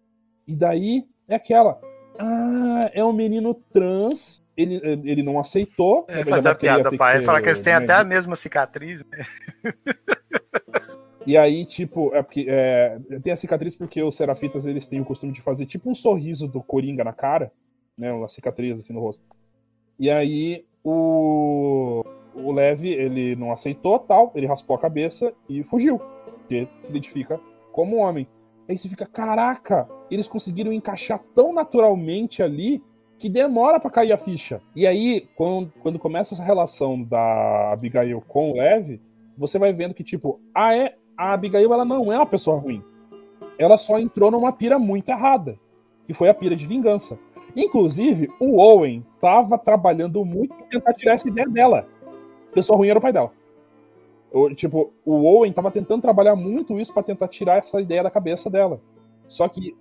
E 0.47 0.53
daí 0.55 1.07
é 1.27 1.35
aquela. 1.35 1.79
Ah, 2.19 2.91
é 2.93 3.03
um 3.03 3.13
menino 3.13 3.53
trans. 3.71 4.43
Ele, 4.57 4.79
ele 5.03 5.23
não 5.23 5.39
aceitou. 5.39 6.05
É, 6.07 6.23
fazer 6.23 6.49
a 6.49 6.55
piada, 6.55 6.95
pai. 6.95 7.19
que 7.19 7.25
Falar 7.25 7.41
que 7.41 7.49
eles 7.49 7.61
têm 7.61 7.73
ser, 7.73 7.83
até 7.83 7.93
né, 7.93 7.99
a 7.99 8.03
mesma 8.03 8.35
cicatriz. 8.35 9.03
E 11.25 11.35
aí, 11.35 11.65
tipo, 11.65 12.13
é 12.13 12.21
porque 12.21 12.45
é, 12.47 12.99
tem 13.23 13.33
a 13.33 13.37
cicatriz 13.37 13.75
porque 13.75 14.01
os 14.01 14.15
serafitas 14.15 14.63
eles 14.63 14.85
têm 14.85 15.01
o 15.01 15.05
costume 15.05 15.33
de 15.33 15.41
fazer 15.41 15.65
tipo 15.65 15.89
um 15.89 15.95
sorriso 15.95 16.47
do 16.47 16.61
Coringa 16.61 17.03
na 17.03 17.13
cara, 17.13 17.51
né? 17.97 18.13
Uma 18.13 18.27
cicatriz 18.27 18.79
assim 18.79 18.93
no 18.93 18.99
rosto. 18.99 19.23
E 19.97 20.09
aí 20.09 20.65
o 20.83 22.05
o 22.35 22.51
Levi, 22.51 22.89
ele 22.89 23.35
não 23.35 23.51
aceitou 23.51 23.97
tal, 23.97 24.31
ele 24.35 24.45
raspou 24.45 24.75
a 24.75 24.79
cabeça 24.79 25.33
e 25.49 25.63
fugiu, 25.63 25.99
porque 25.99 26.67
se 26.81 26.89
identifica 26.89 27.39
como 27.71 27.97
homem. 27.97 28.27
Aí 28.67 28.77
você 28.77 28.89
fica, 28.89 29.05
caraca, 29.05 29.87
eles 30.11 30.27
conseguiram 30.27 30.73
encaixar 30.73 31.21
tão 31.33 31.53
naturalmente 31.53 32.43
ali 32.43 32.83
que 33.17 33.29
demora 33.29 33.79
pra 33.79 33.89
cair 33.89 34.11
a 34.11 34.17
ficha. 34.17 34.61
E 34.75 34.85
aí, 34.85 35.27
quando, 35.35 35.71
quando 35.81 35.99
começa 35.99 36.33
essa 36.35 36.43
relação 36.43 37.01
da 37.01 37.71
Abigail 37.73 38.21
com 38.27 38.51
o 38.51 38.55
Levi, 38.55 38.99
você 39.37 39.57
vai 39.57 39.71
vendo 39.73 39.93
que, 39.93 40.03
tipo, 40.03 40.39
a, 40.53 40.75
é, 40.75 40.95
a 41.17 41.33
Abigail 41.33 41.73
ela 41.73 41.85
não 41.85 42.11
é 42.11 42.17
uma 42.17 42.25
pessoa 42.25 42.57
ruim. 42.59 42.83
Ela 43.57 43.77
só 43.77 43.97
entrou 43.99 44.29
numa 44.31 44.51
pira 44.51 44.77
muito 44.77 45.09
errada, 45.09 45.57
que 46.05 46.13
foi 46.13 46.27
a 46.29 46.33
pira 46.33 46.55
de 46.55 46.67
vingança. 46.67 47.17
Inclusive, 47.55 48.29
o 48.39 48.57
Owen 48.59 49.05
tava 49.21 49.57
trabalhando 49.57 50.23
muito 50.25 50.53
pra 50.53 50.65
tentar 50.67 50.93
tirar 50.93 51.13
essa 51.13 51.27
ideia 51.27 51.47
dela. 51.47 51.87
Pessoa 52.53 52.77
ruim 52.77 52.89
era 52.89 52.99
o 52.99 53.01
pai 53.01 53.13
dela. 53.13 53.31
O- 54.31 54.53
tipo, 54.53 54.91
o 55.05 55.23
Owen 55.23 55.53
tava 55.53 55.71
tentando 55.71 56.01
trabalhar 56.01 56.35
muito 56.35 56.77
isso 56.79 56.93
pra 56.93 57.01
tentar 57.01 57.29
tirar 57.29 57.57
essa 57.57 57.79
ideia 57.79 58.03
da 58.03 58.11
cabeça 58.11 58.49
dela. 58.49 58.81
Só 59.29 59.47
que 59.47 59.73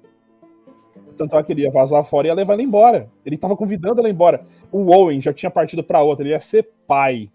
tanto 1.17 1.37
é 1.37 1.43
que 1.43 1.53
ele 1.53 1.63
ia 1.63 1.71
vazar 1.71 2.05
fora 2.09 2.27
e 2.27 2.31
ia 2.31 2.35
levar 2.35 2.55
ela 2.55 2.63
embora. 2.63 3.09
Ele 3.25 3.37
tava 3.37 3.57
convidando 3.57 4.01
ela 4.01 4.09
embora. 4.11 4.45
O 4.73 4.93
Owen 4.95 5.21
já 5.21 5.33
tinha 5.33 5.51
partido 5.51 5.83
pra 5.85 6.03
outra, 6.03 6.25
ele 6.25 6.33
ia 6.35 6.41
ser 6.41 6.69
pai 6.87 7.31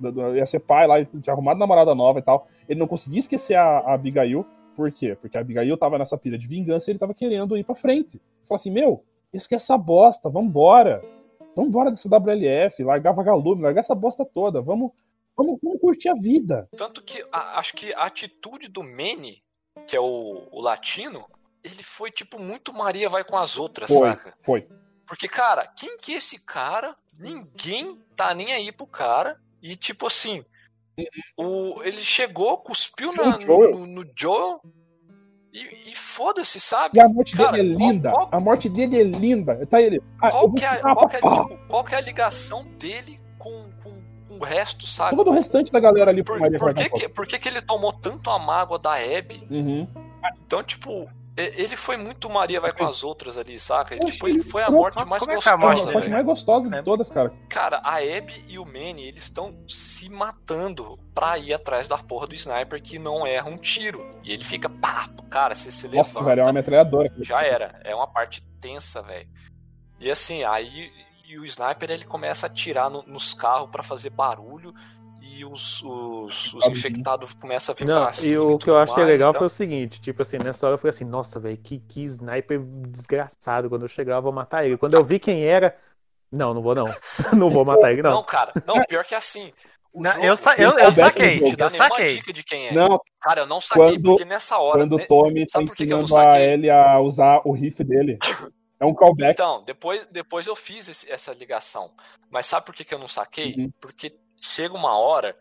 do- 0.00 0.12
do- 0.12 0.36
Ia 0.36 0.46
ser 0.46 0.60
pai 0.60 0.86
lá, 0.86 1.04
tinha 1.04 1.32
arrumado 1.32 1.58
namorada 1.58 1.94
nova 1.94 2.18
e 2.18 2.22
tal. 2.22 2.46
Ele 2.68 2.78
não 2.80 2.86
conseguia 2.88 3.20
esquecer 3.20 3.54
a, 3.54 3.78
Abigail. 3.94 4.44
Por 4.76 4.90
quê? 4.90 5.16
Porque 5.20 5.36
a 5.36 5.40
Abigail 5.40 5.76
tava 5.76 5.98
nessa 5.98 6.16
pilha 6.16 6.38
de 6.38 6.46
vingança 6.46 6.88
e 6.88 6.92
ele 6.92 6.98
tava 6.98 7.12
querendo 7.14 7.56
ir 7.56 7.64
pra 7.64 7.74
frente. 7.74 8.20
Falou 8.48 8.58
assim, 8.60 8.70
meu, 8.70 9.02
esquece 9.32 9.64
essa 9.64 9.76
bosta, 9.78 10.28
vambora. 10.28 11.02
Vambora 11.54 11.90
dessa 11.90 12.08
WLF, 12.08 12.82
largar 12.82 13.12
vagalume, 13.12 13.62
largar 13.62 13.80
essa 13.82 13.94
bosta 13.94 14.24
toda. 14.24 14.62
Vamos, 14.62 14.90
vamos, 15.36 15.58
vamos 15.62 15.80
curtir 15.80 16.08
a 16.08 16.14
vida. 16.14 16.66
Tanto 16.76 17.02
que 17.02 17.22
a- 17.30 17.58
acho 17.58 17.74
que 17.74 17.92
a 17.92 18.04
atitude 18.04 18.68
do 18.68 18.82
Manny, 18.82 19.42
que 19.86 19.94
é 19.96 20.00
o, 20.00 20.48
o 20.50 20.60
latino, 20.62 21.24
ele 21.64 21.82
foi 21.82 22.10
tipo 22.10 22.40
muito 22.40 22.72
Maria 22.72 23.08
vai 23.08 23.22
com 23.24 23.36
as 23.36 23.56
outras, 23.56 23.88
Foi, 23.88 24.10
saca? 24.10 24.34
foi. 24.44 24.66
Porque, 25.06 25.28
cara, 25.28 25.66
quem 25.66 25.96
que 25.98 26.14
é 26.14 26.18
esse 26.18 26.38
cara? 26.38 26.96
Ninguém 27.18 28.00
tá 28.16 28.32
nem 28.34 28.52
aí 28.52 28.72
pro 28.72 28.86
cara. 28.86 29.38
E, 29.62 29.76
tipo 29.76 30.06
assim, 30.06 30.44
o, 31.36 31.82
ele 31.82 31.98
chegou, 32.02 32.58
cuspiu 32.58 33.12
na- 33.12 33.36
No 33.36 33.40
Joel. 33.40 33.78
no, 33.78 33.86
no 33.86 34.10
Joel 34.16 34.60
E, 35.52 35.90
e 35.90 35.94
foda-se, 35.94 36.58
sabe? 36.58 36.98
E 36.98 37.02
a 37.02 37.06
morte 37.08 37.36
Cara, 37.36 37.52
dele 37.52 37.74
é 37.74 37.76
qual- 37.76 37.90
linda. 37.90 38.10
qual- 38.10 38.28
A 38.32 38.40
morte 38.40 38.68
dele 38.70 38.98
é 39.00 39.04
linda. 39.04 39.66
Tá 39.66 39.82
ele. 39.82 40.00
Ah, 40.22 40.28
eu 40.28 40.30
Qual 40.32 40.52
que, 40.54 40.64
é, 40.64 40.78
qual, 40.80 41.08
que 41.08 41.16
é, 41.16 41.20
tipo, 41.20 41.58
qual 41.68 41.84
que 41.84 41.94
é 41.94 41.98
a 41.98 42.00
ligação 42.00 42.64
dele 42.78 43.20
com, 43.38 43.70
com, 43.82 44.02
com 44.28 44.34
o 44.36 44.42
resto, 44.44 44.86
sabe? 44.86 45.14
Todo 45.14 45.28
o 45.30 45.34
restante 45.34 45.70
da 45.70 45.78
galera 45.78 46.10
ali 46.10 46.24
Por, 46.24 46.38
por, 46.38 46.58
vai 46.58 46.74
que, 46.74 46.88
que, 46.88 47.08
por 47.10 47.26
que, 47.26 47.38
que 47.38 47.48
ele 47.50 47.60
tomou 47.60 47.92
tanto 47.92 48.30
a 48.30 48.38
mágoa 48.38 48.78
da 48.78 48.94
Abby? 48.94 49.46
Uhum. 49.50 49.86
Então, 50.46 50.62
tipo, 50.62 51.06
ele 51.36 51.76
foi 51.76 51.96
muito 51.96 52.28
Maria 52.28 52.60
vai 52.60 52.72
com 52.72 52.84
as 52.84 53.02
outras 53.02 53.38
ali, 53.38 53.58
saca? 53.58 53.94
Eu 53.94 54.00
tipo, 54.00 54.28
ele 54.28 54.42
foi 54.42 54.62
a 54.62 54.70
morte 54.70 55.02
mais 55.06 55.20
Como 55.20 55.32
é 55.32 55.40
que 55.40 55.48
é 55.48 55.52
a 55.52 55.56
morte 55.56 55.72
a 55.72 55.76
gostosa, 55.76 55.92
parte 55.92 56.02
velho. 56.04 56.12
mais 56.14 56.26
gostosa 56.26 56.68
de 56.68 56.74
É. 56.76 56.82
todas, 56.82 57.08
cara. 57.08 57.32
Cara, 57.48 57.80
a 57.82 57.96
Abby 57.96 58.44
e 58.48 58.58
o 58.58 58.64
Manny, 58.66 59.06
eles 59.08 59.24
estão 59.24 59.56
se 59.68 60.10
matando 60.10 60.98
pra 61.14 61.38
ir 61.38 61.54
atrás 61.54 61.88
da 61.88 61.96
porra 61.96 62.26
do 62.26 62.34
sniper 62.34 62.82
que 62.82 62.98
não 62.98 63.26
erra 63.26 63.48
um 63.48 63.56
tiro. 63.56 64.08
E 64.22 64.32
ele 64.32 64.44
fica, 64.44 64.68
pá, 64.68 65.08
cara, 65.30 65.54
você 65.54 65.72
se 65.72 65.86
Nossa, 65.88 66.10
levanta, 66.10 66.24
velho, 66.26 66.40
é 66.40 66.44
uma 66.44 66.52
metralhadora. 66.52 67.12
já 67.20 67.40
era. 67.42 67.80
É 67.84 67.94
uma 67.94 68.06
parte 68.06 68.42
tensa, 68.60 69.00
velho. 69.02 69.28
E 69.98 70.10
assim, 70.10 70.44
aí 70.44 70.90
e 71.26 71.38
o 71.38 71.46
sniper 71.46 71.90
ele 71.90 72.04
começa 72.04 72.44
a 72.44 72.50
atirar 72.50 72.90
no- 72.90 73.04
nos 73.04 73.32
carros 73.32 73.70
pra 73.70 73.82
fazer 73.82 74.10
barulho 74.10 74.74
e 75.22 75.44
os, 75.44 75.82
os, 75.82 76.52
os 76.54 76.64
Uhum. 76.64 76.72
infectados 76.72 77.32
começam 77.34 77.72
a 77.72 77.76
vir 77.76 77.86
Não, 77.86 78.06
pra 78.06 78.24
e 78.24 78.36
o 78.36 78.58
que 78.58 78.68
eu 78.68 78.76
achei 78.76 78.96
mais, 78.96 79.08
legal 79.08 79.30
então- 79.30 79.38
foi 79.40 79.46
o 79.46 79.50
seguinte, 79.50 80.00
tipo 80.00 80.20
assim, 80.22 80.36
nessa 80.38 80.66
hora 80.66 80.74
eu 80.74 80.78
falei 80.78 80.90
assim, 80.90 81.04
nossa, 81.04 81.38
velho, 81.38 81.56
que, 81.56 81.78
que 81.78 82.02
sniper 82.04 82.60
desgraçado. 82.88 83.68
Quando 83.68 83.82
eu 83.82 83.88
chegar, 83.88 84.16
eu 84.16 84.22
vou 84.22 84.32
matar 84.32 84.64
ele. 84.66 84.76
Quando 84.76 84.94
eu 84.94 85.04
vi 85.04 85.18
quem 85.18 85.44
era, 85.44 85.76
não, 86.30 86.52
não 86.52 86.62
vou 86.62 86.74
não. 86.74 86.84
não 87.36 87.48
vou 87.50 87.64
matar 87.64 87.92
ele, 87.92 88.02
Não, 88.02 88.10
não. 88.14 88.22
cara, 88.24 88.52
não, 88.66 88.82
pior 88.84 89.04
que 89.04 89.14
assim. 89.14 89.52
o 89.92 90.02
Não, 90.02 90.12
jogo 90.12 90.24
eu, 90.26 90.36
sa 90.36 90.56
eu, 90.56 90.70
eu 90.78 90.92
saquei, 90.92 91.38
te 91.40 91.56
dá 91.56 91.66
eu 91.66 91.70
nenhuma 91.70 91.88
saquei. 91.90 92.16
dica 92.16 92.32
de 92.32 92.42
quem 92.42 92.66
é. 92.68 92.72
Não, 92.72 93.00
Cara, 93.20 93.42
eu 93.42 93.46
não 93.46 93.60
saquei, 93.60 93.84
Quando- 93.94 94.02
porque 94.02 94.24
nessa 94.24 94.58
hora. 94.58 94.78
quando 94.80 94.96
o? 94.96 95.06
Tommy 95.06 95.46
tá 95.46 95.52
Sabe 95.52 95.66
por 95.66 95.76
que 95.76 95.86
que 95.86 95.92
eu 95.92 95.98
não 95.98 96.04
ensinando 96.04 96.26
a 96.26 96.30
saquei? 96.32 96.46
Ellie 96.52 96.70
a 96.70 96.98
usar 97.00 97.40
o 97.44 97.52
riff 97.52 97.84
dele. 97.84 98.18
É 98.80 98.84
um 98.84 98.92
callback. 98.94 99.30
Então, 99.30 99.62
depois, 99.64 100.04
depois 100.10 100.44
eu 100.48 100.56
fiz 100.56 100.88
esse- 100.88 101.08
essa 101.08 101.32
ligação. 101.32 101.92
Mas 102.28 102.46
sabe 102.46 102.66
por 102.66 102.74
que, 102.74 102.84
que 102.84 102.92
eu 102.92 102.98
não 102.98 103.06
saquei? 103.06 103.54
Uhum. 103.56 103.70
Porque 103.80 104.12
chega 104.42 104.74
uma 104.74 104.96
hora, 104.98 105.36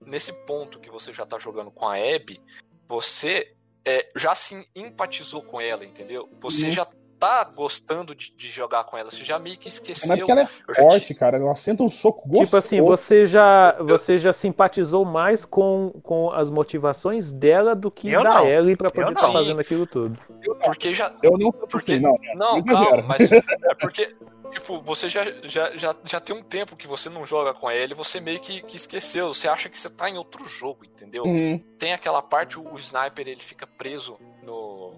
nesse 0.00 0.32
ponto 0.46 0.78
que 0.78 0.90
você 0.90 1.12
já 1.12 1.26
tá 1.26 1.38
jogando 1.38 1.70
com 1.70 1.86
a 1.86 1.94
Abby, 1.96 2.40
você 2.88 3.52
é, 3.84 4.10
já 4.16 4.34
se 4.34 4.66
empatizou 4.74 5.42
com 5.42 5.60
ela, 5.60 5.84
entendeu? 5.84 6.28
Você 6.40 6.66
Uhum. 6.66 6.70
já 6.70 6.86
tá 7.18 7.44
gostando 7.44 8.14
de, 8.14 8.34
de 8.36 8.50
jogar 8.50 8.84
com 8.84 8.98
ela, 8.98 9.10
você 9.10 9.24
já 9.24 9.38
meio 9.38 9.56
que 9.56 9.66
Mas 9.66 9.74
esqueceu. 9.74 10.16
porque 10.16 10.30
ela 10.32 10.42
é 10.42 10.48
Eu 10.68 10.74
forte, 10.74 11.06
ti- 11.06 11.14
cara. 11.14 11.38
Ela 11.38 11.54
senta 11.56 11.82
um 11.82 11.90
soco 11.90 12.20
gostoso. 12.22 12.44
Tipo 12.44 12.56
assim, 12.56 12.80
você 12.82 13.26
já, 13.26 13.72
você 13.82 14.18
já 14.18 14.32
simpatizou 14.32 15.04
mais 15.04 15.44
com, 15.44 15.90
com 16.02 16.30
as 16.32 16.50
motivações 16.50 17.32
dela 17.32 17.74
do 17.74 17.90
que 17.90 18.10
Eu 18.10 18.22
da 18.22 18.34
não. 18.34 18.46
Ellie 18.46 18.76
pra 18.76 18.88
Eu 18.88 18.92
poder 18.92 19.12
estar 19.12 19.32
fazendo 19.32 19.60
aquilo 19.60 19.86
tudo. 19.86 20.18
Porque 20.64 20.92
já. 20.92 21.14
Eu 21.22 21.38
não 21.38 21.50
Porque- 21.52 21.68
porque 21.70 22.00
não. 22.00 22.18
Não, 22.34 22.56
Não 22.56 22.64
calma, 22.64 23.02
mas 23.02 23.30
é 23.32 23.40
porque, 23.80 24.14
tipo, 24.54 24.80
você 24.80 25.08
já, 25.08 25.24
já, 25.42 25.76
já, 25.76 25.94
já 26.04 26.20
tem 26.20 26.34
um 26.34 26.42
tempo 26.42 26.76
que 26.76 26.86
você 26.86 27.08
não 27.10 27.26
joga 27.26 27.52
com 27.52 27.70
ele, 27.70 27.94
você 27.94 28.20
meio 28.20 28.40
que, 28.40 28.62
que 28.62 28.76
esqueceu, 28.76 29.32
você 29.34 29.48
acha 29.48 29.68
que 29.68 29.78
você 29.78 29.90
tá 29.90 30.08
em 30.08 30.16
outro 30.16 30.46
jogo, 30.48 30.84
entendeu? 30.84 31.24
Uhum, 31.24 31.58
Tem 31.78 31.92
aquela 31.92 32.22
parte, 32.22 32.58
o, 32.58 32.72
o 32.72 32.78
sniper 32.78 33.28
ele 33.28 33.42
fica 33.42 33.66
preso 33.66 34.18
no, 34.42 34.94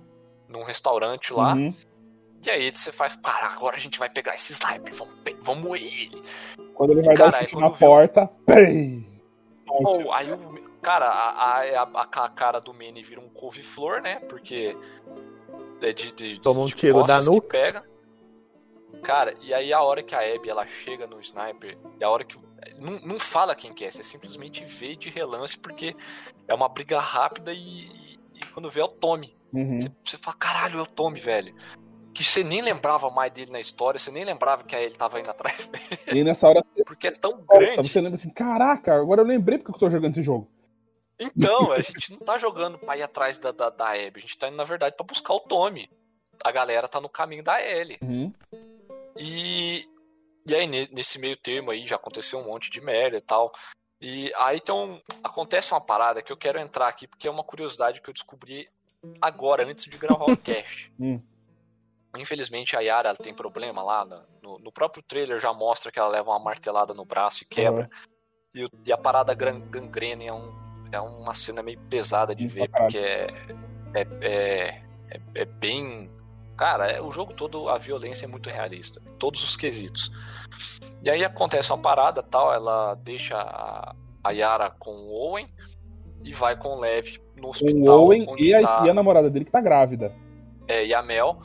num 0.48 0.62
restaurante 0.62 1.32
lá, 1.32 1.54
uhum. 1.54 1.74
e 2.42 2.50
aí 2.50 2.70
você 2.72 2.92
faz, 2.92 3.16
cara, 3.16 3.46
agora 3.48 3.76
a 3.76 3.80
gente 3.80 3.98
vai 3.98 4.08
pegar 4.08 4.34
esse 4.34 4.52
sniper, 4.52 4.94
vamos, 4.94 5.14
vamos 5.42 5.64
moer 5.64 5.82
ele. 5.82 6.22
Quando 6.74 6.92
ele 6.92 7.02
vai 7.02 7.16
Cara, 7.16 7.30
dar 7.42 7.56
um 7.56 7.60
na 7.60 7.68
viu- 7.70 7.78
porta, 7.78 8.30
pei! 8.46 9.04
Pô, 9.66 10.12
aí 10.12 10.30
o. 10.32 10.66
Cara, 10.80 11.06
a, 11.06 11.62
a, 11.82 11.82
a, 12.02 12.28
cara 12.28 12.60
do 12.60 12.72
Manny 12.72 13.02
vira 13.02 13.20
um 13.20 13.28
couve-flor, 13.28 14.00
né? 14.00 14.20
Porque. 14.28 14.76
É 15.80 15.92
de, 15.92 16.12
de, 16.12 16.34
de- 16.34 16.40
Toma 16.40 16.60
um 16.60 16.66
de 16.66 16.74
tiro 16.74 17.02
da 17.02 17.20
nuca. 17.20 17.48
pega. 17.48 17.84
Cara, 19.02 19.34
e 19.40 19.52
aí 19.54 19.72
a 19.72 19.80
hora 19.82 20.02
que 20.02 20.14
a 20.14 20.20
Abby 20.20 20.48
ela 20.50 20.66
chega 20.66 21.06
no 21.06 21.20
sniper, 21.20 21.76
a 22.02 22.08
hora 22.10 22.24
que. 22.24 22.38
Não, 22.78 22.98
não 23.00 23.18
fala 23.20 23.54
quem 23.54 23.72
que 23.72 23.84
é, 23.84 23.90
você 23.90 24.02
simplesmente 24.02 24.64
vê 24.64 24.96
de 24.96 25.08
relance, 25.10 25.56
porque 25.58 25.94
é 26.48 26.54
uma 26.54 26.68
briga 26.68 26.98
rápida 26.98 27.52
e, 27.52 27.58
e- 27.58 28.18
e 28.34 28.46
quando 28.52 28.70
vê 28.70 28.80
é 28.80 28.84
o 28.84 28.88
Tommy. 28.88 29.36
Uhum. 29.52 29.78
Você, 29.80 29.90
você 30.02 30.18
fala, 30.18 30.36
caralho, 30.36 30.78
é 30.80 30.82
o 30.82 30.86
Tommy, 30.86 31.20
velho. 31.20 31.54
Que 32.12 32.24
você 32.24 32.42
nem 32.42 32.60
lembrava 32.62 33.10
mais 33.10 33.30
dele 33.30 33.50
na 33.52 33.60
história, 33.60 33.98
você 34.00 34.10
nem 34.10 34.24
lembrava 34.24 34.64
que 34.64 34.74
a 34.74 34.80
ele 34.82 34.94
tava 34.94 35.20
indo 35.20 35.30
atrás 35.30 35.68
dele, 35.70 36.20
E 36.20 36.24
nessa 36.24 36.48
hora 36.48 36.62
porque 36.86 37.08
é 37.08 37.10
tão 37.12 37.44
grande. 37.48 37.88
você 37.88 38.00
lembra 38.00 38.18
assim, 38.18 38.30
caraca, 38.30 38.94
agora 38.94 39.20
eu 39.22 39.26
lembrei 39.26 39.58
porque 39.58 39.72
eu 39.72 39.78
tô 39.78 39.90
jogando 39.90 40.12
esse 40.16 40.22
jogo. 40.24 40.50
Então, 41.18 41.72
a 41.72 41.80
gente 41.80 42.10
não 42.12 42.18
tá 42.18 42.36
jogando 42.38 42.78
pra 42.78 42.96
ir 42.96 43.02
atrás 43.02 43.38
da, 43.38 43.50
da, 43.52 43.70
da 43.70 43.90
Abby, 43.92 44.12
a 44.16 44.20
gente 44.20 44.36
tá 44.36 44.48
indo, 44.48 44.56
na 44.56 44.64
verdade, 44.64 44.96
pra 44.96 45.06
buscar 45.06 45.32
o 45.34 45.40
Tommy. 45.40 45.88
A 46.44 46.50
galera 46.52 46.86
tá 46.88 47.00
no 47.00 47.08
caminho 47.08 47.42
da 47.42 47.62
Ellie. 47.62 47.96
Uhum. 48.02 48.32
E, 49.18 49.84
e 50.46 50.54
aí, 50.54 50.66
ne- 50.66 50.88
nesse 50.92 51.18
meio 51.18 51.36
termo 51.36 51.70
aí, 51.70 51.86
já 51.86 51.96
aconteceu 51.96 52.38
um 52.38 52.44
monte 52.44 52.70
de 52.70 52.80
merda 52.80 53.16
e 53.16 53.20
tal. 53.20 53.52
E 54.00 54.32
aí 54.36 54.56
então, 54.58 55.00
acontece 55.24 55.72
uma 55.72 55.80
parada 55.80 56.22
que 56.22 56.30
eu 56.32 56.36
quero 56.36 56.58
entrar 56.58 56.88
aqui, 56.88 57.06
porque 57.08 57.26
é 57.26 57.30
uma 57.30 57.44
curiosidade 57.44 58.00
que 58.00 58.10
eu 58.10 58.14
descobri 58.14 58.68
agora, 59.20 59.64
antes 59.66 59.86
de 59.86 59.96
gravar 59.96 60.26
o 60.26 60.36
cast. 60.42 60.92
Hum. 61.00 61.20
Infelizmente, 62.16 62.76
a 62.76 62.80
Yara 62.80 63.14
tem 63.14 63.34
problema 63.34 63.82
lá, 63.82 64.04
no, 64.42 64.58
no 64.58 64.72
próprio 64.72 65.02
trailer 65.02 65.38
já 65.38 65.52
mostra 65.52 65.92
que 65.92 65.98
ela 65.98 66.08
leva 66.08 66.30
uma 66.30 66.38
martelada 66.38 66.94
no 66.94 67.04
braço 67.04 67.42
e 67.42 67.46
quebra. 67.46 67.90
E, 68.54 68.64
o- 68.64 68.70
e 68.86 68.92
a 68.92 68.96
parada 68.96 69.34
gangrene 69.34 70.26
é, 70.26 70.32
um, 70.32 70.52
é 70.92 71.00
uma 71.00 71.34
cena 71.34 71.62
meio 71.62 71.78
pesada 71.90 72.34
de 72.34 72.44
Hum, 72.44 72.48
ver, 72.48 72.68
porque 72.70 72.98
é, 72.98 73.26
é, 73.94 74.06
é, 74.22 74.82
é, 75.10 75.20
é 75.34 75.44
bem. 75.44 76.10
Cara, 76.56 76.86
é, 76.90 77.00
o 77.00 77.12
jogo 77.12 77.34
todo, 77.34 77.68
a 77.68 77.76
violência 77.78 78.24
é 78.24 78.28
muito 78.28 78.48
realista. 78.48 79.00
Todos 79.18 79.42
os 79.44 79.56
quesitos. 79.56 80.10
E 81.02 81.10
aí 81.10 81.24
acontece 81.24 81.70
uma 81.72 81.78
parada 81.78 82.22
tal, 82.22 82.52
ela 82.52 82.94
deixa 82.94 83.36
a, 83.36 83.94
a 84.24 84.30
Yara 84.30 84.70
com 84.70 84.90
o 84.92 85.10
Owen 85.12 85.46
e 86.24 86.32
vai 86.32 86.56
com 86.56 86.68
o 86.76 86.80
Lev 86.80 87.18
no 87.36 87.48
hospital. 87.50 87.98
o 87.98 88.04
Owen 88.06 88.26
e 88.38 88.54
a, 88.54 88.60
tá- 88.60 88.82
e 88.86 88.90
a 88.90 88.94
namorada 88.94 89.28
dele 89.30 89.44
que 89.44 89.50
tá 89.50 89.60
grávida. 89.60 90.12
é, 90.66 90.86
e 90.86 90.94
a 90.94 91.02
Mel. 91.02 91.42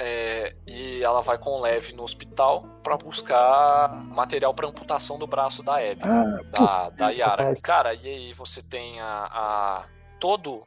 É, 0.00 0.54
e 0.64 1.02
ela 1.02 1.20
vai 1.22 1.36
com 1.38 1.50
o 1.50 1.60
Lev 1.60 1.90
no 1.92 2.04
hospital 2.04 2.62
pra 2.84 2.96
buscar 2.96 3.88
material 3.92 4.54
pra 4.54 4.68
amputação 4.68 5.18
do 5.18 5.26
braço 5.26 5.60
da 5.60 5.74
Abby, 5.76 6.02
Ah, 6.04 6.40
da, 6.52 6.90
da 6.90 7.10
Yara. 7.10 7.56
Cara, 7.60 7.94
e 7.94 8.06
aí 8.06 8.32
você 8.32 8.62
tem 8.62 9.00
a, 9.00 9.28
a- 9.28 9.84
todo 10.20 10.62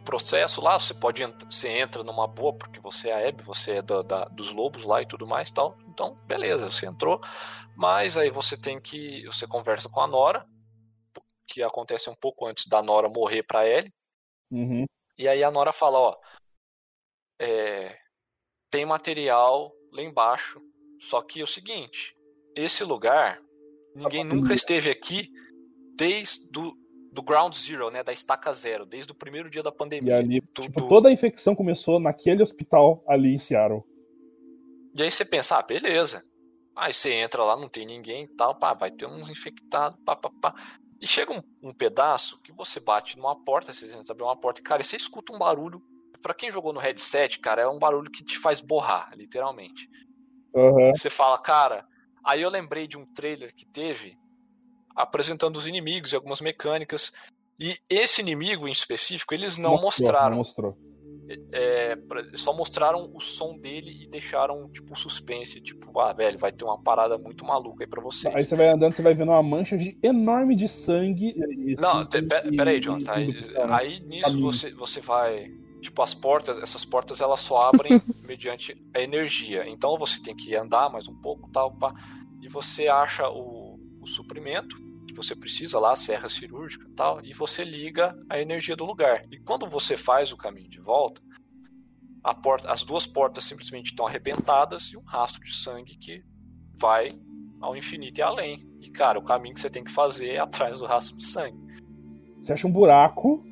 o 0.00 0.04
processo 0.04 0.60
lá, 0.60 0.78
você 0.78 0.94
pode 0.94 1.22
você 1.50 1.68
entra 1.68 2.02
numa 2.02 2.26
boa 2.26 2.54
porque 2.56 2.80
você 2.80 3.10
é 3.10 3.12
a 3.12 3.28
Abby, 3.28 3.42
você 3.42 3.72
é 3.72 3.82
da, 3.82 4.02
da- 4.02 4.24
dos 4.24 4.52
lobos 4.52 4.84
lá 4.84 5.02
e 5.02 5.06
tudo 5.06 5.26
mais, 5.26 5.50
tal. 5.50 5.76
Então, 5.88 6.14
beleza, 6.26 6.70
você 6.70 6.86
entrou. 6.86 7.20
Mas 7.76 8.16
aí 8.16 8.30
você 8.30 8.56
tem 8.56 8.80
que 8.80 9.24
você 9.26 9.46
conversa 9.46 9.88
com 9.88 10.00
a 10.00 10.06
Nora, 10.06 10.46
que 11.46 11.62
acontece 11.62 12.08
um 12.08 12.14
pouco 12.14 12.46
antes 12.46 12.66
da 12.66 12.82
Nora 12.82 13.08
morrer 13.08 13.42
pra 13.42 13.66
Ellie. 13.66 13.92
Uhum. 14.50 14.86
E 15.18 15.28
aí 15.28 15.44
a 15.44 15.50
Nora 15.50 15.72
fala, 15.72 15.98
ó, 15.98 16.16
é, 17.38 17.98
tem 18.70 18.86
material 18.86 19.72
lá 19.92 20.02
embaixo, 20.02 20.60
só 21.00 21.22
que 21.22 21.40
é 21.40 21.44
o 21.44 21.46
seguinte, 21.46 22.14
esse 22.54 22.84
lugar, 22.84 23.40
ninguém 23.94 24.24
nunca 24.24 24.54
esteve 24.54 24.90
aqui 24.90 25.28
desde 25.96 26.50
do, 26.50 26.74
do 27.12 27.22
ground 27.22 27.54
zero, 27.54 27.90
né, 27.90 28.02
da 28.02 28.12
estaca 28.12 28.52
zero, 28.52 28.86
desde 28.86 29.10
o 29.12 29.14
primeiro 29.14 29.50
dia 29.50 29.62
da 29.62 29.70
E 29.70 29.74
pandemia. 29.76 30.16
ali, 30.16 30.40
do- 30.40 30.62
tipo, 30.62 30.88
toda 30.88 31.08
a 31.08 31.12
infecção 31.12 31.54
começou 31.54 31.98
naquele 31.98 32.42
hospital 32.42 33.02
ali 33.06 33.34
em 33.34 33.38
Seattle. 33.38 33.82
E 34.94 35.02
aí 35.02 35.10
você 35.10 35.24
pensa, 35.24 35.58
ah, 35.58 35.62
beleza. 35.62 36.22
Aí 36.76 36.92
você 36.92 37.12
entra 37.14 37.42
lá, 37.42 37.56
não 37.56 37.68
tem 37.68 37.84
ninguém 37.84 38.24
e 38.24 38.28
tal, 38.36 38.58
pá, 38.58 38.74
vai 38.74 38.90
ter 38.90 39.06
uns 39.06 39.28
infectados, 39.28 39.98
pá, 40.04 40.16
pá, 40.16 40.30
pá. 40.40 40.54
E 41.00 41.06
chega 41.06 41.32
um, 41.32 41.42
um 41.62 41.74
pedaço 41.74 42.40
que 42.42 42.52
você 42.52 42.78
bate 42.78 43.16
numa 43.16 43.34
porta, 43.44 43.72
você 43.72 43.88
tenta 43.88 44.12
abrir 44.12 44.24
uma 44.24 44.38
porta, 44.38 44.60
e, 44.60 44.64
cara, 44.64 44.82
e 44.82 44.84
você 44.84 44.96
escuta 44.96 45.32
um 45.34 45.38
barulho. 45.38 45.82
Pra 46.22 46.34
quem 46.34 46.50
jogou 46.50 46.72
no 46.72 46.80
headset, 46.80 47.38
cara, 47.40 47.62
é 47.62 47.68
um 47.68 47.78
barulho 47.78 48.10
que 48.10 48.22
te 48.22 48.38
faz 48.38 48.60
borrar, 48.60 49.10
literalmente. 49.16 49.88
Aham. 50.54 50.92
Você 50.94 51.08
fala, 51.08 51.38
cara. 51.38 51.86
Aí 52.22 52.42
eu 52.42 52.50
lembrei 52.50 52.86
de 52.86 52.98
um 52.98 53.06
trailer 53.14 53.54
que 53.54 53.64
teve 53.64 54.14
apresentando 55.02 55.56
os 55.56 55.66
inimigos 55.66 56.12
e 56.12 56.16
algumas 56.16 56.40
mecânicas. 56.40 57.12
E 57.58 57.76
esse 57.88 58.20
inimigo 58.22 58.66
em 58.66 58.72
específico, 58.72 59.34
eles 59.34 59.56
não 59.58 59.72
Mostrou, 59.72 60.08
mostraram. 60.10 60.36
Mostrou. 60.36 60.78
É, 61.52 61.96
só 62.34 62.52
mostraram 62.52 63.08
o 63.14 63.20
som 63.20 63.56
dele 63.56 64.02
e 64.02 64.08
deixaram, 64.08 64.68
tipo, 64.70 64.98
suspense. 64.98 65.60
Tipo, 65.60 66.00
ah, 66.00 66.12
velho, 66.12 66.38
vai 66.38 66.50
ter 66.50 66.64
uma 66.64 66.82
parada 66.82 67.16
muito 67.18 67.44
maluca 67.44 67.84
aí 67.84 67.88
pra 67.88 68.02
vocês. 68.02 68.34
Aí 68.34 68.42
você 68.44 68.56
vai 68.56 68.68
andando, 68.68 68.92
você 68.94 69.02
vai 69.02 69.14
vendo 69.14 69.30
uma 69.30 69.42
mancha 69.42 69.76
de, 69.78 69.96
enorme 70.02 70.56
de 70.56 70.66
sangue. 70.68 71.34
e- 71.36 71.76
Não, 71.80 72.02
e- 72.02 72.08
te- 72.08 72.22
pe- 72.22 72.56
peraí, 72.56 72.78
e- 72.78 72.80
John. 72.80 72.98
Tá, 72.98 73.14
aí, 73.14 73.32
aí 73.70 74.00
nisso 74.00 74.40
você, 74.40 74.72
você 74.74 75.00
vai. 75.00 75.48
Tipo, 75.80 76.02
as 76.02 76.14
portas, 76.14 76.58
essas 76.58 76.84
portas 76.84 77.20
elas 77.20 77.40
só 77.40 77.62
abrem 77.62 77.92
mediante 78.26 78.76
a 78.94 79.00
energia. 79.00 79.68
Então 79.68 79.96
você 79.98 80.20
tem 80.20 80.34
que 80.34 80.54
andar 80.56 80.90
mais 80.90 81.06
um 81.08 81.14
pouco, 81.14 81.48
tal, 81.52 81.72
pá, 81.76 81.94
e 82.42 82.48
você 82.48 82.88
acha 82.88 83.28
o, 83.30 83.78
o 84.00 84.06
suprimento. 84.06 84.76
Você 85.22 85.34
precisa 85.34 85.78
lá, 85.78 85.94
serra 85.96 86.28
cirúrgica 86.28 86.86
e 86.88 86.92
tal, 86.92 87.24
e 87.24 87.32
você 87.32 87.64
liga 87.64 88.16
a 88.28 88.40
energia 88.40 88.76
do 88.76 88.84
lugar. 88.84 89.24
E 89.30 89.38
quando 89.40 89.68
você 89.68 89.96
faz 89.96 90.32
o 90.32 90.36
caminho 90.36 90.68
de 90.68 90.80
volta, 90.80 91.20
a 92.22 92.34
porta, 92.34 92.70
as 92.70 92.84
duas 92.84 93.06
portas 93.06 93.44
simplesmente 93.44 93.90
estão 93.90 94.06
arrebentadas 94.06 94.90
e 94.92 94.96
um 94.96 95.02
rastro 95.02 95.42
de 95.42 95.54
sangue 95.54 95.96
que 95.98 96.22
vai 96.80 97.08
ao 97.60 97.76
infinito 97.76 98.18
e 98.18 98.22
além. 98.22 98.58
E 98.80 98.90
cara, 98.90 99.18
o 99.18 99.22
caminho 99.22 99.54
que 99.54 99.60
você 99.60 99.70
tem 99.70 99.84
que 99.84 99.90
fazer 99.90 100.30
é 100.30 100.38
atrás 100.38 100.78
do 100.78 100.86
rastro 100.86 101.16
de 101.16 101.24
sangue. 101.24 101.58
Você 102.42 102.52
acha 102.52 102.66
um 102.66 102.72
buraco 102.72 103.44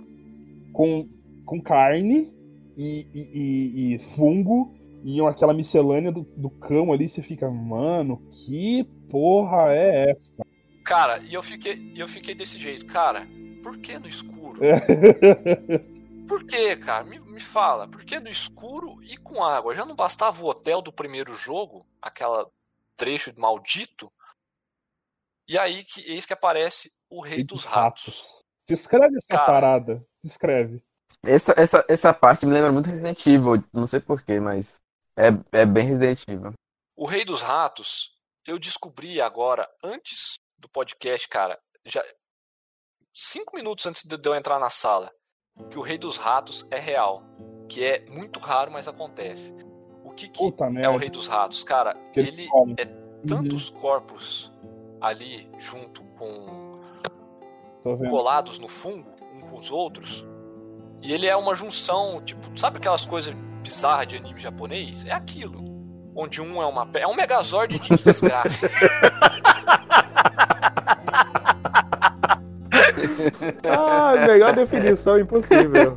com, 0.72 1.08
com 1.44 1.60
carne 1.60 2.32
e, 2.76 3.06
e, 3.14 3.20
e- 3.20 3.94
e 3.94 3.98
fungo 4.14 4.74
e 5.04 5.20
aquela 5.20 5.54
miscelânea 5.54 6.10
do, 6.10 6.22
do 6.36 6.50
cão 6.50 6.92
ali, 6.92 7.08
você 7.08 7.22
fica, 7.22 7.48
mano, 7.50 8.20
que 8.44 8.84
porra 9.10 9.72
é 9.72 10.10
essa? 10.10 10.42
Cara, 10.88 11.18
e 11.18 11.34
eu 11.34 11.42
fiquei, 11.42 11.92
eu 11.94 12.08
fiquei 12.08 12.34
desse 12.34 12.58
jeito, 12.58 12.86
cara. 12.86 13.28
Por 13.62 13.76
que 13.76 13.98
no 13.98 14.08
escuro? 14.08 14.58
Por 16.26 16.46
que, 16.46 16.76
cara? 16.76 17.04
Me, 17.04 17.20
me 17.20 17.40
fala. 17.40 17.86
Por 17.86 18.06
que 18.06 18.18
no 18.18 18.30
escuro 18.30 19.02
e 19.02 19.18
com 19.18 19.44
água? 19.44 19.74
Já 19.74 19.84
não 19.84 19.94
bastava 19.94 20.42
o 20.42 20.46
hotel 20.46 20.80
do 20.80 20.90
primeiro 20.90 21.34
jogo, 21.34 21.86
aquela 22.00 22.50
trecho 22.96 23.30
maldito? 23.38 24.10
E 25.46 25.58
aí 25.58 25.84
que 25.84 26.00
eis 26.10 26.24
que 26.24 26.32
aparece 26.32 26.90
o 27.10 27.20
Rei 27.20 27.44
dos 27.44 27.66
Ratos. 27.66 28.24
Descreve 28.66 29.18
essa 29.18 29.28
Cara. 29.28 29.44
parada. 29.44 30.06
Descreve. 30.24 30.82
Essa, 31.22 31.52
essa, 31.58 31.84
essa 31.86 32.14
parte 32.14 32.46
me 32.46 32.52
lembra 32.54 32.72
muito 32.72 32.88
Resident 32.88 33.26
Evil, 33.26 33.62
não 33.74 33.86
sei 33.86 34.00
porquê, 34.00 34.40
mas 34.40 34.80
é, 35.14 35.28
é 35.52 35.66
bem 35.66 35.84
Resident 35.84 36.22
Evil. 36.26 36.54
O 36.96 37.04
Rei 37.04 37.26
dos 37.26 37.42
Ratos, 37.42 38.10
eu 38.46 38.58
descobri 38.58 39.20
agora, 39.20 39.68
antes 39.84 40.38
do 40.58 40.68
podcast, 40.68 41.28
cara, 41.28 41.58
já 41.86 42.02
cinco 43.14 43.56
minutos 43.56 43.86
antes 43.86 44.04
de 44.04 44.16
eu 44.28 44.34
entrar 44.34 44.58
na 44.58 44.70
sala, 44.70 45.10
que 45.70 45.78
o 45.78 45.82
Rei 45.82 45.98
dos 45.98 46.16
Ratos 46.16 46.66
é 46.70 46.78
real. 46.78 47.22
Que 47.68 47.84
é 47.84 48.04
muito 48.08 48.38
raro, 48.40 48.70
mas 48.72 48.88
acontece. 48.88 49.52
O 50.04 50.12
que, 50.12 50.28
que 50.28 50.38
Puta 50.38 50.64
é 50.80 50.88
o. 50.88 50.96
Rei 50.96 51.10
dos 51.10 51.26
Ratos? 51.26 51.62
Cara, 51.62 51.92
Que 52.14 52.20
ele 52.20 52.46
come. 52.48 52.74
é 52.78 52.84
tantos 53.26 53.68
corpos 53.68 54.50
ali 55.00 55.50
junto 55.58 56.02
com 56.16 56.80
colados 58.08 58.58
no 58.58 58.68
fungo, 58.68 59.10
um 59.34 59.40
com 59.50 59.58
os 59.58 59.70
outros. 59.70 60.24
E 61.02 61.12
ele 61.12 61.26
é 61.26 61.36
uma 61.36 61.54
junção, 61.54 62.22
tipo, 62.24 62.58
sabe 62.58 62.78
aquelas 62.78 63.04
coisas 63.04 63.34
bizarras 63.62 64.06
de 64.08 64.16
anime 64.16 64.40
japonês? 64.40 65.04
É 65.04 65.12
aquilo. 65.12 65.60
Onde 66.16 66.40
um 66.40 66.62
é 66.62 66.66
uma. 66.66 66.88
É 66.94 67.06
um 67.06 67.14
megazord 67.14 67.78
de 67.78 67.96
desgraça. 68.02 68.68
melhor 74.32 74.54
definição 74.54 75.18
impossível. 75.18 75.94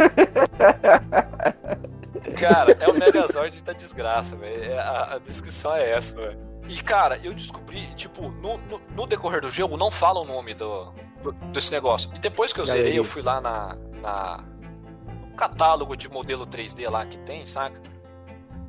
Cara, 2.39 2.77
é 2.79 2.87
o 2.87 2.93
Megazord 2.93 3.61
da 3.61 3.73
desgraça, 3.73 4.35
velho. 4.35 4.63
É, 4.71 4.77
A, 4.79 5.15
a 5.15 5.17
descrição 5.19 5.75
é 5.75 5.91
essa, 5.91 6.15
velho. 6.15 6.39
E, 6.67 6.81
cara, 6.81 7.19
eu 7.23 7.33
descobri, 7.33 7.87
tipo, 7.95 8.29
no, 8.29 8.57
no, 8.57 8.81
no 8.95 9.07
decorrer 9.07 9.41
do 9.41 9.49
jogo 9.49 9.75
não 9.77 9.91
fala 9.91 10.19
o 10.21 10.25
nome 10.25 10.53
do, 10.53 10.91
do- 11.21 11.31
desse 11.51 11.71
negócio. 11.71 12.09
E 12.15 12.19
depois 12.19 12.53
que 12.53 12.61
eu 12.61 12.65
zerei, 12.65 12.97
eu 12.97 13.03
fui 13.03 13.21
lá 13.21 13.41
na, 13.41 13.75
na 14.01 14.43
no 15.19 15.35
catálogo 15.35 15.95
de 15.97 16.07
modelo 16.07 16.45
3D 16.47 16.89
lá 16.89 17.05
que 17.05 17.17
tem, 17.19 17.45
saca? 17.45 17.79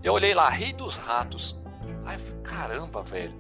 Eu 0.03 0.15
olhei 0.15 0.35
lá, 0.35 0.49
Rei 0.49 0.73
dos 0.73 0.97
Ratos. 0.97 1.61
Aí 2.05 2.17
eu 2.17 2.21
falei, 2.21 2.43
caramba, 2.43 3.03
velho. 3.03 3.35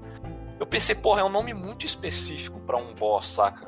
Eu 0.60 0.66
pensei, 0.66 0.94
porra, 0.94 1.22
é 1.22 1.24
um 1.24 1.28
nome 1.30 1.52
muito 1.52 1.84
específico 1.84 2.60
pra 2.60 2.76
um 2.76 2.94
boss, 2.94 3.28
saca? 3.30 3.66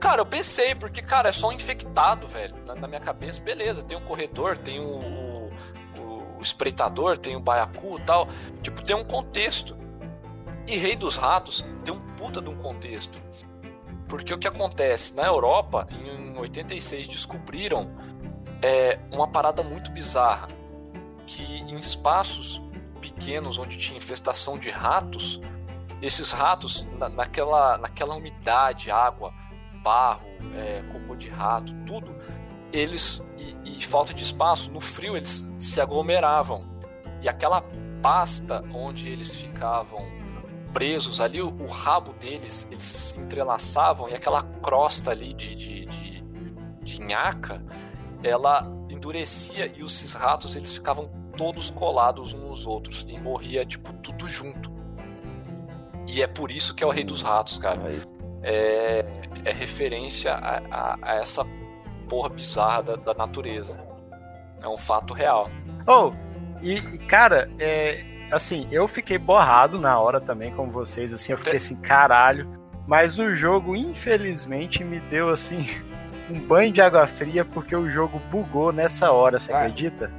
Cara, 0.00 0.22
eu 0.22 0.26
pensei, 0.26 0.74
porque, 0.74 1.02
cara, 1.02 1.28
é 1.28 1.32
só 1.32 1.48
um 1.48 1.52
infectado, 1.52 2.26
velho. 2.26 2.56
Na, 2.64 2.74
na 2.74 2.88
minha 2.88 3.00
cabeça, 3.00 3.40
beleza, 3.40 3.82
tem 3.82 3.96
um 3.98 4.00
corredor, 4.00 4.56
tem 4.56 4.80
o, 4.80 4.98
o, 4.98 5.50
o 6.38 6.42
espreitador, 6.42 7.18
tem 7.18 7.36
o 7.36 7.40
baiacu 7.40 7.98
e 7.98 8.02
tal. 8.02 8.26
Tipo, 8.62 8.82
tem 8.82 8.96
um 8.96 9.04
contexto. 9.04 9.76
E 10.66 10.76
Rei 10.76 10.96
dos 10.96 11.16
Ratos 11.16 11.64
tem 11.84 11.92
um 11.94 12.00
puta 12.16 12.40
de 12.40 12.48
um 12.48 12.56
contexto. 12.56 13.20
Porque 14.08 14.32
o 14.32 14.38
que 14.38 14.48
acontece? 14.48 15.14
Na 15.14 15.24
Europa, 15.26 15.86
em 15.92 16.36
86, 16.38 17.06
descobriram 17.06 17.90
é, 18.62 18.98
uma 19.12 19.28
parada 19.28 19.62
muito 19.62 19.90
bizarra. 19.90 20.48
Que 21.26 21.42
em 21.42 21.74
espaços 21.74 22.60
pequenos 23.02 23.58
onde 23.58 23.76
tinha 23.76 23.98
infestação 23.98 24.58
de 24.58 24.70
ratos, 24.70 25.40
esses 26.00 26.32
ratos, 26.32 26.86
na- 26.98 27.08
naquela, 27.08 27.76
naquela 27.78 28.14
umidade, 28.14 28.90
água, 28.90 29.32
barro, 29.82 30.26
é, 30.54 30.82
cocô 30.92 31.14
de 31.14 31.28
rato, 31.28 31.74
tudo, 31.86 32.14
eles, 32.72 33.22
e, 33.36 33.78
e 33.78 33.84
falta 33.84 34.14
de 34.14 34.22
espaço, 34.22 34.70
no 34.70 34.80
frio 34.80 35.16
eles 35.16 35.46
se 35.58 35.80
aglomeravam. 35.80 36.68
E 37.22 37.28
aquela 37.28 37.62
pasta 38.02 38.64
onde 38.72 39.08
eles 39.08 39.36
ficavam 39.36 40.20
presos 40.72 41.20
ali, 41.20 41.42
o, 41.42 41.48
o 41.48 41.66
rabo 41.66 42.12
deles, 42.14 42.66
eles 42.70 42.84
se 42.84 43.18
entrelaçavam 43.18 44.08
e 44.08 44.14
aquela 44.14 44.42
crosta 44.42 45.10
ali 45.10 45.34
de, 45.34 45.54
de, 45.54 45.86
de, 45.86 46.24
de 46.82 47.00
nhaca, 47.00 47.62
ela 48.22 48.70
endurecia 48.88 49.66
e 49.66 49.82
esses 49.82 50.12
ratos 50.12 50.56
eles 50.56 50.72
ficavam 50.72 51.10
todos 51.36 51.70
colados 51.70 52.34
uns 52.34 52.40
nos 52.40 52.66
outros 52.66 53.06
e 53.08 53.18
morria 53.18 53.64
tipo 53.64 53.92
tudo 53.94 54.26
junto. 54.28 54.70
E 56.06 56.22
é 56.22 56.26
por 56.26 56.50
isso 56.50 56.74
que 56.74 56.82
é 56.82 56.86
o 56.86 56.90
rei 56.90 57.04
dos 57.04 57.22
ratos, 57.22 57.58
cara. 57.58 57.84
Aí. 57.84 58.02
É, 58.42 59.04
é 59.44 59.52
referência 59.52 60.32
a, 60.34 60.62
a- 60.70 60.98
a 61.02 61.14
essa 61.16 61.44
porra 62.08 62.28
bizarra 62.30 62.82
da, 62.82 62.96
da 62.96 63.14
natureza. 63.14 63.76
É 64.62 64.68
um 64.68 64.76
fato 64.78 65.12
real. 65.14 65.48
Oh, 65.86 66.12
e, 66.62 66.80
cara, 67.06 67.50
é, 67.58 68.02
assim, 68.30 68.66
eu 68.70 68.86
fiquei 68.88 69.18
borrado 69.18 69.78
na 69.78 69.98
hora 69.98 70.20
também, 70.20 70.52
como 70.52 70.70
vocês, 70.70 71.12
assim, 71.12 71.32
eu 71.32 71.38
fiquei 71.38 71.56
assim, 71.56 71.76
caralho. 71.76 72.48
Mas 72.86 73.18
o 73.18 73.34
jogo, 73.36 73.76
infelizmente, 73.76 74.82
me 74.82 74.98
deu, 75.00 75.28
assim, 75.30 75.66
um 76.30 76.38
banho 76.40 76.72
de 76.72 76.80
água 76.80 77.06
fria, 77.06 77.44
porque 77.44 77.74
o 77.76 77.88
jogo 77.90 78.20
bugou 78.30 78.72
nessa 78.72 79.12
hora, 79.12 79.38
você 79.38 79.52
Ah. 79.52 79.60
acredita? 79.60 80.10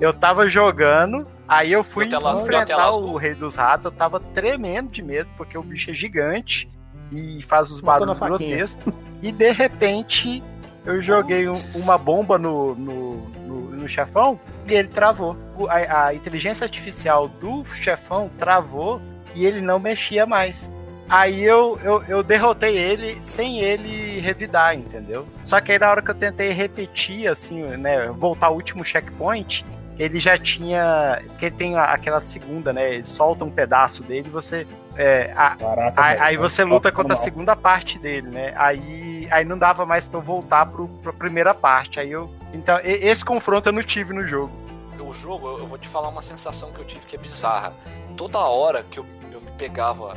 Eu 0.00 0.12
tava 0.12 0.48
jogando, 0.48 1.26
aí 1.46 1.70
eu 1.72 1.84
fui 1.84 2.08
tela- 2.08 2.42
enfrentar 2.42 2.90
o 2.92 3.16
Rei 3.16 3.34
dos 3.34 3.54
Ratos, 3.54 3.84
eu 3.86 3.92
tava 3.92 4.18
tremendo 4.18 4.90
de 4.90 5.02
medo, 5.02 5.28
porque 5.36 5.56
o 5.56 5.62
bicho 5.62 5.90
é 5.90 5.94
gigante 5.94 6.68
e 7.12 7.42
faz 7.42 7.70
os 7.70 7.80
barulhos 7.80 8.18
grotescos. 8.38 8.94
E 9.22 9.30
de 9.30 9.50
repente, 9.52 10.42
eu 10.84 11.00
joguei 11.00 11.48
um- 11.48 11.54
uma 11.74 11.96
bomba 11.98 12.38
no, 12.38 12.74
no, 12.74 13.16
no, 13.46 13.60
no 13.76 13.88
chefão 13.88 14.38
e 14.66 14.74
ele 14.74 14.88
travou. 14.88 15.36
A, 15.68 16.06
a 16.06 16.14
inteligência 16.14 16.64
artificial 16.64 17.28
do 17.28 17.64
chefão 17.82 18.30
travou 18.38 19.00
e 19.34 19.44
ele 19.46 19.60
não 19.60 19.78
mexia 19.78 20.26
mais. 20.26 20.70
Aí 21.08 21.42
eu, 21.42 21.78
eu, 21.84 22.02
eu 22.08 22.22
derrotei 22.22 22.76
ele 22.78 23.18
sem 23.22 23.58
ele 23.60 24.18
revidar, 24.20 24.74
entendeu? 24.74 25.26
Só 25.44 25.60
que 25.60 25.72
aí 25.72 25.78
na 25.78 25.90
hora 25.90 26.00
que 26.00 26.10
eu 26.10 26.14
tentei 26.14 26.52
repetir, 26.52 27.28
assim, 27.28 27.62
né, 27.76 28.08
voltar 28.16 28.46
ao 28.46 28.54
último 28.54 28.82
checkpoint, 28.84 29.62
ele 30.02 30.20
já 30.20 30.38
tinha. 30.38 31.22
Porque 31.28 31.50
tem 31.50 31.76
a- 31.76 31.84
aquela 31.92 32.20
segunda, 32.20 32.72
né? 32.72 32.94
Ele 32.94 33.06
solta 33.06 33.44
um 33.44 33.50
pedaço 33.50 34.02
dele 34.02 34.26
e 34.26 34.30
você. 34.30 34.66
é, 34.96 35.32
a- 35.34 35.56
Caraca, 35.56 36.02
Aí, 36.02 36.12
velho, 36.14 36.24
aí 36.26 36.36
você 36.36 36.64
luta 36.64 36.92
contra 36.92 37.14
a 37.14 37.16
segunda 37.16 37.56
parte 37.56 37.98
dele, 37.98 38.28
né? 38.28 38.52
Aí, 38.56 39.26
aí 39.30 39.42
não 39.44 39.56
dava 39.56 39.86
mais 39.86 40.06
pra 40.06 40.18
eu 40.18 40.22
voltar 40.22 40.66
pro, 40.66 40.86
pra 40.86 41.12
primeira 41.12 41.54
parte. 41.54 41.98
Aí 41.98 42.10
eu. 42.10 42.30
Então, 42.52 42.78
e- 42.80 43.06
esse 43.08 43.24
confronto 43.24 43.68
eu 43.68 43.72
não 43.72 43.82
tive 43.82 44.12
no 44.12 44.26
jogo. 44.26 44.52
O 45.00 45.12
jogo, 45.14 45.58
eu 45.58 45.66
vou 45.66 45.78
te 45.78 45.88
falar 45.88 46.08
uma 46.08 46.22
sensação 46.22 46.72
que 46.72 46.80
eu 46.80 46.84
tive 46.84 47.04
que 47.06 47.16
é 47.16 47.18
bizarra. 47.18 47.72
Toda 48.16 48.38
hora 48.38 48.82
que 48.82 48.98
eu, 48.98 49.06
eu 49.32 49.40
me 49.40 49.50
pegava 49.52 50.16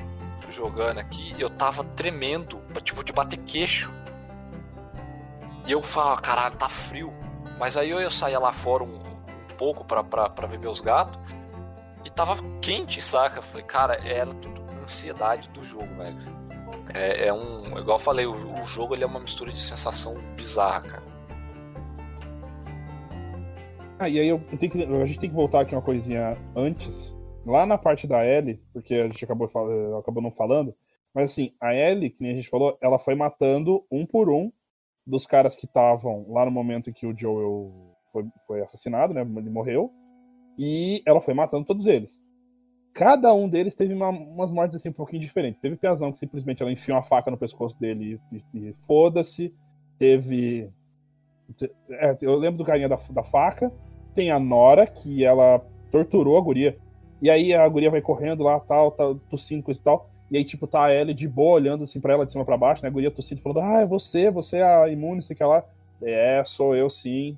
jogando 0.52 1.00
aqui, 1.00 1.36
eu 1.38 1.50
tava 1.50 1.84
tremendo, 1.84 2.62
tipo, 2.84 3.04
de 3.04 3.12
bater 3.14 3.38
queixo. 3.40 3.92
E 5.66 5.72
eu 5.72 5.82
falava, 5.82 6.22
caralho, 6.22 6.56
tá 6.56 6.70
frio. 6.70 7.14
Mas 7.60 7.76
aí 7.78 7.90
eu, 7.90 8.00
eu 8.00 8.12
saía 8.12 8.40
lá 8.40 8.52
fora 8.54 8.84
um 8.84 9.00
pouco 9.58 9.84
pra 9.86 10.48
ver 10.48 10.60
meus 10.60 10.80
gatos. 10.80 11.18
E 12.04 12.10
tava 12.10 12.38
quente, 12.62 13.02
saca? 13.02 13.42
Falei, 13.42 13.66
cara, 13.66 13.96
era 14.08 14.34
tudo 14.36 14.62
ansiedade 14.86 15.50
do 15.50 15.64
jogo, 15.64 15.88
velho. 15.96 16.18
É, 16.94 17.28
é 17.28 17.34
um. 17.34 17.78
Igual 17.80 17.98
eu 17.98 18.00
falei, 18.00 18.26
o, 18.26 18.34
o 18.34 18.66
jogo 18.68 18.94
ele 18.94 19.04
é 19.04 19.08
uma 19.08 19.20
mistura 19.20 19.52
de 19.52 19.60
sensação 19.60 20.16
bizarra, 20.36 20.82
cara. 20.82 21.16
Ah, 23.98 24.10
e 24.10 24.20
aí 24.20 24.28
eu 24.28 24.40
tenho 24.60 24.72
que, 24.72 24.84
a 24.84 25.06
gente 25.06 25.20
tem 25.20 25.30
que 25.30 25.36
voltar 25.36 25.62
aqui 25.62 25.74
uma 25.74 25.82
coisinha 25.82 26.38
antes. 26.56 26.94
Lá 27.46 27.66
na 27.66 27.78
parte 27.78 28.08
da 28.08 28.26
Ellie, 28.26 28.62
porque 28.74 28.94
a 28.96 29.08
gente 29.08 29.24
acabou, 29.24 29.48
acabou 30.00 30.22
não 30.22 30.32
falando. 30.32 30.76
Mas 31.14 31.32
assim, 31.32 31.54
a 31.62 31.74
Ellie, 31.74 32.10
que 32.10 32.22
nem 32.22 32.34
a 32.34 32.36
gente 32.36 32.50
falou, 32.50 32.78
ela 32.82 33.00
foi 33.00 33.16
matando 33.16 33.86
um 33.92 34.06
por 34.06 34.30
um 34.30 34.52
dos 35.08 35.26
caras 35.26 35.56
que 35.56 35.66
estavam 35.66 36.26
lá 36.30 36.44
no 36.44 36.52
momento 36.52 36.90
em 36.90 36.94
que 36.94 37.06
o 37.06 37.18
Joel 37.18 37.95
foi, 38.16 38.26
foi 38.48 38.62
assassinado, 38.62 39.14
né? 39.14 39.22
Ele 39.22 39.50
morreu. 39.50 39.92
E 40.58 41.02
ela 41.06 41.20
foi 41.20 41.34
matando 41.34 41.66
todos 41.66 41.86
eles. 41.86 42.10
cada 42.94 43.34
um 43.34 43.50
deles 43.50 43.76
teve 43.76 43.94
uma- 43.94 44.08
umas 44.08 44.50
mortes 44.50 44.78
assim 44.78 44.88
um 44.88 44.94
pouquinho 44.94 45.22
diferentes. 45.22 45.60
Teve 45.60 45.76
Piazão 45.76 46.14
que 46.14 46.20
simplesmente 46.20 46.62
ela 46.62 46.72
enfiou 46.72 46.96
uma 46.96 47.04
faca 47.04 47.30
no 47.30 47.38
pescoço 47.38 47.78
dele 47.78 48.18
e, 48.32 48.38
e- 48.38 48.70
e 48.70 48.76
foda-se. 48.88 49.54
Teve. 50.00 50.70
é, 51.90 52.18
eu 52.22 52.36
lembro 52.38 52.58
do 52.60 52.64
carinha 52.66 52.88
da, 52.88 52.98
da 53.10 53.24
faca. 53.24 53.70
Tem 54.16 54.32
a 54.32 54.40
Nora, 54.40 54.88
que 54.88 55.26
ela 55.26 55.60
torturou 55.92 56.38
a 56.38 56.42
guria. 56.42 56.78
E 57.22 57.30
aí 57.30 57.54
a 57.54 57.68
guria 57.68 57.92
vai 57.92 58.02
correndo 58.02 58.44
lá, 58.44 58.60
tal, 58.62 58.92
tal, 58.92 59.16
tossindo, 59.30 59.70
e 59.70 59.76
tal. 59.76 60.10
E 60.32 60.38
aí, 60.38 60.46
tipo, 60.46 60.66
tá 60.66 60.86
a 60.86 60.94
Ellie 60.94 61.14
de 61.14 61.28
boa 61.28 61.56
olhando 61.56 61.84
assim 61.84 62.00
pra 62.00 62.14
ela 62.14 62.26
de 62.26 62.32
cima 62.32 62.46
pra 62.46 62.58
baixo, 62.58 62.82
né? 62.82 62.88
A 62.88 62.92
guria 62.92 63.12
tossindo, 63.12 63.42
falando, 63.42 63.60
ah, 63.60 63.82
é 63.82 63.86
você, 63.86 64.32
você 64.32 64.58
é 64.58 64.64
a 64.64 64.90
imune, 64.90 65.22
sei 65.22 65.36
que 65.36 65.44
lá. 65.44 65.64
É, 66.02 66.42
sou 66.46 66.76
eu 66.76 66.90
sim. 66.90 67.38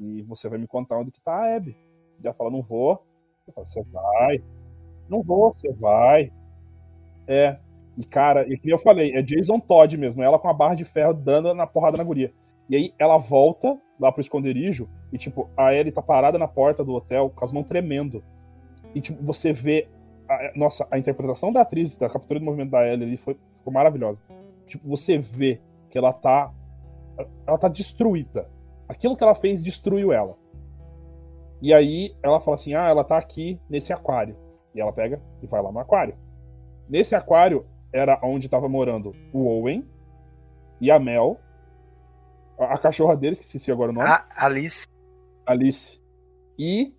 E 0.00 0.22
você 0.22 0.48
vai 0.48 0.58
me 0.58 0.66
contar 0.66 0.98
onde 0.98 1.10
que 1.12 1.20
tá 1.20 1.32
a 1.34 1.56
Abby. 1.56 1.76
E 2.22 2.26
ela 2.26 2.34
fala, 2.34 2.50
não 2.50 2.62
vou. 2.62 3.04
Você 3.54 3.82
vai. 3.92 4.42
Não 5.08 5.22
vou, 5.22 5.52
você 5.54 5.72
vai. 5.74 6.32
É. 7.28 7.56
E, 7.98 8.04
cara, 8.04 8.48
e 8.50 8.56
que 8.56 8.70
eu 8.70 8.78
falei, 8.78 9.14
é 9.14 9.20
Jason 9.22 9.60
Todd 9.60 9.96
mesmo, 9.96 10.22
ela 10.22 10.38
com 10.38 10.48
a 10.48 10.54
barra 10.54 10.74
de 10.74 10.84
ferro 10.84 11.12
dando 11.12 11.52
na 11.54 11.66
porrada 11.66 11.98
na 11.98 12.04
guria. 12.04 12.32
E 12.68 12.76
aí 12.76 12.94
ela 12.98 13.18
volta 13.18 13.76
lá 13.98 14.10
pro 14.10 14.22
esconderijo 14.22 14.88
e, 15.12 15.18
tipo, 15.18 15.50
a 15.56 15.74
Ellie 15.74 15.92
tá 15.92 16.00
parada 16.00 16.38
na 16.38 16.48
porta 16.48 16.84
do 16.84 16.94
hotel 16.94 17.30
com 17.34 17.44
as 17.44 17.52
mãos 17.52 17.66
tremendo. 17.66 18.22
E, 18.94 19.00
tipo, 19.00 19.22
você 19.22 19.52
vê. 19.52 19.86
a- 20.28 20.52
nossa, 20.54 20.86
a 20.90 20.96
interpretação 20.98 21.52
da 21.52 21.62
atriz, 21.62 21.94
da 21.96 22.08
captura 22.08 22.38
de 22.38 22.46
movimento 22.46 22.70
da 22.70 22.86
Ellie 22.86 23.04
ali 23.04 23.16
foi, 23.16 23.36
ficou 23.58 23.72
maravilhosa. 23.72 24.18
Tipo, 24.68 24.88
você 24.88 25.18
vê 25.18 25.60
que 25.90 25.98
ela 25.98 26.12
tá. 26.12 26.52
Ela 27.46 27.58
tá 27.58 27.66
destruída. 27.68 28.48
Aquilo 28.90 29.16
que 29.16 29.22
ela 29.22 29.36
fez 29.36 29.62
destruiu 29.62 30.12
ela. 30.12 30.36
E 31.62 31.72
aí 31.72 32.12
ela 32.24 32.40
fala 32.40 32.56
assim: 32.56 32.74
ah, 32.74 32.88
ela 32.88 33.04
tá 33.04 33.16
aqui 33.16 33.60
nesse 33.70 33.92
aquário. 33.92 34.36
E 34.74 34.80
ela 34.80 34.92
pega 34.92 35.22
e 35.40 35.46
vai 35.46 35.62
lá 35.62 35.70
no 35.70 35.78
aquário. 35.78 36.16
Nesse 36.88 37.14
aquário 37.14 37.64
era 37.92 38.18
onde 38.20 38.48
tava 38.48 38.68
morando 38.68 39.14
o 39.32 39.46
Owen 39.46 39.88
e 40.80 40.90
a 40.90 40.98
Mel. 40.98 41.38
A, 42.58 42.74
a 42.74 42.78
cachorra 42.78 43.16
dele, 43.16 43.36
que 43.36 43.44
esqueci 43.44 43.70
agora 43.70 43.92
o 43.92 43.94
nome. 43.94 44.08
A 44.08 44.26
Alice. 44.36 44.88
Alice. 45.46 46.00
E 46.58 46.92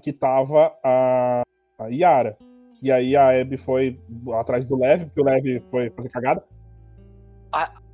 que 0.00 0.12
tava 0.12 0.72
a, 0.80 1.42
a 1.76 1.86
Yara. 1.88 2.38
E 2.80 2.92
aí 2.92 3.16
a 3.16 3.40
Abby 3.40 3.56
foi 3.56 3.98
atrás 4.38 4.64
do 4.64 4.78
Lev, 4.78 5.06
porque 5.06 5.20
o 5.20 5.24
Lev 5.24 5.62
foi 5.72 5.90
fazer 5.90 6.08
cagada. 6.08 6.44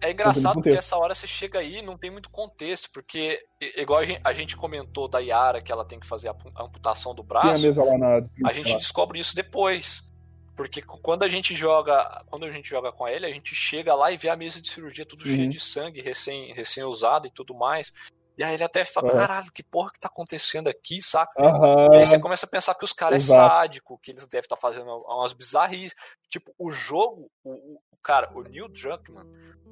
É 0.00 0.10
engraçado 0.10 0.54
porque 0.54 0.70
essa 0.70 0.96
hora 0.96 1.14
você 1.14 1.26
chega 1.26 1.58
aí 1.60 1.78
e 1.78 1.82
não 1.82 1.96
tem 1.96 2.10
muito 2.10 2.28
contexto, 2.30 2.90
porque 2.92 3.42
igual 3.76 4.00
a 4.00 4.04
gente, 4.04 4.20
a 4.22 4.32
gente 4.32 4.56
comentou 4.56 5.08
da 5.08 5.18
Yara 5.20 5.60
que 5.62 5.72
ela 5.72 5.84
tem 5.84 5.98
que 5.98 6.06
fazer 6.06 6.28
a 6.28 6.34
pu- 6.34 6.52
a 6.54 6.64
amputação 6.64 7.14
do 7.14 7.22
a 7.22 7.24
braço, 7.24 7.62
mesa 7.62 7.82
lá 7.82 7.96
na. 7.98 8.26
a 8.44 8.52
gente 8.52 8.76
descobre 8.76 9.18
isso 9.18 9.34
depois. 9.34 10.02
Porque 10.54 10.80
quando 10.80 11.22
a 11.22 11.28
gente 11.28 11.54
joga, 11.54 12.24
quando 12.30 12.46
a 12.46 12.50
gente 12.50 12.68
joga 12.68 12.90
com 12.90 13.06
ele, 13.06 13.26
a 13.26 13.30
gente 13.30 13.54
chega 13.54 13.94
lá 13.94 14.10
e 14.10 14.16
vê 14.16 14.30
a 14.30 14.36
mesa 14.36 14.60
de 14.60 14.68
cirurgia 14.70 15.04
tudo 15.04 15.26
Uhum. 15.26 15.34
cheio 15.34 15.50
de 15.50 15.60
sangue, 15.60 16.00
recém, 16.00 16.54
recém 16.54 16.82
usada 16.82 17.26
e 17.26 17.30
tudo 17.30 17.54
mais. 17.54 17.92
E 18.38 18.44
aí 18.44 18.54
ele 18.54 18.64
até 18.64 18.82
fala, 18.84 19.08
Aham. 19.08 19.16
caralho, 19.18 19.52
que 19.52 19.62
porra 19.62 19.90
que 19.92 20.00
tá 20.00 20.08
acontecendo 20.08 20.68
aqui, 20.68 21.02
saca? 21.02 21.32
Aham. 21.42 21.88
E 21.94 21.96
aí 21.98 22.06
você 22.06 22.18
começa 22.18 22.44
a 22.46 22.48
pensar 22.48 22.74
que 22.74 22.84
os 22.84 22.92
caras 22.92 23.28
é 23.28 23.34
sádico, 23.34 23.98
que 24.02 24.10
eles 24.10 24.26
devem 24.26 24.44
estar 24.44 24.56
fazendo 24.56 24.90
umas 25.06 25.32
bizarrices. 25.34 25.94
Tipo, 26.28 26.54
o 26.58 26.70
jogo, 26.70 27.30
o 27.44 27.78
cara, 28.06 28.30
o 28.34 28.42
Neil 28.42 28.68
Druckmann, 28.68 29.26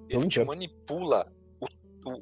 ele 0.09 0.21
te 0.23 0.27
inteiro. 0.27 0.47
manipula 0.49 1.27
o, 1.61 1.67
o, 2.05 2.13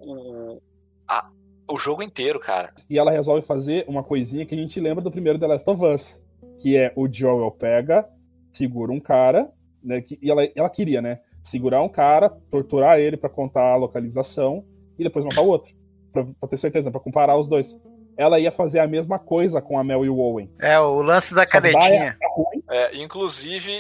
o, 0.57 0.63
a- 1.09 1.31
o 1.71 1.79
jogo 1.79 2.03
inteiro, 2.03 2.39
cara. 2.39 2.73
E 2.91 2.99
ela 2.99 3.11
resolve 3.11 3.47
fazer 3.47 3.85
uma 3.89 4.03
coisinha 4.05 4.45
que 4.45 4.55
a 4.55 4.59
gente 4.59 4.79
lembra 4.79 5.03
do 5.03 5.11
primeiro 5.11 5.39
The 5.39 5.47
Last 5.47 5.69
of 5.71 5.85
Us. 5.85 6.23
Que 6.61 6.77
é 6.77 6.93
o 6.95 7.09
Joel 7.13 7.51
pega, 7.51 8.09
segura 8.53 8.93
um 8.93 9.01
cara, 9.01 9.51
né? 9.83 10.01
Que, 10.01 10.17
e 10.23 10.31
ela, 10.31 10.45
ela 10.55 10.71
queria, 10.71 11.01
né? 11.03 11.21
Segurar 11.43 11.83
um 11.83 11.89
cara, 11.89 12.31
torturar 12.51 13.01
ele 13.01 13.17
pra 13.17 13.29
contar 13.29 13.73
a 13.73 13.77
localização 13.77 14.65
e 14.97 15.03
depois 15.03 15.25
matar 15.25 15.41
o 15.43 15.49
outro. 15.49 15.75
Pra, 16.13 16.25
pra 16.39 16.49
ter 16.49 16.59
certeza, 16.59 16.89
pra 16.91 17.01
comparar 17.01 17.37
os 17.37 17.49
dois. 17.49 17.77
Ela 18.17 18.39
ia 18.39 18.53
fazer 18.53 18.79
a 18.79 18.87
mesma 18.87 19.19
coisa 19.19 19.61
com 19.61 19.77
a 19.79 19.83
Mel 19.83 20.05
e 20.05 20.09
o 20.09 20.19
Owen. 20.19 20.49
É, 20.61 20.79
o 20.79 21.01
lance 21.03 21.35
da 21.35 21.45
canetinha. 21.47 22.17
ruim. 22.37 22.63
É, 22.71 22.97
inclusive, 22.97 23.73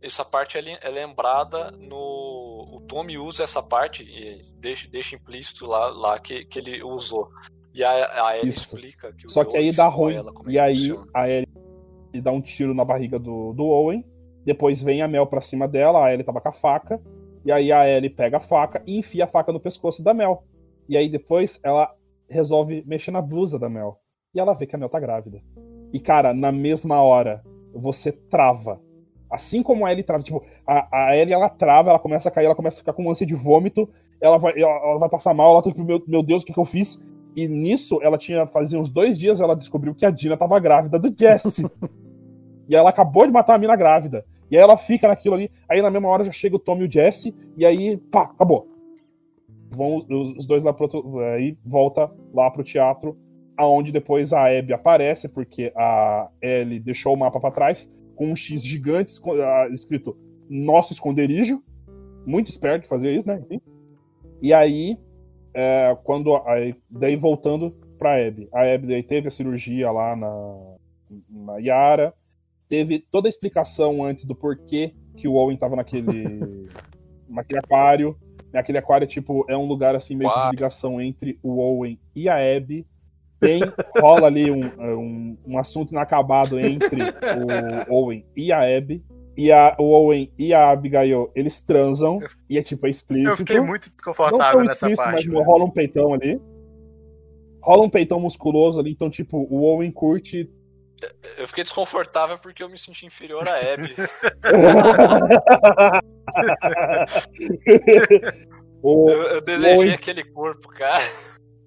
essa 0.00 0.24
parte 0.24 0.56
é 0.58 0.78
é 0.80 0.88
lembrada 0.88 1.70
no. 1.72 1.96
O 2.72 2.80
Tommy 2.86 3.18
usa 3.18 3.42
essa 3.42 3.62
parte 3.62 4.02
e 4.04 4.42
deixa, 4.60 4.88
deixa 4.88 5.16
implícito 5.16 5.66
lá, 5.66 5.88
lá 5.88 6.18
que, 6.18 6.44
que 6.44 6.58
ele 6.58 6.82
usou. 6.82 7.28
E 7.74 7.82
a, 7.84 8.26
a 8.26 8.38
Ellie 8.38 8.50
Isso. 8.50 8.74
explica 8.74 9.12
que 9.12 9.26
o 9.26 9.30
Só 9.30 9.44
que 9.44 9.56
aí 9.56 9.72
dá 9.72 9.86
ruim. 9.88 10.16
é 10.16 10.22
E 10.48 10.58
aí 10.58 10.74
funciona. 10.74 11.06
a 11.14 11.28
Ellie 11.28 11.48
dá 12.22 12.32
um 12.32 12.40
tiro 12.40 12.74
na 12.74 12.84
barriga 12.84 13.18
do, 13.18 13.52
do 13.52 13.64
Owen. 13.64 14.04
Depois 14.44 14.80
vem 14.80 15.02
a 15.02 15.08
Mel 15.08 15.26
pra 15.26 15.40
cima 15.40 15.68
dela, 15.68 16.04
a 16.04 16.12
Ellie 16.12 16.24
tava 16.24 16.40
com 16.40 16.48
a 16.48 16.52
faca. 16.52 17.00
E 17.44 17.52
aí 17.52 17.70
a 17.72 17.88
Ellie 17.88 18.10
pega 18.10 18.38
a 18.38 18.40
faca 18.40 18.82
e 18.86 18.98
enfia 18.98 19.24
a 19.24 19.28
faca 19.28 19.52
no 19.52 19.60
pescoço 19.60 20.02
da 20.02 20.14
Mel. 20.14 20.44
E 20.88 20.96
aí 20.96 21.08
depois 21.08 21.58
ela 21.62 21.92
resolve 22.28 22.82
mexer 22.86 23.10
na 23.10 23.20
blusa 23.22 23.58
da 23.58 23.68
Mel. 23.68 23.98
E 24.34 24.40
ela 24.40 24.54
vê 24.54 24.66
que 24.66 24.74
a 24.74 24.78
Mel 24.78 24.88
tá 24.88 25.00
grávida. 25.00 25.40
E 25.92 26.00
cara, 26.00 26.34
na 26.34 26.52
mesma 26.52 27.00
hora, 27.02 27.42
você 27.72 28.12
trava. 28.12 28.80
Assim 29.30 29.62
como 29.62 29.84
a 29.84 29.92
Ellie 29.92 30.04
trava, 30.04 30.22
tipo, 30.22 30.42
a, 30.66 31.08
a 31.08 31.16
Ellie 31.16 31.34
ela 31.34 31.48
trava, 31.48 31.90
ela 31.90 31.98
começa 31.98 32.28
a 32.28 32.32
cair, 32.32 32.46
ela 32.46 32.54
começa 32.54 32.76
a 32.76 32.80
ficar 32.80 32.92
com 32.92 33.10
ânsia 33.10 33.26
de 33.26 33.34
vômito, 33.34 33.88
ela 34.20 34.38
vai, 34.38 34.58
ela, 34.58 34.70
ela 34.70 34.98
vai 34.98 35.08
passar 35.08 35.34
mal, 35.34 35.52
ela 35.52 35.62
tá 35.62 35.70
tipo, 35.70 35.84
meu, 35.84 36.02
meu 36.06 36.22
Deus, 36.22 36.42
o 36.42 36.46
que, 36.46 36.52
que 36.52 36.58
eu 36.58 36.64
fiz? 36.64 36.98
E 37.36 37.46
nisso, 37.46 38.00
ela 38.02 38.18
tinha, 38.18 38.46
fazia 38.46 38.78
uns 38.78 38.90
dois 38.90 39.18
dias, 39.18 39.40
ela 39.40 39.54
descobriu 39.54 39.94
que 39.94 40.04
a 40.04 40.10
Dina 40.10 40.36
tava 40.36 40.58
grávida 40.58 40.98
do 40.98 41.14
Jesse. 41.16 41.64
e 42.68 42.74
ela 42.74 42.90
acabou 42.90 43.26
de 43.26 43.32
matar 43.32 43.54
a 43.54 43.58
mina 43.58 43.76
grávida. 43.76 44.24
E 44.50 44.56
aí 44.56 44.62
ela 44.62 44.76
fica 44.76 45.06
naquilo 45.08 45.34
ali, 45.34 45.50
aí 45.68 45.82
na 45.82 45.90
mesma 45.90 46.08
hora 46.08 46.24
já 46.24 46.32
chega 46.32 46.56
o 46.56 46.58
Tom 46.58 46.78
e 46.78 46.84
o 46.84 46.90
Jesse, 46.90 47.34
e 47.56 47.64
aí, 47.64 47.96
pá, 47.96 48.22
acabou. 48.22 48.66
Vão 49.70 49.98
os, 49.98 50.46
dois 50.46 50.62
lá 50.62 50.72
pro 50.72 50.84
outro, 50.84 51.18
aí 51.20 51.56
volta 51.64 52.10
lá 52.32 52.50
pro 52.50 52.64
teatro, 52.64 53.16
aonde 53.56 53.92
depois 53.92 54.32
a 54.32 54.46
Abby 54.46 54.72
aparece, 54.72 55.28
porque 55.28 55.70
a 55.76 56.28
Ellie 56.40 56.80
deixou 56.80 57.12
o 57.14 57.16
mapa 57.16 57.38
pra 57.38 57.50
trás, 57.50 57.88
com 58.18 58.32
um 58.32 58.36
X 58.36 58.60
gigante 58.60 59.14
ah, 59.40 59.68
escrito 59.72 60.18
nosso 60.50 60.92
esconderijo. 60.92 61.62
Muito 62.26 62.50
esperto 62.50 62.82
de 62.82 62.88
fazer 62.88 63.16
isso, 63.16 63.28
né? 63.28 63.40
Enfim. 63.44 63.60
E 64.42 64.52
aí, 64.52 64.98
é, 65.54 65.96
quando. 66.02 66.36
Aí, 66.44 66.74
daí 66.90 67.14
voltando 67.14 67.70
pra 67.96 68.26
Abby. 68.26 68.48
A 68.52 68.62
Abby 68.62 68.88
daí 68.88 69.02
teve 69.04 69.28
a 69.28 69.30
cirurgia 69.30 69.90
lá 69.90 70.16
na, 70.16 70.76
na 71.30 71.58
Yara. 71.58 72.12
Teve 72.68 72.98
toda 72.98 73.28
a 73.28 73.30
explicação 73.30 74.04
antes 74.04 74.24
do 74.24 74.34
porquê 74.34 74.92
que 75.16 75.28
o 75.28 75.34
Owen 75.34 75.56
tava 75.56 75.76
naquele. 75.76 76.64
naquele 77.30 77.60
aquário. 77.60 78.16
Aquele 78.52 78.78
aquário, 78.78 79.06
tipo, 79.06 79.44
é 79.48 79.56
um 79.56 79.66
lugar 79.66 79.94
assim 79.94 80.16
meio 80.16 80.30
de 80.30 80.50
ligação 80.50 81.00
entre 81.00 81.38
o 81.42 81.58
Owen 81.58 81.98
e 82.16 82.28
a 82.28 82.36
Abby. 82.36 82.84
Tem, 83.40 83.60
rola 84.00 84.26
ali 84.26 84.50
um, 84.50 84.64
um, 84.66 85.38
um 85.46 85.58
assunto 85.58 85.92
inacabado 85.92 86.58
entre 86.58 86.98
o 87.88 87.94
Owen 87.94 88.26
e 88.36 88.52
a 88.52 88.60
Abby. 88.76 89.02
E 89.36 89.52
a, 89.52 89.76
o 89.78 89.84
Owen 89.84 90.32
e 90.36 90.52
a 90.52 90.70
Abigail, 90.70 91.30
eles 91.36 91.60
transam. 91.60 92.18
E 92.50 92.58
é 92.58 92.62
tipo, 92.62 92.88
é 92.88 92.90
explícito. 92.90 93.30
Eu 93.30 93.36
fiquei 93.36 93.60
muito 93.60 93.88
desconfortável 93.90 94.64
nessa 94.64 94.90
explícito, 94.90 94.96
parte. 94.96 95.28
mas 95.28 95.46
rola 95.46 95.64
um 95.64 95.70
peitão 95.70 96.12
ali. 96.12 96.40
Rola 97.62 97.84
um 97.84 97.90
peitão 97.90 98.18
musculoso 98.18 98.80
ali, 98.80 98.90
então, 98.90 99.08
tipo, 99.08 99.46
o 99.48 99.62
Owen 99.62 99.92
curte. 99.92 100.50
Eu 101.36 101.46
fiquei 101.46 101.62
desconfortável 101.62 102.36
porque 102.38 102.60
eu 102.60 102.68
me 102.68 102.76
senti 102.76 103.06
inferior 103.06 103.44
a 103.48 103.52
Abby. 103.74 103.94
o, 108.82 109.08
Eu, 109.10 109.22
eu 109.22 109.40
desejei 109.40 109.76
Owen- 109.76 109.94
aquele 109.94 110.24
corpo, 110.24 110.68
cara. 110.70 111.04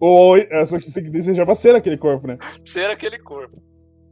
O 0.01 0.05
Owen, 0.07 0.47
é, 0.49 0.65
só 0.65 0.79
que 0.79 0.91
você 0.91 0.99
desejava 1.01 1.55
ser 1.55 1.75
aquele 1.75 1.97
corpo, 1.97 2.27
né? 2.27 2.37
Ser 2.65 2.89
aquele 2.89 3.19
corpo. 3.19 3.61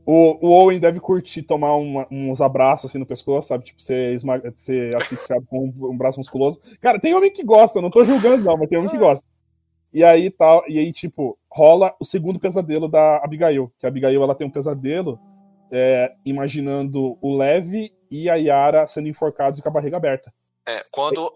O, 0.06 0.48
o 0.48 0.52
Owen 0.52 0.80
deve 0.80 1.00
curtir 1.00 1.44
tomar 1.44 1.76
uma- 1.76 2.08
uns 2.10 2.40
abraços 2.42 2.90
assim 2.90 2.98
no 2.98 3.06
pescoço, 3.06 3.50
sabe? 3.50 3.66
Tipo, 3.66 3.82
ser, 3.82 4.16
esma- 4.16 4.42
ser 4.58 4.96
asfixiado 4.96 5.46
com 5.48 5.66
um, 5.66 5.92
um 5.92 5.98
braço 5.98 6.20
musculoso. 6.20 6.60
Cara, 6.82 7.00
tem 7.00 7.14
homem 7.14 7.32
que 7.32 7.44
gosta, 7.44 7.82
não 7.82 7.90
tô 7.92 8.04
julgando 8.04 8.44
não, 8.44 8.58
mas 8.58 8.70
tem 8.70 8.78
homem 8.78 8.90
que 8.90 8.98
gosta. 8.98 9.24
E 9.94 10.04
aí 10.04 10.30
tal, 10.32 10.64
e 10.68 10.78
aí, 10.80 10.94
tipo, 10.94 11.38
rola 11.52 11.96
o 12.00 12.06
segundo 12.06 12.40
pesadelo 12.40 12.88
da 12.88 13.18
Abigail. 13.18 13.72
Que 13.80 13.86
a 13.86 13.90
Abigail 13.90 14.22
ela 14.24 14.36
tem 14.36 14.46
um 14.48 14.52
pesadelo 14.52 15.20
é, 15.72 16.12
imaginando 16.26 17.18
o 17.22 17.36
Lev 17.38 17.92
e 18.10 18.30
a 18.30 18.36
Yara 18.36 18.88
sendo 18.88 19.08
enforcados 19.08 19.60
com 19.60 19.68
a 19.70 19.72
barriga 19.72 19.98
aberta. 19.98 20.32
É, 20.68 20.84
quando. 20.92 21.32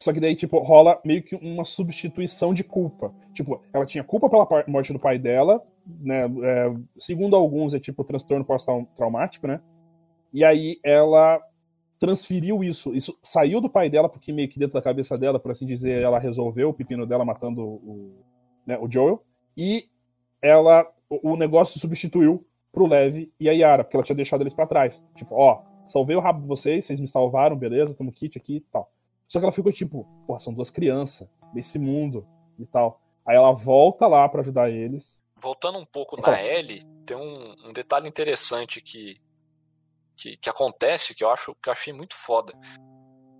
Só 0.00 0.12
que 0.12 0.20
daí, 0.20 0.36
tipo, 0.36 0.58
rola 0.60 1.00
meio 1.04 1.22
que 1.22 1.34
uma 1.34 1.64
substituição 1.64 2.54
de 2.54 2.62
culpa. 2.62 3.12
Tipo, 3.34 3.60
ela 3.72 3.84
tinha 3.84 4.04
culpa 4.04 4.30
pela 4.30 4.46
morte 4.68 4.92
do 4.92 4.98
pai 4.98 5.18
dela, 5.18 5.60
né? 5.84 6.24
é, 6.24 6.74
segundo 7.00 7.34
alguns, 7.34 7.74
é 7.74 7.80
tipo 7.80 8.04
transtorno 8.04 8.44
pós-traumático, 8.44 9.46
né? 9.46 9.60
E 10.32 10.44
aí 10.44 10.78
ela 10.84 11.40
transferiu 11.98 12.62
isso. 12.62 12.94
Isso 12.94 13.18
saiu 13.22 13.60
do 13.60 13.68
pai 13.68 13.90
dela, 13.90 14.08
porque 14.08 14.32
meio 14.32 14.48
que 14.48 14.58
dentro 14.58 14.74
da 14.74 14.82
cabeça 14.82 15.18
dela, 15.18 15.40
por 15.40 15.50
assim 15.50 15.66
dizer, 15.66 16.00
ela 16.00 16.18
resolveu 16.18 16.68
o 16.68 16.74
pepino 16.74 17.04
dela 17.04 17.24
matando 17.24 17.60
o, 17.62 18.22
né, 18.66 18.78
o 18.78 18.90
Joel. 18.90 19.22
E 19.56 19.88
ela. 20.40 20.86
O 21.10 21.36
negócio 21.36 21.80
substituiu 21.80 22.46
pro 22.70 22.86
Levi 22.86 23.32
e 23.40 23.48
a 23.48 23.52
Yara, 23.52 23.82
porque 23.82 23.96
ela 23.96 24.04
tinha 24.04 24.14
deixado 24.14 24.42
eles 24.42 24.52
pra 24.52 24.66
trás. 24.66 25.02
Tipo, 25.16 25.34
ó, 25.34 25.62
salvei 25.88 26.14
o 26.14 26.20
rabo 26.20 26.42
de 26.42 26.46
vocês, 26.46 26.84
vocês 26.84 27.00
me 27.00 27.08
salvaram, 27.08 27.56
beleza, 27.56 27.94
tamo 27.94 28.12
kit 28.12 28.36
aqui 28.36 28.56
e 28.56 28.60
tal. 28.60 28.92
Só 29.28 29.38
que 29.38 29.44
ela 29.44 29.52
ficou 29.52 29.72
tipo, 29.72 30.04
porra, 30.26 30.40
são 30.40 30.52
duas 30.54 30.70
crianças 30.70 31.28
desse 31.52 31.78
mundo 31.78 32.26
e 32.58 32.66
tal. 32.66 33.00
Aí 33.26 33.36
ela 33.36 33.52
volta 33.52 34.06
lá 34.06 34.28
pra 34.28 34.40
ajudar 34.40 34.70
eles. 34.70 35.04
Voltando 35.40 35.78
um 35.78 35.84
pouco 35.84 36.20
na 36.20 36.42
Ellie, 36.42 36.82
tem 37.06 37.16
um, 37.16 37.54
um 37.68 37.72
detalhe 37.72 38.08
interessante 38.08 38.80
que, 38.80 39.20
que, 40.16 40.36
que 40.38 40.48
acontece, 40.50 41.14
que 41.14 41.22
eu 41.22 41.30
acho 41.30 41.54
que 41.62 41.68
eu 41.68 41.72
achei 41.72 41.92
muito 41.92 42.14
foda. 42.16 42.52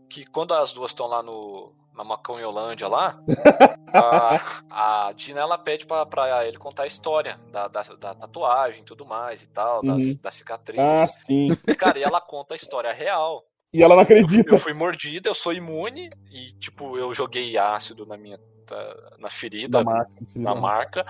Que 0.08 0.24
quando 0.26 0.52
as 0.54 0.72
duas 0.72 0.90
estão 0.90 1.06
lá 1.06 1.22
no, 1.22 1.74
na 1.94 2.04
Macãoiolândia 2.04 2.86
lá, 2.86 3.18
a, 3.92 5.08
a 5.08 5.12
Dina 5.12 5.40
ela 5.40 5.58
pede 5.58 5.86
pra, 5.86 6.04
pra 6.06 6.46
ele 6.46 6.58
contar 6.58 6.84
a 6.84 6.86
história 6.86 7.36
da, 7.50 7.66
da, 7.66 7.82
da 7.82 8.14
tatuagem 8.14 8.82
e 8.82 8.84
tudo 8.84 9.04
mais 9.06 9.42
e 9.42 9.46
tal, 9.48 9.82
Uhum. 9.84 10.14
das 10.22 10.34
cicatrizes. 10.34 10.84
Ah, 10.84 11.06
sim. 11.24 11.48
E, 11.66 11.74
cara, 11.74 11.98
e 11.98 12.02
ela 12.02 12.20
conta 12.20 12.54
a 12.54 12.56
história 12.56 12.92
real. 12.92 13.44
E 13.72 13.82
ela 13.82 13.94
não 13.94 14.02
acredita. 14.02 14.54
Eu 14.54 14.58
fui 14.58 14.72
mordida, 14.72 15.28
eu 15.28 15.34
sou 15.34 15.52
imune 15.52 16.08
e, 16.30 16.52
tipo, 16.58 16.96
eu 16.96 17.12
joguei 17.12 17.56
ácido 17.58 18.06
na 18.06 18.16
minha 18.16 18.38
tá, 18.66 18.96
na 19.18 19.30
ferida, 19.30 19.78
Da 19.78 19.84
marca. 19.84 20.12
na 20.34 20.54
marca, 20.54 21.06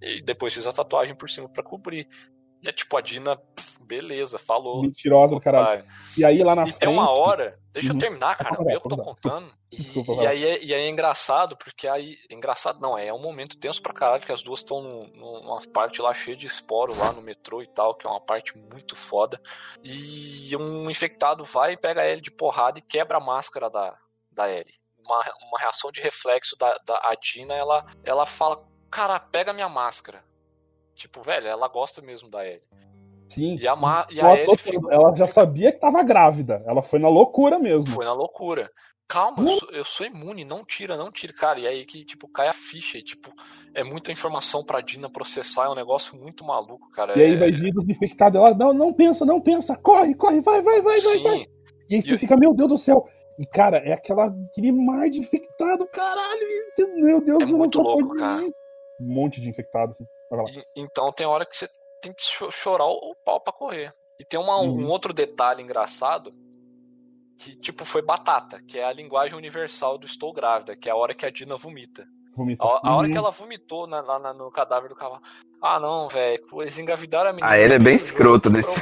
e 0.00 0.22
depois 0.22 0.52
fiz 0.52 0.66
a 0.66 0.72
tatuagem 0.72 1.14
por 1.14 1.30
cima 1.30 1.48
pra 1.48 1.62
cobrir. 1.62 2.08
E 2.62 2.68
é 2.68 2.72
tipo, 2.72 2.96
a 2.96 3.00
Dina, 3.00 3.36
pff, 3.36 3.82
beleza, 3.82 4.38
falou. 4.38 4.82
Mentirosa 4.82 5.34
do 5.34 5.40
caralho. 5.40 5.84
E 6.16 6.24
aí 6.24 6.38
lá 6.42 6.54
na 6.54 6.62
E 6.62 6.66
frente. 6.68 6.78
tem 6.78 6.88
uma 6.88 7.10
hora, 7.10 7.58
deixa 7.72 7.88
Uhum. 7.90 7.96
eu 7.96 8.00
terminar, 8.00 8.36
cara, 8.36 8.62
dar, 8.62 8.72
eu 8.72 8.80
que 8.80 8.88
tô 8.88 8.96
contando. 8.96 9.52
E, 9.70 9.76
Desculpa, 9.82 10.22
e 10.22 10.26
aí 10.26 10.44
é, 10.46 10.62
e 10.64 10.72
aí 10.72 10.82
é 10.82 10.88
engraçado, 10.88 11.56
porque 11.56 11.88
aí. 11.88 12.16
Engraçado 12.30 12.80
não, 12.80 12.96
é 12.96 13.12
um 13.12 13.18
momento 13.18 13.58
tenso 13.58 13.82
pra 13.82 13.92
caralho, 13.92 14.22
que 14.22 14.30
as 14.30 14.42
duas 14.42 14.60
estão 14.60 14.80
numa 15.14 15.60
parte 15.72 16.00
lá 16.00 16.14
cheia 16.14 16.36
de 16.36 16.46
esporo 16.46 16.96
lá 16.96 17.10
no 17.10 17.20
metrô 17.20 17.60
e 17.62 17.66
tal, 17.66 17.94
que 17.96 18.06
é 18.06 18.10
uma 18.10 18.20
parte 18.20 18.56
muito 18.56 18.94
foda. 18.94 19.40
E 19.82 20.56
um 20.56 20.88
infectado 20.88 21.42
vai, 21.44 21.76
pega 21.76 22.06
ele 22.06 22.20
de 22.20 22.30
porrada 22.30 22.78
e 22.78 22.82
quebra 22.82 23.18
a 23.18 23.20
máscara 23.20 23.68
da, 23.68 23.98
da 24.30 24.48
Ellie. 24.48 24.74
Uma, 25.04 25.20
uma 25.48 25.58
reação 25.58 25.90
de 25.90 26.00
reflexo 26.00 26.56
da, 26.56 26.78
da 26.86 26.94
a 27.02 27.16
Dina, 27.20 27.54
ela, 27.54 27.84
ela 28.04 28.24
fala, 28.24 28.64
cara, 28.88 29.18
pega 29.18 29.52
minha 29.52 29.68
máscara. 29.68 30.22
Tipo, 30.94 31.22
velho, 31.22 31.46
ela 31.46 31.68
gosta 31.68 32.00
mesmo 32.02 32.30
da 32.30 32.46
Ellie. 32.46 32.62
Sim. 33.28 33.56
E 33.58 33.66
a, 33.66 33.74
ma- 33.74 34.06
e 34.10 34.20
a 34.20 34.34
Ellie 34.36 34.56
fica- 34.56 34.92
ela 34.92 35.14
já 35.16 35.26
sabia 35.26 35.72
que 35.72 35.78
tava 35.80 36.02
grávida. 36.02 36.62
Ela 36.66 36.82
foi 36.82 36.98
na 36.98 37.08
loucura 37.08 37.58
mesmo. 37.58 37.86
Foi 37.88 38.04
na 38.04 38.12
loucura. 38.12 38.70
Calma, 39.08 39.42
eu 39.42 39.48
sou, 39.58 39.70
eu 39.72 39.84
sou 39.84 40.06
imune, 40.06 40.42
não 40.44 40.64
tira, 40.64 40.96
não 40.96 41.10
tira. 41.10 41.34
Cara, 41.34 41.58
e 41.60 41.66
aí 41.66 41.84
que, 41.84 42.02
tipo, 42.04 42.28
cai 42.28 42.48
a 42.48 42.52
ficha 42.52 42.96
e, 42.96 43.02
tipo, 43.02 43.30
é 43.74 43.84
muita 43.84 44.10
informação 44.12 44.64
pra 44.64 44.80
Dina 44.80 45.10
processar, 45.10 45.66
é 45.66 45.68
um 45.68 45.74
negócio 45.74 46.16
muito 46.16 46.44
maluco, 46.44 46.88
cara. 46.94 47.18
E 47.18 47.22
aí 47.22 47.34
é... 47.34 47.36
vai 47.36 47.50
vir 47.50 47.74
os 47.76 47.86
infectados. 47.88 48.40
Ela, 48.40 48.54
não, 48.54 48.72
não 48.72 48.92
pensa, 48.94 49.24
não 49.26 49.40
pensa. 49.40 49.76
Corre, 49.76 50.14
corre, 50.14 50.40
vai, 50.40 50.62
vai, 50.62 50.80
vai, 50.80 50.98
vai, 51.00 51.18
vai. 51.18 51.38
Sim, 51.38 51.46
E 51.90 51.96
aí 51.96 52.02
você 52.02 52.12
E- 52.14 52.18
fica, 52.18 52.36
meu 52.36 52.54
Deus 52.54 52.68
do 52.70 52.78
céu. 52.78 53.06
E, 53.38 53.46
cara, 53.46 53.78
é 53.78 53.92
aquela, 53.92 54.26
aquele 54.50 54.72
mar 54.72 55.08
de 55.10 55.18
infectado, 55.20 55.86
caralho. 55.88 56.40
Meu 56.96 57.20
Deus 57.20 57.40
É 57.40 57.44
eu 57.44 57.48
não 57.48 57.58
muito 57.58 57.82
louco, 57.82 58.14
cara. 58.14 58.42
Um 58.44 58.52
monte 59.14 59.40
de 59.42 59.48
infectados. 59.48 59.94
Assim. 59.96 60.06
E- 60.48 60.64
então 60.76 61.12
tem 61.12 61.26
hora 61.26 61.44
que 61.46 61.56
você 61.56 61.68
tem 62.00 62.12
que 62.12 62.24
cho- 62.24 62.50
chorar 62.50 62.86
o, 62.86 63.14
pau 63.24 63.40
pra 63.40 63.52
correr. 63.52 63.92
E 64.20 64.24
tem 64.24 64.38
uma- 64.40 64.58
Uhum. 64.60 64.84
um 64.84 64.88
outro 64.88 65.12
detalhe 65.12 65.62
engraçado 65.62 66.32
que, 67.38 67.56
tipo, 67.56 67.84
foi 67.84 68.02
batata, 68.02 68.62
que 68.62 68.78
é 68.78 68.84
a 68.84 68.92
linguagem 68.92 69.36
universal 69.36 69.98
do 69.98 70.06
estou 70.06 70.32
grávida, 70.32 70.76
que 70.76 70.88
é 70.88 70.92
a 70.92 70.96
hora 70.96 71.14
que 71.14 71.26
a 71.26 71.30
Dina 71.30 71.56
vomita. 71.56 72.04
Vomita. 72.36 72.64
A, 72.64 72.80
a 72.90 72.96
hora 72.96 73.06
Uhum. 73.06 73.12
que 73.12 73.18
ela 73.18 73.30
vomitou 73.30 73.86
na- 73.86 74.00
lá 74.00 74.18
na- 74.18 74.32
no 74.32 74.50
cadáver 74.50 74.88
do 74.88 74.94
cavalo. 74.94 75.20
Ah, 75.60 75.78
não, 75.78 76.08
velho, 76.08 76.42
eles 76.60 76.78
engravidaram 76.78 77.30
a 77.30 77.32
menina. 77.32 77.52
Ah, 77.52 77.58
ele 77.58 77.74
é 77.74 77.78
bem 77.78 77.94
escroto 77.96 78.50
pra- 78.50 78.58
nesse. 78.58 78.80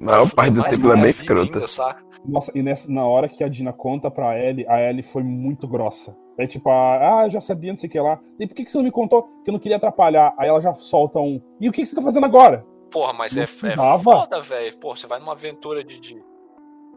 A 0.00 0.04
maior 0.04 0.30
parte 0.34 0.54
do 0.54 0.62
tempo 0.62 0.86
ele 0.86 0.98
é 0.98 1.02
bem 1.02 1.10
escroto. 1.10 1.54
ainda, 1.54 1.66
saca? 1.68 2.04
Nossa, 2.28 2.52
e 2.54 2.62
nessa, 2.62 2.90
na 2.90 3.06
hora 3.06 3.28
que 3.28 3.42
a 3.42 3.48
Dina 3.48 3.72
conta 3.72 4.10
pra 4.10 4.38
Ellie, 4.38 4.66
a 4.68 4.80
Ellie 4.80 5.02
foi 5.02 5.22
muito 5.22 5.66
grossa. 5.66 6.14
É 6.36 6.46
tipo, 6.46 6.68
ah, 6.70 7.26
já 7.28 7.40
sabia, 7.40 7.72
não 7.72 7.78
sei 7.78 7.88
o 7.88 7.92
que 7.92 7.98
lá. 7.98 8.20
E 8.38 8.46
por 8.46 8.54
que, 8.54 8.64
que 8.64 8.70
você 8.70 8.78
não 8.78 8.84
me 8.84 8.90
contou? 8.92 9.22
Que 9.44 9.50
eu 9.50 9.52
não 9.52 9.58
queria 9.58 9.76
atrapalhar. 9.76 10.34
Aí 10.38 10.48
ela 10.48 10.60
já 10.60 10.74
solta 10.74 11.18
um. 11.18 11.40
E 11.60 11.68
o 11.68 11.72
que, 11.72 11.82
que 11.82 11.86
você 11.88 11.96
tá 11.96 12.02
fazendo 12.02 12.26
agora? 12.26 12.64
Porra, 12.90 13.12
mas 13.12 13.34
Não 13.34 13.42
é, 13.42 13.44
é 13.44 13.98
foda, 14.02 14.40
velho. 14.40 14.76
Pô, 14.78 14.94
você 14.94 15.06
vai 15.06 15.18
numa 15.18 15.32
aventura 15.32 15.82
de, 15.82 15.98
de 15.98 16.22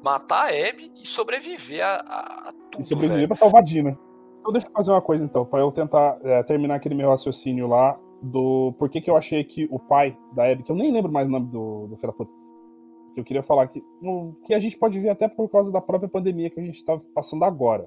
matar 0.03 0.51
a 0.51 0.69
Abby 0.69 0.91
e 1.01 1.07
sobreviver 1.07 1.83
a, 1.83 1.95
a, 1.95 2.49
a 2.49 2.51
E 2.51 2.71
tudo, 2.71 2.87
sobreviver 2.87 3.17
velho. 3.17 3.27
pra 3.29 3.37
salvar 3.37 3.61
a 3.61 3.65
Dina. 3.65 3.97
Então 4.41 4.51
deixa 4.51 4.67
eu 4.67 4.71
fazer 4.71 4.91
uma 4.91 5.01
coisa 5.01 5.23
então, 5.23 5.45
pra 5.45 5.59
eu 5.59 5.71
tentar 5.71 6.17
é, 6.23 6.43
terminar 6.43 6.75
aquele 6.75 6.95
meu 6.95 7.09
raciocínio 7.09 7.67
lá 7.67 7.97
do 8.21 8.73
por 8.77 8.89
que, 8.89 9.01
que 9.01 9.09
eu 9.09 9.15
achei 9.17 9.43
que 9.43 9.67
o 9.71 9.79
pai 9.79 10.17
da 10.33 10.51
Abby, 10.51 10.63
que 10.63 10.71
eu 10.71 10.75
nem 10.75 10.91
lembro 10.91 11.11
mais 11.11 11.27
o 11.27 11.31
nome 11.31 11.47
do, 11.47 11.87
do 11.87 11.95
filho 11.97 12.07
da 12.07 12.13
puta, 12.13 12.31
que 13.13 13.19
eu 13.19 13.23
queria 13.23 13.43
falar 13.43 13.67
que, 13.67 13.81
no- 14.01 14.35
que 14.45 14.53
a 14.53 14.59
gente 14.59 14.77
pode 14.77 14.99
ver 14.99 15.09
até 15.09 15.27
por 15.27 15.49
causa 15.49 15.71
da 15.71 15.81
própria 15.81 16.09
pandemia 16.09 16.49
que 16.49 16.59
a 16.59 16.63
gente 16.63 16.83
tá 16.85 16.99
passando 17.13 17.43
agora. 17.45 17.85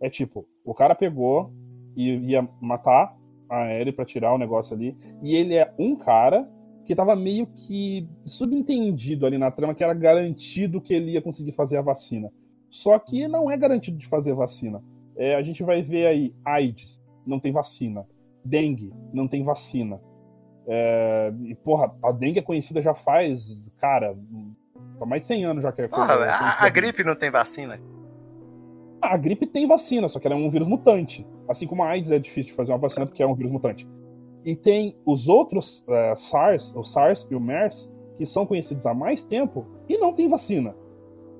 É 0.00 0.10
tipo, 0.10 0.46
o 0.64 0.74
cara 0.74 0.94
pegou 0.94 1.52
e 1.96 2.10
ia 2.30 2.48
matar 2.60 3.16
a 3.48 3.72
Ellie 3.72 3.92
pra 3.92 4.04
tirar 4.04 4.34
o 4.34 4.38
negócio 4.38 4.74
ali, 4.74 4.96
e 5.22 5.34
ele 5.36 5.54
é 5.54 5.72
um 5.78 5.94
cara 5.96 6.48
que 6.86 6.94
tava 6.94 7.14
meio 7.14 7.46
que 7.46 8.06
subentendido 8.24 9.24
ali 9.26 9.38
na 9.38 9.50
trama 9.50 9.74
que 9.74 9.82
era 9.84 9.94
garantido 9.94 10.80
que 10.80 10.92
ele 10.92 11.12
ia 11.12 11.22
conseguir 11.22 11.52
fazer 11.52 11.76
a 11.76 11.82
vacina. 11.82 12.30
Só 12.70 12.98
que 12.98 13.26
não 13.28 13.50
é 13.50 13.56
garantido 13.56 13.96
de 13.96 14.06
fazer 14.08 14.34
vacina. 14.34 14.82
É, 15.16 15.36
a 15.36 15.42
gente 15.42 15.62
vai 15.62 15.80
ver 15.82 16.06
aí 16.06 16.34
AIDS, 16.44 16.98
não 17.26 17.38
tem 17.38 17.52
vacina. 17.52 18.04
Dengue, 18.44 18.92
não 19.12 19.28
tem 19.28 19.44
vacina. 19.44 20.00
É, 20.66 21.32
e, 21.44 21.54
porra, 21.54 21.94
a 22.02 22.10
dengue 22.12 22.38
é 22.40 22.42
conhecida 22.42 22.82
já 22.82 22.94
faz, 22.94 23.40
cara, 23.78 24.16
há 25.00 25.06
mais 25.06 25.22
de 25.22 25.28
100 25.28 25.44
anos 25.44 25.62
já 25.62 25.72
que 25.72 25.82
é 25.82 25.88
Porra, 25.88 26.06
coisa- 26.06 26.24
a, 26.30 26.38
conhecida. 26.38 26.64
a 26.66 26.68
gripe 26.70 27.04
não 27.04 27.14
tem 27.16 27.30
vacina. 27.30 27.80
A 29.00 29.16
gripe 29.16 29.46
tem 29.46 29.66
vacina, 29.66 30.08
só 30.08 30.18
que 30.18 30.26
ela 30.26 30.34
é 30.34 30.38
um 30.38 30.50
vírus 30.50 30.66
mutante. 30.66 31.26
Assim 31.48 31.66
como 31.66 31.82
a 31.82 31.88
AIDS 31.88 32.10
é 32.10 32.18
difícil 32.18 32.50
de 32.52 32.56
fazer 32.56 32.72
uma 32.72 32.78
vacina 32.78 33.04
porque 33.06 33.22
é 33.22 33.26
um 33.26 33.34
vírus 33.34 33.52
mutante. 33.52 33.86
E 34.44 34.56
tem 34.56 34.96
os 35.04 35.28
outros 35.28 35.84
é, 35.88 36.14
SARS, 36.16 36.72
o 36.74 36.84
SARS 36.84 37.26
e 37.30 37.34
o 37.34 37.40
MERS, 37.40 37.90
que 38.16 38.24
são 38.26 38.46
conhecidos 38.46 38.84
há 38.86 38.94
mais 38.94 39.22
tempo 39.24 39.66
e 39.88 39.98
não 39.98 40.12
tem 40.12 40.28
vacina. 40.28 40.74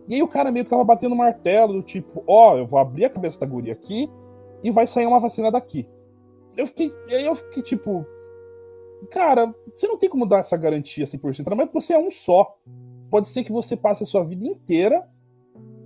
E 0.08 0.14
aí 0.14 0.22
o 0.22 0.28
cara 0.28 0.50
meio 0.52 0.64
que 0.66 0.70
tava 0.70 0.84
batendo 0.84 1.14
martelo, 1.16 1.72
do 1.74 1.82
tipo, 1.82 2.22
ó, 2.26 2.56
eu 2.58 2.66
vou 2.66 2.78
abrir 2.78 3.06
a 3.06 3.10
cabeça 3.10 3.38
da 3.40 3.46
guria 3.46 3.72
aqui 3.72 4.10
e 4.62 4.70
vai 4.70 4.86
sair 4.86 5.06
uma 5.06 5.20
vacina 5.20 5.50
daqui. 5.50 5.88
Eu 6.56 6.66
fiquei, 6.66 6.92
e 7.08 7.14
aí 7.14 7.24
eu 7.24 7.34
fiquei 7.36 7.62
tipo, 7.62 8.04
cara, 9.10 9.54
você 9.74 9.86
não 9.88 9.96
tem 9.96 10.08
como 10.10 10.26
dar 10.26 10.40
essa 10.40 10.56
garantia 10.56 11.06
100%, 11.06 11.38
ainda 11.38 11.54
mais 11.54 11.68
que 11.68 11.74
você 11.74 11.94
é 11.94 11.98
um 11.98 12.10
só. 12.10 12.58
Pode 13.14 13.28
ser 13.28 13.44
que 13.44 13.52
você 13.52 13.76
passe 13.76 14.02
a 14.02 14.06
sua 14.06 14.24
vida 14.24 14.44
inteira 14.44 15.08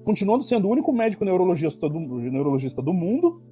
continuando 0.03 0.45
sendo 0.45 0.67
o 0.67 0.71
único 0.71 0.91
médico 0.91 1.27
neurologista 1.27 1.87
do, 1.87 2.01
neurologista 2.01 2.81
do 2.81 2.91
mundo 2.91 3.43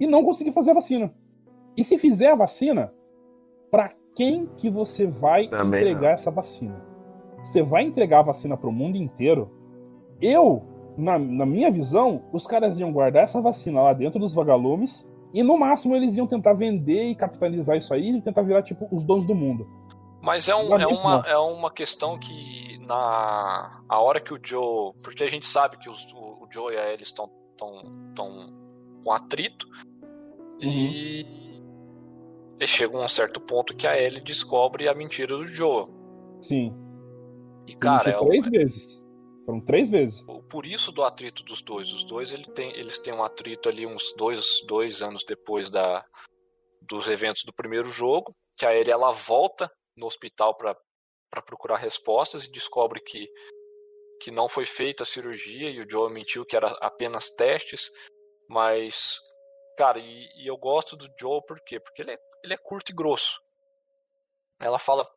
e 0.00 0.08
não 0.08 0.24
conseguir 0.24 0.50
fazer 0.50 0.72
a 0.72 0.74
vacina. 0.74 1.14
E 1.76 1.84
se 1.84 1.98
fizer 1.98 2.32
a 2.32 2.34
vacina, 2.34 2.92
para 3.70 3.92
quem 4.16 4.48
que 4.56 4.68
você 4.68 5.06
vai 5.06 5.46
Também 5.46 5.78
entregar 5.78 6.14
essa 6.14 6.32
vacina? 6.32 6.84
Você 7.44 7.62
vai 7.62 7.84
entregar 7.84 8.18
a 8.18 8.22
vacina 8.24 8.56
para 8.56 8.68
o 8.68 8.72
mundo 8.72 8.96
inteiro? 8.96 9.48
Eu, 10.20 10.64
na, 10.98 11.16
na 11.16 11.46
minha 11.46 11.70
visão, 11.70 12.22
os 12.32 12.44
caras 12.44 12.76
iam 12.76 12.90
guardar 12.90 13.22
essa 13.22 13.40
vacina 13.40 13.82
lá 13.82 13.92
dentro 13.92 14.18
dos 14.18 14.34
vagalumes 14.34 15.06
e 15.32 15.44
no 15.44 15.56
máximo 15.56 15.94
eles 15.94 16.16
iam 16.16 16.26
tentar 16.26 16.54
vender 16.54 17.04
e 17.04 17.14
capitalizar 17.14 17.76
isso 17.76 17.94
aí 17.94 18.16
e 18.16 18.20
tentar 18.20 18.42
virar 18.42 18.64
tipo 18.64 18.88
os 18.90 19.04
donos 19.04 19.28
do 19.28 19.34
mundo. 19.36 19.64
Mas 20.20 20.48
é, 20.48 20.54
um, 20.54 20.68
Não, 20.68 20.80
é, 20.80 20.86
uma, 20.86 21.18
não. 21.18 21.24
é 21.24 21.38
uma 21.38 21.70
questão 21.70 22.16
que 22.16 22.71
na 22.86 23.82
a 23.88 24.00
hora 24.00 24.20
que 24.20 24.34
o 24.34 24.40
Joe. 24.42 24.92
Porque 25.02 25.24
a 25.24 25.28
gente 25.28 25.46
sabe 25.46 25.78
que 25.78 25.88
os- 25.88 26.12
o, 26.12 26.44
o 26.44 26.48
Joe 26.52 26.74
e 26.74 26.78
a 26.78 26.92
Ellie 26.92 27.02
estão 27.04 27.28
tão, 27.56 28.12
tão 28.14 29.00
com 29.04 29.12
atrito. 29.12 29.66
E. 30.60 31.26
E 32.60 32.66
chega 32.66 32.96
um 32.96 33.08
certo 33.08 33.40
ponto 33.40 33.74
que 33.76 33.86
a 33.88 34.00
Ellie 34.00 34.20
descobre 34.20 34.88
a 34.88 34.94
mentira 34.94 35.36
do 35.36 35.46
Joe. 35.46 35.86
Sim. 36.46 36.72
E, 37.66 37.74
cara, 37.74 38.10
é, 38.10 38.18
três 38.24 38.46
vezes. 38.50 39.02
Foram 39.44 39.60
três 39.60 39.90
vezes. 39.90 40.14
por 40.48 40.64
isso 40.64 40.92
do 40.92 41.02
atrito 41.02 41.42
dos 41.42 41.60
dois. 41.62 41.92
Os 41.92 42.04
dois 42.04 42.32
ele 42.32 42.44
tem, 42.52 42.70
eles 42.76 43.00
têm 43.00 43.12
um 43.12 43.24
atrito 43.24 43.68
ali 43.68 43.84
uns 43.84 44.14
dois, 44.16 44.44
dois 44.68 45.02
anos 45.02 45.24
depois 45.26 45.68
da, 45.70 46.04
dos 46.80 47.08
eventos 47.08 47.42
do 47.44 47.52
primeiro 47.52 47.90
jogo. 47.90 48.32
Que 48.56 48.64
a 48.64 48.72
Ellie 48.74 48.92
ela 48.92 49.10
volta 49.10 49.68
no 49.96 50.06
hospital 50.06 50.54
para 50.56 50.76
procurar 51.40 51.76
respostas 51.76 52.44
e 52.44 52.50
descobre 52.52 53.00
que, 53.00 53.26
que 54.20 54.30
não 54.30 54.48
foi 54.48 54.66
feita 54.66 55.04
a 55.04 55.06
cirurgia 55.06 55.70
e 55.70 55.80
o 55.80 55.90
Joe 55.90 56.12
mentiu 56.12 56.44
que 56.44 56.56
era 56.56 56.68
apenas 56.80 57.30
testes. 57.30 57.90
Mas, 58.48 59.18
cara, 59.78 59.98
e, 59.98 60.28
e 60.36 60.46
eu 60.46 60.56
gosto 60.56 60.96
do 60.96 61.08
Joe 61.18 61.40
por 61.46 61.60
quê? 61.64 61.80
Porque 61.80 62.02
ele 62.02 62.12
é, 62.12 62.18
ele 62.44 62.54
é 62.54 62.58
curto 62.58 62.90
e 62.90 62.94
grosso. 62.94 63.40
Ela 64.60 64.78
fala, 64.78 65.08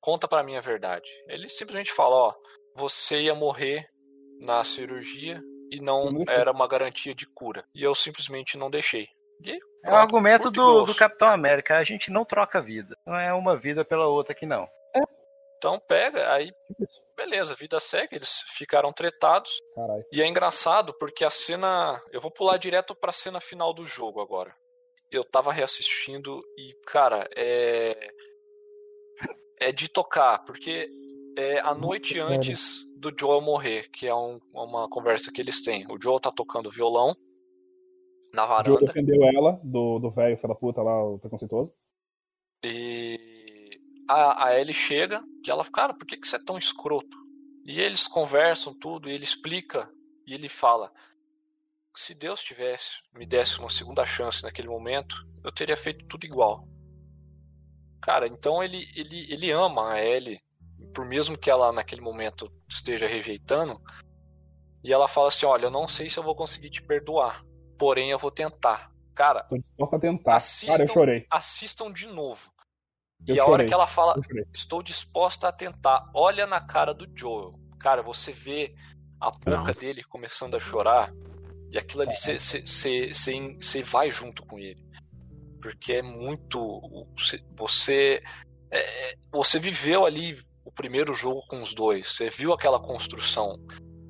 conta 0.00 0.28
pra 0.28 0.42
mim 0.42 0.56
a 0.56 0.60
verdade. 0.60 1.08
Ele 1.26 1.48
simplesmente 1.48 1.92
fala, 1.92 2.14
ó, 2.14 2.34
você 2.76 3.22
ia 3.22 3.34
morrer 3.34 3.88
na 4.40 4.62
cirurgia 4.62 5.42
e 5.70 5.80
não 5.80 6.24
era 6.28 6.52
uma 6.52 6.68
garantia 6.68 7.14
de 7.14 7.26
cura. 7.26 7.64
E 7.74 7.82
eu 7.82 7.94
simplesmente 7.94 8.56
não 8.56 8.70
deixei. 8.70 9.08
E 9.42 9.50
aí, 9.50 9.56
É 9.56 9.88
o 9.88 9.90
pronto, 9.90 9.96
argumento 9.96 10.50
do, 10.50 10.84
do 10.84 10.94
Capitão 10.94 11.28
América. 11.28 11.76
A 11.76 11.84
gente 11.84 12.10
não 12.10 12.24
troca 12.24 12.62
vida. 12.62 12.96
Não 13.06 13.16
é 13.16 13.32
uma 13.32 13.56
vida 13.56 13.84
pela 13.84 14.06
outra 14.06 14.32
aqui, 14.32 14.46
não. 14.46 14.68
Então 15.64 15.80
pega, 15.88 16.30
aí 16.30 16.52
beleza, 17.16 17.54
vida 17.54 17.80
segue, 17.80 18.16
eles 18.16 18.42
ficaram 18.54 18.92
tretados. 18.92 19.50
Caralho. 19.74 20.04
E 20.12 20.20
é 20.20 20.26
engraçado 20.26 20.92
porque 21.00 21.24
a 21.24 21.30
cena. 21.30 21.98
Eu 22.12 22.20
vou 22.20 22.30
pular 22.30 22.58
direto 22.58 22.94
pra 22.94 23.12
cena 23.12 23.40
final 23.40 23.72
do 23.72 23.86
jogo 23.86 24.20
agora. 24.20 24.54
Eu 25.10 25.24
tava 25.24 25.50
reassistindo 25.54 26.42
e, 26.58 26.74
cara, 26.86 27.26
é. 27.34 28.10
É 29.58 29.72
de 29.72 29.88
tocar, 29.88 30.44
porque 30.44 30.86
é 31.38 31.60
a 31.60 31.74
noite 31.74 32.18
antes 32.20 32.82
do 32.98 33.10
Joel 33.18 33.40
morrer, 33.40 33.88
que 33.90 34.06
é 34.06 34.14
um- 34.14 34.38
uma 34.52 34.86
conversa 34.90 35.32
que 35.32 35.40
eles 35.40 35.62
têm. 35.62 35.86
O 35.90 35.98
Joel 35.98 36.20
tá 36.20 36.30
tocando 36.30 36.70
violão 36.70 37.14
na 38.34 38.44
O 38.44 38.48
Joe 38.48 38.56
varanda. 38.74 38.86
defendeu 38.86 39.24
ela 39.34 39.58
do 39.64 39.98
do 39.98 40.10
velho, 40.10 40.36
filho 40.36 40.48
da 40.48 40.54
puta 40.54 40.82
lá, 40.82 41.02
o 41.02 41.18
preconceituoso. 41.18 41.72
E 42.62 43.33
a, 44.08 44.46
a 44.46 44.58
Ellie 44.60 44.74
chega 44.74 45.22
e 45.46 45.50
ela 45.50 45.64
fala, 45.64 45.72
cara, 45.74 45.94
por 45.94 46.06
que, 46.06 46.16
que 46.16 46.26
você 46.28 46.36
é 46.36 46.44
tão 46.44 46.58
escroto? 46.58 47.16
E 47.64 47.80
eles 47.80 48.06
conversam 48.06 48.74
tudo, 48.78 49.08
e 49.08 49.12
ele 49.12 49.24
explica, 49.24 49.90
e 50.26 50.34
ele 50.34 50.48
fala: 50.48 50.92
se 51.96 52.14
Deus 52.14 52.42
tivesse, 52.42 52.96
me 53.14 53.26
desse 53.26 53.58
uma 53.58 53.70
segunda 53.70 54.04
chance 54.04 54.42
naquele 54.42 54.68
momento, 54.68 55.16
eu 55.42 55.50
teria 55.50 55.76
feito 55.76 56.04
tudo 56.06 56.26
igual. 56.26 56.68
Cara, 58.02 58.26
então 58.26 58.62
ele, 58.62 58.86
ele, 58.94 59.32
ele 59.32 59.50
ama 59.50 59.92
a 59.94 60.04
Ellie, 60.04 60.40
por 60.94 61.06
mesmo 61.06 61.38
que 61.38 61.50
ela 61.50 61.72
naquele 61.72 62.02
momento 62.02 62.52
esteja 62.68 63.06
rejeitando, 63.06 63.80
e 64.82 64.92
ela 64.92 65.08
fala 65.08 65.28
assim: 65.28 65.46
olha, 65.46 65.64
eu 65.66 65.70
não 65.70 65.88
sei 65.88 66.10
se 66.10 66.18
eu 66.18 66.22
vou 66.22 66.36
conseguir 66.36 66.68
te 66.68 66.82
perdoar, 66.82 67.42
porém 67.78 68.10
eu 68.10 68.18
vou 68.18 68.30
tentar. 68.30 68.90
Cara, 69.14 69.46
a 69.96 69.98
tentar. 69.98 70.36
Assistam- 70.36 70.72
Cara, 70.72 70.84
eu 70.84 70.92
chorei. 70.92 71.26
assistam 71.30 71.90
de 71.90 72.06
novo. 72.08 72.52
Eu 73.26 73.36
e 73.36 73.40
a 73.40 73.46
hora 73.46 73.66
que 73.66 73.72
ela 73.72 73.86
fala, 73.86 74.14
estou 74.52 74.82
disposta 74.82 75.48
a 75.48 75.52
tentar, 75.52 76.10
olha 76.14 76.46
na 76.46 76.60
cara 76.60 76.92
do 76.92 77.06
Joel. 77.14 77.58
Cara, 77.78 78.02
você 78.02 78.32
vê 78.32 78.74
a 79.20 79.30
boca 79.30 79.72
dele 79.72 80.02
começando 80.04 80.56
a 80.56 80.60
chorar, 80.60 81.12
e 81.70 81.78
aquilo 81.78 82.02
ali 82.02 82.14
você 82.14 83.82
vai 83.82 84.10
junto 84.10 84.44
com 84.46 84.58
ele. 84.58 84.84
Porque 85.60 85.94
é 85.94 86.02
muito. 86.02 86.80
Você, 87.16 87.42
você, 87.56 88.22
é, 88.70 88.78
é, 88.78 89.14
você 89.32 89.58
viveu 89.58 90.04
ali 90.04 90.38
o 90.64 90.70
primeiro 90.70 91.14
jogo 91.14 91.42
com 91.48 91.60
os 91.62 91.74
dois, 91.74 92.08
você 92.08 92.28
viu 92.28 92.52
aquela 92.52 92.78
construção. 92.78 93.58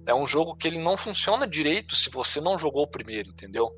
É 0.07 0.15
um 0.15 0.27
jogo 0.27 0.57
que 0.57 0.69
ele 0.69 0.79
não 0.79 0.97
funciona 0.97 1.49
direito 1.49 1.95
se 1.95 2.11
você 2.11 2.41
não 2.41 2.59
jogou 2.59 2.83
o 2.83 2.91
primeiro, 2.91 3.31
entendeu? 3.31 3.71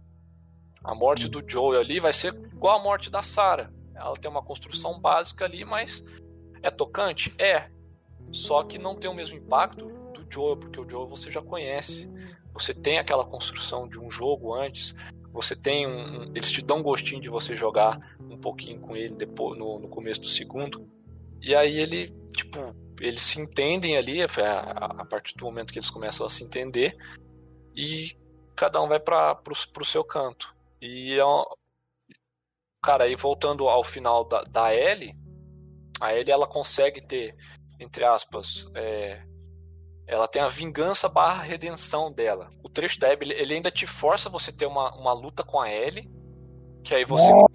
A 0.82 0.94
morte 0.94 1.28
do 1.28 1.44
Joel 1.46 1.80
ali 1.80 2.00
vai 2.00 2.12
ser 2.12 2.34
igual 2.34 2.80
a 2.80 2.82
morte 2.82 3.10
da 3.10 3.22
Sarah. 3.22 3.70
Ela 3.96 4.14
tem 4.14 4.30
uma 4.30 4.42
construção 4.42 5.00
básica 5.00 5.44
ali, 5.44 5.64
mas 5.64 6.04
é 6.62 6.70
tocante? 6.70 7.34
É. 7.38 7.70
Só 8.32 8.62
que 8.64 8.78
não 8.78 8.94
tem 8.94 9.10
o 9.10 9.14
mesmo 9.14 9.36
impacto 9.36 9.86
do 10.12 10.26
Joel, 10.30 10.56
porque 10.56 10.80
o 10.80 10.88
Joel 10.88 11.06
você 11.06 11.30
já 11.30 11.40
conhece. 11.42 12.10
Você 12.52 12.72
tem 12.74 12.98
aquela 12.98 13.24
construção 13.24 13.88
de 13.88 13.98
um 13.98 14.10
jogo 14.10 14.54
antes. 14.54 14.94
Você 15.32 15.54
tem 15.54 15.86
um. 15.86 16.24
Eles 16.34 16.50
te 16.50 16.62
dão 16.62 16.78
um 16.78 16.82
gostinho 16.82 17.20
de 17.20 17.28
você 17.28 17.56
jogar 17.56 18.16
um 18.20 18.38
pouquinho 18.38 18.80
com 18.80 18.96
ele 18.96 19.14
depois 19.14 19.58
no, 19.58 19.78
no 19.78 19.88
começo 19.88 20.20
do 20.22 20.28
segundo. 20.28 20.88
E 21.40 21.54
aí 21.54 21.78
ele, 21.78 22.08
tipo, 22.32 22.58
eles 23.00 23.22
se 23.22 23.40
entendem 23.40 23.96
ali, 23.96 24.22
a, 24.22 24.26
a- 24.26 25.02
a 25.02 25.04
partir 25.04 25.36
do 25.36 25.44
momento 25.44 25.72
que 25.72 25.78
eles 25.78 25.90
começam 25.90 26.26
a 26.26 26.30
se 26.30 26.42
entender. 26.42 26.96
E 27.74 28.16
cada 28.56 28.82
um 28.82 28.88
vai 28.88 28.98
para 28.98 29.34
pro, 29.34 29.54
pro 29.72 29.84
seu 29.84 30.02
canto. 30.02 30.54
E 30.80 31.12
é 31.14 31.24
Cara, 32.86 33.02
aí 33.02 33.16
voltando 33.16 33.68
ao 33.68 33.82
final 33.82 34.24
da, 34.24 34.42
da 34.44 34.72
Ellie, 34.72 35.12
a 36.00 36.14
Ellie 36.14 36.30
ela 36.30 36.46
consegue 36.46 37.04
ter, 37.04 37.34
entre 37.80 38.04
aspas, 38.04 38.70
é, 38.76 39.24
ela 40.06 40.28
tem 40.28 40.40
a 40.40 40.46
vingança 40.46 41.08
barra 41.08 41.42
redenção 41.42 42.12
dela. 42.12 42.48
O 42.62 42.68
trecho 42.70 43.00
da 43.00 43.12
Abby, 43.12 43.32
ele- 43.32 43.54
ainda 43.54 43.72
te 43.72 43.88
força 43.88 44.30
você 44.30 44.52
ter 44.52 44.66
uma, 44.66 44.94
uma 44.94 45.12
luta 45.12 45.42
com 45.42 45.60
a 45.60 45.68
Ellie, 45.68 46.08
que 46.84 46.94
aí 46.94 47.04
você, 47.04 47.32
Nossa, 47.32 47.48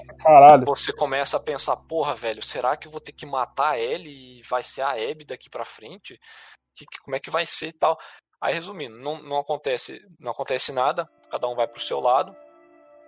você 0.66 0.91
começa 0.91 1.38
a 1.38 1.40
pensar, 1.40 1.78
porra, 1.78 2.14
velho, 2.14 2.44
será 2.44 2.76
que 2.76 2.88
eu 2.88 2.91
vou 2.91 2.99
ter 2.99 3.14
que 3.14 3.26
matar 3.26 3.72
a 3.72 3.80
Ellie 3.80 4.40
e 4.40 4.41
vai 4.44 4.62
ser 4.64 4.82
a 4.82 4.91
Abby 4.91 5.24
daqui 5.24 5.49
pra 5.49 5.64
frente? 5.64 6.20
Que, 6.76 6.86
que- 6.86 6.99
como 7.06 7.16
é 7.16 7.20
que 7.22 7.32
vai 7.32 7.45
ser 7.45 7.68
e 7.70 7.74
tal? 7.74 7.98
Aí, 8.41 8.53
resumindo, 8.53 8.98
não, 8.98 9.22
não, 9.22 9.38
acontece, 9.38 10.02
não 10.20 10.32
acontece 10.32 10.74
nada, 10.74 11.08
cada 11.30 11.48
um 11.48 11.56
vai 11.56 11.68
pro 11.70 11.80
seu 11.80 12.02
lado, 12.02 12.36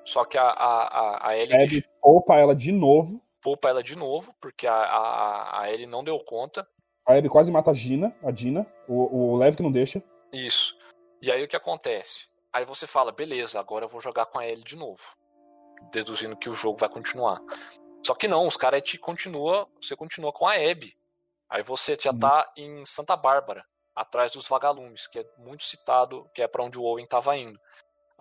só 0.05 0.25
que 0.25 0.38
a, 0.38 0.43
a, 0.43 1.27
a, 1.30 1.38
Ellie 1.38 1.63
Abby 1.63 1.85
poupa 2.01 2.35
ela 2.35 2.55
de 2.55 2.71
novo. 2.71 3.21
poupa 3.41 3.69
ela 3.69 3.81
de 3.81 3.95
novo, 3.95 4.34
porque 4.41 4.67
a, 4.67 4.73
a, 4.73 5.61
a 5.61 5.71
Ellie 5.71 5.88
não 5.88 6.03
deu 6.03 6.19
conta. 6.19 6.67
A 7.05 7.15
Abby 7.15 7.30
quase 7.30 7.51
mata 7.51 7.71
a 7.71 7.73
Gina, 7.73 8.15
a 8.23 8.31
Dina. 8.31 8.65
O, 8.88 9.34
o 9.34 9.38
Lev 9.38 9.55
que 9.55 9.63
não 9.63 9.71
deixa. 9.71 10.01
Isso. 10.31 10.77
E 11.21 11.31
aí 11.31 11.43
o 11.43 11.47
que 11.47 11.55
acontece? 11.55 12.27
Aí 12.51 12.65
você 12.65 12.85
fala, 12.85 13.11
beleza, 13.11 13.59
agora 13.59 13.85
eu 13.85 13.89
vou 13.89 14.01
jogar 14.01 14.25
com 14.25 14.39
a 14.39 14.47
Ellie 14.47 14.63
de 14.63 14.75
novo. 14.75 15.01
Deduzindo 15.91 16.38
que 16.38 16.49
o 16.49 16.53
jogo 16.53 16.77
vai 16.77 16.89
continuar. 16.89 17.41
Só 18.05 18.13
que 18.13 18.27
não, 18.27 18.45
os 18.45 18.57
caras 18.57 18.81
te 18.81 18.97
continua, 18.97 19.67
você 19.81 19.95
continua 19.95 20.34
com 20.34 20.45
a 20.45 20.55
Abby. 20.55 20.95
Aí 21.49 21.63
você 21.63 21.95
já 21.95 22.13
tá 22.13 22.51
em 22.57 22.85
Santa 22.85 23.15
Bárbara, 23.15 23.63
atrás 23.95 24.34
dos 24.34 24.47
vagalumes, 24.47 25.07
que 25.07 25.19
é 25.19 25.25
muito 25.38 25.63
citado, 25.63 26.30
que 26.34 26.41
é 26.41 26.47
para 26.47 26.63
onde 26.63 26.77
o 26.77 26.84
Owen 26.84 27.07
tava 27.07 27.38
indo. 27.38 27.59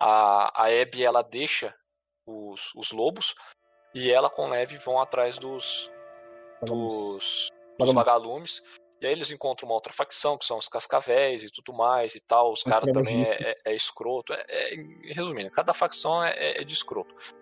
A, 0.05 0.63
a 0.63 0.81
Abby 0.81 1.03
ela 1.03 1.21
deixa 1.21 1.73
os, 2.25 2.73
os 2.75 2.91
lobos 2.91 3.33
e 3.95 4.11
ela 4.11 4.29
com 4.29 4.43
o 4.45 4.49
Lev 4.49 4.71
vão 4.83 4.99
atrás 4.99 5.37
dos, 5.37 5.89
dos, 6.61 7.49
dos 7.79 7.93
Vagalumes. 7.93 8.61
E 9.01 9.05
aí 9.05 9.11
eles 9.11 9.31
encontram 9.31 9.67
uma 9.67 9.75
outra 9.75 9.91
facção, 9.91 10.37
que 10.37 10.45
são 10.45 10.57
os 10.57 10.67
cascavéis 10.69 11.43
e 11.43 11.51
tudo 11.51 11.73
mais 11.73 12.15
e 12.15 12.21
tal. 12.21 12.51
Os 12.53 12.63
caras 12.63 12.89
também 12.93 13.23
é, 13.25 13.51
é- 13.51 13.57
é 13.65 13.75
escroto. 13.75 14.33
É, 14.33 14.45
é- 14.49 14.75
resumindo, 15.13 15.49
cada 15.51 15.73
facção 15.73 16.23
é, 16.23 16.61
é 16.61 16.63
de 16.63 16.73
escroto. 16.73 17.13
É, 17.15 17.33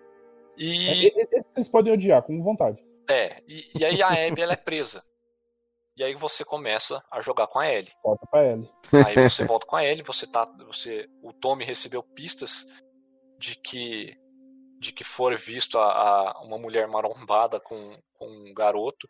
E, 0.58 1.06
e- 1.06 1.08
e- 1.08 1.42
Vocês 1.54 1.68
podem 1.68 1.92
odiar, 1.92 2.22
com 2.22 2.42
vontade. 2.42 2.82
é, 3.08 3.40
e, 3.46 3.70
e 3.78 3.84
aí 3.84 4.02
a 4.02 4.08
Abby 4.08 4.42
ela 4.42 4.52
é 4.52 4.56
presa. 4.56 5.02
E 5.96 6.02
aí 6.02 6.14
você 6.14 6.44
começa 6.44 7.04
a 7.10 7.20
jogar 7.20 7.46
com 7.46 7.58
a 7.58 7.68
Ellie. 7.70 7.92
Volta 8.02 8.26
pra 8.30 8.44
Ellie. 8.46 8.70
Aí 9.06 9.14
você 9.28 9.44
volta 9.44 9.66
com 9.66 9.76
a 9.76 9.84
Ellie, 9.84 10.02
você 10.02 10.26
tá. 10.26 10.44
Você, 10.66 11.06
o 11.22 11.32
Tommy 11.32 11.64
recebeu 11.64 12.02
pistas 12.02 12.66
de 13.38 13.56
que 13.56 14.16
de 14.78 14.92
que 14.92 15.04
for 15.04 15.36
visto 15.36 15.78
a, 15.78 15.84
a- 15.92 16.42
uma 16.42 16.58
mulher 16.58 16.88
marombada 16.88 17.60
com, 17.60 17.96
com 18.18 18.26
um 18.26 18.52
garoto 18.52 19.08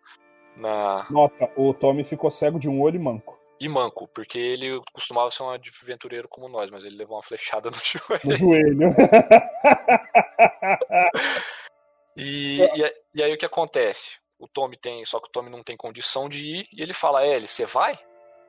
na 0.55 1.07
Nota, 1.11 1.51
o 1.57 1.73
Tommy 1.73 2.05
ficou 2.05 2.31
cego 2.31 2.59
de 2.59 2.69
um 2.69 2.83
olho 2.83 2.97
e 2.97 2.99
manco. 2.99 3.39
e 3.59 3.69
manco, 3.71 4.07
porque 4.09 4.39
ele 4.39 4.83
costumava 4.93 5.31
ser 5.31 5.43
um 5.45 5.49
aventureiro 5.51 6.29
como 6.29 6.47
nós, 6.47 6.69
mas 6.69 6.85
ele 6.85 6.97
levou 6.97 7.17
uma 7.17 7.23
flechada 7.23 7.71
no 7.71 7.77
No 8.29 8.37
joelho. 8.37 8.77
joelho. 8.77 8.95
E, 12.17 12.61
e, 12.63 12.95
e 13.15 13.23
aí 13.23 13.33
o 13.33 13.39
que 13.39 13.47
acontece? 13.47 14.19
O 14.43 14.49
Tommy 14.49 14.77
tem, 14.77 15.05
só 15.05 15.21
que 15.21 15.29
o 15.29 15.31
Tommy 15.31 15.49
não 15.49 15.63
tem 15.63 15.77
condição 15.77 16.29
de 16.29 16.49
ir, 16.49 16.69
e 16.73 16.83
ele 16.83 16.93
fala, 16.93 17.25
Ellie, 17.25 17.47
você 17.47 17.65
vai? 17.65 17.97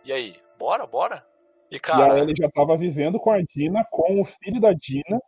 E 0.04 0.12
aí, 0.12 0.36
bora, 0.58 0.88
bora? 0.88 1.24
E 1.70 1.76
e 1.76 1.80
cara, 1.80 2.16
a 2.16 2.20
Ellie 2.20 2.34
já 2.36 2.50
tava 2.50 2.76
vivendo 2.76 3.20
com 3.20 3.30
a 3.30 3.40
Dina, 3.44 3.86
com 3.92 4.20
o 4.20 4.26
filho 4.26 4.60
da 4.60 4.74
Dina. 4.74 5.22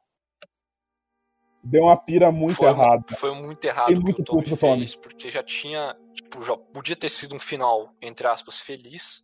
Deu 1.63 1.83
uma 1.83 1.95
pira 1.95 2.31
muito 2.31 2.55
foi, 2.55 2.67
errada. 2.67 3.03
foi 3.15 3.35
muito 3.35 3.63
errado 3.63 3.91
o 3.91 3.93
que 3.93 3.99
muito 3.99 4.21
o 4.21 4.25
Tommy 4.25 4.53
o 4.53 4.57
Tommy. 4.57 4.79
fez, 4.79 4.95
porque 4.95 5.29
já 5.29 5.43
tinha, 5.43 5.95
tipo, 6.15 6.43
já 6.43 6.57
podia 6.57 6.95
ter 6.95 7.09
sido 7.09 7.35
um 7.35 7.39
final, 7.39 7.93
entre 8.01 8.25
aspas, 8.25 8.59
feliz, 8.59 9.23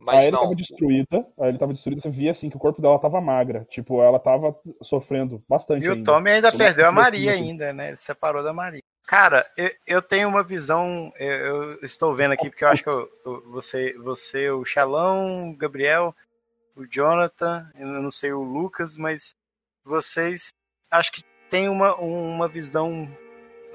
a 0.00 0.04
mas 0.04 0.22
Ellie 0.22 0.30
não. 0.30 0.42
tava 0.42 0.54
destruída. 0.54 1.26
A 1.40 1.48
Ellie 1.48 1.58
tava 1.58 1.74
destruída, 1.74 2.02
você 2.02 2.10
via 2.10 2.30
assim 2.30 2.48
que 2.48 2.56
o 2.56 2.60
corpo 2.60 2.80
dela 2.80 3.00
tava 3.00 3.20
magra. 3.20 3.66
Tipo, 3.68 4.00
ela 4.00 4.20
tava 4.20 4.56
sofrendo 4.82 5.42
bastante. 5.48 5.84
E 5.84 5.88
o 5.88 5.92
ainda. 5.92 6.04
Tommy 6.04 6.30
ainda 6.30 6.56
perdeu 6.56 6.86
a 6.86 6.92
Maria 6.92 7.32
ainda, 7.32 7.72
né? 7.72 7.88
Ele 7.88 7.96
separou 7.96 8.44
da 8.44 8.52
Maria. 8.52 8.80
Cara, 9.10 9.44
eu, 9.56 9.70
eu 9.88 10.00
tenho 10.00 10.28
uma 10.28 10.44
visão, 10.44 11.12
eu, 11.18 11.72
eu 11.72 11.78
estou 11.84 12.14
vendo 12.14 12.30
aqui, 12.30 12.48
porque 12.48 12.62
eu 12.62 12.68
acho 12.68 12.84
que 12.84 12.88
eu- 12.88 13.10
você, 13.46 13.92
você, 13.94 14.52
o 14.52 14.64
Xalão, 14.64 15.50
o 15.50 15.56
Gabriel, 15.56 16.14
o 16.76 16.86
Jonathan, 16.86 17.68
eu 17.74 17.88
não 17.88 18.12
sei 18.12 18.32
o 18.32 18.40
Lucas, 18.40 18.96
mas 18.96 19.34
vocês 19.84 20.54
acho 20.88 21.10
que 21.10 21.24
tem 21.50 21.68
uma, 21.68 21.96
uma 21.96 22.46
visão 22.46 23.10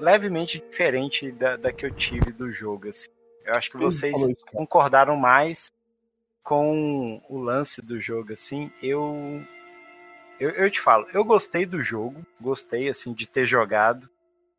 levemente 0.00 0.58
diferente 0.58 1.30
da, 1.30 1.58
da 1.58 1.70
que 1.70 1.84
eu 1.84 1.90
tive 1.90 2.32
do 2.32 2.50
jogo. 2.50 2.88
Assim. 2.88 3.10
Eu 3.44 3.56
acho 3.56 3.70
que 3.72 3.76
vocês 3.76 4.16
concordaram 4.46 5.16
mais 5.16 5.70
com 6.42 7.22
o 7.28 7.38
lance 7.38 7.82
do 7.82 8.00
jogo, 8.00 8.32
assim. 8.32 8.72
Eu, 8.82 9.44
eu, 10.40 10.48
eu 10.52 10.70
te 10.70 10.80
falo, 10.80 11.06
eu 11.12 11.22
gostei 11.22 11.66
do 11.66 11.82
jogo, 11.82 12.24
gostei, 12.40 12.88
assim, 12.88 13.12
de 13.12 13.26
ter 13.26 13.46
jogado. 13.46 14.08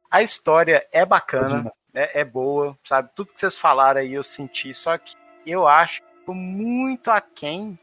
A 0.09 0.21
história 0.21 0.87
é 0.91 1.05
bacana, 1.05 1.71
é, 1.93 2.21
é 2.21 2.25
boa, 2.25 2.77
sabe? 2.83 3.09
Tudo 3.15 3.33
que 3.33 3.39
vocês 3.39 3.57
falaram 3.57 3.99
aí 4.01 4.13
eu 4.13 4.23
senti, 4.23 4.73
só 4.73 4.97
que 4.97 5.13
eu 5.45 5.67
acho 5.67 6.01
muito 6.27 7.09
aquém 7.09 7.77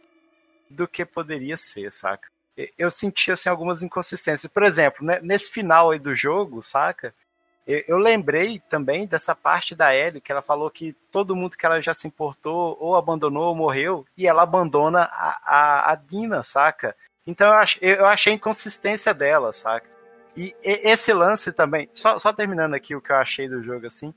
do 0.69 0.87
que 0.89 1.05
poderia 1.05 1.57
ser, 1.57 1.93
saca? 1.93 2.29
Eu- 2.79 2.91
senti, 2.91 3.33
assim, 3.33 3.49
algumas 3.49 3.83
inconsistências. 3.83 4.51
Por 4.51 4.63
exemplo, 4.63 5.05
né, 5.05 5.19
nesse 5.23 5.51
final 5.51 5.91
aí 5.91 5.99
do 5.99 6.15
jogo, 6.15 6.63
saca? 6.63 7.13
Eu, 7.67 7.83
eu 7.89 7.99
lembrei 7.99 8.61
também 8.71 9.07
dessa 9.07 9.35
parte 9.35 9.75
da 9.75 9.95
Ellie, 9.95 10.21
que 10.21 10.31
ela 10.31 10.43
falou 10.43 10.71
que 10.71 10.93
todo 11.11 11.35
mundo 11.35 11.57
que 11.57 11.67
ela 11.67 11.81
já 11.81 11.95
se 11.95 12.07
importou, 12.07 12.77
ou 12.81 12.95
abandonou, 12.97 13.49
ou 13.49 13.55
morreu, 13.57 14.07
e 14.17 14.27
ela 14.27 14.43
abandona 14.43 15.03
a, 15.13 15.41
a, 15.45 15.93
a 15.93 15.95
Dina, 15.97 16.43
saca? 16.43 16.95
Então 17.27 17.49
eu, 17.49 17.55
ach, 17.55 17.79
eu 17.81 18.07
achei 18.07 18.33
a 18.33 18.37
inconsistência 18.37 19.13
dela, 19.15 19.53
saca? 19.53 19.94
E, 20.37 20.55
e 20.63 20.89
esse 20.89 21.13
lance 21.13 21.53
também, 21.53 21.89
só, 21.93 22.19
só 22.19 22.33
terminando 22.33 22.75
aqui 22.75 22.95
o 22.95 23.01
que 23.01 23.13
eu 23.13 23.17
achei 23.17 23.49
do 23.49 23.63
jogo, 23.63 23.87
assim, 23.87 24.13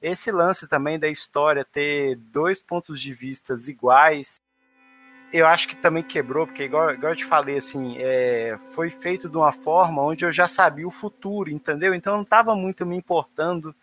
esse 0.00 0.30
lance 0.30 0.66
também 0.66 0.98
da 0.98 1.08
história 1.08 1.64
ter 1.64 2.16
dois 2.16 2.62
pontos 2.62 3.00
de 3.00 3.14
vistas 3.14 3.68
iguais, 3.68 4.42
eu 5.32 5.46
acho 5.46 5.66
que 5.66 5.76
também 5.76 6.02
quebrou, 6.02 6.46
porque 6.46 6.64
igual, 6.64 6.92
igual 6.92 7.12
eu 7.12 7.16
te 7.16 7.24
falei, 7.24 7.56
assim, 7.56 7.96
é, 7.98 8.58
foi 8.72 8.90
feito 8.90 9.28
de 9.30 9.36
uma 9.36 9.52
forma 9.52 10.02
onde 10.02 10.24
eu 10.24 10.32
já 10.32 10.46
sabia 10.46 10.86
o 10.86 10.90
futuro, 10.90 11.50
entendeu? 11.50 11.94
Então 11.94 12.12
eu 12.12 12.16
não 12.18 12.24
estava 12.24 12.54
muito 12.54 12.84
me 12.84 12.96
importando, 12.96 13.74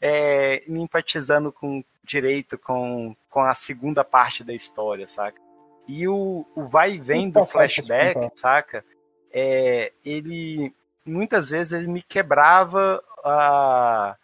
é, 0.00 0.62
me 0.66 0.80
empatizando 0.80 1.50
com 1.50 1.82
direito 2.04 2.58
com, 2.58 3.16
com 3.30 3.40
a 3.40 3.54
segunda 3.54 4.04
parte 4.04 4.44
da 4.44 4.52
história, 4.52 5.08
saca? 5.08 5.40
E 5.86 6.06
o, 6.06 6.44
o 6.54 6.66
vai 6.66 6.94
e 6.94 7.00
vem 7.00 7.30
do 7.30 7.46
flashback, 7.46 8.30
saca? 8.34 8.84
É, 9.32 9.92
ele 10.04 10.74
muitas 11.08 11.50
vezes 11.50 11.72
ele 11.72 11.88
me 11.88 12.02
quebrava 12.02 13.02
a 13.24 14.16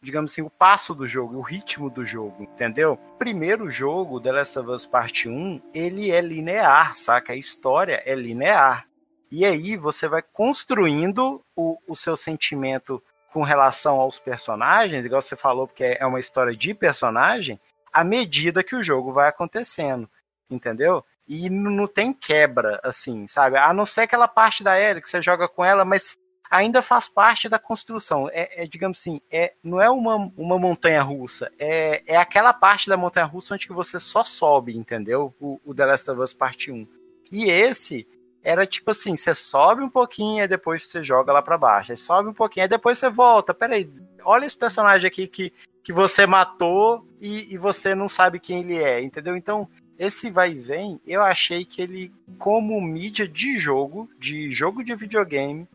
digamos 0.00 0.32
assim, 0.32 0.42
o 0.42 0.50
passo 0.50 0.94
do 0.94 1.08
jogo, 1.08 1.36
o 1.36 1.42
ritmo 1.42 1.90
do 1.90 2.04
jogo, 2.04 2.42
entendeu? 2.42 2.96
Primeiro 3.18 3.68
jogo, 3.68 4.20
The 4.20 4.32
Last 4.32 4.58
of 4.58 4.70
Us 4.70 4.86
Parte 4.86 5.28
1, 5.28 5.60
ele 5.74 6.10
é 6.10 6.20
linear, 6.20 6.96
saca? 6.96 7.32
A 7.32 7.36
história 7.36 8.02
é 8.06 8.14
linear. 8.14 8.86
E 9.30 9.44
aí 9.44 9.76
você 9.76 10.08
vai 10.08 10.22
construindo 10.22 11.44
o, 11.54 11.78
o 11.86 11.96
seu 11.96 12.16
sentimento 12.16 13.02
com 13.32 13.42
relação 13.42 14.00
aos 14.00 14.18
personagens, 14.18 15.04
igual 15.04 15.20
você 15.20 15.36
falou, 15.36 15.66
porque 15.66 15.96
é 15.98 16.06
uma 16.06 16.20
história 16.20 16.56
de 16.56 16.72
personagem, 16.72 17.60
à 17.92 18.02
medida 18.02 18.64
que 18.64 18.74
o 18.74 18.82
jogo 18.82 19.12
vai 19.12 19.28
acontecendo, 19.28 20.08
entendeu? 20.48 21.04
E 21.28 21.50
não 21.50 21.86
tem 21.86 22.12
quebra, 22.12 22.80
assim, 22.82 23.28
sabe? 23.28 23.58
A 23.58 23.72
não 23.72 23.84
ser 23.84 24.02
aquela 24.02 24.26
parte 24.26 24.64
da 24.64 24.80
Ellie 24.80 25.02
que 25.02 25.08
você 25.08 25.20
joga 25.20 25.46
com 25.46 25.62
ela, 25.62 25.84
mas 25.84 26.16
ainda 26.50 26.80
faz 26.80 27.08
parte 27.08 27.48
da 27.48 27.58
construção. 27.58 28.28
É, 28.32 28.64
é, 28.64 28.66
digamos 28.66 28.98
assim, 28.98 29.20
é, 29.30 29.52
não 29.62 29.80
é 29.80 29.90
uma, 29.90 30.32
uma 30.36 30.58
montanha 30.58 31.02
russa, 31.02 31.52
é, 31.58 32.02
é 32.06 32.16
aquela 32.16 32.52
parte 32.52 32.88
da 32.88 32.96
montanha 32.96 33.26
russa 33.26 33.54
onde 33.54 33.68
você 33.68 34.00
só 34.00 34.24
sobe, 34.24 34.76
entendeu? 34.76 35.34
O, 35.38 35.60
o 35.64 35.74
The 35.74 35.84
Last 35.84 36.10
of 36.10 36.20
Us 36.20 36.32
Parte 36.32 36.72
1. 36.72 36.86
E 37.30 37.50
esse 37.50 38.06
era 38.42 38.66
tipo 38.66 38.90
assim, 38.90 39.16
você 39.16 39.34
sobe 39.34 39.82
um 39.82 39.90
pouquinho 39.90 40.42
e 40.42 40.48
depois 40.48 40.86
você 40.88 41.04
joga 41.04 41.32
lá 41.32 41.42
para 41.42 41.58
baixo. 41.58 41.92
Aí 41.92 41.98
sobe 41.98 42.30
um 42.30 42.34
pouquinho, 42.34 42.64
e 42.64 42.68
depois 42.68 42.98
você 42.98 43.10
volta. 43.10 43.52
Peraí, 43.52 43.90
olha 44.24 44.46
esse 44.46 44.56
personagem 44.56 45.06
aqui 45.06 45.26
que, 45.26 45.52
que 45.84 45.92
você 45.92 46.26
matou 46.26 47.06
e, 47.20 47.52
e 47.52 47.58
você 47.58 47.94
não 47.94 48.08
sabe 48.08 48.40
quem 48.40 48.60
ele 48.60 48.78
é, 48.78 49.02
entendeu? 49.02 49.36
Então, 49.36 49.68
esse 49.98 50.30
vai 50.30 50.52
e 50.52 50.58
vem, 50.58 51.00
eu 51.06 51.20
achei 51.20 51.64
que 51.64 51.82
ele, 51.82 52.12
como 52.38 52.80
mídia 52.80 53.26
de 53.26 53.58
jogo, 53.58 54.08
de 54.18 54.50
jogo 54.50 54.84
de 54.84 54.94
videogame, 54.94 55.66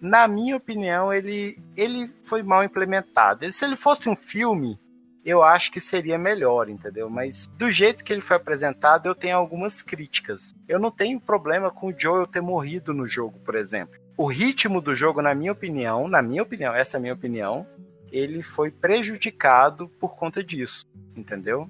na 0.00 0.28
minha 0.28 0.56
opinião, 0.56 1.12
ele, 1.12 1.58
ele 1.76 2.10
foi 2.24 2.42
mal 2.42 2.62
implementado. 2.64 3.44
Ele, 3.44 3.52
se 3.52 3.64
ele 3.64 3.76
fosse 3.76 4.08
um 4.08 4.16
filme, 4.16 4.78
eu 5.24 5.42
acho 5.42 5.70
que 5.70 5.80
seria 5.80 6.18
melhor, 6.18 6.68
entendeu? 6.68 7.10
Mas 7.10 7.46
do 7.58 7.70
jeito 7.70 8.02
que 8.02 8.12
ele 8.12 8.22
foi 8.22 8.36
apresentado, 8.36 9.06
eu 9.06 9.14
tenho 9.14 9.36
algumas 9.36 9.82
críticas. 9.82 10.54
Eu 10.68 10.78
não 10.78 10.90
tenho 10.90 11.20
problema 11.20 11.70
com 11.70 11.88
o 11.88 11.94
Joel 11.98 12.26
ter 12.26 12.40
morrido 12.40 12.94
no 12.94 13.06
jogo, 13.06 13.38
por 13.40 13.54
exemplo. 13.54 13.98
O 14.16 14.26
ritmo 14.26 14.80
do 14.80 14.94
jogo, 14.94 15.22
na 15.22 15.34
minha 15.34 15.52
opinião, 15.52 16.08
na 16.08 16.22
minha 16.22 16.42
opinião, 16.42 16.74
essa 16.74 16.96
é 16.96 16.98
a 16.98 17.00
minha 17.00 17.14
opinião, 17.14 17.66
ele 18.10 18.42
foi 18.42 18.70
prejudicado 18.70 19.88
por 20.00 20.16
conta 20.16 20.42
disso, 20.42 20.86
entendeu? 21.16 21.68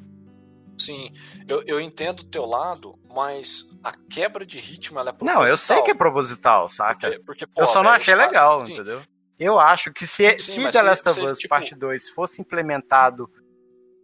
Sim, 0.81 1.13
eu, 1.47 1.63
eu 1.67 1.81
entendo 1.81 2.21
o 2.21 2.25
teu 2.25 2.47
lado, 2.47 2.99
mas 3.15 3.69
a 3.83 3.93
quebra 3.93 4.45
de 4.45 4.59
ritmo 4.59 4.99
ela 4.99 5.11
é 5.11 5.13
proposital. 5.13 5.43
Não, 5.43 5.49
eu 5.49 5.59
sei 5.59 5.83
que 5.83 5.91
é 5.91 5.95
proposital, 5.95 6.69
saca? 6.69 7.09
Porque, 7.09 7.25
porque, 7.25 7.47
pô, 7.47 7.63
eu 7.63 7.67
só 7.67 7.83
não 7.83 7.91
achei 7.91 8.15
legal, 8.15 8.65
Sim. 8.65 8.75
entendeu? 8.75 9.03
Eu 9.39 9.59
acho 9.59 9.93
que 9.93 10.07
se, 10.07 10.39
Sim, 10.39 10.67
se 10.67 10.73
The 10.73 10.83
Last 10.83 11.09
of 11.09 11.21
Us 11.21 11.39
tipo... 11.39 11.49
Parte 11.49 11.75
2 11.75 12.11
fosse 12.11 12.41
implementado, 12.41 13.31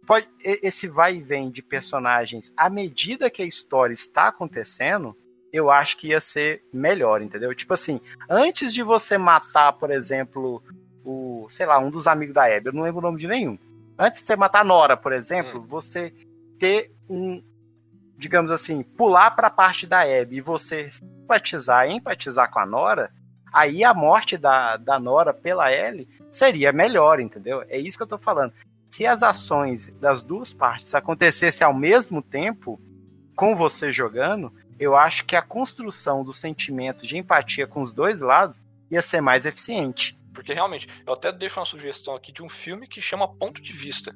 pode, 0.05 0.27
esse 0.43 0.87
vai 0.87 1.17
e 1.17 1.21
vem 1.21 1.51
de 1.51 1.61
personagens 1.61 2.51
à 2.57 2.69
medida 2.69 3.29
que 3.29 3.41
a 3.41 3.45
história 3.45 3.93
está 3.93 4.29
acontecendo, 4.29 5.15
eu 5.53 5.69
acho 5.69 5.97
que 5.97 6.07
ia 6.07 6.19
ser 6.19 6.63
melhor, 6.73 7.21
entendeu? 7.21 7.53
Tipo 7.53 7.73
assim, 7.73 8.01
antes 8.29 8.73
de 8.73 8.81
você 8.81 9.17
matar, 9.17 9.73
por 9.73 9.91
exemplo, 9.91 10.63
o, 11.05 11.47
sei 11.49 11.65
lá, 11.65 11.79
um 11.79 11.89
dos 11.89 12.07
amigos 12.07 12.33
da 12.33 12.45
Abby, 12.45 12.67
eu 12.67 12.73
não 12.73 12.83
lembro 12.83 12.99
o 12.99 13.03
nome 13.03 13.19
de 13.19 13.27
nenhum. 13.27 13.57
Antes 13.97 14.21
de 14.21 14.27
você 14.27 14.35
matar 14.35 14.61
a 14.61 14.63
Nora, 14.63 14.97
por 14.97 15.13
exemplo, 15.13 15.61
hum. 15.61 15.65
você 15.67 16.13
ter 16.59 16.91
um, 17.09 17.43
digamos 18.17 18.51
assim, 18.51 18.81
pular 18.83 19.31
para 19.31 19.47
a 19.47 19.51
parte 19.51 19.85
da 19.85 20.01
Abby 20.01 20.37
e 20.37 20.41
você 20.41 20.89
simpatizar, 20.91 21.89
empatizar 21.89 22.51
com 22.51 22.59
a 22.59 22.65
Nora, 22.65 23.11
aí 23.53 23.83
a 23.83 23.93
morte 23.93 24.37
da, 24.37 24.77
da 24.77 24.99
Nora 24.99 25.33
pela 25.33 25.71
Ellie 25.71 26.07
seria 26.31 26.71
melhor, 26.71 27.19
entendeu? 27.19 27.63
É 27.69 27.77
isso 27.77 27.97
que 27.97 28.03
eu 28.03 28.07
tô 28.07 28.17
falando. 28.17 28.53
Se 28.91 29.05
as 29.05 29.21
ações 29.21 29.87
das 29.99 30.23
duas 30.23 30.53
partes 30.53 30.95
acontecessem 30.95 31.65
ao 31.65 31.73
mesmo 31.73 32.21
tempo, 32.21 32.81
com 33.35 33.55
você 33.55 33.91
jogando, 33.91 34.51
eu 34.79 34.95
acho 34.95 35.25
que 35.25 35.35
a 35.35 35.41
construção 35.41 36.23
do 36.23 36.33
sentimento 36.33 37.05
de 37.05 37.17
empatia 37.17 37.67
com 37.67 37.83
os 37.83 37.93
dois 37.93 38.21
lados 38.21 38.59
ia 38.89 39.01
ser 39.01 39.21
mais 39.21 39.45
eficiente. 39.45 40.17
Porque 40.33 40.53
realmente, 40.53 40.87
eu 41.05 41.13
até 41.13 41.31
deixo 41.31 41.59
uma 41.59 41.65
sugestão 41.65 42.15
aqui 42.15 42.31
de 42.31 42.43
um 42.43 42.49
filme 42.49 42.87
que 42.87 43.01
chama 43.01 43.27
Ponto 43.27 43.61
de 43.61 43.73
Vista 43.73 44.15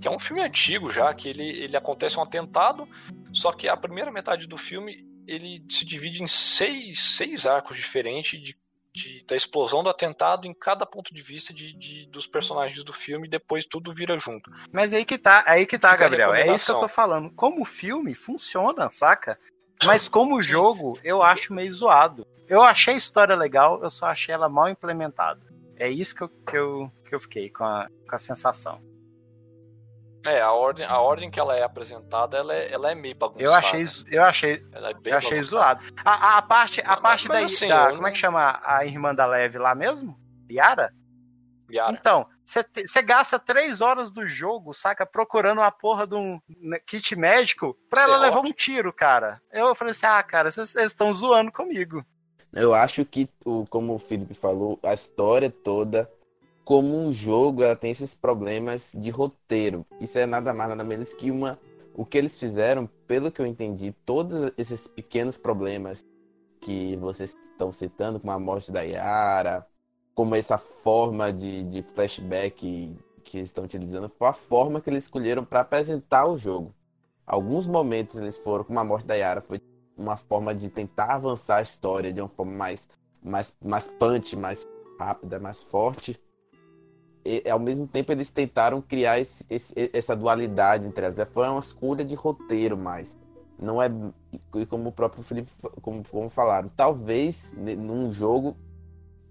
que 0.00 0.06
é 0.06 0.10
um 0.10 0.18
filme 0.18 0.44
antigo 0.44 0.90
já, 0.90 1.12
que 1.14 1.28
ele, 1.28 1.48
ele 1.48 1.76
acontece 1.76 2.18
um 2.18 2.22
atentado, 2.22 2.88
só 3.32 3.52
que 3.52 3.68
a 3.68 3.76
primeira 3.76 4.10
metade 4.10 4.46
do 4.46 4.56
filme 4.56 5.06
ele 5.26 5.64
se 5.68 5.84
divide 5.84 6.22
em 6.22 6.28
seis, 6.28 7.00
seis 7.00 7.46
arcos 7.46 7.76
diferentes 7.76 8.40
de, 8.40 8.56
de 8.92 9.24
da 9.24 9.34
explosão 9.34 9.82
do 9.82 9.90
atentado 9.90 10.46
em 10.46 10.54
cada 10.54 10.86
ponto 10.86 11.12
de 11.12 11.20
vista 11.20 11.52
de, 11.52 11.72
de, 11.72 12.06
dos 12.06 12.26
personagens 12.26 12.84
do 12.84 12.92
filme 12.92 13.26
e 13.26 13.30
depois 13.30 13.66
tudo 13.66 13.92
vira 13.92 14.18
junto. 14.18 14.50
Mas 14.72 14.92
aí 14.92 15.04
que 15.04 15.18
tá, 15.18 15.42
aí 15.46 15.66
que 15.66 15.78
tá, 15.78 15.90
Fica 15.90 16.04
Gabriel. 16.04 16.32
É 16.32 16.54
isso 16.54 16.66
que 16.66 16.72
eu 16.72 16.80
tô 16.80 16.88
falando. 16.88 17.30
Como 17.30 17.64
filme, 17.64 18.14
funciona, 18.14 18.90
saca? 18.92 19.38
Mas 19.84 20.08
como 20.08 20.40
jogo, 20.42 20.98
eu 21.02 21.22
acho 21.22 21.52
meio 21.52 21.74
zoado. 21.74 22.26
Eu 22.48 22.62
achei 22.62 22.94
a 22.94 22.98
história 22.98 23.34
legal, 23.34 23.82
eu 23.82 23.90
só 23.90 24.06
achei 24.06 24.32
ela 24.32 24.48
mal 24.48 24.68
implementada. 24.68 25.40
É 25.76 25.90
isso 25.90 26.14
que 26.14 26.22
eu, 26.22 26.28
que 26.28 26.56
eu, 26.56 26.92
que 27.04 27.14
eu 27.14 27.20
fiquei 27.20 27.50
com 27.50 27.64
a, 27.64 27.88
com 28.08 28.14
a 28.14 28.18
sensação. 28.18 28.80
É, 30.26 30.40
a 30.40 30.52
ordem, 30.52 30.84
a 30.84 30.98
ordem 31.00 31.30
que 31.30 31.38
ela 31.38 31.56
é 31.56 31.62
apresentada, 31.62 32.36
ela 32.36 32.54
é, 32.54 32.72
ela 32.72 32.90
é 32.90 32.94
meio 32.94 33.14
bagunçada. 33.14 33.44
Eu 33.44 33.54
achei, 33.54 33.86
eu 34.10 34.24
achei, 34.24 34.66
é 34.72 34.92
eu 35.04 35.16
achei 35.16 35.42
zoado. 35.42 35.84
A, 36.04 36.38
a 36.38 36.42
parte, 36.42 36.82
a 36.84 36.96
parte 36.96 37.28
da, 37.28 37.38
assim, 37.40 37.68
da 37.68 37.90
como 37.92 38.06
é 38.06 38.12
que 38.12 38.18
chama 38.18 38.60
a 38.64 38.84
irmã 38.84 39.14
da 39.14 39.26
Leve 39.26 39.58
lá 39.58 39.74
mesmo? 39.74 40.18
Yara? 40.50 40.92
Yara. 41.70 41.92
Então, 41.92 42.26
você 42.44 43.02
gasta 43.02 43.38
três 43.38 43.80
horas 43.80 44.10
do 44.10 44.26
jogo, 44.26 44.72
saca, 44.72 45.04
procurando 45.04 45.58
uma 45.58 45.70
porra 45.70 46.06
de 46.06 46.14
um 46.14 46.40
né, 46.60 46.78
kit 46.78 47.16
médico 47.16 47.76
pra 47.90 48.02
ela 48.02 48.18
levar 48.18 48.40
um 48.40 48.52
tiro, 48.52 48.92
cara. 48.92 49.40
Eu 49.52 49.74
falei 49.74 49.92
assim, 49.92 50.06
ah, 50.06 50.22
cara, 50.22 50.50
vocês 50.50 50.74
estão 50.74 51.12
zoando 51.14 51.50
comigo. 51.50 52.04
Eu 52.52 52.74
acho 52.74 53.04
que, 53.04 53.28
como 53.68 53.94
o 53.94 53.98
Felipe 53.98 54.32
falou, 54.32 54.78
a 54.82 54.94
história 54.94 55.50
toda 55.50 56.10
como 56.66 56.98
um 56.98 57.12
jogo, 57.12 57.62
ela 57.62 57.76
tem 57.76 57.92
esses 57.92 58.12
problemas 58.12 58.92
de 58.92 59.08
roteiro. 59.08 59.86
Isso 60.00 60.18
é 60.18 60.26
nada 60.26 60.52
mais 60.52 60.68
nada 60.68 60.82
menos 60.82 61.14
que 61.14 61.30
uma 61.30 61.56
o 61.94 62.04
que 62.04 62.18
eles 62.18 62.36
fizeram, 62.36 62.90
pelo 63.06 63.30
que 63.30 63.40
eu 63.40 63.46
entendi, 63.46 63.92
todos 64.04 64.52
esses 64.58 64.88
pequenos 64.88 65.38
problemas 65.38 66.04
que 66.60 66.96
vocês 66.96 67.36
estão 67.44 67.72
citando, 67.72 68.18
como 68.18 68.32
a 68.32 68.38
morte 68.38 68.72
da 68.72 68.82
Yara, 68.82 69.64
como 70.12 70.34
essa 70.34 70.58
forma 70.58 71.32
de, 71.32 71.62
de 71.62 71.82
flashback 71.82 72.94
que 73.24 73.38
estão 73.38 73.64
utilizando, 73.64 74.10
foi 74.18 74.26
a 74.26 74.32
forma 74.32 74.80
que 74.80 74.90
eles 74.90 75.04
escolheram 75.04 75.44
para 75.44 75.60
apresentar 75.60 76.26
o 76.26 76.36
jogo. 76.36 76.74
Alguns 77.24 77.66
momentos 77.66 78.16
eles 78.18 78.36
foram, 78.38 78.64
como 78.64 78.80
a 78.80 78.84
morte 78.84 79.06
da 79.06 79.14
Yara, 79.14 79.40
foi 79.40 79.62
uma 79.96 80.16
forma 80.16 80.52
de 80.52 80.68
tentar 80.68 81.14
avançar 81.14 81.58
a 81.58 81.62
história 81.62 82.12
de 82.12 82.20
uma 82.20 82.28
forma 82.28 82.52
mais, 82.52 82.88
mais, 83.22 83.56
mais 83.64 83.86
punch, 83.86 84.34
mais 84.36 84.66
rápida, 84.98 85.38
mais 85.38 85.62
forte 85.62 86.20
e, 87.26 87.50
ao 87.50 87.58
mesmo 87.58 87.86
tempo 87.86 88.12
eles 88.12 88.30
tentaram 88.30 88.80
criar 88.80 89.18
esse, 89.18 89.44
esse, 89.50 89.74
essa 89.92 90.14
dualidade 90.14 90.86
entre 90.86 91.04
elas. 91.04 91.28
Foi 91.28 91.48
uma 91.48 91.60
escolha 91.60 92.04
de 92.04 92.14
roteiro 92.14 92.76
mais. 92.76 93.18
Não 93.58 93.82
é 93.82 93.90
como 94.68 94.90
o 94.90 94.92
próprio 94.92 95.22
Felipe 95.22 95.50
como, 95.82 96.04
como 96.04 96.30
falaram. 96.30 96.70
Talvez 96.76 97.54
num 97.56 98.12
jogo 98.12 98.56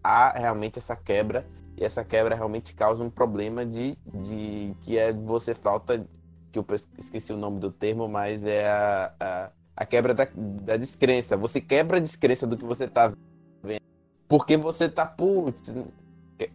há 0.03 0.31
realmente 0.31 0.77
essa 0.79 0.95
quebra 0.95 1.47
e 1.77 1.83
essa 1.83 2.03
quebra 2.03 2.35
realmente 2.35 2.73
causa 2.73 3.03
um 3.03 3.09
problema 3.09 3.65
de, 3.65 3.97
de 4.13 4.75
que 4.81 4.97
é 4.97 5.13
você 5.13 5.53
falta 5.53 6.05
que 6.51 6.59
eu 6.59 6.65
esqueci 6.97 7.33
o 7.33 7.37
nome 7.37 7.59
do 7.59 7.69
termo, 7.69 8.07
mas 8.07 8.45
é 8.45 8.69
a, 8.69 9.13
a, 9.19 9.51
a 9.75 9.85
quebra 9.85 10.13
da, 10.13 10.27
da 10.35 10.77
descrença. 10.77 11.35
Você 11.35 11.59
quebra 11.59 11.97
a 11.97 12.01
descrença 12.01 12.47
do 12.47 12.57
que 12.57 12.63
você 12.63 12.87
tá 12.87 13.13
vendo. 13.61 13.81
Porque 14.27 14.55
você 14.55 14.87
tá, 14.87 15.05
putz, 15.05 15.71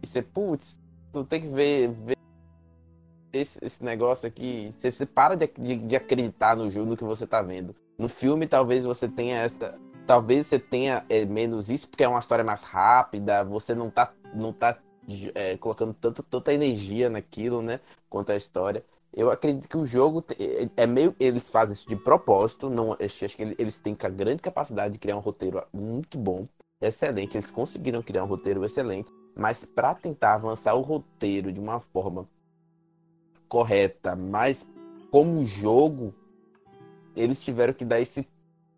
você, 0.03 0.21
putz, 0.21 0.79
tu 1.11 1.23
tem 1.25 1.41
que 1.41 1.47
ver, 1.47 1.89
ver 1.89 2.17
esse, 3.33 3.59
esse 3.63 3.83
negócio 3.83 4.27
aqui. 4.27 4.69
Você, 4.71 4.91
você 4.91 5.05
para 5.05 5.35
de, 5.35 5.47
de, 5.57 5.75
de 5.77 5.95
acreditar 5.95 6.55
no 6.55 6.69
jogo, 6.69 6.97
que 6.97 7.03
você 7.03 7.25
tá 7.25 7.41
vendo. 7.41 7.75
No 7.97 8.09
filme, 8.09 8.47
talvez 8.47 8.83
você 8.83 9.07
tenha 9.07 9.39
essa. 9.39 9.77
Talvez 10.07 10.47
você 10.47 10.59
tenha 10.59 11.05
é, 11.09 11.25
menos 11.25 11.69
isso, 11.69 11.87
porque 11.87 12.03
é 12.03 12.07
uma 12.07 12.19
história 12.19 12.43
mais 12.43 12.61
rápida, 12.63 13.43
você 13.43 13.75
não 13.75 13.89
tá, 13.89 14.11
não 14.33 14.51
tá 14.51 14.77
é, 15.35 15.55
colocando 15.57 15.93
tanto, 15.93 16.23
tanta 16.23 16.53
energia 16.53 17.09
naquilo, 17.09 17.61
né? 17.61 17.79
Quanto 18.09 18.31
a 18.31 18.35
história. 18.35 18.83
Eu 19.13 19.29
acredito 19.29 19.67
que 19.67 19.77
o 19.77 19.85
jogo 19.85 20.21
te- 20.21 20.35
é 20.75 20.87
meio. 20.87 21.15
Eles 21.19 21.49
fazem 21.49 21.73
isso 21.73 21.87
de 21.87 21.95
propósito. 21.95 22.69
Não, 22.69 22.93
acho 22.93 23.35
que 23.35 23.41
ele- 23.41 23.55
eles 23.59 23.77
têm 23.77 23.95
a 24.01 24.09
grande 24.09 24.41
capacidade 24.41 24.93
de 24.93 24.99
criar 24.99 25.17
um 25.17 25.19
roteiro 25.19 25.61
muito 25.73 26.17
bom, 26.17 26.47
excelente. 26.81 27.35
Eles 27.37 27.51
conseguiram 27.51 28.01
criar 28.01 28.23
um 28.23 28.27
roteiro 28.27 28.65
excelente. 28.65 29.11
Mas 29.35 29.65
para 29.65 29.95
tentar 29.95 30.33
avançar 30.35 30.73
o 30.75 30.81
roteiro 30.81 31.51
de 31.51 31.59
uma 31.59 31.79
forma 31.79 32.27
correta, 33.47 34.15
mas 34.15 34.69
como 35.09 35.45
jogo, 35.45 36.13
eles 37.15 37.43
tiveram 37.43 37.73
que 37.73 37.83
dar 37.83 37.99
esse, 37.99 38.27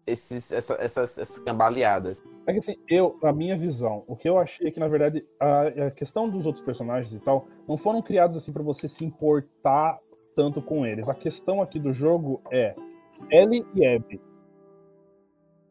esses, 0.05 0.51
essa- 0.51 0.75
essas, 0.79 1.17
essas 1.17 1.39
cambaleadas. 1.39 2.23
É 2.47 2.53
que 2.53 2.59
assim, 2.59 2.75
eu, 2.89 3.17
a 3.23 3.31
minha 3.31 3.57
visão, 3.57 4.03
o 4.07 4.15
que 4.15 4.27
eu 4.27 4.37
achei 4.37 4.67
é 4.67 4.71
que, 4.71 4.79
na 4.79 4.87
verdade, 4.87 5.25
a, 5.39 5.87
a 5.87 5.91
questão 5.91 6.29
dos 6.29 6.45
outros 6.45 6.63
personagens 6.65 7.13
e 7.13 7.19
tal, 7.19 7.47
não 7.67 7.77
foram 7.77 8.01
criados 8.01 8.37
assim 8.37 8.51
pra 8.51 8.63
você 8.63 8.89
se 8.89 9.05
importar 9.05 9.99
tanto 10.35 10.61
com 10.61 10.85
eles. 10.85 11.07
A 11.07 11.13
questão 11.13 11.61
aqui 11.61 11.79
do 11.79 11.93
jogo 11.93 12.41
é 12.51 12.75
Ellie 13.31 13.65
e 13.75 13.85
Abby. 13.87 14.19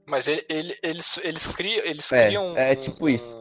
Mas 0.06 0.26
ele- 0.28 0.44
ele- 0.48 0.76
eles, 0.82 1.18
eles 1.22 1.46
criam, 1.48 1.84
eles 1.84 2.12
É, 2.12 2.26
criam 2.26 2.56
é 2.56 2.72
um, 2.72 2.76
tipo 2.76 3.08
isso. 3.08 3.36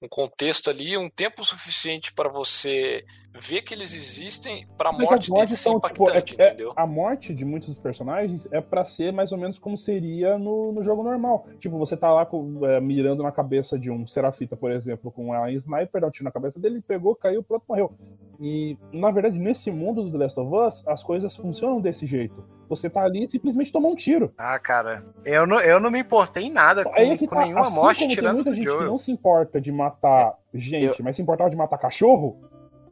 Um- 0.00 0.08
contexto 0.08 0.70
ali, 0.70 0.96
um 0.96 1.08
tempo 1.10 1.44
suficiente 1.44 2.12
para 2.12 2.28
você 2.28 3.04
ver 3.38 3.62
que 3.62 3.72
eles 3.72 3.94
existem 3.94 4.66
para 4.76 4.90
a 4.90 4.92
Mas 4.92 5.02
morte 5.02 5.30
deles 5.32 5.50
ser 5.50 5.56
são, 5.56 5.80
tipo, 5.80 6.02
impactante, 6.02 6.36
é- 6.38 6.42
é- 6.42 6.48
entendeu? 6.48 6.72
a 6.76 6.86
morte 6.86 7.34
de 7.34 7.44
muitos 7.44 7.68
dos 7.70 7.78
personagens 7.78 8.46
é 8.50 8.60
pra 8.60 8.84
ser 8.84 9.12
mais 9.12 9.30
ou 9.32 9.38
menos 9.38 9.58
como 9.58 9.78
seria 9.78 10.36
no, 10.38 10.72
no 10.72 10.82
jogo 10.84 11.02
normal. 11.02 11.46
Tipo, 11.60 11.78
você 11.78 11.96
tá 11.96 12.12
lá 12.12 12.26
com- 12.26 12.66
é, 12.66 12.80
mirando 12.80 13.22
na 13.22 13.30
cabeça 13.32 13.78
de 13.78 13.90
um 13.90 14.06
Serafita, 14.06 14.56
por 14.56 14.70
exemplo, 14.70 15.10
com 15.10 15.32
a 15.32 15.50
sniper, 15.52 16.00
dá 16.00 16.06
um 16.08 16.10
tiro 16.10 16.24
na 16.24 16.32
cabeça 16.32 16.58
dele, 16.58 16.82
pegou, 16.86 17.14
caiu, 17.14 17.42
pronto, 17.42 17.64
morreu. 17.68 17.92
E, 18.40 18.76
na 18.92 19.10
verdade, 19.10 19.38
nesse 19.38 19.70
mundo 19.70 20.02
do 20.02 20.10
The 20.10 20.18
Last 20.24 20.40
of 20.40 20.54
Us, 20.54 20.88
as 20.88 21.02
coisas 21.02 21.36
funcionam 21.36 21.80
desse 21.80 22.06
jeito. 22.06 22.42
Você 22.70 22.88
tá 22.88 23.02
ali 23.02 23.24
e 23.24 23.28
simplesmente 23.30 23.70
tomou 23.72 23.92
um 23.92 23.96
tiro. 23.96 24.32
Ah, 24.38 24.58
cara, 24.58 25.04
eu 25.24 25.46
não, 25.46 25.60
eu 25.60 25.78
não 25.80 25.90
me 25.90 25.98
importei 26.00 26.44
em 26.44 26.50
nada 26.52 26.84
com, 26.84 26.94
Aí 26.94 27.10
é 27.10 27.18
que 27.18 27.26
com 27.26 27.34
tá, 27.34 27.42
nenhuma 27.42 27.66
assim 27.66 27.74
morte 27.74 27.96
como 27.98 28.08
tem 28.08 28.16
tirando 28.16 28.34
muita 28.36 28.50
do 28.50 28.56
gente 28.56 28.64
que 28.64 28.70
Joel. 28.72 28.86
não 28.86 28.98
se 28.98 29.10
importa 29.10 29.60
de 29.60 29.70
matar 29.72 30.34
gente, 30.54 30.84
eu- 30.86 30.96
mas 31.04 31.16
se 31.16 31.22
importava 31.22 31.50
de 31.50 31.56
matar 31.56 31.76
cachorro, 31.78 32.40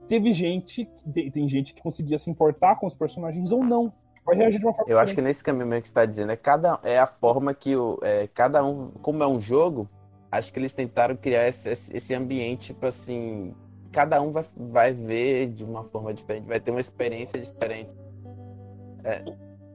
teve 0.09 0.35
gente, 0.35 0.89
tem, 1.33 1.49
gente 1.49 1.73
que 1.75 1.83
conseguia 1.83 2.19
se 2.19 2.29
importar 2.31 2.77
com 2.77 2.87
os 2.87 2.95
personagens 2.95 3.51
ou 3.51 3.63
não. 3.65 3.93
Vai 4.25 4.37
reagir 4.37 4.59
de 4.59 4.65
uma 4.67 4.75
forma 4.75 4.91
Eu 4.91 4.99
acho 4.99 5.07
que 5.07 5.17
diferente. 5.17 5.29
nesse 5.29 5.45
caminho 5.45 5.67
mesmo 5.67 5.83
que 5.83 5.89
você 5.89 5.93
está 5.93 6.05
dizendo, 6.07 6.33
é, 6.33 6.37
cada, 6.37 6.79
é 6.83 6.99
a 6.99 7.07
forma 7.07 7.55
que 7.55 7.75
o, 7.77 7.99
é, 8.03 8.27
cada 8.29 8.65
um, 8.65 8.91
como 9.03 9.23
é 9.23 9.27
um 9.27 9.41
jogo, 9.41 9.89
acho 10.31 10.53
que 10.53 10.59
eles 10.59 10.75
tentaram 10.75 11.17
criar 11.17 11.47
esse, 11.49 11.69
esse 11.71 12.15
ambiente, 12.15 12.69
tipo 12.75 12.85
assim, 12.87 13.55
cada 13.91 14.21
um 14.21 14.31
vai, 14.33 14.45
vai 14.57 14.93
ver 14.93 15.49
de 15.49 15.65
uma 15.65 15.85
forma 15.85 16.13
diferente, 16.13 16.47
vai 16.47 16.61
ter 16.61 16.71
uma 16.71 16.81
experiência 16.81 17.41
diferente. 17.41 17.91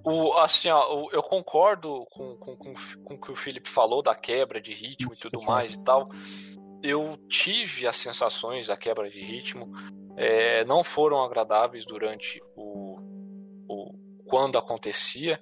O, 0.05 0.33
assim, 0.33 0.69
ó, 0.69 1.03
o- 1.05 1.09
eu 1.11 1.23
concordo 1.23 2.05
com, 2.11 2.35
com, 2.35 2.55
com, 2.57 2.73
com 3.05 3.13
o 3.13 3.17
que 3.17 3.31
o 3.31 3.35
Felipe 3.35 3.69
falou 3.69 4.03
da 4.03 4.13
quebra 4.13 4.59
de 4.61 4.73
ritmo 4.73 5.13
e 5.13 5.17
tudo 5.17 5.41
mais 5.41 5.73
e 5.73 5.79
tal. 5.79 6.09
Eu 6.83 7.17
tive 7.29 7.87
as 7.87 7.95
sensações 7.97 8.67
da 8.67 8.75
quebra 8.75 9.09
de 9.09 9.21
ritmo, 9.21 9.71
é, 10.17 10.65
não 10.65 10.83
foram 10.83 11.23
agradáveis 11.23 11.85
durante 11.85 12.41
o, 12.57 12.99
o 13.67 13.93
quando 14.25 14.57
acontecia, 14.57 15.39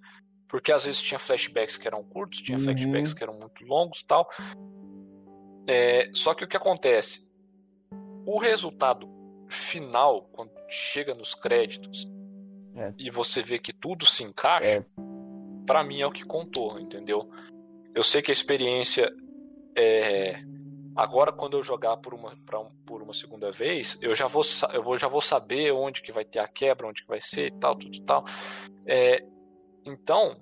porque 0.48 0.72
às 0.72 0.86
vezes 0.86 1.02
tinha 1.02 1.18
flashbacks 1.18 1.78
que 1.78 1.88
eram 1.88 2.04
curtos, 2.04 2.42
tinha 2.42 2.58
Uhum. 2.58 2.64
flashbacks 2.64 3.14
que 3.14 3.24
eram 3.24 3.40
muito 3.40 3.64
longos 3.66 4.02
e 4.02 4.06
tal. 4.06 4.30
É, 5.68 6.10
só 6.14 6.34
que 6.34 6.44
o 6.44 6.48
que 6.48 6.58
acontece? 6.58 7.30
O 8.26 8.38
resultado 8.38 9.10
final, 9.50 10.24
quando 10.32 10.52
chega 10.70 11.14
nos 11.16 11.34
créditos 11.36 12.08
É. 12.76 12.94
e 12.98 13.10
você 13.10 13.42
vê 13.42 13.58
que 13.60 13.74
tudo 13.74 14.06
se 14.06 14.24
encaixa, 14.24 14.66
É. 14.68 14.86
pra 15.66 15.84
mim 15.84 16.02
é 16.02 16.06
o 16.08 16.12
que 16.12 16.24
contou, 16.24 16.80
entendeu? 16.80 17.30
Eu 17.96 18.04
sei 18.04 18.22
que 18.22 18.32
a 18.32 18.34
experiência 18.34 19.12
é 19.76 20.42
agora 20.96 21.32
quando 21.32 21.58
eu 21.58 21.64
jogar 21.64 21.98
por 21.98 22.14
uma 22.14 22.34
um- 22.34 22.72
por 22.86 23.02
uma 23.02 23.14
segunda 23.14 23.52
vez, 23.52 23.98
eu 24.02 24.14
já 24.16 24.28
vou 24.28 24.44
eu 24.74 24.98
já 24.98 25.08
vou 25.08 25.22
saber 25.22 25.72
onde 25.72 26.02
que 26.02 26.12
vai 26.12 26.26
ter 26.26 26.40
a 26.40 26.48
quebra, 26.48 26.88
onde 26.88 27.02
que 27.04 27.08
vai 27.08 27.22
ser 27.22 27.48
e 27.48 27.52
tal, 27.60 27.76
tudo 27.76 27.96
e 27.96 28.02
tal. 28.02 28.24
É, 28.86 29.24
então 29.86 30.38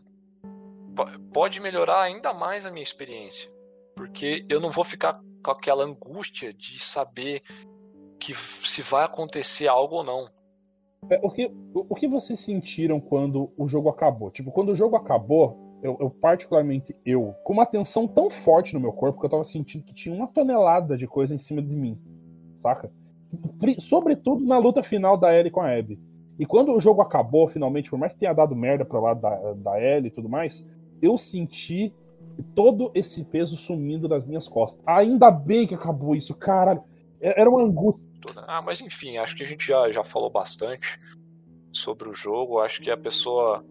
po- 0.96 1.20
pode 1.34 1.60
melhorar 1.60 2.02
ainda 2.02 2.34
mais 2.34 2.66
a 2.66 2.72
minha 2.72 2.84
experiência, 2.84 3.52
porque 3.96 4.46
eu 4.50 4.60
não 4.60 4.72
vou 4.72 4.84
ficar 4.84 5.20
com 5.44 5.52
aquela 5.52 5.84
angústia 5.86 6.54
de 6.54 6.80
saber 6.80 7.42
que 8.20 8.34
se 8.34 8.82
vai 8.82 9.06
acontecer 9.06 9.68
algo 9.68 9.98
ou 9.98 10.04
não. 10.04 10.30
É, 11.10 11.18
o, 11.24 11.30
que, 11.32 11.46
o, 11.46 11.86
o 11.90 11.96
que 11.96 12.08
vocês 12.08 12.40
sentiram 12.42 13.00
quando 13.00 13.54
o 13.58 13.68
jogo 13.70 13.88
acabou? 13.88 14.30
Tipo, 14.30 14.52
quando 14.52 14.74
o 14.74 14.76
jogo 14.76 14.98
acabou, 14.98 15.69
eu, 15.82 15.98
eu, 16.00 16.10
particularmente 16.10 16.96
eu, 17.06 17.34
com 17.44 17.54
uma 17.54 17.66
tensão 17.66 18.08
tão 18.08 18.30
forte 18.30 18.74
no 18.74 18.80
meu 18.80 18.92
corpo 18.92 19.20
que 19.20 19.26
eu 19.26 19.30
tava 19.30 19.46
sentindo 19.46 19.84
que 19.84 19.94
tinha 19.94 20.14
uma 20.14 20.28
tonelada 20.28 20.98
de 20.98 21.08
coisa 21.08 21.34
em 21.34 21.40
cima 21.40 21.62
de 21.62 21.74
mim, 21.74 21.98
saca? 22.62 22.92
Sobretudo 23.82 24.46
na 24.46 24.58
luta 24.58 24.84
final 24.84 25.16
da 25.18 25.34
Ellie 25.36 25.52
com 25.52 25.62
a 25.62 25.72
Abby. 25.78 26.00
E 26.38 26.46
quando 26.46 26.74
o 26.74 26.80
jogo 26.80 27.02
acabou, 27.02 27.48
finalmente, 27.50 27.90
por 27.90 28.00
mais 28.00 28.14
que 28.14 28.20
tenha 28.20 28.34
dado 28.34 28.56
merda 28.56 28.86
pro 28.86 29.02
lado 29.02 29.22
da, 29.22 29.54
da 29.54 29.82
Ellie 29.82 30.08
e 30.08 30.12
tudo 30.12 30.30
mais, 30.30 30.66
eu 31.02 31.18
senti 31.18 31.94
todo 32.56 32.92
esse 32.96 33.24
peso 33.24 33.58
sumindo 33.58 34.08
das 34.08 34.26
minhas 34.26 34.48
costas. 34.48 34.80
Ainda 34.86 35.30
bem 35.30 35.68
que 35.68 35.76
acabou 35.76 36.16
isso, 36.16 36.34
caralho. 36.34 36.82
É- 37.22 37.42
Era 37.42 37.50
uma 37.50 37.62
angústia. 37.62 38.08
Ah, 38.48 38.62
mas 38.62 38.82
enfim, 38.82 39.18
acho 39.18 39.36
que 39.36 39.44
a 39.44 39.48
gente 39.48 39.66
já, 39.68 39.92
já 39.92 40.04
falou 40.04 40.30
bastante 40.30 41.00
sobre 41.72 42.10
o 42.10 42.14
jogo. 42.14 42.60
Acho 42.60 42.82
que 42.82 42.90
a 42.90 42.98
pessoa. 42.98 43.64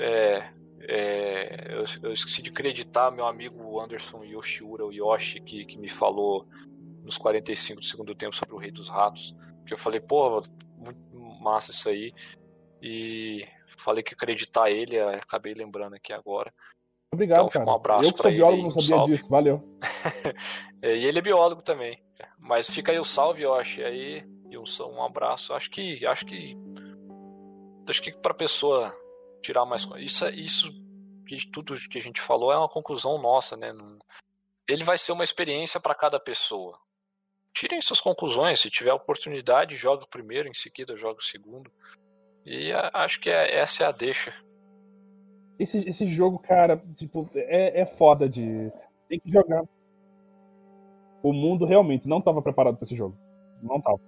É, 0.00 0.48
é, 0.80 1.74
eu, 1.74 1.84
eu 2.02 2.12
esqueci 2.12 2.42
de 2.42 2.50
acreditar 2.50 3.10
meu 3.10 3.26
amigo 3.26 3.80
Anderson 3.80 4.24
Yoshiura, 4.24 4.84
o 4.84 4.92
Yoshi, 4.92 5.40
que, 5.40 5.64
que 5.64 5.78
me 5.78 5.88
falou 5.88 6.46
nos 7.02 7.18
45 7.18 7.80
do 7.80 7.86
segundo 7.86 8.14
tempo 8.14 8.36
sobre 8.36 8.54
o 8.54 8.58
Rei 8.58 8.70
dos 8.70 8.88
Ratos. 8.88 9.34
Que 9.66 9.74
eu 9.74 9.78
falei, 9.78 10.00
pô, 10.00 10.42
muito 10.76 10.98
massa 11.40 11.70
isso 11.70 11.88
aí. 11.88 12.12
E 12.80 13.46
falei 13.78 14.02
que 14.02 14.14
acreditar 14.14 14.70
ele, 14.70 14.96
eh, 14.96 15.16
acabei 15.16 15.52
lembrando 15.52 15.94
aqui 15.94 16.12
agora. 16.12 16.52
Obrigado, 17.12 17.38
Então, 17.38 17.48
cara. 17.48 17.66
um 17.66 17.74
abraço 17.74 18.08
eu 18.08 18.12
que 18.12 18.22
sou 18.22 18.30
ele 18.30 18.36
biólogo 18.36 18.56
aí, 18.56 18.68
não 18.68 18.76
um 18.76 18.80
sabia 18.80 19.16
disso. 19.16 19.28
Valeu. 19.28 19.78
É, 20.80 20.96
E 20.96 21.06
ele 21.06 21.18
é 21.18 21.22
biólogo 21.22 21.60
também. 21.60 22.00
Mas 22.38 22.70
fica 22.70 22.92
aí 22.92 23.00
o 23.00 23.04
salve, 23.04 23.42
Yoshi. 23.42 23.82
Aí, 23.82 24.24
e 24.48 24.56
um, 24.56 24.64
um 24.92 25.02
abraço. 25.02 25.52
Acho 25.52 25.68
que. 25.70 26.06
Acho 26.06 26.24
que. 26.24 26.56
Acho 27.88 28.02
que 28.02 28.12
pra 28.12 28.32
pessoa 28.32 28.94
tirar 29.42 29.64
mais. 29.64 29.86
Isso, 29.98 30.24
é- 30.24 30.30
isso 30.30 30.72
que 31.26 31.46
tudo 31.50 31.74
que 31.88 31.98
a 31.98 32.02
gente 32.02 32.20
falou 32.20 32.52
é 32.52 32.56
uma 32.58 32.68
conclusão 32.68 33.20
nossa, 33.20 33.56
né? 33.56 33.72
Ele 34.68 34.84
vai 34.84 34.98
ser 34.98 35.12
uma 35.12 35.24
experiência 35.24 35.78
para 35.80 35.94
cada 35.94 36.18
pessoa. 36.20 36.78
Tirem 37.54 37.80
suas 37.82 38.00
conclusões. 38.00 38.60
Se 38.60 38.70
tiver 38.70 38.92
oportunidade, 38.92 39.76
joga 39.76 40.04
o 40.04 40.08
primeiro, 40.08 40.48
em 40.48 40.54
seguida 40.54 40.96
joga 40.96 41.18
o 41.20 41.24
segundo. 41.24 41.70
E 42.44 42.72
acho 42.92 43.20
que 43.20 43.30
é- 43.30 43.56
essa 43.58 43.84
é 43.84 43.86
a 43.86 43.92
deixa. 43.92 44.32
Esse, 45.58 45.78
esse 45.88 46.14
jogo, 46.14 46.38
cara, 46.38 46.80
tipo, 46.96 47.28
é, 47.34 47.80
é 47.80 47.86
foda 47.86 48.28
de. 48.28 48.70
Tem 49.08 49.18
que 49.18 49.30
jogar. 49.30 49.64
O 51.22 51.32
mundo 51.32 51.64
realmente 51.66 52.06
não 52.06 52.20
tava 52.22 52.40
preparado 52.40 52.76
pra 52.76 52.84
esse 52.86 52.96
jogo. 52.96 53.18
Não 53.60 53.80
tava. 53.80 53.98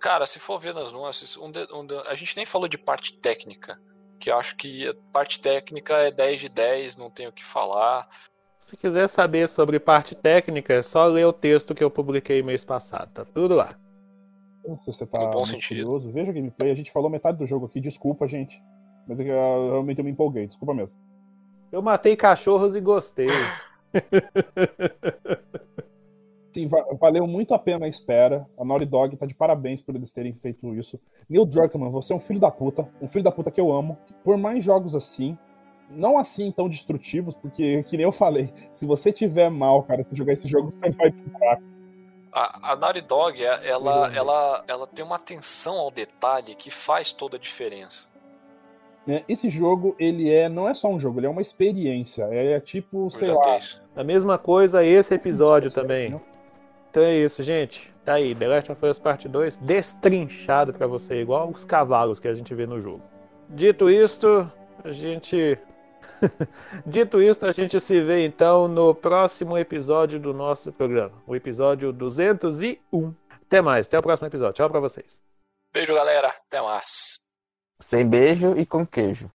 Cara, 0.00 0.26
se 0.26 0.40
for 0.40 0.58
ver 0.58 0.74
nas 0.74 0.90
nuances, 0.92 1.36
um 1.36 1.50
de- 1.50 1.72
um 1.72 1.86
de- 1.86 1.94
a 2.08 2.14
gente 2.16 2.36
nem 2.36 2.44
falou 2.44 2.66
de 2.66 2.76
parte 2.76 3.16
técnica. 3.18 3.80
Que 4.22 4.30
acho 4.30 4.54
que 4.54 4.86
a 4.86 4.94
parte 5.12 5.40
técnica 5.40 5.94
é 5.94 6.12
10 6.12 6.42
de 6.42 6.48
10, 6.48 6.96
não 6.96 7.10
tenho 7.10 7.30
o 7.30 7.32
que 7.32 7.44
falar. 7.44 8.08
Se 8.60 8.76
quiser 8.76 9.08
saber 9.08 9.48
sobre 9.48 9.80
parte 9.80 10.14
técnica, 10.14 10.74
é 10.74 10.80
só 10.80 11.04
ler 11.06 11.26
o 11.26 11.32
texto 11.32 11.74
que 11.74 11.82
eu 11.82 11.90
publiquei 11.90 12.40
mês 12.40 12.64
passado. 12.64 13.10
Tá 13.12 13.24
tudo 13.24 13.56
lá. 13.56 13.74
Se 14.84 14.86
você 14.86 15.04
tá 15.04 15.18
No 15.18 15.30
bom 15.30 15.44
sentido. 15.44 15.86
curioso, 15.86 16.12
veja 16.12 16.30
a 16.30 16.34
gameplay. 16.34 16.70
A 16.70 16.74
gente 16.76 16.92
falou 16.92 17.10
metade 17.10 17.38
do 17.38 17.48
jogo 17.48 17.66
aqui, 17.66 17.80
desculpa, 17.80 18.28
gente. 18.28 18.62
Mas 19.08 19.18
eu, 19.18 19.26
realmente 19.26 19.98
eu 19.98 20.04
me 20.04 20.12
empolguei, 20.12 20.46
desculpa 20.46 20.72
mesmo. 20.72 20.92
Eu 21.72 21.82
matei 21.82 22.14
cachorros 22.14 22.76
e 22.76 22.80
gostei. 22.80 23.26
Sim, 26.52 26.66
va- 26.68 26.84
valeu 27.00 27.26
muito 27.26 27.54
a 27.54 27.58
pena 27.58 27.86
a 27.86 27.88
espera. 27.88 28.46
A 28.58 28.64
Naughty 28.64 28.84
Dog 28.84 29.16
tá 29.16 29.24
de 29.26 29.34
parabéns 29.34 29.80
por 29.80 29.94
eles 29.94 30.10
terem 30.10 30.34
feito 30.34 30.74
isso. 30.74 31.00
Neil 31.28 31.46
Druckmann, 31.46 31.90
você 31.90 32.12
é 32.12 32.16
um 32.16 32.20
filho 32.20 32.40
da 32.40 32.50
puta. 32.50 32.86
Um 33.00 33.08
filho 33.08 33.24
da 33.24 33.32
puta 33.32 33.50
que 33.50 33.60
eu 33.60 33.72
amo. 33.72 33.96
Por 34.22 34.36
mais 34.36 34.62
jogos 34.64 34.94
assim, 34.94 35.36
não 35.90 36.18
assim 36.18 36.52
tão 36.52 36.68
destrutivos, 36.68 37.34
porque, 37.36 37.82
que 37.84 37.96
nem 37.96 38.04
eu 38.04 38.12
falei, 38.12 38.52
se 38.74 38.84
você 38.84 39.10
tiver 39.12 39.50
mal, 39.50 39.82
cara, 39.84 40.04
se 40.04 40.14
jogar 40.14 40.34
esse 40.34 40.46
jogo, 40.46 40.72
você 40.72 40.90
vai 40.90 41.10
pro 41.10 41.30
fraco. 41.38 41.62
A, 42.34 42.72
a 42.72 42.76
Naughty 42.76 43.00
Dog, 43.02 43.42
é- 43.42 43.68
ela, 43.68 44.14
ela, 44.14 44.64
ela 44.68 44.86
tem 44.86 45.04
uma 45.04 45.16
atenção 45.16 45.78
ao 45.78 45.90
detalhe 45.90 46.54
que 46.54 46.70
faz 46.70 47.12
toda 47.12 47.36
a 47.36 47.40
diferença. 47.40 48.06
né? 49.06 49.22
Esse 49.28 49.48
jogo, 49.50 49.94
ele 49.98 50.30
é 50.30 50.48
não 50.48 50.68
é 50.68 50.74
só 50.74 50.88
um 50.88 51.00
jogo, 51.00 51.18
ele 51.18 51.26
é 51.26 51.30
uma 51.30 51.42
experiência. 51.42 52.24
É 52.30 52.60
tipo, 52.60 53.06
O 53.06 53.10
sei 53.10 53.28
lá. 53.28 53.34
irlandês. 53.40 53.80
A 53.96 54.04
mesma 54.04 54.38
coisa 54.38 54.84
esse 54.84 55.14
episódio 55.14 55.70
também. 55.70 56.18
Então 56.92 57.04
é 57.04 57.14
isso, 57.14 57.42
gente. 57.42 57.90
Tá 58.04 58.14
aí, 58.14 58.34
The 58.34 58.48
Last 58.48 58.70
of 58.70 58.84
Us 58.84 58.98
Part 58.98 59.26
2 59.26 59.56
destrinchado 59.56 60.74
pra 60.74 60.86
você, 60.86 61.22
igual 61.22 61.48
os 61.48 61.64
cavalos 61.64 62.20
que 62.20 62.28
a 62.28 62.34
gente 62.34 62.54
vê 62.54 62.66
no 62.66 62.82
jogo. 62.82 63.02
Dito 63.48 63.88
isto, 63.88 64.46
a 64.84 64.92
gente. 64.92 65.58
Dito 66.84 67.22
isto, 67.22 67.46
a 67.46 67.52
gente 67.52 67.80
se 67.80 67.98
vê 68.02 68.26
então 68.26 68.68
no 68.68 68.94
próximo 68.94 69.56
episódio 69.56 70.20
do 70.20 70.34
nosso 70.34 70.70
programa, 70.70 71.14
o 71.26 71.34
episódio 71.34 71.94
201. 71.94 73.14
Até 73.30 73.62
mais, 73.62 73.86
até 73.86 73.98
o 73.98 74.02
próximo 74.02 74.28
episódio. 74.28 74.56
Tchau 74.56 74.68
pra 74.68 74.80
vocês. 74.80 75.22
Beijo, 75.72 75.94
galera. 75.94 76.28
Até 76.28 76.60
mais. 76.60 77.14
Sem 77.80 78.06
beijo 78.06 78.54
e 78.54 78.66
com 78.66 78.86
queijo. 78.86 79.30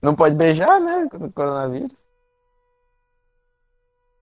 Não 0.00 0.16
pode 0.16 0.34
beijar, 0.34 0.80
né? 0.80 1.06
Com 1.10 1.26
o 1.26 1.32
coronavírus. 1.32 2.09